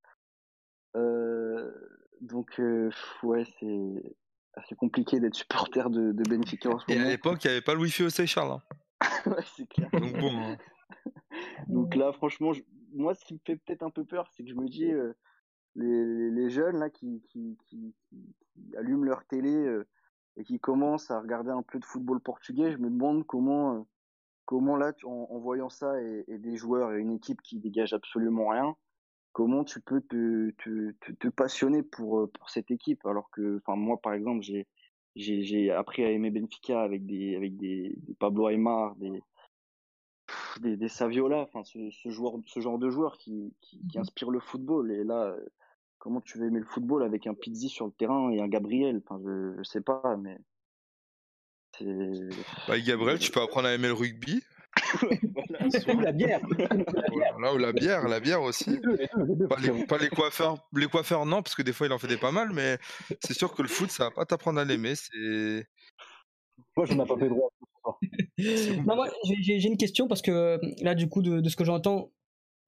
Euh, 0.96 1.70
donc, 2.20 2.60
ouais, 3.22 3.44
c'est 3.60 4.16
assez 4.54 4.74
compliqué 4.74 5.20
d'être 5.20 5.34
supporter 5.34 5.88
de, 5.90 6.12
de 6.12 6.22
Benfica 6.28 6.70
en 6.70 6.78
ce 6.78 6.84
Et 6.92 6.98
à 6.98 7.04
l'époque, 7.08 7.44
il 7.44 7.48
n'y 7.48 7.52
avait 7.52 7.62
pas 7.62 7.74
le 7.74 7.80
wifi 7.80 8.02
au 8.02 8.10
Seychelles. 8.10 8.44
hein. 8.50 8.62
ouais, 9.26 9.44
c'est 9.56 9.68
clair. 9.68 9.90
Donc 9.92 10.18
bon. 10.18 10.30
hein. 10.52 10.56
Donc 11.68 11.94
là, 11.94 12.12
franchement, 12.12 12.52
je- 12.52 12.62
moi, 12.92 13.14
ce 13.14 13.24
qui 13.24 13.34
me 13.34 13.38
fait 13.46 13.56
peut-être 13.56 13.82
un 13.82 13.90
peu 13.90 14.04
peur, 14.04 14.28
c'est 14.32 14.42
que 14.42 14.48
je 14.50 14.54
me 14.54 14.66
dis, 14.68 14.90
euh, 14.90 15.12
les, 15.76 16.30
les 16.30 16.50
jeunes 16.50 16.78
là 16.78 16.90
qui, 16.90 17.22
qui, 17.28 17.56
qui, 17.66 17.94
qui- 18.08 18.34
qui 18.54 18.76
allument 18.76 19.04
leur 19.04 19.24
télé 19.26 19.54
euh, 19.54 19.86
et 20.36 20.44
qui 20.44 20.58
commencent 20.58 21.10
à 21.10 21.20
regarder 21.20 21.50
un 21.50 21.62
peu 21.62 21.78
de 21.78 21.84
football 21.84 22.20
portugais, 22.20 22.72
je 22.72 22.78
me 22.78 22.90
demande 22.90 23.24
comment, 23.26 23.74
euh, 23.76 23.80
comment 24.46 24.76
là, 24.76 24.92
tu- 24.92 25.06
en, 25.06 25.10
en 25.30 25.38
voyant 25.38 25.68
ça 25.68 26.00
et, 26.02 26.24
et 26.26 26.38
des 26.38 26.56
joueurs 26.56 26.92
et 26.92 26.98
une 26.98 27.12
équipe 27.12 27.42
qui 27.42 27.58
dégage 27.60 27.92
absolument 27.92 28.48
rien, 28.48 28.74
comment 29.38 29.62
tu 29.62 29.80
peux 29.80 30.00
te, 30.00 30.50
te, 30.58 30.90
te, 30.98 31.12
te 31.12 31.28
passionner 31.28 31.84
pour, 31.84 32.18
euh, 32.18 32.26
pour 32.26 32.50
cette 32.50 32.72
équipe? 32.72 33.06
Alors 33.06 33.30
que, 33.30 33.58
enfin, 33.58 33.76
moi, 33.76 33.96
par 34.02 34.12
exemple, 34.12 34.44
j'ai 35.14 35.70
appris 35.70 36.02
à 36.02 36.10
aimer 36.10 36.32
Benfica 36.32 36.82
avec 36.82 37.06
des 37.06 37.36
avec 37.36 37.56
des, 37.56 37.94
des 37.98 38.14
Pablo 38.14 38.48
Aymar, 38.48 38.96
des 38.96 39.22
des, 40.58 40.76
des 40.76 40.88
Saviola, 40.88 41.42
enfin 41.42 41.62
ce, 41.62 41.88
ce 41.88 42.08
joueur, 42.10 42.34
ce 42.46 42.58
genre 42.58 42.80
de 42.80 42.90
joueur 42.90 43.16
qui, 43.16 43.54
qui, 43.60 43.80
qui 43.86 43.98
inspire 44.00 44.32
le 44.32 44.40
football. 44.40 44.90
Et 44.90 45.04
là, 45.04 45.36
comment 45.98 46.20
tu 46.20 46.38
veux 46.38 46.48
aimer 46.48 46.58
le 46.58 46.66
football 46.66 47.04
avec 47.04 47.28
un 47.28 47.34
Pizzi 47.34 47.68
sur 47.68 47.86
le 47.86 47.92
terrain 47.92 48.30
et 48.30 48.40
un 48.40 48.48
Gabriel? 48.48 49.00
Enfin, 49.06 49.22
je, 49.24 49.54
je 49.56 49.62
sais 49.62 49.82
pas, 49.82 50.16
mais. 50.16 50.36
Bah, 52.66 52.76
Gabriel, 52.80 53.20
tu 53.20 53.30
peux 53.30 53.40
apprendre 53.40 53.68
à 53.68 53.74
aimer 53.74 53.86
le 53.86 53.94
rugby. 53.94 54.42
Ou 55.94 56.00
la 56.00 56.12
bière. 56.12 56.40
Voilà, 57.34 57.54
ou 57.54 57.58
la 57.58 57.72
bière, 57.72 58.08
la 58.08 58.20
bière 58.20 58.42
aussi. 58.42 58.78
Pas 59.48 59.56
les, 59.60 59.86
pas 59.86 59.98
les 59.98 60.08
coiffeurs, 60.08 60.66
les 60.74 60.86
coiffeurs 60.86 61.26
non, 61.26 61.42
parce 61.42 61.54
que 61.54 61.62
des 61.62 61.72
fois 61.72 61.86
il 61.86 61.92
en 61.92 61.98
fait 61.98 62.06
des 62.06 62.16
pas 62.16 62.32
mal, 62.32 62.50
mais 62.52 62.78
c'est 63.24 63.34
sûr 63.34 63.54
que 63.54 63.62
le 63.62 63.68
foot, 63.68 63.90
ça 63.90 64.04
va 64.04 64.10
pas 64.10 64.24
t'apprendre 64.24 64.60
à 64.60 64.64
l'aimer. 64.64 64.94
C'est. 64.94 65.66
Moi, 66.76 66.86
je 66.86 66.94
n'ai 66.94 67.04
pas 67.04 67.16
fait 67.18 67.28
droit. 67.28 67.50
Non, 68.38 68.94
moi, 68.96 69.08
j'ai- 69.24 69.66
une 69.66 69.76
question 69.76 70.06
parce 70.08 70.22
que 70.22 70.30
euh, 70.30 70.58
là, 70.80 70.94
du 70.94 71.08
coup, 71.08 71.22
de, 71.22 71.40
de 71.40 71.48
ce 71.48 71.56
que 71.56 71.64
j'entends, 71.64 72.12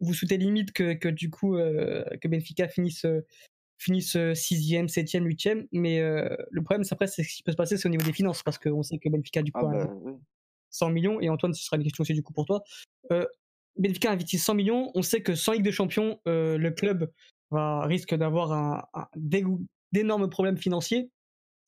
vous 0.01 0.15
souhaitez 0.15 0.37
limite 0.37 0.73
que, 0.73 0.95
que 0.95 1.09
du 1.09 1.31
coup, 1.31 1.57
euh, 1.57 2.05
que 2.21 2.29
Benfica 2.29 2.69
finisse, 2.69 3.05
euh, 3.05 3.25
finisse 3.79 4.17
6e, 4.17 4.89
7e, 4.89 5.25
8e. 5.25 5.69
Mais 5.73 6.01
euh, 6.01 6.29
le 6.51 6.63
problème, 6.63 6.85
c'est 6.85 6.93
après, 6.93 7.07
c'est 7.07 7.23
ce 7.23 7.37
qui 7.37 7.43
peut 7.43 7.53
se 7.53 7.57
passer, 7.57 7.77
c'est 7.77 7.87
au 7.87 7.91
niveau 7.91 8.05
des 8.05 8.13
finances 8.13 8.43
parce 8.43 8.59
qu'on 8.59 8.83
sait 8.83 8.99
que 8.99 9.09
Benfica, 9.09 9.43
du 9.43 9.53
coup, 9.53 9.67
Ah 9.67 9.83
a 9.83 9.87
oui. 9.87 10.13
100 10.71 10.91
millions. 10.91 11.21
Et 11.21 11.29
Antoine, 11.29 11.55
ce 11.55 11.63
sera 11.63 11.77
une 11.77 11.83
question 11.83 12.03
aussi, 12.03 12.15
du 12.15 12.23
coup, 12.23 12.33
pour 12.33 12.47
toi. 12.47 12.63
Euh, 13.13 13.25
Benfica 13.77 14.11
investit 14.11 14.39
100 14.39 14.55
millions? 14.55 14.91
On 14.95 15.03
sait 15.03 15.23
que 15.23 15.35
sans 15.35 15.53
Ligue 15.53 15.63
des 15.63 15.73
Champions, 15.73 16.21
euh, 16.29 16.59
le 16.59 16.71
club 16.71 17.11
risque 17.53 18.15
d'avoir 18.15 18.53
un, 18.53 18.85
un 18.95 19.07
d'énormes 19.93 20.31
problèmes 20.31 20.57
financiers. 20.57 21.11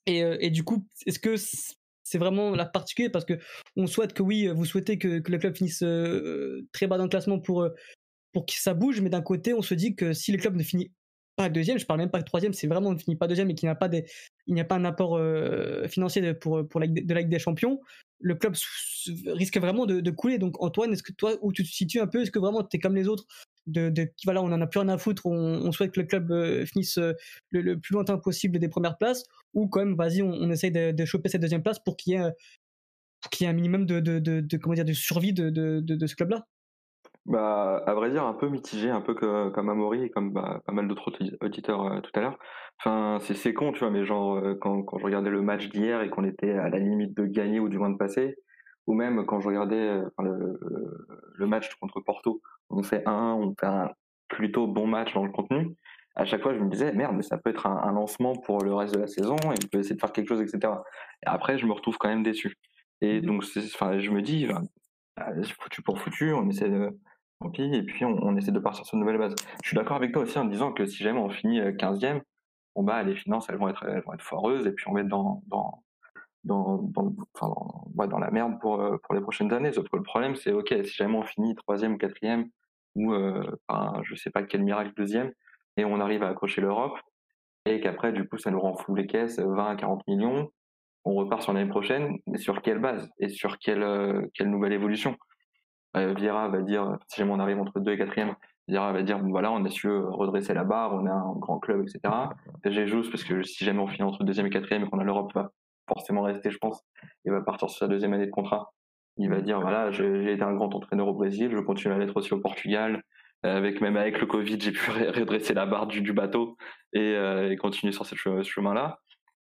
Et, 0.07 0.23
euh, 0.23 0.37
et 0.41 0.51
du 0.51 0.63
coup, 0.63 0.87
est-ce 1.07 1.19
que 1.19 1.35
c'est 1.37 2.19
vraiment 2.19 2.51
la 2.51 2.67
particulier 2.67 3.09
parce 3.09 3.25
que 3.25 3.39
on 3.77 3.87
souhaite 3.87 4.13
que 4.13 4.23
oui, 4.23 4.49
vous 4.49 4.65
souhaitez 4.65 4.99
que, 4.99 5.09
le 5.09 5.39
club 5.39 5.57
finisse 5.57 5.83
euh, 5.83 6.67
très 6.73 6.87
bas 6.87 6.99
dans 6.99 7.05
le 7.05 7.09
classement 7.09 7.41
pour, 7.41 7.69
pour 8.33 8.47
que 8.47 8.53
ça 8.53 8.75
bouge, 8.75 9.01
mais 9.01 9.11
d'un 9.11 9.23
côté, 9.23 9.55
on 9.55 9.63
se 9.63 9.75
dit 9.75 9.95
que 9.97 10.13
si 10.13 10.33
le 10.33 10.39
club 10.39 10.57
ne 10.57 10.63
finit 10.63 10.93
pas 11.37 11.49
deuxième, 11.49 11.79
je 11.79 11.87
parle 11.87 12.01
même 12.01 12.11
pas 12.11 12.21
de 12.21 12.25
troisième, 12.25 12.53
c'est 12.53 12.67
vraiment 12.67 12.93
ne 12.93 12.99
finit 12.99 13.17
pas 13.17 13.27
deuxième 13.27 13.51
et 13.51 13.55
qu'il 13.55 13.67
n'y 13.67 13.71
a 13.71 13.75
pas 13.75 13.89
a 13.89 14.65
pas 14.65 14.77
un 14.77 14.85
apport 14.85 15.19
financier 15.89 16.35
pour, 16.35 16.69
pour 16.69 16.81
de 16.81 17.15
la 17.15 17.21
Ligue 17.21 17.31
des 17.31 17.39
Champions, 17.39 17.81
le 18.23 18.35
club 18.35 18.55
risque 19.27 19.59
vraiment 19.59 19.87
de, 19.87 20.11
couler. 20.11 20.39
Donc 20.39 20.63
Antoine, 20.63 20.93
est-ce 20.93 21.03
que 21.03 21.13
toi, 21.13 21.35
où 21.43 21.53
tu 21.53 21.65
te 21.65 21.69
situes 21.69 22.01
un 22.01 22.07
peu, 22.07 22.23
est-ce 22.23 22.31
que 22.31 22.39
vraiment 22.39 22.63
tu 22.63 22.77
es 22.77 22.81
comme 22.81 22.95
les 22.95 23.09
autres 23.09 23.27
de, 23.67 23.93
voilà, 24.25 24.43
on 24.43 24.47
en 24.47 24.61
a 24.61 24.67
plus 24.67 24.81
rien 24.81 24.89
à 24.89 24.99
foutre, 24.99 25.27
on, 25.27 25.71
souhaite 25.71 25.93
que 25.93 26.01
le 26.01 26.07
club 26.07 26.33
euh, 26.33 26.67
finisse 26.67 26.99
euh, 26.99 27.13
le, 27.51 27.77
plus 27.79 27.93
lointain 27.95 28.19
possible 28.19 28.59
des 28.59 28.69
premières 28.69 28.99
places, 28.99 29.25
ou 29.55 29.69
quand 29.69 29.81
même, 29.81 29.95
vas-y, 29.95 30.23
on, 30.23 30.51
essaye 30.51 30.73
de, 30.73 31.05
choper 31.05 31.29
cette 31.29 31.43
deuxième 31.43 31.63
place 31.63 31.79
pour 31.79 31.97
qu'il 31.97 32.15
y 32.15 32.17
ait, 32.17 33.47
un 33.47 33.53
minimum 33.53 33.87
de, 33.87 34.01
de, 34.01 34.57
comment 34.57 34.75
dire, 34.75 34.85
de 34.85 34.93
survie 34.93 35.33
de, 35.33 35.51
de 35.51 36.07
ce 36.07 36.17
club-là? 36.17 36.47
Bah, 37.25 37.83
à 37.87 37.95
vrai 37.95 38.11
dire, 38.11 38.25
un 38.27 38.35
peu 38.35 38.49
mitigé, 38.49 38.91
un 38.91 39.01
peu 39.01 39.15
que- 39.15 39.49
comme 39.51 39.69
Amaury 39.69 40.05
et 40.05 40.11
comme 40.11 40.33
bah, 40.33 40.61
pas 40.67 40.73
mal 40.73 40.89
d'autres 40.89 41.09
audi- 41.13 41.37
auditeurs 41.41 41.85
euh, 41.87 42.01
tout 42.01 42.11
à 42.15 42.21
l'heure. 42.21 42.37
Enfin, 42.81 43.19
c'est 43.21 43.35
c'est 43.35 43.55
con, 43.55 43.71
tu 43.73 43.79
vois, 43.81 43.91
mais 43.91 44.05
genre, 44.05 44.37
euh, 44.39 44.57
quand, 44.61 44.83
quand 44.83 44.99
je 44.99 45.05
regardais 45.05 45.31
le 45.31 45.41
match 45.41 45.69
d'hier 45.69 46.03
et 46.03 46.11
qu'on 46.11 46.25
était 46.25 46.51
à 46.53 46.69
la 46.69 46.79
limite 46.81 47.17
de 47.17 47.25
gagner 47.27 47.61
ou 47.61 47.69
du 47.69 47.79
moins 47.79 47.91
de 47.91 47.97
passer, 47.97 48.35
ou 48.89 48.95
même 48.95 49.25
quand 49.25 49.39
je 49.41 49.47
regardais 49.49 49.77
euh, 49.89 50.05
le, 50.19 50.59
le- 51.37 51.47
match 51.47 51.73
contre 51.77 52.01
Porto, 52.01 52.41
on 52.71 52.83
fait 52.83 53.03
un, 53.07 53.35
on 53.35 53.55
fait 53.59 53.67
un 53.67 53.91
plutôt 54.29 54.67
bon 54.67 54.87
match 54.89 55.15
dans 55.15 55.25
le 55.25 55.31
contenu. 55.31 55.77
À 56.17 56.25
chaque 56.25 56.43
fois, 56.43 56.55
je 56.55 56.59
me 56.61 56.69
disais, 56.71 56.93
merde, 56.93 57.15
mais 57.17 57.23
ça 57.23 57.39
peut 57.39 57.51
être 57.51 57.67
un, 57.67 57.77
un 57.85 57.93
lancement 57.93 58.35
pour 58.35 58.63
le 58.65 58.75
reste 58.75 58.95
de 58.95 59.01
la 59.01 59.07
saison 59.07 59.37
et 59.45 59.49
on 59.65 59.69
peut 59.71 59.79
essayer 59.79 59.95
de 59.95 60.01
faire 60.01 60.13
quelque 60.13 60.29
chose, 60.29 60.41
etc. 60.43 60.83
Et 61.25 61.29
après, 61.29 61.57
je 61.59 61.67
me 61.67 61.73
retrouve 61.73 61.99
quand 61.99 62.09
même 62.09 62.23
déçu. 62.25 62.57
Et 63.01 63.21
donc, 63.21 63.45
c'est- 63.45 63.61
enfin, 63.75 63.99
je 63.99 64.11
me 64.11 64.23
dis, 64.23 64.47
ben, 64.47 64.63
foutu 65.61 65.83
pour 65.83 65.99
foutu, 66.01 66.33
on 66.33 66.49
essaie 66.49 66.69
de, 66.69 66.91
et 67.59 67.83
puis 67.83 68.05
on, 68.05 68.19
on 68.23 68.37
essaie 68.37 68.53
de 68.53 68.59
partir 68.59 68.85
sur 68.85 68.95
une 68.95 69.01
nouvelle 69.01 69.19
base. 69.19 69.35
Je 69.63 69.69
suis 69.69 69.77
d'accord 69.77 69.97
avec 69.97 70.13
toi 70.13 70.23
aussi 70.23 70.39
en 70.39 70.45
disant 70.45 70.73
que 70.73 70.87
si 70.87 71.03
jamais 71.03 71.19
on 71.19 71.31
finit 71.31 71.61
euh, 71.61 71.73
15e, 71.73 72.21
bon 72.75 72.83
bah 72.83 73.03
les 73.03 73.15
finances 73.15 73.49
elles 73.49 73.57
vont 73.57 73.69
être, 73.69 73.85
foireuses 74.21 74.67
et 74.67 74.73
puis 74.73 74.87
on 74.89 74.95
va 74.95 75.01
être 75.01 75.09
dans, 75.09 75.43
la 78.19 78.31
merde 78.31 78.59
pour, 78.61 78.81
euh, 78.81 78.97
pour 79.03 79.15
les 79.15 79.21
prochaines 79.21 79.53
années. 79.53 79.73
Sauf 79.73 79.89
que 79.89 79.97
le 79.97 80.03
problème 80.03 80.37
c'est 80.37 80.53
ok, 80.53 80.75
si 80.85 80.95
jamais 80.95 81.17
on 81.17 81.25
finit 81.25 81.55
3e 81.55 81.95
ou 81.95 81.97
4e 81.97 82.49
ou 82.95 83.13
euh, 83.13 83.45
enfin, 83.69 84.01
je 84.03 84.15
sais 84.15 84.31
pas 84.31 84.43
quel 84.43 84.63
miracle 84.63 84.93
deuxième 84.97 85.33
et 85.77 85.85
on 85.85 86.01
arrive 86.01 86.23
à 86.23 86.29
accrocher 86.29 86.61
l'Europe 86.61 86.99
et 87.65 87.81
qu'après 87.81 88.13
du 88.13 88.29
coup 88.29 88.39
ça 88.39 88.51
nous 88.51 88.61
rend 88.61 88.75
fou 88.77 88.95
les 88.95 89.07
caisses, 89.07 89.39
20 89.39 89.67
à 89.67 89.77
40 89.77 90.07
millions, 90.07 90.51
on 91.05 91.15
repart 91.15 91.43
sur 91.43 91.53
l'année 91.53 91.69
prochaine, 91.69 92.19
mais 92.27 92.39
sur 92.39 92.63
quelle 92.63 92.79
base 92.79 93.11
et 93.19 93.29
sur 93.29 93.57
euh, 93.69 94.23
quelle 94.35 94.51
nouvelle 94.51 94.73
évolution? 94.73 95.17
Euh, 95.97 96.15
Vieira 96.15 96.49
va 96.49 96.63
dire, 96.63 96.99
si 97.09 97.21
jamais 97.21 97.33
on 97.33 97.39
arrive 97.39 97.61
entre 97.61 97.81
2 97.81 97.93
et 97.93 97.97
4e, 97.97 98.35
Vieira 98.69 98.93
va 98.93 99.03
dire, 99.03 99.19
bon 99.19 99.31
voilà, 99.31 99.53
on 99.53 99.65
a 99.65 99.71
su 99.71 99.89
euh, 99.89 100.09
redresser 100.09 100.55
la 100.55 100.65
barre, 100.65 100.95
on 100.95 101.07
a 101.07 101.13
un 101.13 101.35
grand 101.37 101.59
club, 101.59 101.83
etc. 101.83 102.01
PSG 102.63 102.87
juste 102.87 103.11
parce 103.11 103.25
que 103.25 103.43
si 103.43 103.65
jamais 103.65 103.81
on 103.81 103.87
finit 103.87 104.05
entre 104.05 104.25
2e 104.25 104.47
et 104.47 104.51
4e 104.51 104.85
et 104.85 104.89
qu'on 104.89 104.99
a 104.99 105.05
l'Europe, 105.05 105.33
va 105.35 105.53
forcément 105.89 106.23
rester, 106.23 106.51
je 106.51 106.59
pense, 106.59 106.83
et 107.25 107.31
va 107.31 107.41
partir 107.43 107.69
sur 107.69 107.79
sa 107.79 107.89
deuxième 107.89 108.13
année 108.13 108.27
de 108.27 108.31
contrat. 108.31 108.73
Il 109.19 109.29
va 109.29 109.41
dire, 109.41 109.61
voilà, 109.61 109.91
j'ai 109.91 110.33
été 110.33 110.43
un 110.43 110.55
grand 110.55 110.75
entraîneur 110.75 111.09
au 111.09 111.13
Brésil, 111.13 111.51
je 111.53 111.59
continue 111.61 111.93
à 111.93 111.99
l'être 111.99 112.17
aussi 112.17 112.33
au 112.33 112.41
Portugal. 112.41 113.03
Euh, 113.45 113.57
avec 113.57 113.81
même 113.81 113.97
avec 113.97 114.21
le 114.21 114.27
Covid, 114.27 114.59
j'ai 114.61 114.73
pu 114.73 114.91
redresser 114.91 115.53
la 115.53 115.67
barre 115.67 115.87
du, 115.87 116.13
bateau 116.13 116.57
et, 116.93 117.01
euh, 117.01 117.51
et 117.51 117.57
continuer 117.57 117.93
sur 117.93 118.07
ce 118.07 118.15
ce 118.17 118.43
chemin-là. 118.43 119.01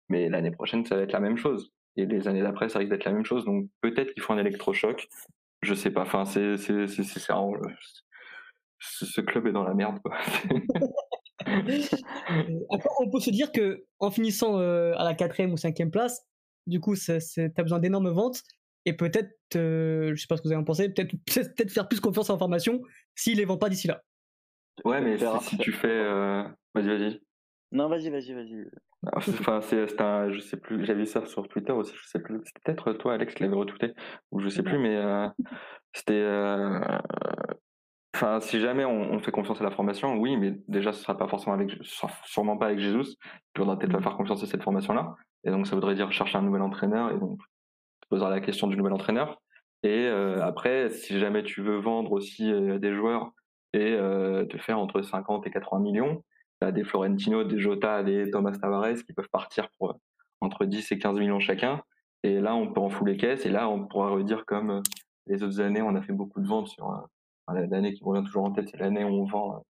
Mais 0.08 0.28
l'année 0.28 0.50
prochaine, 0.50 0.84
ça 0.84 0.96
va 0.96 1.02
être 1.02 1.12
la 1.12 1.20
même 1.20 1.36
chose. 1.36 1.72
Et 1.96 2.06
les 2.06 2.26
années 2.28 2.42
d'après, 2.42 2.68
ça 2.68 2.80
risque 2.80 2.90
d'être 2.90 3.04
la 3.04 3.12
même 3.12 3.24
chose. 3.24 3.44
Donc 3.44 3.68
peut-être 3.80 4.12
qu'il 4.12 4.22
faut 4.22 4.32
un 4.32 4.38
électrochoc. 4.38 5.08
Je 5.64 5.74
sais 5.74 5.90
pas. 5.90 6.02
Enfin, 6.02 6.24
c'est 6.24 6.56
c'est 6.56 6.86
c'est 6.86 7.02
c'est 7.02 7.20
ça. 7.20 7.38
on- 7.40 7.54
Ce 8.78 9.20
club 9.20 9.46
est 9.46 9.52
dans 9.52 9.64
la 9.64 9.74
merde. 9.74 9.98
Quoi. 10.02 10.16
Euh, 11.46 11.62
Après, 12.70 12.88
on 13.00 13.10
peut 13.10 13.20
se 13.20 13.30
dire 13.30 13.50
que 13.52 13.84
en 13.98 14.10
finissant 14.10 14.58
euh, 14.58 14.92
à 14.96 15.04
la 15.04 15.14
quatrième 15.14 15.52
ou 15.52 15.56
cinquième 15.56 15.90
place, 15.90 16.26
du 16.66 16.80
coup, 16.80 16.94
tu 16.96 17.10
as 17.12 17.62
besoin 17.62 17.78
d'énormes 17.78 18.10
ventes 18.10 18.42
et 18.86 18.92
peut-être, 18.94 19.30
euh, 19.56 20.12
je 20.14 20.20
sais 20.20 20.26
pas 20.28 20.36
ce 20.36 20.42
que 20.42 20.48
vous 20.48 20.52
avez 20.52 20.60
en 20.60 20.64
pensé, 20.64 20.88
peut-être 20.90 21.12
peut-être 21.26 21.70
faire 21.70 21.88
plus 21.88 22.00
confiance 22.00 22.30
en 22.30 22.38
formation 22.38 22.82
s'il 23.14 23.38
les 23.38 23.44
vend 23.44 23.56
pas 23.58 23.68
d'ici 23.68 23.86
là. 23.88 24.02
ouais, 24.84 25.00
mais 25.00 25.16
si 25.42 25.58
tu 25.58 25.72
fais, 25.72 25.88
euh... 25.88 26.42
vas-y, 26.74 26.86
vas-y. 26.88 27.20
Non, 27.72 27.88
vas-y, 27.88 28.10
vas-y, 28.10 28.32
vas-y. 28.34 28.66
C'est- 29.20 29.40
Enfin, 29.40 29.60
c'est 29.60 30.00
un, 30.00 30.30
je 30.30 30.40
sais 30.40 30.56
plus. 30.58 30.84
J'avais 30.84 31.00
vu 31.00 31.06
ça 31.06 31.24
sur 31.26 31.48
Twitter 31.48 31.72
aussi. 31.72 31.94
Je 31.96 32.06
sais 32.08 32.20
plus. 32.20 32.40
C'était 32.44 32.60
peut-être 32.74 32.92
toi, 32.94 33.14
Alex, 33.14 33.34
qui 33.34 33.42
l'avait 33.42 33.56
retweeté 33.56 33.94
ou 34.30 34.40
je 34.40 34.48
sais 34.48 34.62
plus. 34.62 34.78
Mais 34.78 34.96
euh, 34.96 35.28
c'était. 35.92 36.12
euh, 36.14 36.80
Enfin, 38.14 38.38
si 38.38 38.60
jamais 38.60 38.84
on, 38.84 39.12
on 39.12 39.18
fait 39.18 39.32
confiance 39.32 39.60
à 39.60 39.64
la 39.64 39.72
formation, 39.72 40.14
oui, 40.18 40.36
mais 40.36 40.54
déjà, 40.68 40.92
ce 40.92 41.02
sera 41.02 41.16
pas 41.18 41.26
forcément 41.26 41.54
avec, 41.54 41.72
sûrement 41.82 42.56
pas 42.56 42.66
avec 42.66 42.78
Jésus. 42.78 43.16
Puis 43.52 43.64
on 43.64 43.66
va 43.66 43.76
peut-être 43.76 43.90
pas 43.92 44.00
faire 44.00 44.16
confiance 44.16 44.40
à 44.42 44.46
cette 44.46 44.62
formation-là. 44.62 45.16
Et 45.42 45.50
donc, 45.50 45.66
ça 45.66 45.74
voudrait 45.74 45.96
dire 45.96 46.12
chercher 46.12 46.38
un 46.38 46.42
nouvel 46.42 46.62
entraîneur. 46.62 47.10
Et 47.10 47.18
donc, 47.18 47.40
tu 48.02 48.08
posera 48.08 48.30
la 48.30 48.40
question 48.40 48.68
du 48.68 48.76
nouvel 48.76 48.92
entraîneur. 48.92 49.42
Et 49.82 50.06
euh, 50.06 50.40
après, 50.44 50.90
si 50.90 51.18
jamais 51.18 51.42
tu 51.42 51.60
veux 51.60 51.78
vendre 51.78 52.12
aussi 52.12 52.52
des 52.78 52.94
joueurs 52.94 53.32
et 53.72 53.96
te 54.48 54.58
faire 54.58 54.78
entre 54.78 55.02
50 55.02 55.48
et 55.48 55.50
80 55.50 55.80
millions, 55.82 56.22
des 56.72 56.84
Florentino, 56.84 57.44
des 57.44 57.58
Jota, 57.58 58.02
des 58.02 58.30
Thomas 58.30 58.52
Tavares 58.52 58.94
qui 59.06 59.12
peuvent 59.12 59.28
partir 59.30 59.68
pour 59.78 59.90
euh, 59.90 59.94
entre 60.40 60.64
10 60.64 60.92
et 60.92 60.98
15 60.98 61.18
millions 61.18 61.40
chacun. 61.40 61.82
Et 62.22 62.40
là, 62.40 62.54
on 62.54 62.72
peut 62.72 62.80
en 62.80 62.90
fouler 62.90 63.12
les 63.12 63.18
caisses. 63.18 63.46
Et 63.46 63.50
là, 63.50 63.68
on 63.68 63.86
pourra 63.86 64.10
redire 64.10 64.44
comme 64.46 64.70
euh, 64.70 64.82
les 65.26 65.42
autres 65.42 65.60
années, 65.60 65.82
on 65.82 65.94
a 65.94 66.02
fait 66.02 66.12
beaucoup 66.12 66.40
de 66.40 66.46
ventes 66.46 66.68
sur 66.68 66.90
euh, 66.90 66.96
enfin, 67.46 67.60
l'année 67.66 67.92
qui 67.94 68.02
me 68.04 68.08
revient 68.10 68.24
toujours 68.24 68.44
en 68.44 68.52
tête, 68.52 68.68
c'est 68.70 68.78
l'année 68.78 69.04
où 69.04 69.08
on 69.08 69.24
vend 69.24 69.64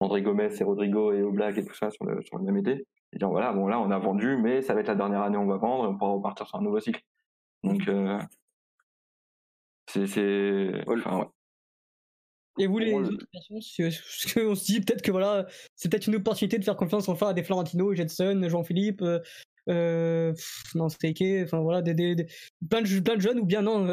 André 0.00 0.22
Gomez 0.22 0.50
et 0.58 0.64
Rodrigo 0.64 1.12
et 1.12 1.22
Oblak 1.22 1.58
et 1.58 1.64
tout 1.64 1.74
ça 1.74 1.90
sur 1.90 2.04
le, 2.04 2.22
sur 2.22 2.38
le 2.38 2.44
même 2.44 2.56
été. 2.56 2.86
Et 3.12 3.18
dire 3.18 3.28
voilà, 3.28 3.52
bon 3.52 3.66
là, 3.68 3.80
on 3.80 3.90
a 3.90 3.98
vendu, 3.98 4.36
mais 4.36 4.62
ça 4.62 4.74
va 4.74 4.80
être 4.80 4.88
la 4.88 4.94
dernière 4.94 5.22
année 5.22 5.36
où 5.36 5.40
on 5.40 5.46
va 5.46 5.56
vendre 5.56 5.84
et 5.84 5.88
on 5.88 5.96
pourra 5.96 6.12
repartir 6.12 6.46
sur 6.46 6.58
un 6.58 6.62
nouveau 6.62 6.80
cycle. 6.80 7.02
Donc, 7.64 7.88
euh, 7.88 8.18
c'est, 9.86 10.06
c'est, 10.06 10.84
enfin, 10.86 11.18
ouais. 11.18 11.26
Et 12.58 12.66
vous, 12.66 12.78
les 12.78 12.92
autres 12.92 13.26
personnes, 13.32 13.60
parce 13.78 14.34
qu'on 14.34 14.54
se 14.54 14.64
dit 14.64 14.80
peut-être 14.80 15.02
que 15.02 15.10
voilà, 15.10 15.46
c'est 15.74 15.90
peut-être 15.90 16.06
une 16.06 16.16
opportunité 16.16 16.58
de 16.58 16.64
faire 16.64 16.76
confiance 16.76 17.08
enfin 17.08 17.28
à 17.28 17.34
des 17.34 17.42
Florentino, 17.42 17.94
Jetson, 17.94 18.42
Jean-Philippe, 18.48 19.02
euh, 19.02 19.20
euh, 19.68 20.32
non 20.74 20.88
c'était 20.88 21.42
enfin 21.44 21.60
voilà 21.60 21.82
des, 21.82 21.92
des, 21.92 22.26
plein 22.70 22.80
de 22.80 23.00
plein 23.00 23.16
de 23.16 23.20
jeunes 23.20 23.38
ou 23.38 23.44
bien 23.44 23.60
non 23.60 23.86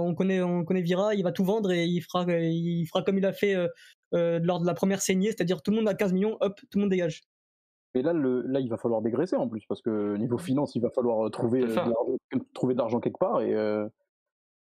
on 0.00 0.14
connaît 0.14 0.40
on 0.40 0.64
connaît 0.64 0.80
Vira 0.80 1.14
il 1.14 1.22
va 1.22 1.32
tout 1.32 1.44
vendre 1.44 1.70
et 1.70 1.84
il 1.84 2.00
fera 2.00 2.24
il 2.28 2.86
fera 2.86 3.02
comme 3.02 3.18
il 3.18 3.26
a 3.26 3.34
fait 3.34 3.54
lors 4.12 4.58
de 4.58 4.66
la 4.66 4.72
première 4.72 5.02
saignée 5.02 5.28
c'est-à-dire 5.28 5.60
tout 5.60 5.70
le 5.70 5.76
monde 5.76 5.88
a 5.88 5.92
15 5.92 6.14
millions 6.14 6.38
hop 6.40 6.58
tout 6.70 6.78
le 6.78 6.80
monde 6.80 6.90
dégage. 6.90 7.22
Et 7.94 8.02
là, 8.02 8.12
le, 8.12 8.42
là, 8.42 8.60
il 8.60 8.68
va 8.68 8.76
falloir 8.76 9.00
dégraisser 9.00 9.34
en 9.34 9.48
plus, 9.48 9.64
parce 9.66 9.80
que 9.80 10.14
niveau 10.16 10.36
finance, 10.36 10.74
il 10.74 10.82
va 10.82 10.90
falloir 10.90 11.30
trouver, 11.30 11.64
trouver 12.52 12.74
de 12.74 12.78
l'argent 12.78 13.00
quelque 13.00 13.18
part, 13.18 13.40
et, 13.40 13.54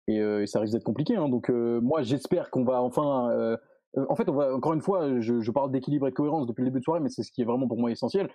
et, 0.08 0.46
ça 0.46 0.60
risque 0.60 0.72
d'être 0.72 0.84
compliqué. 0.84 1.16
Hein. 1.16 1.28
Donc, 1.28 1.48
moi, 1.48 2.02
j'espère 2.02 2.50
qu'on 2.50 2.64
va 2.64 2.80
enfin 2.82 3.56
euh, 3.96 4.06
en 4.08 4.16
fait, 4.16 4.28
encore 4.28 4.74
une 4.74 4.80
fois, 4.80 5.20
je, 5.20 5.50
parle 5.50 5.70
d'équilibre 5.70 6.06
et 6.06 6.10
de 6.10 6.14
cohérence 6.14 6.46
depuis 6.46 6.62
le 6.62 6.68
début 6.68 6.80
de 6.80 6.84
soirée, 6.84 7.00
mais 7.00 7.08
c'est 7.08 7.22
ce 7.22 7.30
qui 7.30 7.42
est 7.42 7.44
vraiment 7.44 7.68
pour 7.68 7.78
moi 7.78 7.90
essentiel. 7.90 8.28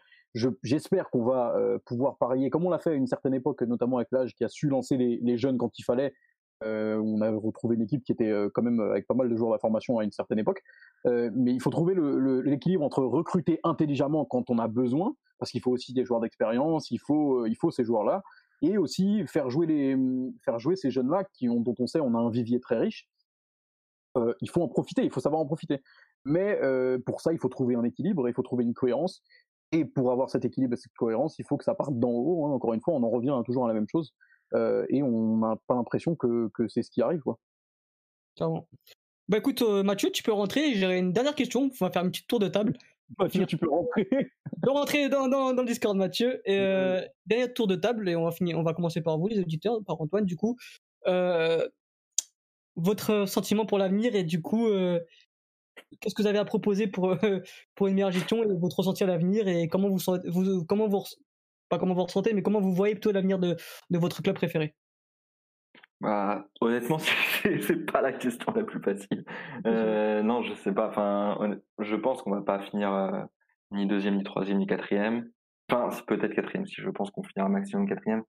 J'espère 0.64 1.10
qu'on 1.10 1.24
va 1.24 1.56
euh, 1.56 1.80
pouvoir 1.86 2.18
parier, 2.18 2.50
comme 2.50 2.66
on 2.66 2.70
l'a 2.70 2.80
fait 2.80 2.92
à 2.92 2.94
une 2.94 3.08
certaine 3.08 3.34
époque, 3.34 3.62
notamment 3.64 3.98
avec 3.98 4.10
l'âge 4.12 4.34
qui 4.36 4.44
a 4.44 4.50
su 4.50 4.70
lancer 4.70 4.98
les, 4.98 5.38
jeunes 5.38 5.58
quand 5.58 5.78
il 5.78 5.84
fallait. 5.84 6.14
Euh, 6.64 6.98
on 6.98 7.22
a 7.22 7.32
retrouvé 7.32 7.76
une 7.76 7.82
équipe 7.84 8.04
qui 8.04 8.12
était 8.12 8.34
quand 8.54 8.62
même 8.62 8.80
avec 8.82 9.08
pas 9.08 9.14
mal 9.14 9.30
de 9.30 9.36
joueurs 9.36 9.52
de 9.52 9.56
la 9.56 9.60
formation 9.60 9.98
à 10.00 10.04
une 10.04 10.12
certaine 10.12 10.40
époque. 10.40 10.62
mais 11.06 11.54
il 11.54 11.62
faut 11.62 11.70
trouver 11.70 11.96
l'équilibre 12.44 12.84
entre 12.84 13.04
recruter 13.04 13.60
intelligemment 13.64 14.26
quand 14.26 14.50
on 14.50 14.60
a 14.60 14.68
besoin, 14.68 15.16
parce 15.40 15.52
qu'il 15.52 15.62
faut 15.62 15.72
aussi 15.72 15.94
des 15.94 16.06
joueurs 16.06 16.20
d'expérience, 16.20 16.92
il 16.92 17.00
faut, 17.00 17.46
il 17.46 17.56
faut 17.56 17.72
ces 17.72 17.84
joueurs-là, 17.84 18.24
et 18.62 18.78
aussi 18.78 19.26
faire 19.28 19.50
jouer, 19.50 19.66
les, 19.66 19.98
faire 20.44 20.60
jouer 20.60 20.76
ces 20.76 20.92
jeunes-là 20.92 21.24
qui 21.34 21.50
ont, 21.50 21.62
dont 21.62 21.76
on 21.80 21.88
sait 21.88 22.00
on 22.00 22.14
a 22.16 22.18
un 22.18 22.30
vivier 22.30 22.60
très 22.60 22.78
riche 22.78 23.08
euh, 24.18 24.34
il 24.42 24.50
faut 24.50 24.62
en 24.62 24.68
profiter, 24.68 25.04
il 25.04 25.12
faut 25.12 25.20
savoir 25.20 25.42
en 25.42 25.46
profiter. 25.46 25.82
Mais 26.26 26.60
euh, 26.62 26.98
pour 27.06 27.22
ça, 27.22 27.34
il 27.34 27.40
faut 27.40 27.50
trouver 27.50 27.76
un 27.76 27.84
équilibre, 27.84 28.28
il 28.28 28.34
faut 28.34 28.44
trouver 28.44 28.64
une 28.64 28.74
cohérence. 28.74 29.22
Et 29.72 29.86
pour 29.86 30.12
avoir 30.12 30.30
cet 30.30 30.46
équilibre 30.46 30.74
et 30.74 30.78
cette 30.78 30.94
cohérence, 30.94 31.38
il 31.40 31.46
faut 31.46 31.58
que 31.58 31.64
ça 31.64 31.76
parte 31.76 31.98
d'en 31.98 32.10
haut. 32.10 32.46
Hein. 32.46 32.52
Encore 32.52 32.74
une 32.74 32.82
fois, 32.82 32.96
on 32.96 33.04
en 33.04 33.10
revient 33.10 33.40
toujours 33.46 33.66
à 33.66 33.68
la 33.68 33.74
même 33.74 33.88
chose. 33.90 34.14
Euh, 34.56 34.86
et 34.90 35.04
on 35.04 35.38
n'a 35.38 35.58
pas 35.68 35.76
l'impression 35.76 36.16
que, 36.16 36.50
c'est 36.68 36.82
ce 36.82 36.90
qui 36.90 37.02
arrive. 37.02 37.22
Quoi. 37.22 37.38
Bah 39.28 39.38
écoute, 39.38 39.62
Mathieu, 39.62 40.10
tu 40.12 40.24
peux 40.24 40.34
rentrer. 40.34 40.74
J'ai 40.74 40.98
une 40.98 41.14
dernière 41.14 41.36
question. 41.36 41.70
On 41.80 41.86
va 41.86 41.92
faire 41.92 42.04
une 42.04 42.10
petite 42.10 42.28
tour 42.28 42.40
de 42.40 42.48
table. 42.48 42.74
Mathieu, 43.18 43.46
tu 43.46 43.58
peux 43.58 43.70
rentrer. 43.70 44.08
peux 44.62 44.72
rentrer 44.72 45.10
dans, 45.10 45.28
dans, 45.28 45.54
dans, 45.54 45.64
le 45.64 45.68
Discord, 45.68 45.98
Mathieu. 45.98 46.42
Et, 46.46 46.58
dernier 47.26 47.54
tour 47.54 47.68
de 47.68 47.76
table. 47.76 48.08
Et 48.10 48.16
on 48.16 48.26
va, 48.26 48.32
finir, 48.32 48.58
on 48.60 48.64
va 48.64 48.74
commencer 48.74 49.02
par 49.02 49.18
vous, 49.18 49.28
les 49.28 49.40
auditeurs, 49.40 49.80
par 49.86 50.00
Antoine, 50.02 50.26
du 50.26 50.36
coup 50.36 50.58
votre 52.80 53.26
sentiment 53.26 53.66
pour 53.66 53.78
l'avenir 53.78 54.16
et 54.16 54.24
du 54.24 54.42
coup, 54.42 54.68
euh, 54.68 55.00
qu'est-ce 56.00 56.16
que 56.16 56.22
vous 56.22 56.28
avez 56.28 56.40
à 56.40 56.46
proposer 56.46 56.88
pour, 56.88 57.16
pour 57.76 57.88
une 57.88 57.96
meilleure 57.96 58.12
gestion 58.12 58.44
et 58.44 58.48
votre 58.48 58.78
ressenti 58.78 59.04
à 59.04 59.08
l'avenir 59.08 59.48
et 59.48 59.68
comment 59.68 59.90
vous, 59.90 60.00
vous, 60.28 60.66
comment 60.66 60.88
vous, 60.88 61.04
pas 61.70 61.78
comment 61.78 61.94
vous 61.94 62.04
ressentez, 62.04 62.34
mais 62.34 62.42
comment 62.42 62.62
vous 62.62 62.74
voyez 62.74 62.96
plutôt 62.96 63.12
l'avenir 63.12 63.40
de, 63.40 63.56
de 63.90 63.98
votre 63.98 64.22
club 64.22 64.36
préféré? 64.36 64.76
Bah, 66.02 66.48
honnêtement, 66.62 66.98
c'est 67.44 67.92
pas 67.92 68.02
la 68.02 68.14
question 68.14 68.54
la 68.56 68.64
plus 68.64 68.82
facile. 68.82 69.26
Euh, 69.66 70.22
non, 70.24 70.42
je 70.44 70.54
sais 70.56 70.74
pas. 70.74 70.88
Enfin, 70.88 71.58
je 71.80 71.96
pense 71.96 72.22
qu'on 72.22 72.32
va 72.32 72.42
pas 72.42 72.60
finir 72.60 72.94
euh, 72.94 73.22
ni 73.72 73.86
deuxième, 73.86 74.16
ni 74.16 74.24
troisième, 74.24 74.58
ni 74.58 74.68
quatrième. 74.68 75.30
Enfin, 75.72 75.90
peut-être 76.08 76.34
quatrième 76.34 76.66
si 76.66 76.82
je 76.82 76.90
pense 76.90 77.12
qu'on 77.12 77.24
finira 77.24 77.50
maximum 77.50 77.88
quatrième 77.88 78.24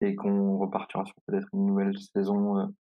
et 0.00 0.14
qu'on 0.14 0.58
repartira 0.58 1.04
sur 1.06 1.14
peut-être 1.26 1.48
une 1.52 1.66
nouvelle 1.66 1.96
saison 1.98 2.72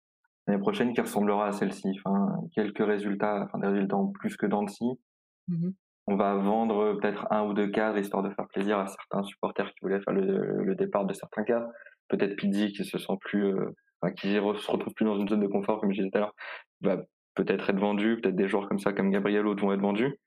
l'année 0.45 0.59
prochaine 0.59 0.93
qui 0.93 1.01
ressemblera 1.01 1.47
à 1.47 1.51
celle-ci. 1.51 1.99
Enfin, 2.03 2.35
quelques 2.53 2.85
résultats, 2.85 3.43
enfin 3.43 3.59
des 3.59 3.67
résultats 3.67 3.97
en 3.97 4.07
plus 4.07 4.35
que 4.35 4.45
dans 4.45 4.63
mmh 4.63 5.69
On 6.07 6.15
va 6.15 6.35
vendre 6.35 6.99
peut-être 6.99 7.27
un 7.31 7.43
ou 7.45 7.53
deux 7.53 7.67
cadres 7.67 7.97
histoire 7.97 8.23
de 8.23 8.29
faire 8.29 8.47
plaisir 8.47 8.77
à 8.77 8.87
certains 8.87 9.23
supporters 9.23 9.73
qui 9.73 9.79
voulaient 9.81 10.01
faire 10.01 10.13
le, 10.13 10.75
départ 10.75 11.05
de 11.05 11.13
certains 11.13 11.43
cadres. 11.43 11.69
Peut-être 12.09 12.35
Pizzi 12.35 12.73
qui 12.73 12.83
se 12.83 12.97
sent 12.97 13.17
plus, 13.21 13.45
euh, 13.45 13.73
enfin, 14.03 14.13
qui 14.13 14.33
se 14.33 14.71
retrouve 14.71 14.93
plus 14.93 15.05
dans 15.05 15.17
une 15.17 15.27
zone 15.27 15.41
de 15.41 15.47
confort 15.47 15.79
comme 15.79 15.91
je 15.91 15.97
disais 15.97 16.09
tout 16.09 16.17
à 16.17 16.21
l'heure, 16.21 16.35
va 16.81 16.97
peut-être 17.35 17.69
être 17.69 17.79
vendu. 17.79 18.19
Peut-être 18.21 18.35
des 18.35 18.47
joueurs 18.47 18.67
comme 18.67 18.79
ça 18.79 18.93
comme 18.93 19.09
Gabriel 19.09 19.47
Aude 19.47 19.61
vont 19.61 19.73
être 19.73 19.81
vendus. 19.81 20.19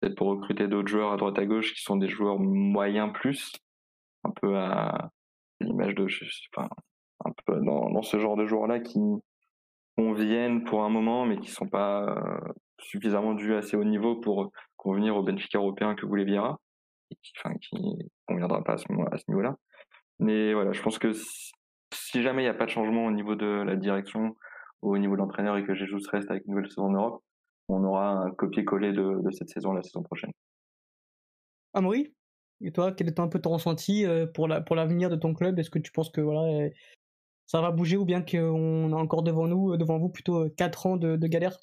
Peut-être 0.00 0.16
pour 0.16 0.28
recruter 0.28 0.68
d'autres 0.68 0.88
joueurs 0.88 1.12
à 1.12 1.16
droite 1.16 1.38
à 1.38 1.46
gauche 1.46 1.74
qui 1.74 1.82
sont 1.82 1.96
des 1.96 2.08
joueurs 2.08 2.38
moyens 2.38 3.12
plus, 3.14 3.52
un 4.24 4.30
peu 4.30 4.56
à 4.56 5.10
l'image 5.60 5.94
de, 5.94 6.06
enfin, 6.54 6.68
un 7.24 7.32
peu 7.46 7.60
dans, 7.60 7.90
dans 7.90 8.02
ce 8.02 8.18
genre 8.18 8.36
de 8.36 8.46
joueurs-là 8.46 8.80
qui 8.80 9.00
conviennent 9.96 10.64
pour 10.64 10.84
un 10.84 10.90
moment, 10.90 11.24
mais 11.24 11.38
qui 11.38 11.50
sont 11.50 11.66
pas 11.66 12.04
euh, 12.04 12.52
suffisamment 12.78 13.32
dus 13.32 13.54
assez 13.54 13.76
haut 13.76 13.84
niveau 13.84 14.16
pour 14.16 14.50
convenir 14.76 15.16
au 15.16 15.22
Benfica 15.22 15.58
européen 15.58 15.94
que 15.94 16.04
voulait 16.04 16.24
Vieira, 16.24 16.60
et 17.10 17.16
qui, 17.22 17.32
enfin, 17.38 17.54
conviendra 18.26 18.62
pas 18.62 18.74
à 18.74 18.76
ce, 18.76 19.24
niveau-là. 19.28 19.56
Mais 20.18 20.52
voilà, 20.52 20.72
je 20.72 20.82
pense 20.82 20.98
que 20.98 21.12
jamais 22.14 22.42
il 22.42 22.46
n'y 22.46 22.50
a 22.50 22.54
pas 22.54 22.66
de 22.66 22.70
changement 22.70 23.06
au 23.06 23.10
niveau 23.10 23.34
de 23.34 23.46
la 23.46 23.76
direction 23.76 24.36
ou 24.82 24.94
au 24.94 24.98
niveau 24.98 25.14
de 25.14 25.20
l'entraîneur 25.20 25.56
et 25.56 25.64
que 25.64 25.74
Jesus 25.74 26.06
reste 26.10 26.30
avec 26.30 26.44
une 26.46 26.54
nouvelle 26.54 26.68
saison 26.68 26.86
en 26.86 26.92
Europe, 26.92 27.22
on 27.68 27.82
aura 27.84 28.10
un 28.10 28.30
copier-coller 28.30 28.92
de, 28.92 29.30
cette 29.30 29.48
saison 29.50 29.72
la 29.72 29.82
saison 29.82 30.02
prochaine. 30.02 30.30
Amaury? 31.74 32.12
Et 32.62 32.72
toi, 32.72 32.92
quel 32.92 33.08
est 33.08 33.20
un 33.20 33.28
peu 33.28 33.38
ton 33.38 33.50
ressenti 33.50 34.06
euh, 34.06 34.26
pour 34.26 34.48
la 34.48 34.62
pour 34.62 34.76
l'avenir 34.76 35.10
de 35.10 35.16
ton 35.16 35.34
club? 35.34 35.58
Est-ce 35.58 35.68
que 35.68 35.78
tu 35.78 35.92
penses 35.92 36.08
que 36.08 36.22
voilà, 36.22 36.70
ça 37.46 37.60
va 37.60 37.70
bouger 37.70 37.96
ou 37.96 38.04
bien 38.04 38.22
qu'on 38.22 38.92
a 38.92 38.96
encore 38.96 39.22
devant 39.22 39.46
nous, 39.46 39.72
euh, 39.72 39.76
devant 39.76 39.98
vous, 39.98 40.08
plutôt 40.08 40.50
4 40.50 40.86
euh, 40.86 40.90
ans 40.90 40.96
de, 40.96 41.26
galère? 41.26 41.58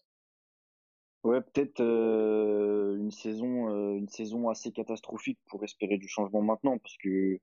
Ouais, 1.23 1.41
peut-être 1.41 1.81
euh, 1.81 2.97
une 2.97 3.11
saison, 3.11 3.95
une 3.95 4.09
saison 4.09 4.49
assez 4.49 4.71
catastrophique 4.71 5.39
pour 5.47 5.63
espérer 5.63 5.97
du 5.97 6.07
changement 6.07 6.41
maintenant, 6.41 6.77
parce 6.77 6.97
que, 6.97 7.39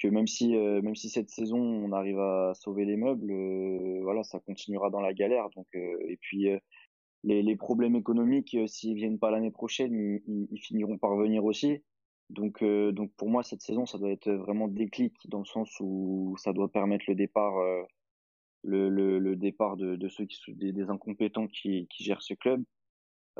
que 0.00 0.08
même 0.08 0.26
si, 0.26 0.56
même 0.56 0.96
si 0.96 1.08
cette 1.10 1.30
saison 1.30 1.58
on 1.58 1.92
arrive 1.92 2.18
à 2.18 2.52
sauver 2.54 2.84
les 2.84 2.96
meubles, 2.96 3.32
voilà, 4.02 4.22
ça 4.24 4.40
continuera 4.40 4.90
dans 4.90 5.00
la 5.00 5.12
galère. 5.12 5.48
Donc, 5.56 5.66
et 5.74 6.18
puis 6.20 6.48
les, 7.24 7.42
les, 7.42 7.56
problèmes 7.56 7.96
économiques, 7.96 8.56
s'ils 8.66 8.94
viennent 8.94 9.18
pas 9.18 9.30
l'année 9.30 9.50
prochaine, 9.50 10.20
ils, 10.26 10.60
finiront 10.60 10.98
par 10.98 11.16
venir 11.16 11.44
aussi. 11.44 11.82
Donc, 12.30 12.62
euh, 12.62 12.92
donc 12.92 13.12
pour 13.16 13.28
moi, 13.28 13.42
cette 13.42 13.60
saison, 13.60 13.86
ça 13.86 13.98
doit 13.98 14.10
être 14.10 14.30
vraiment 14.30 14.68
déclic 14.68 15.14
dans 15.28 15.40
le 15.40 15.44
sens 15.44 15.68
où 15.80 16.36
ça 16.38 16.52
doit 16.52 16.70
permettre 16.70 17.04
le 17.08 17.16
départ, 17.16 17.58
euh, 17.58 17.82
le, 18.62 18.88
le, 18.88 19.18
le, 19.18 19.36
départ 19.36 19.76
de, 19.76 19.96
de 19.96 20.08
ceux 20.08 20.26
qui 20.26 20.36
sont 20.36 20.52
des, 20.52 20.72
des 20.72 20.88
incompétents 20.90 21.48
qui, 21.48 21.88
qui, 21.90 22.04
gèrent 22.04 22.22
ce 22.22 22.34
club. 22.34 22.62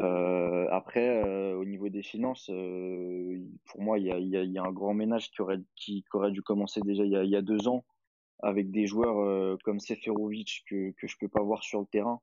Euh, 0.01 0.67
après, 0.71 1.25
euh, 1.25 1.57
au 1.57 1.65
niveau 1.65 1.89
des 1.89 2.03
finances, 2.03 2.51
euh, 2.51 3.39
pour 3.67 3.83
moi, 3.83 3.99
il 3.99 4.07
y 4.07 4.13
a, 4.13 4.19
y, 4.19 4.37
a, 4.37 4.45
y 4.45 4.59
a, 4.59 4.63
un 4.63 4.73
grand 4.73 4.95
ménage 4.95 5.31
qui 5.31 5.43
aurait, 5.43 5.61
qui, 5.77 6.05
aurait 6.15 6.31
dû 6.31 6.43
commencer 6.43 6.81
déjà 6.81 7.05
il 7.05 7.11
y 7.13 7.17
a, 7.17 7.25
y 7.25 7.37
a 7.37 7.43
deux 7.43 7.69
ans 7.69 7.85
avec 8.43 8.71
des 8.71 8.87
joueurs 8.87 9.59
comme 9.65 9.81
Seferovic 9.81 10.65
que, 10.67 10.93
que 10.93 11.07
je 11.07 11.17
peux 11.19 11.29
pas 11.29 11.43
voir 11.43 11.63
sur 11.63 11.81
le 11.81 11.87
terrain 11.87 12.21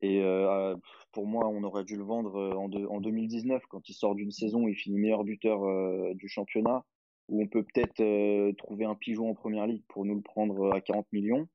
et 0.00 0.22
euh, 0.22 0.76
pour 1.12 1.26
moi, 1.26 1.48
on 1.48 1.62
aurait 1.64 1.84
dû 1.84 1.96
le 1.96 2.04
vendre 2.04 2.36
euh, 2.36 2.52
en, 2.52 2.70
en 2.72 3.00
2019 3.00 3.64
quand 3.68 3.88
il 3.88 3.94
sort 3.94 4.14
d'une 4.14 4.30
saison 4.30 4.64
où 4.64 4.68
il 4.68 4.76
finit 4.76 4.98
meilleur 4.98 5.24
buteur 5.24 5.64
euh, 5.64 6.14
du 6.14 6.28
championnat, 6.28 6.84
où 7.28 7.42
on 7.42 7.48
peut 7.48 7.64
peut-être 7.64 8.00
euh, 8.00 8.52
trouver 8.52 8.84
un 8.84 8.94
pigeon 8.94 9.30
en 9.30 9.34
première 9.34 9.66
ligue 9.66 9.82
pour 9.88 10.04
nous 10.04 10.14
le 10.14 10.22
prendre 10.22 10.72
à 10.72 10.80
40 10.80 11.06
millions. 11.12 11.48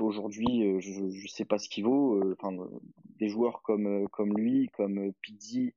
Aujourd'hui, 0.00 0.80
je 0.80 1.02
ne 1.02 1.28
sais 1.28 1.44
pas 1.44 1.58
ce 1.58 1.68
qu'il 1.68 1.84
vaut. 1.84 2.20
Enfin, 2.32 2.56
des 3.18 3.28
joueurs 3.28 3.62
comme 3.62 4.08
lui, 4.36 4.68
comme 4.74 5.12
Pizzi, 5.20 5.74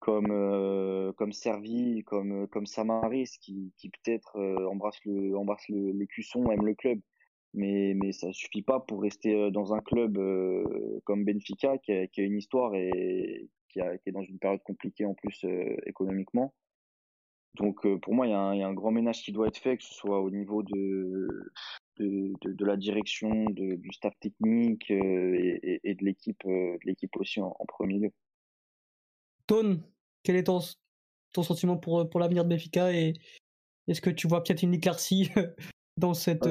comme 0.00 1.12
comme 1.16 1.32
Servi, 1.32 2.02
comme 2.04 2.46
comme 2.48 2.66
Samaris, 2.66 3.38
qui, 3.40 3.72
peut-être 3.80 4.38
embrasse 4.70 4.98
le 5.04 5.36
embrasse 5.36 5.68
le, 5.68 5.92
les 5.92 6.06
cuissons, 6.06 6.50
aime 6.50 6.66
le 6.66 6.74
club 6.74 7.00
mais 7.56 7.94
mais 7.94 8.12
ça 8.12 8.32
suffit 8.32 8.62
pas 8.62 8.78
pour 8.80 9.02
rester 9.02 9.34
euh, 9.34 9.50
dans 9.50 9.74
un 9.74 9.80
club 9.80 10.18
euh, 10.18 11.00
comme 11.04 11.24
Benfica 11.24 11.78
qui 11.78 11.92
a, 11.92 12.06
une 12.18 12.38
histoire 12.38 12.74
et 12.74 13.48
qui, 13.70 13.80
est 13.80 14.12
dans 14.12 14.22
une 14.22 14.38
période 14.38 14.62
compliquée 14.62 15.04
en 15.04 15.14
plus 15.14 15.44
euh, 15.44 15.76
économiquement. 15.86 16.54
Donc 17.56 17.86
pour 17.98 18.14
moi, 18.14 18.26
il 18.26 18.30
y, 18.30 18.34
a 18.34 18.38
un, 18.38 18.54
il 18.54 18.60
y, 18.60 18.62
a 18.62 18.68
un 18.68 18.74
grand 18.74 18.90
ménage 18.90 19.22
qui 19.22 19.32
doit 19.32 19.48
être 19.48 19.58
fait, 19.58 19.76
que 19.76 19.84
ce 19.84 19.94
soit 19.94 20.20
au 20.20 20.30
niveau 20.30 20.62
de 20.62 21.28
de, 21.98 22.32
de, 22.42 22.52
de 22.52 22.64
la 22.64 22.76
direction, 22.76 23.44
de, 23.46 23.76
du 23.76 23.90
staff 23.92 24.12
technique 24.20 24.90
et, 24.90 25.80
et, 25.82 25.94
de 25.94 26.04
l'équipe, 26.04 26.42
de 26.44 26.78
l'équipe 26.84 27.16
aussi 27.16 27.40
en, 27.40 27.56
premier 27.66 27.98
lieu. 27.98 28.10
Tone, 29.46 29.82
quel 30.22 30.36
est 30.36 30.44
ton, 30.44 30.60
ton 31.32 31.42
sentiment 31.42 31.76
pour, 31.76 32.08
pour 32.10 32.20
l'avenir 32.20 32.44
de 32.44 32.50
Benfica 32.50 32.92
et 32.92 33.14
est-ce 33.88 34.02
que 34.02 34.10
tu 34.10 34.28
vois 34.28 34.42
peut-être 34.42 34.62
une 34.62 34.74
éclaircie 34.74 35.30
dans 35.96 36.12
cette 36.12 36.46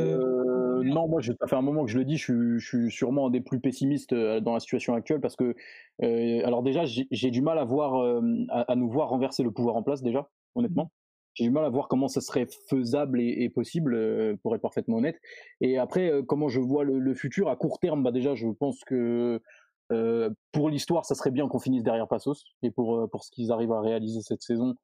non, 0.84 1.08
moi, 1.08 1.22
ça 1.22 1.34
fait 1.48 1.56
un 1.56 1.62
moment 1.62 1.86
que 1.86 1.92
je 1.92 1.98
le 1.98 2.06
dis, 2.06 2.18
je 2.18 2.58
suis, 2.60 2.92
sûrement 2.92 3.28
un 3.28 3.30
des 3.30 3.42
plus 3.42 3.60
pessimistes 3.60 4.14
euh, 4.14 4.40
dans 4.40 4.54
la 4.54 4.60
situation 4.60 4.94
actuelle 4.94 5.22
parce 5.22 5.36
que, 5.36 5.56
euh, 6.04 6.46
alors 6.46 6.64
déjà, 6.64 6.84
j'ai 6.86 7.32
du 7.32 7.42
mal 7.42 7.58
à 7.58 7.64
voir, 7.64 7.96
euh, 8.02 8.22
à, 8.50 8.76
nous 8.76 8.90
voir 8.90 9.10
renverser 9.10 9.44
le 9.44 9.52
pouvoir 9.52 9.76
en 9.76 9.84
place 9.84 10.02
déjà, 10.02 10.30
honnêtement. 10.56 10.92
J'ai 11.36 11.44
du 11.44 11.52
mal 11.52 11.66
à 11.66 11.70
voir 11.70 11.90
comment 11.90 12.08
ça 12.08 12.22
serait 12.22 12.48
faisable 12.70 13.20
et, 13.20 13.50
possible, 13.50 14.38
pour 14.42 14.56
être 14.56 14.62
parfaitement 14.62 14.98
honnête. 14.98 15.20
Et 15.60 15.78
après, 15.78 16.10
comment 16.28 16.48
je 16.48 16.62
vois 16.62 16.86
le, 16.86 17.14
futur 17.14 17.50
à 17.50 17.58
court 17.58 17.78
terme, 17.80 18.04
bah 18.04 18.14
déjà, 18.14 18.36
je 18.36 18.48
pense 18.48 18.80
que 18.86 19.42
pour 20.54 20.70
l'histoire, 20.70 21.06
ça 21.06 21.14
serait 21.14 21.32
bien 21.32 21.50
qu'on 21.50 21.60
finisse 21.60 21.84
derrière 21.84 22.08
Passos 22.08 22.42
et 22.64 22.72
pour 22.72 23.10
pour 23.10 23.26
ce 23.26 23.32
qu'ils 23.32 23.52
arrivent 23.52 23.74
à 23.74 23.82
réaliser 23.82 24.22
cette 24.22 24.44
saison, 24.44 24.76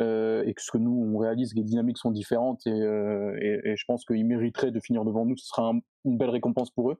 et 0.00 0.54
que 0.56 0.62
ce 0.62 0.70
que 0.70 0.78
nous 0.78 1.14
on 1.14 1.18
réalise, 1.18 1.54
les 1.54 1.62
dynamiques 1.62 1.98
sont 1.98 2.10
différentes 2.10 2.66
et, 2.66 2.70
et, 2.70 3.76
je 3.76 3.84
pense 3.86 4.06
qu'ils 4.06 4.24
mériteraient 4.24 4.70
de 4.70 4.80
finir 4.80 5.04
devant 5.04 5.26
nous. 5.26 5.36
Ce 5.36 5.48
sera 5.48 5.74
une 6.06 6.16
belle 6.16 6.30
récompense 6.30 6.70
pour 6.70 6.92
eux. 6.92 6.96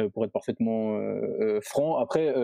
Euh, 0.00 0.08
pour 0.08 0.24
être 0.24 0.32
parfaitement 0.32 0.96
euh, 0.96 1.20
euh, 1.40 1.60
franc. 1.60 1.98
Après, 1.98 2.34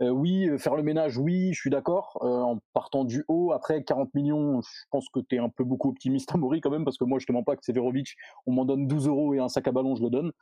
oui, 0.00 0.48
faire 0.58 0.74
le 0.74 0.82
ménage, 0.82 1.18
oui, 1.18 1.52
je 1.52 1.60
suis 1.60 1.70
d'accord. 1.70 2.16
en 2.22 2.58
partant 2.72 3.04
du 3.04 3.24
haut, 3.28 3.52
après 3.52 3.84
40 3.84 4.14
millions, 4.14 4.62
je 4.62 4.84
pense 4.90 5.08
que 5.10 5.20
tu 5.20 5.36
es 5.36 5.38
un 5.38 5.50
peu 5.50 5.64
beaucoup 5.64 5.90
optimiste, 5.90 6.34
Amaury, 6.34 6.60
quand 6.60 6.70
même, 6.70 6.84
parce 6.84 6.96
que 6.96 7.04
moi, 7.04 7.18
je 7.18 7.26
te 7.26 7.32
mens 7.32 7.44
pas 7.44 7.56
que 7.56 7.64
Severovic, 7.64 8.16
on 8.46 8.52
m'en 8.52 8.64
donne 8.64 8.88
12 8.88 9.06
euros 9.06 9.34
et 9.34 9.38
un 9.38 9.48
sac 9.48 9.68
à 9.68 9.72
ballon, 9.72 9.94
je 9.96 10.02
le 10.02 10.10
donne. 10.10 10.32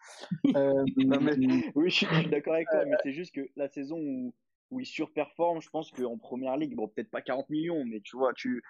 oui, 1.74 1.90
je 1.90 1.94
suis, 1.94 2.06
d'accord 2.30 2.54
avec 2.54 2.68
toi, 2.68 2.84
mais 2.86 2.96
c'est 3.02 3.12
juste 3.12 3.34
que 3.34 3.48
la 3.56 3.68
saison 3.68 3.98
où, 3.98 4.32
où 4.70 4.80
il 4.80 4.86
surperforme, 4.86 5.60
je 5.60 5.68
pense 5.68 5.90
qu'en 5.90 6.16
première 6.16 6.56
ligue, 6.56 6.76
bon, 6.76 6.88
peut-être 6.88 7.10
pas 7.10 7.22
40 7.22 7.50
millions, 7.50 7.84
mais 7.84 8.00
tu 8.00 8.16
vois, 8.16 8.32
tu, 8.34 8.62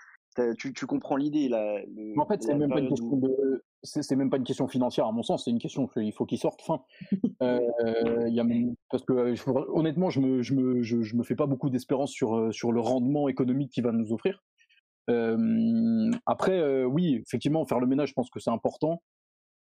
tu, 0.58 0.72
tu, 0.72 0.86
comprends 0.86 1.16
l'idée 1.16 1.48
là. 1.48 1.78
en 2.16 2.26
fait, 2.26 2.42
c'est 2.42 2.54
même 2.54 2.70
pas 2.70 2.80
une 2.80 2.88
question 2.88 3.16
de, 3.16 3.62
c'est 3.82 4.16
même 4.16 4.30
pas 4.30 4.36
une 4.36 4.44
question 4.44 4.68
financière 4.68 5.06
à 5.06 5.12
mon 5.12 5.22
sens, 5.22 5.44
c'est 5.44 5.50
une 5.50 5.58
question 5.58 5.88
il 5.96 6.12
faut 6.12 6.26
qu'il 6.26 6.38
sorte. 6.38 6.62
Fin. 6.62 6.82
Euh, 7.42 8.28
y 8.28 8.38
a, 8.38 8.44
parce 8.90 9.02
que 9.02 9.14
euh, 9.14 9.64
honnêtement, 9.72 10.10
je 10.10 10.20
me, 10.20 10.42
je 10.42 10.52
me, 10.52 10.82
je, 10.82 11.16
me 11.16 11.22
fais 11.22 11.34
pas 11.34 11.46
beaucoup 11.46 11.70
d'espérance 11.70 12.10
sur 12.10 12.36
euh, 12.36 12.52
sur 12.52 12.70
le 12.70 12.80
rendement 12.80 13.30
économique 13.30 13.72
qu'il 13.72 13.82
va 13.82 13.92
nous 13.92 14.12
offrir. 14.12 14.44
Euh, 15.08 16.10
après, 16.26 16.84
oui, 16.84 17.22
effectivement, 17.26 17.64
faire 17.64 17.80
le 17.80 17.86
ménage, 17.86 18.10
je 18.10 18.12
pense 18.12 18.28
que 18.28 18.40
c'est 18.40 18.50
important. 18.50 19.02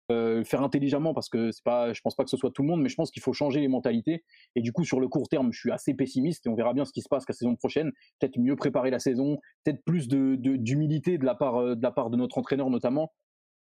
Faire 0.10 0.62
intelligemment 0.62 1.14
parce 1.14 1.28
que 1.28 1.52
c'est 1.52 1.66
pas, 1.66 1.92
je 1.92 2.00
pense 2.00 2.16
pas 2.16 2.24
que 2.24 2.30
ce 2.30 2.38
soit 2.38 2.52
tout 2.52 2.62
le 2.62 2.70
monde, 2.70 2.82
mais 2.82 2.88
je 2.88 2.96
pense 2.96 3.12
qu'il 3.12 3.22
faut 3.22 3.34
changer 3.34 3.60
les 3.60 3.68
mentalités. 3.68 4.24
Et 4.56 4.62
du 4.62 4.72
coup, 4.72 4.86
sur 4.86 5.02
le 5.02 5.10
court 5.10 5.28
terme, 5.28 5.52
je 5.52 5.60
suis 5.60 5.72
assez 5.72 5.94
pessimiste 5.94 6.46
et 6.46 6.50
on 6.50 6.56
verra 6.56 6.74
bien 6.74 6.86
ce 6.86 6.94
qui 6.94 7.02
se 7.02 7.10
passe 7.10 7.26
la 7.28 7.34
saison 7.34 7.58
prochaine. 7.58 7.92
Peut-être 8.20 8.40
mieux 8.40 8.56
préparer 8.56 8.90
la 8.90 9.00
saison, 9.00 9.40
peut-être 9.66 9.84
plus 9.84 10.08
de, 10.08 10.36
d'humilité 10.38 11.18
de, 11.18 11.26
la 11.26 11.36
part 11.36 11.76
de 11.76 11.84
la 11.84 11.92
part 11.92 12.10
de 12.10 12.16
notre 12.16 12.38
entraîneur 12.38 12.70
notamment 12.70 13.12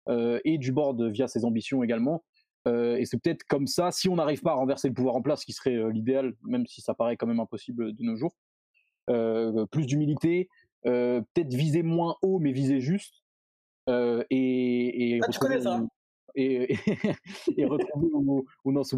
et 0.09 0.59
du 0.59 0.73
board 0.73 1.03
via 1.11 1.29
ses 1.29 1.45
ambitions 1.45 1.83
également. 1.83 2.23
Euh, 2.67 2.97
et 2.97 3.05
c'est 3.05 3.19
peut-être 3.19 3.45
comme 3.45 3.67
ça, 3.67 3.91
si 3.91 4.09
on 4.09 4.17
n'arrive 4.17 4.41
pas 4.41 4.53
à 4.53 4.55
renverser 4.55 4.89
le 4.89 4.95
pouvoir 4.95 5.17
en 5.17 5.23
place, 5.23 5.41
ce 5.41 5.47
qui 5.47 5.53
serait 5.53 5.77
euh, 5.77 5.91
l'idéal, 5.91 6.35
même 6.43 6.67
si 6.67 6.81
ça 6.81 6.95
paraît 6.95 7.17
quand 7.17 7.27
même 7.27 7.41
impossible 7.41 7.95
de 7.95 8.03
nos 8.03 8.17
jours. 8.17 8.35
plus 9.71 9.87
d'humilité, 9.87 10.49
peut-être 10.83 11.53
viser 11.53 11.83
moins 11.83 12.17
haut 12.23 12.39
mais 12.39 12.53
viser 12.53 12.81
juste. 12.81 13.23
et, 13.89 15.17
et 15.17 15.21
ah, 15.23 15.29
tu 15.31 15.39
connais 15.39 15.61
ça 15.61 15.81
et, 16.37 16.77
et, 17.57 17.65
retrouver 17.65 18.09
au, 18.13 18.45
au 18.65 18.73
Nantes 18.73 18.91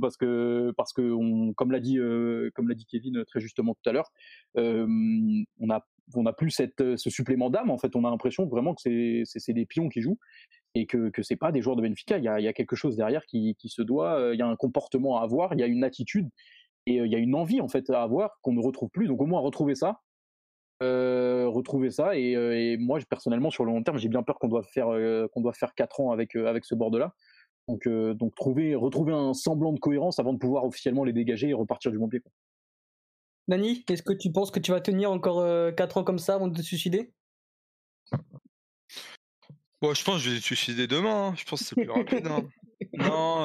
parce 0.00 0.16
que 0.16 0.72
parce 0.76 0.92
que 0.92 1.02
on, 1.02 1.52
comme 1.52 1.72
l'a 1.72 1.80
dit 1.80 1.98
euh, 1.98 2.50
comme 2.54 2.68
l'a 2.68 2.76
dit 2.76 2.86
Kevin 2.86 3.24
très 3.24 3.40
justement 3.40 3.74
tout 3.74 3.90
à 3.90 3.92
l'heure, 3.92 4.12
euh, 4.56 4.86
on 5.58 5.70
a 5.70 5.84
on 6.14 6.26
a 6.26 6.32
plus 6.32 6.50
cette, 6.50 6.96
ce 6.96 7.10
supplément 7.10 7.50
d'âme 7.50 7.70
en 7.70 7.78
fait. 7.78 7.94
On 7.96 8.04
a 8.04 8.10
l'impression 8.10 8.46
vraiment 8.46 8.74
que 8.74 8.80
c'est 9.24 9.52
des 9.52 9.66
pions 9.66 9.88
qui 9.88 10.00
jouent 10.00 10.18
et 10.74 10.86
que 10.86 11.10
que 11.10 11.22
c'est 11.22 11.36
pas 11.36 11.52
des 11.52 11.62
joueurs 11.62 11.76
de 11.76 11.82
Benfica. 11.82 12.18
Il 12.18 12.24
y 12.24 12.28
a, 12.28 12.52
quelque 12.52 12.76
chose 12.76 12.96
derrière 12.96 13.24
qui, 13.26 13.56
se 13.64 13.82
doit. 13.82 14.18
Euh, 14.18 14.34
il 14.34 14.38
y 14.38 14.42
a 14.42 14.46
un 14.46 14.56
comportement 14.56 15.18
à 15.18 15.22
avoir, 15.24 15.54
il 15.54 15.60
y 15.60 15.62
a 15.62 15.66
une 15.66 15.84
attitude 15.84 16.28
et 16.86 16.96
il 16.96 17.12
y 17.12 17.14
a 17.14 17.18
une 17.18 17.34
envie 17.34 17.60
en 17.60 17.68
fait 17.68 17.90
à 17.90 18.02
avoir 18.02 18.38
qu'on 18.42 18.52
ne 18.52 18.60
retrouve 18.60 18.90
plus. 18.90 19.06
Donc 19.06 19.20
au 19.20 19.26
moins 19.26 19.40
retrouver 19.40 19.74
ça, 19.74 20.00
euh, 20.82 21.46
retrouver 21.48 21.90
ça. 21.90 22.16
Et, 22.16 22.34
euh, 22.36 22.76
moi, 22.78 22.98
personnellement, 23.08 23.50
sur 23.50 23.64
le 23.64 23.72
long 23.72 23.82
terme, 23.82 23.98
j'ai 23.98 24.08
bien 24.08 24.22
peur 24.22 24.38
qu'on 24.38 24.48
doit 24.48 24.62
faire 24.62 24.88
euh, 24.88 25.28
qu'on 25.28 25.52
faire 25.52 25.74
quatre 25.74 26.00
ans 26.00 26.10
avec 26.12 26.36
avec 26.36 26.64
ce 26.64 26.74
bord-là. 26.74 27.14
Donc, 27.68 27.86
donc 27.88 28.34
trouver 28.34 28.74
retrouver 28.74 29.12
un 29.12 29.34
semblant 29.34 29.72
de 29.72 29.78
cohérence 29.78 30.18
avant 30.18 30.32
de 30.32 30.38
pouvoir 30.38 30.64
officiellement 30.64 31.04
les 31.04 31.12
dégager 31.12 31.50
et 31.50 31.54
repartir 31.54 31.92
du 31.92 31.98
bon 31.98 32.08
pied. 32.08 32.22
Nani, 33.50 33.84
est-ce 33.88 34.04
que 34.04 34.12
tu 34.12 34.30
penses 34.30 34.52
que 34.52 34.60
tu 34.60 34.70
vas 34.70 34.80
tenir 34.80 35.10
encore 35.10 35.44
quatre 35.74 35.96
ans 35.96 36.04
comme 36.04 36.20
ça 36.20 36.36
avant 36.36 36.46
de 36.46 36.56
te 36.56 36.62
suicider? 36.62 37.12
Bon, 39.82 39.92
je 39.92 40.04
pense 40.04 40.18
que 40.18 40.20
je 40.20 40.30
vais 40.30 40.36
me 40.36 40.40
suicider 40.40 40.86
demain. 40.86 41.28
Hein. 41.28 41.34
Je 41.36 41.44
pense 41.44 41.60
que 41.60 41.66
c'est 41.66 41.74
plus 41.74 41.90
rapide. 41.90 42.26
Hein. 42.26 42.48
Non, 42.94 43.42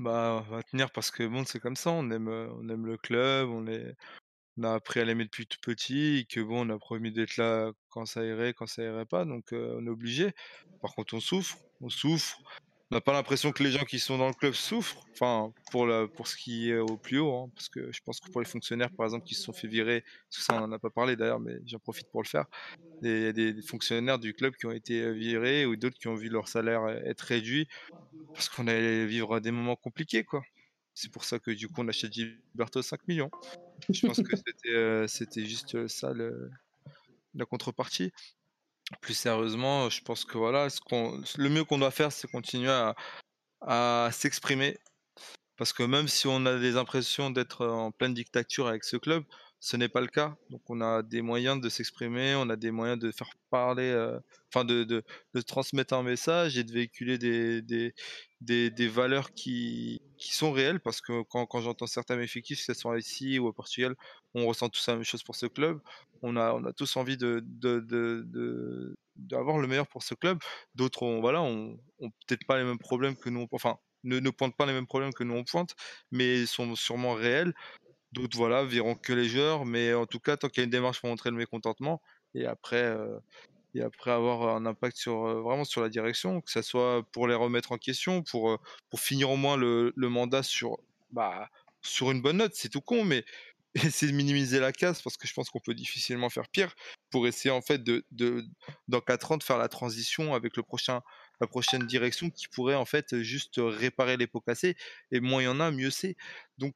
bah, 0.00 0.44
on 0.46 0.50
va 0.50 0.62
tenir 0.64 0.90
parce 0.90 1.10
que 1.10 1.26
bon, 1.26 1.44
c'est 1.46 1.60
comme 1.60 1.76
ça. 1.76 1.90
On 1.90 2.10
aime, 2.10 2.28
on 2.28 2.68
aime 2.68 2.84
le 2.84 2.98
club, 2.98 3.48
on 3.48 3.66
est, 3.66 3.94
on 4.58 4.64
a 4.64 4.74
appris 4.74 5.00
à 5.00 5.04
l'aimer 5.04 5.24
depuis 5.24 5.46
tout 5.46 5.58
petit 5.62 6.18
et 6.18 6.24
que 6.26 6.40
bon, 6.40 6.66
on 6.66 6.74
a 6.74 6.78
promis 6.78 7.10
d'être 7.10 7.38
là 7.38 7.72
quand 7.88 8.04
ça 8.04 8.22
irait, 8.22 8.52
quand 8.52 8.66
ça 8.66 8.82
irait 8.82 9.06
pas, 9.06 9.24
donc 9.24 9.46
on 9.52 9.86
est 9.86 9.90
obligé. 9.90 10.32
Par 10.82 10.94
contre, 10.94 11.14
on 11.14 11.20
souffre, 11.20 11.56
on 11.80 11.88
souffre. 11.88 12.38
On 12.94 12.98
n'a 12.98 13.00
pas 13.00 13.12
l'impression 13.12 13.50
que 13.50 13.64
les 13.64 13.72
gens 13.72 13.84
qui 13.84 13.98
sont 13.98 14.18
dans 14.18 14.28
le 14.28 14.34
club 14.34 14.52
souffrent, 14.54 15.04
enfin 15.14 15.52
pour 15.72 15.84
la, 15.84 16.06
pour 16.06 16.28
ce 16.28 16.36
qui 16.36 16.70
est 16.70 16.78
au 16.78 16.96
plus 16.96 17.18
haut, 17.18 17.34
hein, 17.34 17.50
parce 17.56 17.68
que 17.68 17.90
je 17.92 18.00
pense 18.04 18.20
que 18.20 18.30
pour 18.30 18.40
les 18.40 18.46
fonctionnaires, 18.46 18.92
par 18.92 19.04
exemple, 19.04 19.24
qui 19.24 19.34
se 19.34 19.42
sont 19.42 19.52
fait 19.52 19.66
virer, 19.66 20.04
tout 20.30 20.40
ça 20.40 20.54
on 20.54 20.60
n'en 20.60 20.70
a 20.70 20.78
pas 20.78 20.90
parlé 20.90 21.16
d'ailleurs, 21.16 21.40
mais 21.40 21.54
j'en 21.66 21.80
profite 21.80 22.08
pour 22.12 22.22
le 22.22 22.28
faire. 22.28 22.44
Il 23.02 23.10
y 23.22 23.26
a 23.26 23.32
des 23.32 23.62
fonctionnaires 23.62 24.20
du 24.20 24.34
club 24.34 24.54
qui 24.56 24.66
ont 24.66 24.72
été 24.72 25.12
virés 25.12 25.66
ou 25.66 25.76
d'autres 25.76 25.98
qui 25.98 26.08
ont 26.08 26.14
vu 26.14 26.28
leur 26.28 26.48
salaire 26.48 26.88
être 27.06 27.22
réduit 27.22 27.68
parce 28.34 28.48
qu'on 28.48 28.68
allait 28.68 29.06
vivre 29.06 29.40
des 29.40 29.50
moments 29.52 29.76
compliqués, 29.76 30.24
quoi. 30.24 30.42
C'est 30.94 31.10
pour 31.12 31.24
ça 31.24 31.38
que 31.40 31.50
du 31.52 31.68
coup 31.68 31.82
on 31.82 31.88
achète 31.88 32.12
Gilberto 32.12 32.82
5 32.82 33.00
millions. 33.08 33.32
Je 33.90 34.02
pense 34.04 34.22
que 34.22 34.36
c'était, 34.46 35.08
c'était 35.08 35.46
juste 35.46 35.88
ça 35.88 36.12
le, 36.12 36.50
la 37.34 37.46
contrepartie. 37.46 38.12
Plus 39.00 39.14
sérieusement, 39.14 39.88
je 39.88 40.02
pense 40.02 40.24
que 40.24 40.36
voilà, 40.38 40.68
le 40.90 41.48
mieux 41.48 41.64
qu'on 41.64 41.78
doit 41.78 41.90
faire, 41.90 42.12
c'est 42.12 42.30
continuer 42.30 42.70
à 43.62 44.10
s'exprimer. 44.12 44.78
Parce 45.56 45.72
que 45.72 45.82
même 45.82 46.08
si 46.08 46.26
on 46.26 46.44
a 46.46 46.58
des 46.58 46.76
impressions 46.76 47.30
d'être 47.30 47.66
en 47.66 47.92
pleine 47.92 48.12
dictature 48.12 48.66
avec 48.66 48.84
ce 48.84 48.96
club, 48.96 49.24
ce 49.64 49.78
n'est 49.78 49.88
pas 49.88 50.02
le 50.02 50.08
cas. 50.08 50.36
Donc 50.50 50.60
on 50.68 50.82
a 50.82 51.02
des 51.02 51.22
moyens 51.22 51.58
de 51.58 51.70
s'exprimer, 51.70 52.34
on 52.34 52.50
a 52.50 52.56
des 52.56 52.70
moyens 52.70 52.98
de 52.98 53.10
faire 53.10 53.30
parler, 53.48 53.90
euh, 53.90 54.20
enfin 54.50 54.62
de, 54.66 55.02
transmettre 55.46 55.94
un 55.94 56.02
message 56.02 56.58
et 56.58 56.64
de 56.64 56.70
véhiculer 56.70 57.16
des, 57.16 58.88
valeurs 58.88 59.32
qui, 59.32 60.02
sont 60.18 60.52
réelles. 60.52 60.80
Parce 60.80 61.00
que 61.00 61.22
quand, 61.22 61.48
j'entends 61.62 61.86
certains 61.86 62.20
effectifs, 62.20 62.58
que 62.58 62.74
ce 62.74 62.78
soit 62.78 62.98
ici 62.98 63.38
ou 63.38 63.46
au 63.46 63.54
Portugal, 63.54 63.94
on 64.34 64.46
ressent 64.46 64.68
tous 64.68 64.86
la 64.86 64.96
même 64.96 65.04
chose 65.04 65.22
pour 65.22 65.34
ce 65.34 65.46
club. 65.46 65.80
On 66.20 66.36
a, 66.36 66.60
tous 66.76 66.98
envie 66.98 67.16
de, 67.16 67.42
de, 67.42 68.94
d'avoir 69.16 69.56
le 69.56 69.66
meilleur 69.66 69.86
pour 69.86 70.02
ce 70.02 70.14
club. 70.14 70.40
D'autres 70.74 71.06
voilà, 71.20 71.40
ont, 71.40 71.78
peut-être 71.98 72.44
pas 72.46 72.58
les 72.58 72.64
mêmes 72.64 72.78
problèmes 72.78 73.16
que 73.16 73.30
nous, 73.30 73.48
enfin 73.50 73.78
ne, 74.02 74.20
ne 74.20 74.28
pointent 74.28 74.56
pas 74.56 74.66
les 74.66 74.74
mêmes 74.74 74.86
problèmes 74.86 75.14
que 75.14 75.24
nous 75.24 75.34
on 75.34 75.44
pointe, 75.44 75.74
mais 76.10 76.44
sont 76.44 76.76
sûrement 76.76 77.14
réels. 77.14 77.54
D'autres, 78.14 78.36
voilà, 78.36 78.64
verront 78.64 78.94
que 78.94 79.12
les 79.12 79.28
joueurs, 79.28 79.64
mais 79.66 79.92
en 79.94 80.06
tout 80.06 80.20
cas, 80.20 80.36
tant 80.36 80.48
qu'il 80.48 80.60
y 80.60 80.62
a 80.62 80.64
une 80.64 80.70
démarche 80.70 81.00
pour 81.00 81.08
montrer 81.10 81.30
le 81.30 81.36
mécontentement, 81.36 82.00
et 82.34 82.46
après, 82.46 82.82
euh, 82.82 83.18
et 83.74 83.82
après 83.82 84.10
avoir 84.12 84.54
un 84.56 84.66
impact 84.66 84.96
sur 84.96 85.26
euh, 85.26 85.42
vraiment 85.42 85.64
sur 85.64 85.82
la 85.82 85.88
direction, 85.88 86.40
que 86.40 86.50
ce 86.50 86.62
soit 86.62 87.02
pour 87.12 87.28
les 87.28 87.34
remettre 87.34 87.72
en 87.72 87.78
question, 87.78 88.22
pour, 88.22 88.50
euh, 88.52 88.58
pour 88.90 89.00
finir 89.00 89.30
au 89.30 89.36
moins 89.36 89.56
le, 89.56 89.92
le 89.96 90.08
mandat 90.08 90.42
sur, 90.44 90.78
bah, 91.12 91.50
sur 91.82 92.10
une 92.12 92.22
bonne 92.22 92.38
note, 92.38 92.52
c'est 92.54 92.68
tout 92.70 92.80
con, 92.80 93.04
mais 93.04 93.24
essayer 93.74 94.12
de 94.12 94.16
minimiser 94.16 94.60
la 94.60 94.72
casse 94.72 95.02
parce 95.02 95.16
que 95.16 95.26
je 95.26 95.34
pense 95.34 95.50
qu'on 95.50 95.60
peut 95.60 95.74
difficilement 95.74 96.30
faire 96.30 96.48
pire 96.48 96.74
pour 97.10 97.26
essayer 97.26 97.50
en 97.50 97.62
fait 97.62 97.82
de, 97.82 98.04
de 98.12 98.44
dans 98.88 99.00
4 99.00 99.32
ans 99.32 99.36
de 99.36 99.42
faire 99.42 99.58
la 99.58 99.68
transition 99.68 100.34
avec 100.34 100.56
le 100.56 100.62
prochain 100.62 101.00
la 101.40 101.48
prochaine 101.48 101.84
direction 101.86 102.30
qui 102.30 102.46
pourrait 102.48 102.76
en 102.76 102.84
fait 102.84 103.20
juste 103.22 103.54
réparer 103.58 104.16
les 104.16 104.28
pots 104.28 104.40
cassés 104.40 104.76
et 105.10 105.20
moins 105.20 105.42
il 105.42 105.46
y 105.46 105.48
en 105.48 105.58
a 105.60 105.70
mieux 105.72 105.90
c'est. 105.90 106.16
Donc 106.58 106.74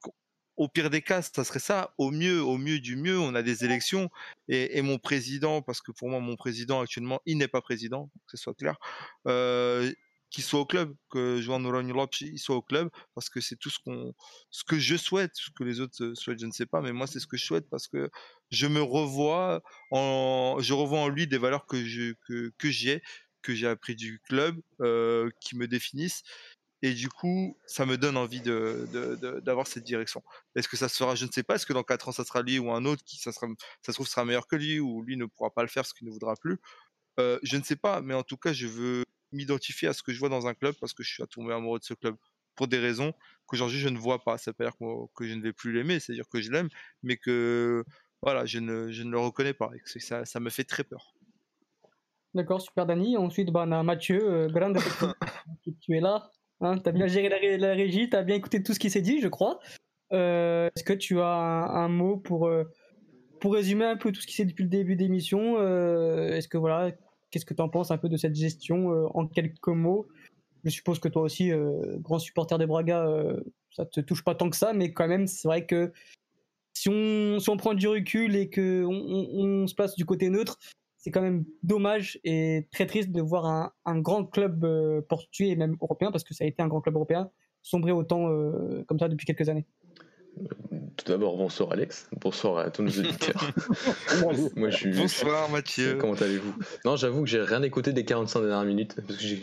au 0.58 0.68
pire 0.68 0.90
des 0.90 1.02
cas, 1.02 1.22
ça 1.22 1.44
serait 1.44 1.60
ça. 1.60 1.94
Au 1.98 2.10
mieux, 2.10 2.42
au 2.42 2.58
mieux 2.58 2.80
du 2.80 2.96
mieux, 2.96 3.18
on 3.18 3.34
a 3.36 3.42
des 3.42 3.64
élections. 3.64 4.10
Et, 4.48 4.82
mon 4.82 4.98
président, 4.98 5.62
parce 5.62 5.80
que 5.80 5.92
pour 5.92 6.08
moi, 6.10 6.18
mon 6.18 6.36
président 6.36 6.80
actuellement, 6.80 7.20
il 7.26 7.38
n'est 7.38 7.48
pas 7.48 7.62
président, 7.62 8.10
que 8.26 8.36
ce 8.36 8.42
soit 8.42 8.54
clair, 8.54 8.76
euh, 9.28 9.90
qu'il 10.30 10.42
soit 10.42 10.58
au 10.58 10.66
club, 10.66 10.94
que 11.10 11.40
Joan 11.40 11.62
Lopes 11.62 12.20
il 12.20 12.38
soit 12.38 12.56
au 12.56 12.62
club, 12.62 12.90
parce 13.14 13.30
que 13.30 13.40
c'est 13.40 13.56
tout 13.56 13.70
ce 13.70 13.78
qu'on, 13.78 14.12
ce 14.50 14.64
que 14.64 14.78
je 14.78 14.96
souhaite, 14.96 15.30
ce 15.34 15.50
que 15.50 15.62
les 15.62 15.80
autres 15.80 16.12
souhaitent, 16.14 16.40
je 16.40 16.46
ne 16.46 16.52
sais 16.52 16.66
pas, 16.66 16.82
mais 16.82 16.92
moi 16.92 17.06
c'est 17.06 17.20
ce 17.20 17.26
que 17.26 17.36
je 17.36 17.44
souhaite 17.44 17.70
parce 17.70 17.88
que 17.88 18.10
je 18.50 18.66
me 18.66 18.82
revois 18.82 19.62
en, 19.90 20.56
je 20.60 20.74
revois 20.74 21.00
en 21.00 21.08
lui 21.08 21.26
des 21.26 21.38
valeurs 21.38 21.66
que 21.66 21.82
je, 21.82 22.12
que 22.26 22.70
j'ai, 22.70 23.00
que 23.42 23.54
j'ai 23.54 23.68
appris 23.68 23.94
du 23.94 24.20
club, 24.28 24.60
euh, 24.80 25.30
qui 25.40 25.56
me 25.56 25.66
définissent 25.66 26.24
et 26.82 26.94
du 26.94 27.08
coup, 27.08 27.56
ça 27.66 27.86
me 27.86 27.98
donne 27.98 28.16
envie 28.16 28.40
d'avoir 28.40 29.16
de, 29.18 29.40
de, 29.40 29.64
cette 29.68 29.84
direction. 29.84 30.22
Est-ce 30.54 30.68
que 30.68 30.76
ça 30.76 30.88
sera, 30.88 31.14
je 31.14 31.24
ne 31.24 31.30
sais 31.30 31.42
pas, 31.42 31.56
est-ce 31.56 31.66
que 31.66 31.72
dans 31.72 31.82
4 31.82 32.08
ans, 32.08 32.12
ça 32.12 32.24
sera 32.24 32.42
lui 32.42 32.58
ou 32.58 32.70
un 32.72 32.84
autre 32.84 33.02
qui, 33.04 33.18
ça, 33.18 33.32
sera, 33.32 33.48
ça 33.82 33.92
se 33.92 33.92
trouve, 33.92 34.06
sera 34.06 34.24
meilleur 34.24 34.46
que 34.46 34.56
lui 34.56 34.78
ou 34.78 35.02
lui 35.02 35.16
ne 35.16 35.26
pourra 35.26 35.50
pas 35.50 35.62
le 35.62 35.68
faire 35.68 35.82
parce 35.82 35.92
qu'il 35.92 36.06
ne 36.06 36.12
voudra 36.12 36.34
plus? 36.36 36.58
Euh, 37.18 37.38
Je 37.42 37.56
ne 37.56 37.62
sais 37.64 37.76
pas, 37.76 38.00
mais 38.00 38.14
en 38.14 38.22
tout 38.22 38.36
cas, 38.36 38.52
je 38.52 38.66
veux 38.66 39.04
m'identifier 39.32 39.88
à 39.88 39.92
ce 39.92 40.02
que 40.02 40.12
je 40.12 40.18
vois 40.20 40.28
dans 40.28 40.46
un 40.46 40.54
club 40.54 40.74
parce 40.80 40.92
que 40.92 41.02
je 41.02 41.12
suis 41.12 41.22
à 41.22 41.26
tomber 41.26 41.52
amoureux 41.52 41.80
de 41.80 41.84
ce 41.84 41.94
club 41.94 42.16
pour 42.54 42.68
des 42.68 42.78
raisons 42.78 43.12
qu'aujourd'hui 43.46 43.78
je 43.78 43.88
ne 43.88 43.98
vois 43.98 44.22
pas. 44.24 44.38
Ça 44.38 44.50
veut 44.50 44.54
pas 44.54 44.64
dire 44.64 44.76
que, 45.14 45.26
je 45.26 45.34
ne 45.34 45.42
vais 45.42 45.52
plus 45.52 45.72
l'aimer, 45.72 46.00
c'est-à-dire 46.00 46.28
que 46.28 46.40
je 46.40 46.50
l'aime, 46.50 46.68
mais 47.02 47.16
que 47.16 47.84
voilà, 48.22 48.46
je 48.46 48.58
ne, 48.58 48.90
je 48.90 49.02
ne 49.02 49.10
le 49.10 49.18
reconnais 49.18 49.54
pas 49.54 49.70
et 49.74 49.80
que 49.80 50.00
ça, 50.00 50.24
ça 50.24 50.40
me 50.40 50.50
fait 50.50 50.64
très 50.64 50.84
peur. 50.84 51.14
D'accord, 52.34 52.60
super 52.60 52.86
Dani. 52.86 53.16
Ensuite, 53.16 53.50
bah, 53.50 53.64
on 53.66 53.72
a 53.72 53.82
Mathieu, 53.82 54.20
euh, 54.22 54.48
grande 54.48 54.78
tu 55.80 55.96
es 55.96 56.00
là. 56.00 56.30
Hein, 56.60 56.78
tu 56.78 56.92
bien 56.92 57.06
géré 57.06 57.58
la, 57.58 57.72
régie, 57.72 58.10
tu 58.10 58.16
as 58.16 58.22
bien 58.22 58.36
écouté 58.36 58.62
tout 58.62 58.74
ce 58.74 58.78
qui 58.78 58.90
s'est 58.90 59.02
dit, 59.02 59.20
je 59.20 59.28
crois. 59.28 59.60
Euh, 60.12 60.68
est-ce 60.74 60.84
que 60.84 60.92
tu 60.92 61.20
as 61.20 61.26
un, 61.26 61.88
mot 61.88 62.16
pour, 62.16 62.48
euh, 62.48 62.64
pour 63.40 63.54
résumer 63.54 63.84
un 63.84 63.96
peu 63.96 64.10
tout 64.10 64.20
ce 64.20 64.26
qui 64.26 64.34
s'est 64.34 64.44
depuis 64.44 64.64
le 64.64 64.70
début 64.70 64.96
d'émission, 64.96 65.56
est-ce 66.32 66.48
que 66.48 66.58
voilà, 66.58 66.92
qu'est-ce 67.30 67.44
que 67.44 67.54
tu 67.54 67.62
en 67.62 67.68
penses 67.68 67.90
un 67.90 67.98
peu 67.98 68.08
de 68.08 68.16
cette 68.16 68.34
gestion 68.34 68.88
en 69.14 69.26
quelques 69.26 69.68
mots? 69.68 70.06
Je 70.64 70.70
suppose 70.70 70.98
que 70.98 71.08
toi 71.08 71.22
aussi, 71.22 71.52
grand 72.00 72.18
supporter 72.18 72.58
des 72.58 72.66
Braga, 72.66 73.06
ça 73.70 73.86
te 73.86 74.00
touche 74.00 74.24
pas 74.24 74.34
tant 74.34 74.50
que 74.50 74.56
ça, 74.56 74.72
mais 74.72 74.92
quand 74.92 75.06
même, 75.06 75.26
c'est 75.26 75.46
vrai 75.46 75.66
que 75.66 75.92
si 76.78 76.88
on, 76.88 77.40
si 77.40 77.50
on 77.50 77.56
prend 77.56 77.74
du 77.74 77.88
recul 77.88 78.36
et 78.36 78.48
que 78.48 78.84
on, 78.84 79.66
se 79.66 79.74
place 79.74 79.96
du 79.96 80.04
côté 80.04 80.30
neutre, 80.30 80.58
c'est 80.98 81.10
quand 81.10 81.22
même 81.22 81.44
dommage 81.62 82.20
et 82.24 82.66
très 82.72 82.86
triste 82.86 83.10
de 83.10 83.22
voir 83.22 83.46
un, 83.46 83.72
un 83.84 83.98
grand 83.98 84.24
club 84.24 84.66
portugais 85.08 85.50
et 85.50 85.56
même 85.56 85.76
européen, 85.80 86.10
parce 86.10 86.24
que 86.24 86.34
ça 86.34 86.44
a 86.44 86.46
été 86.46 86.62
un 86.62 86.68
grand 86.68 86.80
club 86.80 86.96
européen, 86.96 87.30
sombrer 87.62 87.92
autant 87.92 88.28
comme 88.86 88.98
ça 88.98 89.08
depuis 89.08 89.24
quelques 89.24 89.48
années. 89.48 89.66
Tout 90.96 91.04
d'abord, 91.06 91.36
bonsoir 91.36 91.72
Alex, 91.72 92.08
bonsoir 92.20 92.58
à 92.58 92.70
tous 92.70 92.82
nos 92.82 92.90
auditeurs. 92.98 93.40
Moi, 94.56 94.70
je 94.70 94.76
suis... 94.76 94.92
Bonsoir 94.92 95.48
Mathieu. 95.50 95.96
Comment 95.96 96.14
allez-vous? 96.14 96.54
Non, 96.84 96.96
j'avoue 96.96 97.22
que 97.22 97.28
j'ai 97.28 97.40
rien 97.40 97.62
écouté 97.62 97.92
des 97.92 98.04
45 98.04 98.40
dernières 98.40 98.64
minutes 98.64 98.96
parce 99.06 99.18
que 99.18 99.24
j'ai 99.24 99.40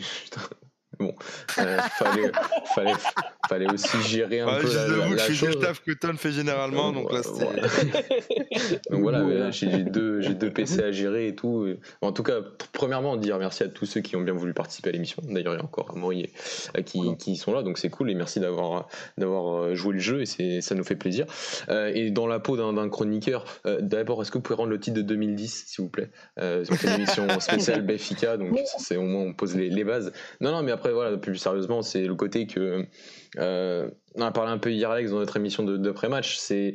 Bon, 0.98 1.14
euh, 1.58 1.78
fallait, 1.98 2.32
fallait, 2.74 2.92
fallait 3.48 3.72
aussi 3.72 4.00
gérer 4.02 4.40
un 4.40 4.58
peu 4.58 4.72
la, 4.74 4.86
la, 4.88 5.08
la 5.08 5.28
je 5.28 5.32
chose. 5.32 5.48
le 5.50 5.54
taf 5.56 5.82
que 5.82 5.92
Ton 5.92 6.16
fait 6.16 6.32
généralement, 6.32 6.92
donc 6.92 7.12
là 7.12 7.20
donc 8.90 9.00
voilà, 9.02 9.50
j'ai 9.50 9.84
deux, 9.84 10.20
j'ai 10.20 10.34
deux 10.34 10.50
PC 10.50 10.82
à 10.82 10.92
gérer 10.92 11.28
et 11.28 11.34
tout. 11.34 11.66
En 12.00 12.12
tout 12.12 12.22
cas, 12.22 12.40
premièrement, 12.72 13.16
dire 13.16 13.38
merci 13.38 13.62
à 13.62 13.68
tous 13.68 13.86
ceux 13.86 14.00
qui 14.00 14.16
ont 14.16 14.20
bien 14.20 14.34
voulu 14.34 14.54
participer 14.54 14.88
à 14.90 14.92
l'émission. 14.92 15.22
D'ailleurs, 15.24 15.54
il 15.54 15.58
y 15.58 15.60
a 15.60 15.64
encore 15.64 15.90
Amaury 15.90 16.30
qui, 16.84 17.16
qui 17.18 17.36
sont 17.36 17.52
là, 17.52 17.62
donc 17.62 17.78
c'est 17.78 17.90
cool 17.90 18.10
et 18.10 18.14
merci 18.14 18.40
d'avoir, 18.40 18.88
d'avoir 19.18 19.62
euh, 19.62 19.74
joué 19.74 19.94
le 19.94 20.00
jeu 20.00 20.22
et 20.22 20.26
c'est, 20.26 20.60
ça 20.60 20.74
nous 20.74 20.84
fait 20.84 20.96
plaisir. 20.96 21.26
Euh, 21.68 21.90
et 21.94 22.10
dans 22.10 22.26
la 22.26 22.40
peau 22.40 22.56
d'un, 22.56 22.88
chroniqueur, 22.88 23.44
d'abord, 23.80 24.22
est-ce 24.22 24.30
que 24.30 24.38
vous 24.38 24.42
pouvez 24.42 24.56
rendre 24.56 24.70
le 24.70 24.78
titre 24.80 24.96
de 24.96 25.02
2010, 25.02 25.64
s'il 25.66 25.82
vous 25.84 25.90
plaît? 25.90 26.10
Euh, 26.38 26.64
C'est 26.64 26.86
une 26.86 26.94
émission 26.94 27.26
spéciale 27.40 27.82
Benfica, 27.82 28.36
donc 28.36 28.58
c'est 28.78 28.96
au 28.96 29.02
moins 29.02 29.22
on 29.22 29.32
pose 29.32 29.56
les, 29.56 29.68
les 29.70 29.84
bases. 29.84 30.12
Non, 30.40 30.52
non, 30.52 30.62
mais 30.62 30.72
après 30.72 30.85
voilà, 30.92 31.16
plus 31.16 31.36
sérieusement, 31.36 31.82
c'est 31.82 32.06
le 32.06 32.14
côté 32.14 32.46
que 32.46 32.84
euh, 33.38 33.90
on 34.14 34.22
a 34.22 34.30
parlé 34.30 34.50
un 34.50 34.58
peu 34.58 34.72
hier 34.72 34.90
Alex 34.90 35.10
dans 35.10 35.18
notre 35.18 35.36
émission 35.36 35.64
pré-match. 35.92 36.36
C'est 36.38 36.74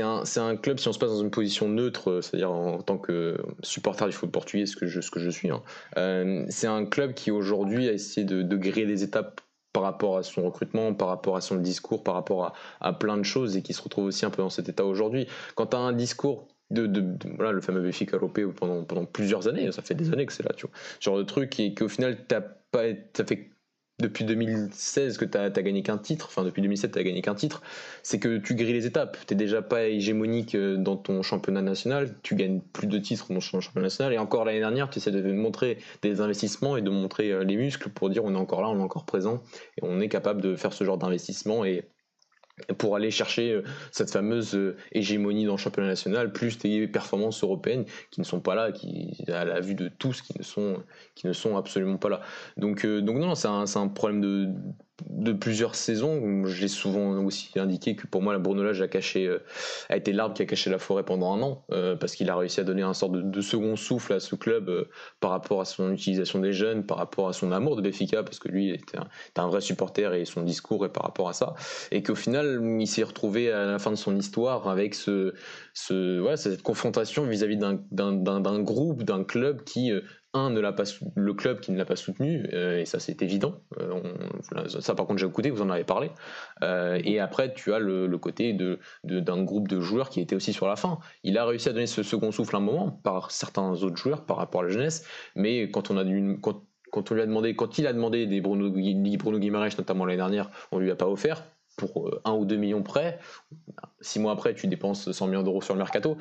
un 0.00 0.22
un 0.36 0.56
club 0.56 0.78
si 0.78 0.88
on 0.88 0.92
se 0.92 0.98
passe 0.98 1.10
dans 1.10 1.22
une 1.22 1.30
position 1.30 1.68
neutre, 1.68 2.20
c'est-à-dire 2.22 2.50
en, 2.50 2.82
tant 2.82 2.98
que 2.98 3.36
supporter 3.62 4.06
du 4.06 4.12
foot 4.12 4.30
portugais, 4.30 4.66
ce 4.66 4.76
que 4.76 4.86
je 4.86 5.00
ce 5.00 5.10
que 5.10 5.20
je 5.20 5.30
suis. 5.30 5.50
Hein. 5.50 5.62
Euh, 5.96 6.44
c'est 6.48 6.66
un 6.66 6.84
club 6.84 7.14
qui 7.14 7.30
aujourd'hui 7.30 7.88
a 7.88 7.92
essayé 7.92 8.24
de, 8.24 8.42
de 8.42 8.56
griller 8.56 8.86
les 8.86 9.02
étapes 9.02 9.40
par 9.72 9.82
rapport 9.82 10.16
à 10.16 10.22
son 10.22 10.42
recrutement, 10.42 10.94
par 10.94 11.08
rapport 11.08 11.36
à 11.36 11.40
son 11.40 11.56
discours, 11.56 12.02
par 12.02 12.14
rapport 12.14 12.44
à, 12.44 12.52
à 12.80 12.92
plein 12.92 13.16
de 13.16 13.22
choses 13.22 13.56
et 13.56 13.62
qui 13.62 13.74
se 13.74 13.82
retrouve 13.82 14.06
aussi 14.06 14.24
un 14.24 14.30
peu 14.30 14.42
dans 14.42 14.50
cet 14.50 14.68
état 14.68 14.84
aujourd'hui. 14.84 15.28
Quand 15.54 15.66
tu 15.66 15.76
as 15.76 15.80
un 15.80 15.92
discours 15.92 16.48
de, 16.70 17.18
voilà, 17.36 17.52
le 17.52 17.60
fameux 17.60 17.86
BFIC 17.86 18.14
européen 18.14 18.52
pendant, 18.54 18.84
pendant 18.84 19.04
plusieurs 19.04 19.48
années, 19.48 19.70
ça 19.72 19.82
fait 19.82 19.94
des 19.94 20.12
années 20.12 20.26
que 20.26 20.32
c'est 20.32 20.42
là, 20.42 20.52
tu 20.54 20.66
vois. 20.66 20.76
Genre 21.00 21.18
de 21.18 21.22
truc 21.22 21.58
et 21.60 21.74
qu'au 21.74 21.88
final, 21.88 22.18
t'as 22.26 22.42
ça 22.72 23.24
fait 23.24 23.50
depuis 24.00 24.24
2016 24.24 25.18
que 25.18 25.24
tu 25.24 25.36
as, 25.36 25.50
gagné 25.50 25.82
qu'un 25.82 25.98
titre, 25.98 26.26
enfin 26.28 26.44
depuis 26.44 26.62
2007 26.62 26.92
tu 26.92 26.98
as 26.98 27.02
gagné 27.02 27.20
qu'un 27.20 27.34
titre, 27.34 27.62
c'est 28.04 28.20
que 28.20 28.38
tu 28.38 28.54
grilles 28.54 28.72
les 28.72 28.86
étapes. 28.86 29.16
Tu 29.26 29.34
déjà 29.34 29.60
pas 29.60 29.88
hégémonique 29.88 30.54
euh, 30.54 30.76
dans 30.76 30.96
ton 30.96 31.22
championnat 31.22 31.62
national, 31.62 32.14
tu 32.22 32.36
gagnes 32.36 32.60
plus 32.60 32.86
de 32.86 32.98
titres 32.98 33.32
dans 33.32 33.40
ton 33.40 33.60
championnat 33.60 33.86
national, 33.86 34.12
et 34.12 34.18
encore 34.18 34.44
l'année 34.44 34.60
dernière 34.60 34.88
tu 34.88 34.98
essaies 34.98 35.10
de 35.10 35.32
montrer 35.32 35.78
des 36.02 36.20
investissements 36.20 36.76
et 36.76 36.82
de 36.82 36.90
montrer 36.90 37.32
euh, 37.32 37.42
les 37.42 37.56
muscles 37.56 37.90
pour 37.90 38.08
dire 38.08 38.24
on 38.24 38.34
est 38.34 38.38
encore 38.38 38.62
là, 38.62 38.68
on 38.68 38.78
est 38.78 38.82
encore 38.82 39.04
présent, 39.04 39.42
et 39.76 39.80
on 39.82 40.00
est 40.00 40.08
capable 40.08 40.42
de 40.42 40.54
faire 40.54 40.72
ce 40.72 40.84
genre 40.84 40.98
d'investissement 40.98 41.64
pour 42.78 42.96
aller 42.96 43.10
chercher 43.10 43.52
euh, 43.52 43.62
cette 43.92 44.10
fameuse 44.10 44.54
euh, 44.54 44.76
hégémonie 44.92 45.44
dans 45.46 45.52
le 45.52 45.58
championnat 45.58 45.88
national, 45.88 46.32
plus 46.32 46.58
des 46.58 46.86
performances 46.86 47.42
européennes 47.42 47.84
qui 48.10 48.20
ne 48.20 48.24
sont 48.24 48.40
pas 48.40 48.54
là, 48.54 48.72
qui 48.72 49.24
à 49.28 49.44
la 49.44 49.60
vue 49.60 49.74
de 49.74 49.88
tous, 49.88 50.22
qui 50.22 50.36
ne 50.38 50.42
sont, 50.42 50.82
qui 51.14 51.26
ne 51.26 51.32
sont 51.32 51.56
absolument 51.56 51.96
pas 51.96 52.08
là. 52.08 52.20
Donc, 52.56 52.84
euh, 52.84 53.00
donc 53.00 53.18
non, 53.18 53.34
c'est 53.34 53.48
un, 53.48 53.64
un, 53.74 53.88
problème 53.88 54.20
de, 54.20 54.48
de 55.08 55.32
plusieurs 55.32 55.74
saisons. 55.74 56.44
Je 56.46 56.60
l'ai 56.60 56.68
souvent 56.68 57.24
aussi 57.24 57.58
indiqué 57.58 57.96
que 57.96 58.06
pour 58.06 58.22
moi, 58.22 58.32
la 58.32 58.38
Brunelage 58.38 58.82
a, 58.82 58.88
caché, 58.88 59.26
euh, 59.26 59.38
a 59.88 59.96
été 59.96 60.12
l'arbre 60.12 60.34
qui 60.34 60.42
a 60.42 60.46
caché 60.46 60.70
la 60.70 60.78
forêt 60.78 61.04
pendant 61.04 61.32
un 61.34 61.42
an, 61.42 61.64
euh, 61.72 61.96
parce 61.96 62.14
qu'il 62.14 62.28
a 62.30 62.36
réussi 62.36 62.60
à 62.60 62.64
donner 62.64 62.82
un 62.82 62.94
sort 62.94 63.10
de, 63.10 63.40
second 63.40 63.76
souffle 63.76 64.12
à 64.12 64.20
ce 64.20 64.34
club 64.34 64.68
euh, 64.68 64.88
par 65.20 65.30
rapport 65.30 65.60
à 65.60 65.64
son 65.64 65.92
utilisation 65.92 66.40
des 66.40 66.52
jeunes, 66.52 66.84
par 66.84 66.98
rapport 66.98 67.28
à 67.28 67.32
son 67.32 67.52
amour 67.52 67.76
de 67.76 67.82
Béfica, 67.82 68.22
parce 68.22 68.38
que 68.38 68.48
lui 68.48 68.70
était 68.70 68.98
un, 69.36 69.46
vrai 69.48 69.60
supporter 69.60 70.14
et 70.14 70.24
son 70.24 70.42
discours 70.42 70.84
est 70.84 70.92
par 70.92 71.04
rapport 71.04 71.28
à 71.28 71.32
ça. 71.32 71.54
Et 71.90 72.02
qu'au 72.02 72.14
final, 72.14 72.60
il 72.80 72.86
s'est 72.86 73.04
retrouvé 73.04 73.50
à 73.52 73.64
la 73.64 73.78
fin 73.78 73.90
de 73.90 73.96
son 73.96 74.16
histoire 74.16 74.68
avec 74.68 74.94
ce, 74.94 75.32
voilà, 75.90 76.36
cette 76.36 76.62
confrontation 76.62 77.24
vis-à-vis 77.24 77.56
d'un 77.56 78.60
groupe, 78.60 79.04
d'un 79.04 79.24
club 79.24 79.62
qui 79.64 79.92
le 81.14 81.32
club 81.34 81.60
qui 81.60 81.72
ne 81.72 81.78
l'a 81.78 81.84
pas 81.84 81.96
soutenu 81.96 82.48
euh, 82.52 82.80
et 82.80 82.84
ça 82.84 82.98
c'est 82.98 83.22
évident. 83.22 83.60
Euh, 83.78 84.00
ça 84.80 84.94
par 84.94 85.06
contre 85.06 85.18
j'ai 85.18 85.26
écouté 85.26 85.50
vous 85.50 85.62
en 85.62 85.70
avez 85.70 85.84
parlé. 85.84 86.10
Euh, 86.62 87.00
et 87.04 87.20
après 87.20 87.52
tu 87.54 87.72
as 87.72 87.78
le, 87.78 88.08
côté 88.18 88.52
de 88.52 88.78
d'un 89.04 89.42
groupe 89.42 89.68
de 89.68 89.80
joueurs 89.80 90.10
qui 90.10 90.20
était 90.20 90.36
aussi 90.36 90.52
sur 90.52 90.68
la 90.68 90.76
fin. 90.76 90.98
Il 91.22 91.38
a 91.38 91.44
réussi 91.44 91.68
à 91.68 91.72
donner 91.72 91.86
ce 91.86 92.02
second 92.02 92.32
souffle 92.32 92.56
un 92.56 92.60
moment 92.60 92.90
par 92.90 93.30
certains 93.30 93.70
autres 93.82 93.96
joueurs 93.96 94.24
par 94.24 94.36
rapport 94.36 94.62
à 94.62 94.64
la 94.64 94.70
jeunesse 94.70 95.06
mais 95.34 95.70
quand 95.70 95.90
on 95.90 96.02
lui 96.02 97.22
a 97.22 97.26
demandé 97.26 97.54
quand 97.54 97.78
il 97.78 97.86
a 97.86 97.92
demandé 97.92 98.26
des 98.26 98.40
Bruno, 98.40 98.70
Bruno 98.70 99.38
notamment 99.38 100.04
l'année 100.04 100.16
dernière 100.16 100.50
on 100.72 100.78
lui 100.78 100.90
a 100.90 100.96
pas 100.96 101.08
offert. 101.08 101.44
Pour 101.76 102.10
un 102.24 102.32
ou 102.32 102.44
deux 102.44 102.56
millions 102.56 102.82
près 102.82 103.20
six 104.00 104.18
mois 104.18 104.32
après 104.32 104.52
tu 104.54 104.66
dépenses 104.66 105.12
100 105.12 105.28
millions 105.28 105.44
d'euros 105.44 105.62
sur 105.62 105.74
le 105.74 105.78
mercato 105.78 106.16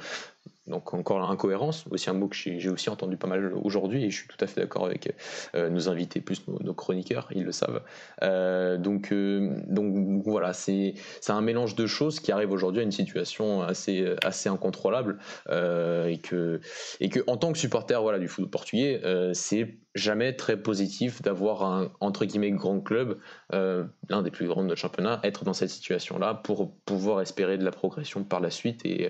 donc 0.67 0.93
encore 0.93 1.19
l'incohérence, 1.19 1.85
aussi 1.89 2.09
un 2.09 2.13
mot 2.13 2.27
que 2.27 2.35
j'ai 2.35 2.69
aussi 2.69 2.89
entendu 2.89 3.17
pas 3.17 3.27
mal 3.27 3.53
aujourd'hui 3.63 4.03
et 4.03 4.09
je 4.09 4.17
suis 4.17 4.27
tout 4.27 4.37
à 4.39 4.47
fait 4.47 4.61
d'accord 4.61 4.85
avec 4.85 5.13
euh, 5.55 5.69
nos 5.69 5.89
invités, 5.89 6.21
plus 6.21 6.41
nos, 6.47 6.73
chroniqueurs, 6.73 7.27
ils 7.33 7.43
le 7.43 7.51
savent. 7.51 7.81
Euh, 8.23 8.77
donc, 8.77 9.11
euh, 9.11 9.61
donc 9.67 10.23
voilà, 10.25 10.53
c'est 10.53 10.95
un 11.29 11.41
mélange 11.41 11.75
de 11.75 11.87
choses 11.87 12.19
qui 12.19 12.31
arrive 12.31 12.51
aujourd'hui 12.51 12.81
à 12.81 12.83
une 12.83 12.91
situation 12.91 13.61
assez, 13.61 14.05
assez 14.23 14.49
incontrôlable 14.49 15.17
et, 15.49 16.19
que, 16.21 16.59
et 16.99 17.09
que 17.09 17.21
en 17.27 17.37
tant 17.37 17.51
que 17.51 17.57
supporter 17.57 18.01
voilà, 18.01 18.19
du 18.19 18.27
football 18.27 18.49
portugais, 18.49 19.01
c'est 19.33 19.77
jamais 19.97 20.33
très 20.33 20.57
positif 20.57 21.21
d'avoir 21.21 21.63
un 21.63 21.91
entre 21.99 22.25
guillemets 22.25 22.51
grand 22.51 22.79
club, 22.79 23.17
l'un 23.51 24.21
des 24.21 24.31
plus 24.31 24.47
grands 24.47 24.63
de 24.63 24.67
notre 24.67 24.81
championnat, 24.81 25.19
être 25.23 25.43
dans 25.43 25.53
cette 25.53 25.69
situation-là 25.69 26.33
pour 26.35 26.75
pouvoir 26.85 27.21
espérer 27.21 27.57
de 27.57 27.63
la 27.63 27.71
progression 27.71 28.23
par 28.23 28.39
la 28.39 28.49
suite 28.49 28.85
et, 28.85 29.09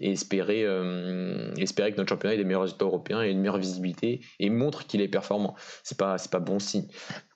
et 0.00 0.12
espérer 0.12 0.64
euh, 0.64 1.52
espérer 1.56 1.92
que 1.92 1.96
notre 1.96 2.08
championnat 2.08 2.34
ait 2.34 2.38
des 2.38 2.44
meilleurs 2.44 2.62
résultats 2.62 2.84
européens 2.84 3.22
et 3.22 3.30
une 3.30 3.38
meilleure 3.38 3.58
visibilité 3.58 4.20
et 4.38 4.50
montre 4.50 4.86
qu'il 4.86 5.00
est 5.00 5.08
performant. 5.08 5.54
C'est 5.82 5.98
pas 5.98 6.16
pas 6.30 6.40
bon 6.40 6.58
signe. 6.58 6.86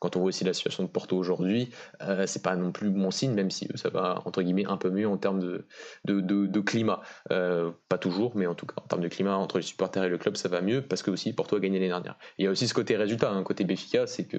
Quand 0.00 0.16
on 0.16 0.20
voit 0.20 0.28
aussi 0.28 0.44
la 0.44 0.52
situation 0.52 0.82
de 0.84 0.88
Porto 0.88 1.16
aujourd'hui, 1.16 1.70
euh, 2.02 2.26
c'est 2.26 2.42
pas 2.42 2.56
non 2.56 2.72
plus 2.72 2.90
bon 2.90 3.10
signe, 3.10 3.32
même 3.32 3.50
si 3.50 3.68
ça 3.74 3.90
va 3.90 4.22
entre 4.24 4.42
guillemets 4.42 4.66
un 4.66 4.76
peu 4.76 4.90
mieux 4.90 5.08
en 5.08 5.16
termes 5.16 5.40
de 5.40 5.66
de, 6.04 6.20
de, 6.20 6.60
climat. 6.60 7.00
Euh, 7.30 7.70
pas 7.88 7.98
toujours, 7.98 8.36
mais 8.36 8.46
en 8.46 8.54
tout 8.54 8.66
cas 8.66 8.74
en 8.76 8.86
termes 8.86 9.02
de 9.02 9.08
climat 9.08 9.36
entre 9.36 9.58
les 9.58 9.62
supporters 9.62 10.04
et 10.04 10.08
le 10.08 10.18
club, 10.18 10.36
ça 10.36 10.48
va 10.48 10.60
mieux 10.60 10.82
parce 10.82 11.02
que 11.02 11.10
aussi 11.10 11.32
Porto 11.32 11.56
a 11.56 11.60
gagné 11.60 11.78
l'année 11.78 11.88
dernière. 11.88 12.16
Il 12.38 12.44
y 12.44 12.48
a 12.48 12.50
aussi 12.50 12.68
ce 12.68 12.74
côté 12.74 12.88
résultat, 12.97 13.31
un 13.31 13.39
hein, 13.39 13.43
côté 13.43 13.65
Béfica, 13.65 14.06
c'est 14.06 14.24
que 14.24 14.39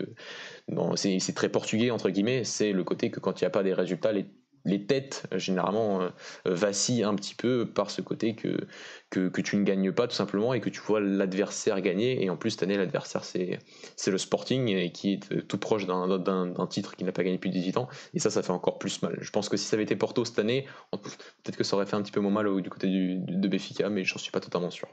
c'est 0.95 1.35
très 1.35 1.49
portugais 1.49 1.91
entre 1.91 2.09
guillemets, 2.09 2.43
c'est 2.43 2.71
le 2.71 2.83
côté 2.83 3.11
que 3.11 3.19
quand 3.19 3.41
il 3.41 3.43
n'y 3.43 3.47
a 3.47 3.51
pas 3.51 3.63
des 3.63 3.73
résultats, 3.73 4.11
les 4.65 4.85
têtes 4.85 5.23
généralement 5.35 6.01
euh, 6.01 6.09
vacillent 6.45 7.03
un 7.03 7.15
petit 7.15 7.35
peu 7.35 7.65
par 7.65 7.91
ce 7.91 8.01
côté 8.01 8.35
que, 8.35 8.67
que, 9.09 9.41
tu 9.41 9.57
ne 9.57 9.63
gagnes 9.63 9.91
pas 9.91 10.07
tout 10.07 10.15
simplement 10.15 10.53
et 10.53 10.61
que 10.61 10.69
tu 10.69 10.79
vois 10.81 10.99
l'adversaire 10.99 11.81
gagner. 11.81 12.23
Et 12.23 12.29
en 12.29 12.37
plus, 12.37 12.51
cette 12.51 12.63
année, 12.63 12.77
l'adversaire, 12.77 13.23
c'est, 13.23 13.59
le 14.07 14.17
Sporting 14.17 14.69
et 14.69 14.91
qui 14.91 15.13
est 15.13 15.31
euh, 15.31 15.41
tout 15.41 15.57
proche 15.57 15.85
d'un, 15.85 16.19
d'un, 16.19 16.67
titre 16.67 16.95
qu'il 16.95 17.05
n'a 17.05 17.11
pas 17.11 17.23
gagné 17.23 17.37
depuis 17.37 17.49
18 17.49 17.77
ans. 17.77 17.87
Et 18.13 18.19
ça, 18.19 18.29
ça 18.29 18.43
fait 18.43 18.51
encore 18.51 18.79
plus 18.79 19.01
mal. 19.01 19.17
Je 19.21 19.31
pense 19.31 19.49
que 19.49 19.57
si 19.57 19.65
ça 19.65 19.75
avait 19.75 19.83
été 19.83 19.95
Porto 19.95 20.25
cette 20.25 20.39
année, 20.39 20.67
peut-être 20.91 21.57
que 21.57 21.63
ça 21.63 21.75
aurait 21.75 21.85
fait 21.85 21.95
un 21.95 22.01
petit 22.01 22.11
peu 22.11 22.19
moins 22.19 22.31
mal 22.31 22.61
du 22.61 22.69
côté 22.69 22.87
du, 22.87 23.17
de 23.19 23.47
Béfica, 23.47 23.89
mais 23.89 24.03
j'en 24.03 24.19
suis 24.19 24.31
pas 24.31 24.39
totalement 24.39 24.71
sûr 24.71 24.89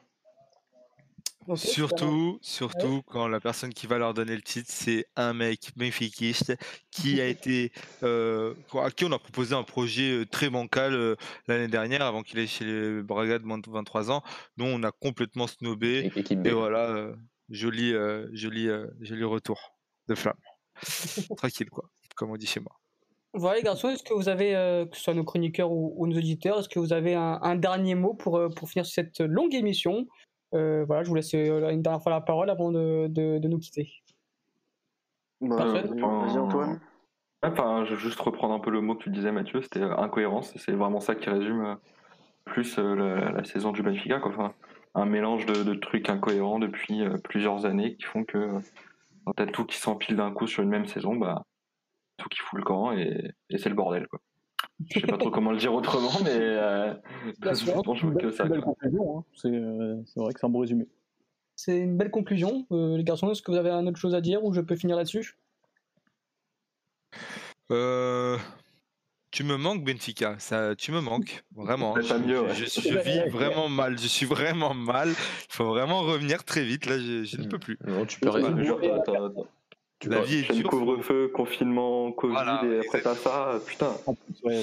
surtout, 1.55 2.39
surtout 2.43 3.03
quand 3.07 3.29
la 3.29 3.41
personne 3.41 3.73
qui 3.73 3.87
va 3.87 3.99
leur 3.99 4.15
donner 4.15 4.35
le 4.35 4.43
titre, 4.43 4.69
c'est 4.71 5.07
un 5.17 5.33
mec 5.33 5.71
benfiquiste 5.77 6.57
qui 6.91 7.21
a 7.21 7.27
été, 7.29 7.73
euh, 8.03 8.55
à 8.75 8.91
qui 8.91 9.05
on 9.05 9.13
a 9.13 9.19
proposé 9.19 9.55
un 9.55 9.63
projet 9.63 10.11
euh, 10.11 10.27
très 10.27 10.51
bancal 10.51 10.95
euh, 10.95 11.17
l'année 11.47 11.69
dernière, 11.69 12.03
avant 12.03 12.23
qu'il 12.23 12.39
aille 12.39 12.49
chez 12.49 12.65
les 12.65 13.03
Braga 13.03 13.39
de 13.39 13.45
moins 13.45 13.59
de 13.59 13.71
23 13.71 14.11
ans, 14.11 14.23
dont 14.57 14.67
on 14.67 14.83
a 14.83 14.91
complètement 14.91 15.47
snobé. 15.47 16.11
Et, 16.45 16.51
voilà, 16.51 17.13
joli, 17.51 17.93
joli, 18.33 18.69
joli 19.01 19.25
retour 19.25 19.75
de 20.09 20.15
flamme. 20.15 20.37
Tranquille, 21.37 21.71
quoi, 21.71 21.89
comme 22.17 22.31
on 22.31 22.37
dit 22.37 22.47
chez 22.47 22.61
moi. 22.61 22.73
Voilà 23.35 23.59
les 23.59 23.63
garçons, 23.63 23.91
est-ce 23.91 24.03
que 24.03 24.15
vous 24.15 24.31
avez, 24.31 24.53
que 24.91 24.97
ce 24.97 25.03
soit 25.03 25.15
nos 25.15 25.25
chroniqueurs 25.25 25.71
ou, 25.71 26.07
nos 26.07 26.17
auditeurs, 26.17 26.61
est-ce 26.61 26.71
que 26.71 26.79
vous 26.79 26.95
avez 26.95 27.15
un, 27.15 27.39
un 27.43 27.55
dernier 27.55 27.95
mot 27.95 28.15
pour, 28.15 28.41
pour 28.55 28.71
finir 28.71 28.87
cette 28.87 29.21
longue 29.21 29.55
émission? 29.55 30.07
Voilà, 30.53 31.03
je 31.03 31.09
vous 31.09 31.15
laisse 31.15 31.35
euh, 31.35 31.71
une 31.71 31.83
dernière 31.83 32.03
fois 32.03 32.13
la 32.13 32.21
parole 32.21 32.51
avant 32.51 32.71
de, 32.73 33.07
de, 33.09 33.49
nous 33.49 33.59
quitter. 33.59 33.91
Bah, 35.41 35.65
Vas-y 35.65 36.39
Antoine. 36.39 36.81
Enfin, 37.43 37.85
je 37.85 37.95
vais 37.95 38.01
juste 38.01 38.21
reprendre 38.21 38.55
un 38.55 38.61
peu 38.61 38.71
le 38.71 38.81
mot 38.81 38.95
que 38.95 39.05
tu 39.05 39.11
disais 39.11 39.31
Mathieu, 39.31 39.61
c'était 39.63 39.83
euh, 39.83 39.97
incohérence, 39.99 40.57
c'est 40.57 40.73
vraiment 40.73 41.01
ça 41.01 41.15
qui 41.15 41.29
résume 41.29 41.77
plus 42.45 42.79
la, 42.79 43.33
la, 43.33 43.45
saison 43.45 43.73
du 43.73 43.83
Benfica. 43.83 44.21
Quoi. 44.21 44.33
Enfin, 44.33 44.55
un 44.95 45.05
mélange 45.05 45.47
de, 45.47 45.63
de, 45.63 45.75
trucs 45.75 46.09
incohérents 46.09 46.59
depuis 46.59 47.03
plusieurs 47.25 47.67
années 47.67 47.97
qui 47.97 48.05
font 48.05 48.25
que 48.25 48.49
quand 49.25 49.33
t'as 49.33 49.47
tout 49.47 49.67
qui 49.67 49.77
s'empile 49.77 50.17
d'un 50.17 50.33
coup 50.33 50.47
sur 50.47 50.63
une 50.63 50.71
même 50.71 50.87
saison, 50.87 51.17
bah, 51.17 51.43
tout 52.17 52.29
qui 52.29 52.39
fout 52.39 52.59
le 52.59 52.65
camp 52.65 52.93
et, 52.93 53.33
et 53.51 53.59
c'est 53.59 53.69
le 53.69 53.75
bordel. 53.75 54.07
Quoi. 54.09 54.21
Je 54.85 55.01
sais 55.01 55.07
pas 55.07 55.17
trop 55.17 55.31
comment 55.31 55.53
le 55.53 55.59
dire 55.59 55.73
autrement, 55.73 56.11
mais 56.23 56.31
euh, 56.33 56.93
je 57.25 58.07
veux 58.07 58.15
que 58.15 58.31
ça. 58.31 58.45
C'est 58.45 58.45
une 58.45 58.51
belle 58.51 58.61
conclusion, 58.61 59.19
hein. 59.19 59.25
c'est 59.35 59.51
vrai 60.17 60.33
que 60.33 60.41
c'est 60.41 60.47
un 60.47 60.51
bon 60.51 60.61
résumé. 60.61 60.87
C'est 61.57 61.79
une 61.79 61.97
belle 61.97 62.11
conclusion. 62.11 62.67
Euh, 62.71 62.99
les 62.99 63.05
garçons, 63.05 63.31
est-ce 63.31 63.41
que 63.41 63.51
vous 63.51 63.57
avez 63.57 63.71
une 63.71 63.89
autre 63.89 63.99
chose 63.99 64.15
à 64.15 64.21
dire 64.21 64.45
ou 64.45 64.53
je 64.53 64.61
peux 64.61 64.77
finir 64.77 64.97
là-dessus? 64.97 65.39
Euh, 67.71 68.37
Tu 69.31 69.43
me 69.45 69.57
manques, 69.57 69.83
Benfica. 69.83 70.37
Ça, 70.39 70.77
tu 70.77 70.93
me 70.93 71.01
manques, 71.01 71.45
vraiment. 71.55 71.95
Je, 71.99 72.15
mieux, 72.15 72.47
je, 72.53 72.67
je, 72.67 72.99
vis 72.99 73.31
vraiment 73.31 73.71
mal. 73.71 73.99
Je 73.99 74.07
suis 74.07 74.27
vraiment 74.27 74.75
mal. 74.75 75.09
Il 75.09 75.55
faut 75.55 75.67
vraiment 75.67 76.01
revenir 76.01 76.45
très 76.45 76.65
vite. 76.65 76.85
Là, 76.85 76.99
je, 76.99 77.25
je 77.25 77.41
ne 77.41 77.49
peux 77.49 77.59
plus. 77.59 77.79
Non, 77.87 78.05
tu 78.05 78.21
peux 78.21 78.29
rien. 78.29 78.55
Tu 79.99 80.11
la 80.11 80.21
vie 80.21 80.41
est 80.41 80.63
couvre-feu, 80.63 81.29
confinement, 81.29 82.13
Covid, 82.13 82.37
et 82.67 82.81
après 82.87 83.01
t'as 83.01 83.15
ça, 83.15 83.59
putain. 83.67 83.97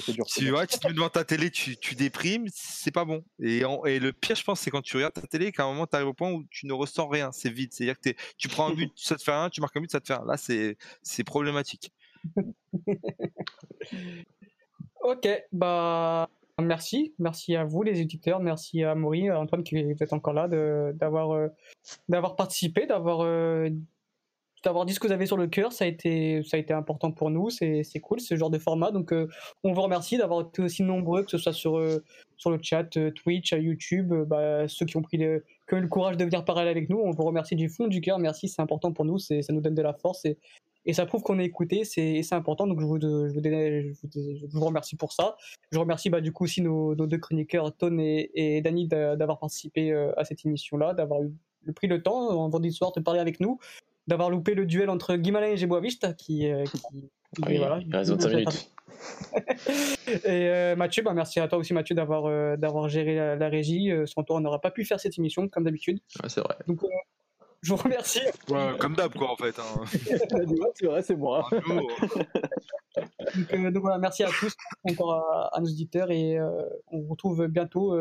c'est 0.06 0.12
dur. 0.12 0.26
Tu 0.28 0.52
vois, 0.52 0.68
tu 0.68 0.78
te 0.78 0.88
mets 0.88 0.94
devant 0.94 1.10
ta 1.10 1.24
télé, 1.24 1.50
tu, 1.50 1.76
tu 1.76 1.96
déprimes, 1.96 2.46
c'est 2.54 2.94
pas 2.94 3.04
bon. 3.04 3.24
Et, 3.40 3.64
et, 3.86 4.00
le 4.00 4.14
pire, 4.14 4.36
je 4.36 4.44
pense, 4.44 4.60
c'est 4.60 4.70
quand 4.70 4.84
tu 4.84 4.96
regardes 4.96 5.14
ta 5.14 5.22
télé, 5.22 5.52
qu'à 5.52 5.64
un 5.64 5.74
moment, 5.74 5.88
tu 5.88 5.96
arrives 5.96 6.10
au 6.10 6.14
point 6.14 6.32
où 6.32 6.44
tu 6.52 6.68
ne 6.68 6.74
ressens 6.74 7.08
rien, 7.08 7.32
c'est 7.32 7.50
vide. 7.50 7.74
C'est-à-dire 7.74 8.00
que 8.00 8.12
tu 8.38 8.48
prends 8.48 8.70
un 8.70 8.76
but, 8.76 8.92
ça 8.96 9.16
te 9.16 9.24
fait 9.24 9.32
rien, 9.32 9.50
tu 9.50 9.60
marques 9.60 9.76
un 9.76 9.82
but, 9.82 9.92
ça 9.92 10.00
te 10.00 10.06
fait 10.06 10.14
rien. 10.14 10.26
Là, 10.26 10.38
c'est 10.38 11.24
problématique. 11.24 11.92
ok, 15.04 15.28
bah. 15.52 16.30
Merci, 16.62 17.16
merci 17.18 17.56
à 17.56 17.66
vous 17.66 17.82
les 17.82 18.00
éditeurs, 18.00 18.40
merci 18.40 18.84
à 18.84 18.94
Maury, 18.94 19.32
Antoine 19.32 19.64
qui 19.64 19.76
est 19.76 20.14
encore 20.14 20.34
là, 20.34 20.48
d'avoir 20.94 21.32
euh, 21.32 21.48
d'avoir 22.10 22.36
participé, 22.36 22.86
d'avoir 22.86 23.22
euh, 23.22 23.70
d'avoir 24.64 24.86
dit 24.86 24.94
ce 24.94 25.00
que 25.00 25.08
vous 25.08 25.14
avez 25.14 25.26
sur 25.26 25.38
le 25.38 25.48
cœur, 25.48 25.74
ça 25.74 25.86
a 25.86 25.88
été, 25.88 26.42
ça 26.44 26.58
a 26.58 26.60
été 26.60 26.74
important 26.74 27.12
pour 27.12 27.30
nous, 27.30 27.50
c'est 27.50 27.84
cool 28.02 28.20
ce 28.20 28.36
genre 28.36 28.50
de 28.50 28.58
format. 28.58 28.92
Donc 28.92 29.12
euh, 29.12 29.28
on 29.64 29.74
vous 29.74 29.82
remercie 29.82 30.18
d'avoir 30.18 30.48
été 30.48 30.62
aussi 30.62 30.84
nombreux, 30.84 31.24
que 31.24 31.32
ce 31.32 31.38
soit 31.38 31.54
sur, 31.54 31.78
euh, 31.78 32.04
sur 32.38 32.50
le 32.50 32.60
chat, 32.62 32.96
euh, 32.98 33.12
Twitch, 33.12 33.52
YouTube, 33.52 34.14
bah, 34.28 34.68
ceux 34.68 34.86
qui 34.86 34.98
ont 34.98 35.02
pris 35.02 35.18
le, 35.18 35.44
que 35.68 35.76
le 35.76 35.88
courage 35.88 36.18
de 36.18 36.24
venir 36.24 36.46
parler 36.46 36.70
avec 36.70 36.90
nous. 36.90 36.98
On 36.98 37.12
vous 37.12 37.24
remercie 37.24 37.56
du 37.56 37.70
fond 37.70 37.88
du 37.88 38.02
cœur, 38.02 38.20
merci, 38.20 38.48
c'est 38.48 38.62
important 38.62 38.94
pour 38.94 39.06
nous, 39.06 39.20
ça 39.20 39.36
nous 39.50 39.62
donne 39.62 39.76
de 39.76 39.82
la 39.82 39.94
force 39.94 40.24
et, 40.26 40.38
et 40.86 40.94
ça 40.94 41.06
prouve 41.06 41.24
qu'on 41.24 41.40
est 41.40 41.46
écouté, 41.46 41.84
c'est 41.84 42.34
important. 42.34 42.66
Donc 42.66 42.80
je 42.80 42.86
vous, 42.86 43.00
je, 43.00 43.08
vous, 43.08 43.42
je, 43.42 44.46
vous, 44.52 44.66
remercie 44.66 44.96
pour 44.96 45.12
ça. 45.12 45.36
Je 45.72 45.80
remercie 45.80 46.10
bah, 46.10 46.22
du 46.22 46.32
coup 46.32 46.46
aussi 46.46 46.62
nos, 46.62 46.96
deux 46.96 47.18
chroniqueurs, 47.18 47.76
Ton 47.76 48.00
et, 48.00 48.32
et 48.34 48.62
Dany, 48.62 48.88
d'avoir 48.88 49.40
participé 49.40 49.94
à 49.94 50.24
cette 50.26 50.46
émission-là, 50.46 50.94
d'avoir 50.94 51.24
eu 51.24 51.34
pris 51.74 51.88
le 51.88 52.02
temps 52.04 52.30
en 52.30 52.36
vendredi 52.36 52.74
soir 52.74 52.92
de 52.92 53.00
parler 53.00 53.22
avec 53.22 53.40
nous 53.40 53.60
d'avoir 54.08 54.30
loupé 54.30 54.54
le 54.54 54.66
duel 54.66 54.90
entre 54.90 55.16
Guimarães 55.16 55.62
et 55.62 55.66
Boavista 55.66 56.14
qui, 56.14 56.48
euh, 56.48 56.64
qui, 56.66 56.82
oui, 57.48 57.58
voilà, 57.58 57.80
il 57.80 57.96
reste 57.96 58.12
25 58.12 58.30
minutes. 58.30 58.72
et 60.08 60.20
euh, 60.28 60.76
Mathieu, 60.76 61.04
bah, 61.04 61.14
merci 61.14 61.40
à 61.40 61.48
toi 61.48 61.58
aussi 61.58 61.74
Mathieu 61.74 61.96
d'avoir 61.96 62.26
euh, 62.26 62.58
d'avoir 62.58 62.90
géré 62.90 63.16
la, 63.16 63.50
régie. 63.50 63.92
sans 64.06 64.24
toi, 64.24 64.38
on 64.38 64.42
n'aurait 64.42 64.60
pas 64.60 64.72
pu 64.72 64.86
faire 64.86 65.00
cette 65.00 65.18
émission 65.18 65.48
comme 65.48 65.64
d'habitude. 65.64 66.00
Ouais, 66.22 66.30
c'est 66.30 66.42
vrai. 66.42 66.56
Donc 66.68 66.82
je 67.62 67.74
vous 67.74 67.78
remercie. 67.78 68.22
Ouais, 68.50 68.74
comme 68.78 68.96
d'hab 68.96 69.14
quoi 69.14 69.32
en 69.32 69.38
fait. 69.38 69.58
Hein. 69.58 69.86
c'est 70.76 70.86
vrai, 70.86 71.02
c'est 71.02 71.16
moi. 71.16 71.48
donc, 71.68 71.90
donc, 73.72 73.82
voilà, 73.82 73.98
merci 73.98 74.24
à 74.24 74.28
tous 74.28 74.54
encore 74.90 75.14
à, 75.14 75.56
à 75.56 75.62
nos 75.62 75.70
auditeurs 75.70 76.12
et 76.12 76.40
on 76.92 77.00
vous 77.00 77.10
retrouve 77.10 77.48
bientôt 77.48 77.98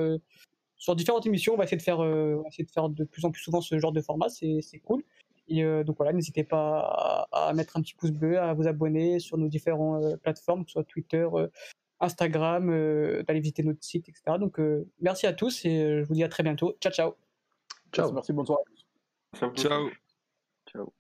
sur 0.76 0.96
différentes 0.96 1.26
émissions. 1.26 1.54
On 1.54 1.56
va 1.56 1.64
essayer 1.64 1.78
de 1.78 1.82
faire, 1.82 2.00
on 2.00 2.42
va 2.42 2.48
essayer 2.48 2.64
de 2.64 2.70
faire 2.70 2.88
de 2.88 3.04
plus 3.04 3.24
en 3.24 3.30
plus 3.30 3.40
souvent 3.40 3.60
ce 3.60 3.78
genre 3.78 3.92
de 3.92 4.00
format. 4.00 4.28
C'est 4.28 4.80
cool. 4.84 5.02
Et 5.48 5.64
euh, 5.64 5.84
donc 5.84 5.96
voilà, 5.96 6.12
n'hésitez 6.12 6.44
pas 6.44 7.26
à, 7.32 7.52
mettre 7.54 7.76
un 7.76 7.82
petit 7.82 7.94
pouce 7.94 8.10
bleu, 8.10 8.38
à 8.38 8.54
vous 8.54 8.66
abonner 8.66 9.18
sur 9.18 9.38
nos 9.38 9.48
différentes 9.48 10.04
euh, 10.04 10.16
plateformes, 10.16 10.64
que 10.64 10.70
ce 10.70 10.74
soit 10.74 10.84
Twitter, 10.84 11.26
euh, 11.32 11.48
Instagram, 12.00 12.66
d'aller 13.22 13.40
visiter 13.40 13.62
notre 13.62 13.82
site, 13.84 14.08
etc. 14.08 14.36
Donc 14.38 14.60
merci 15.00 15.26
à 15.26 15.32
tous 15.32 15.64
et 15.64 16.00
je 16.02 16.04
vous 16.04 16.14
dis 16.14 16.24
à 16.24 16.28
très 16.28 16.42
bientôt. 16.42 16.76
Ciao, 16.80 16.92
ciao. 16.92 17.14
Ciao. 17.92 18.10
Merci, 18.10 18.32
bonne 18.32 18.46
soirée. 18.46 18.64
Ciao. 19.36 19.54
Ciao. 20.66 20.92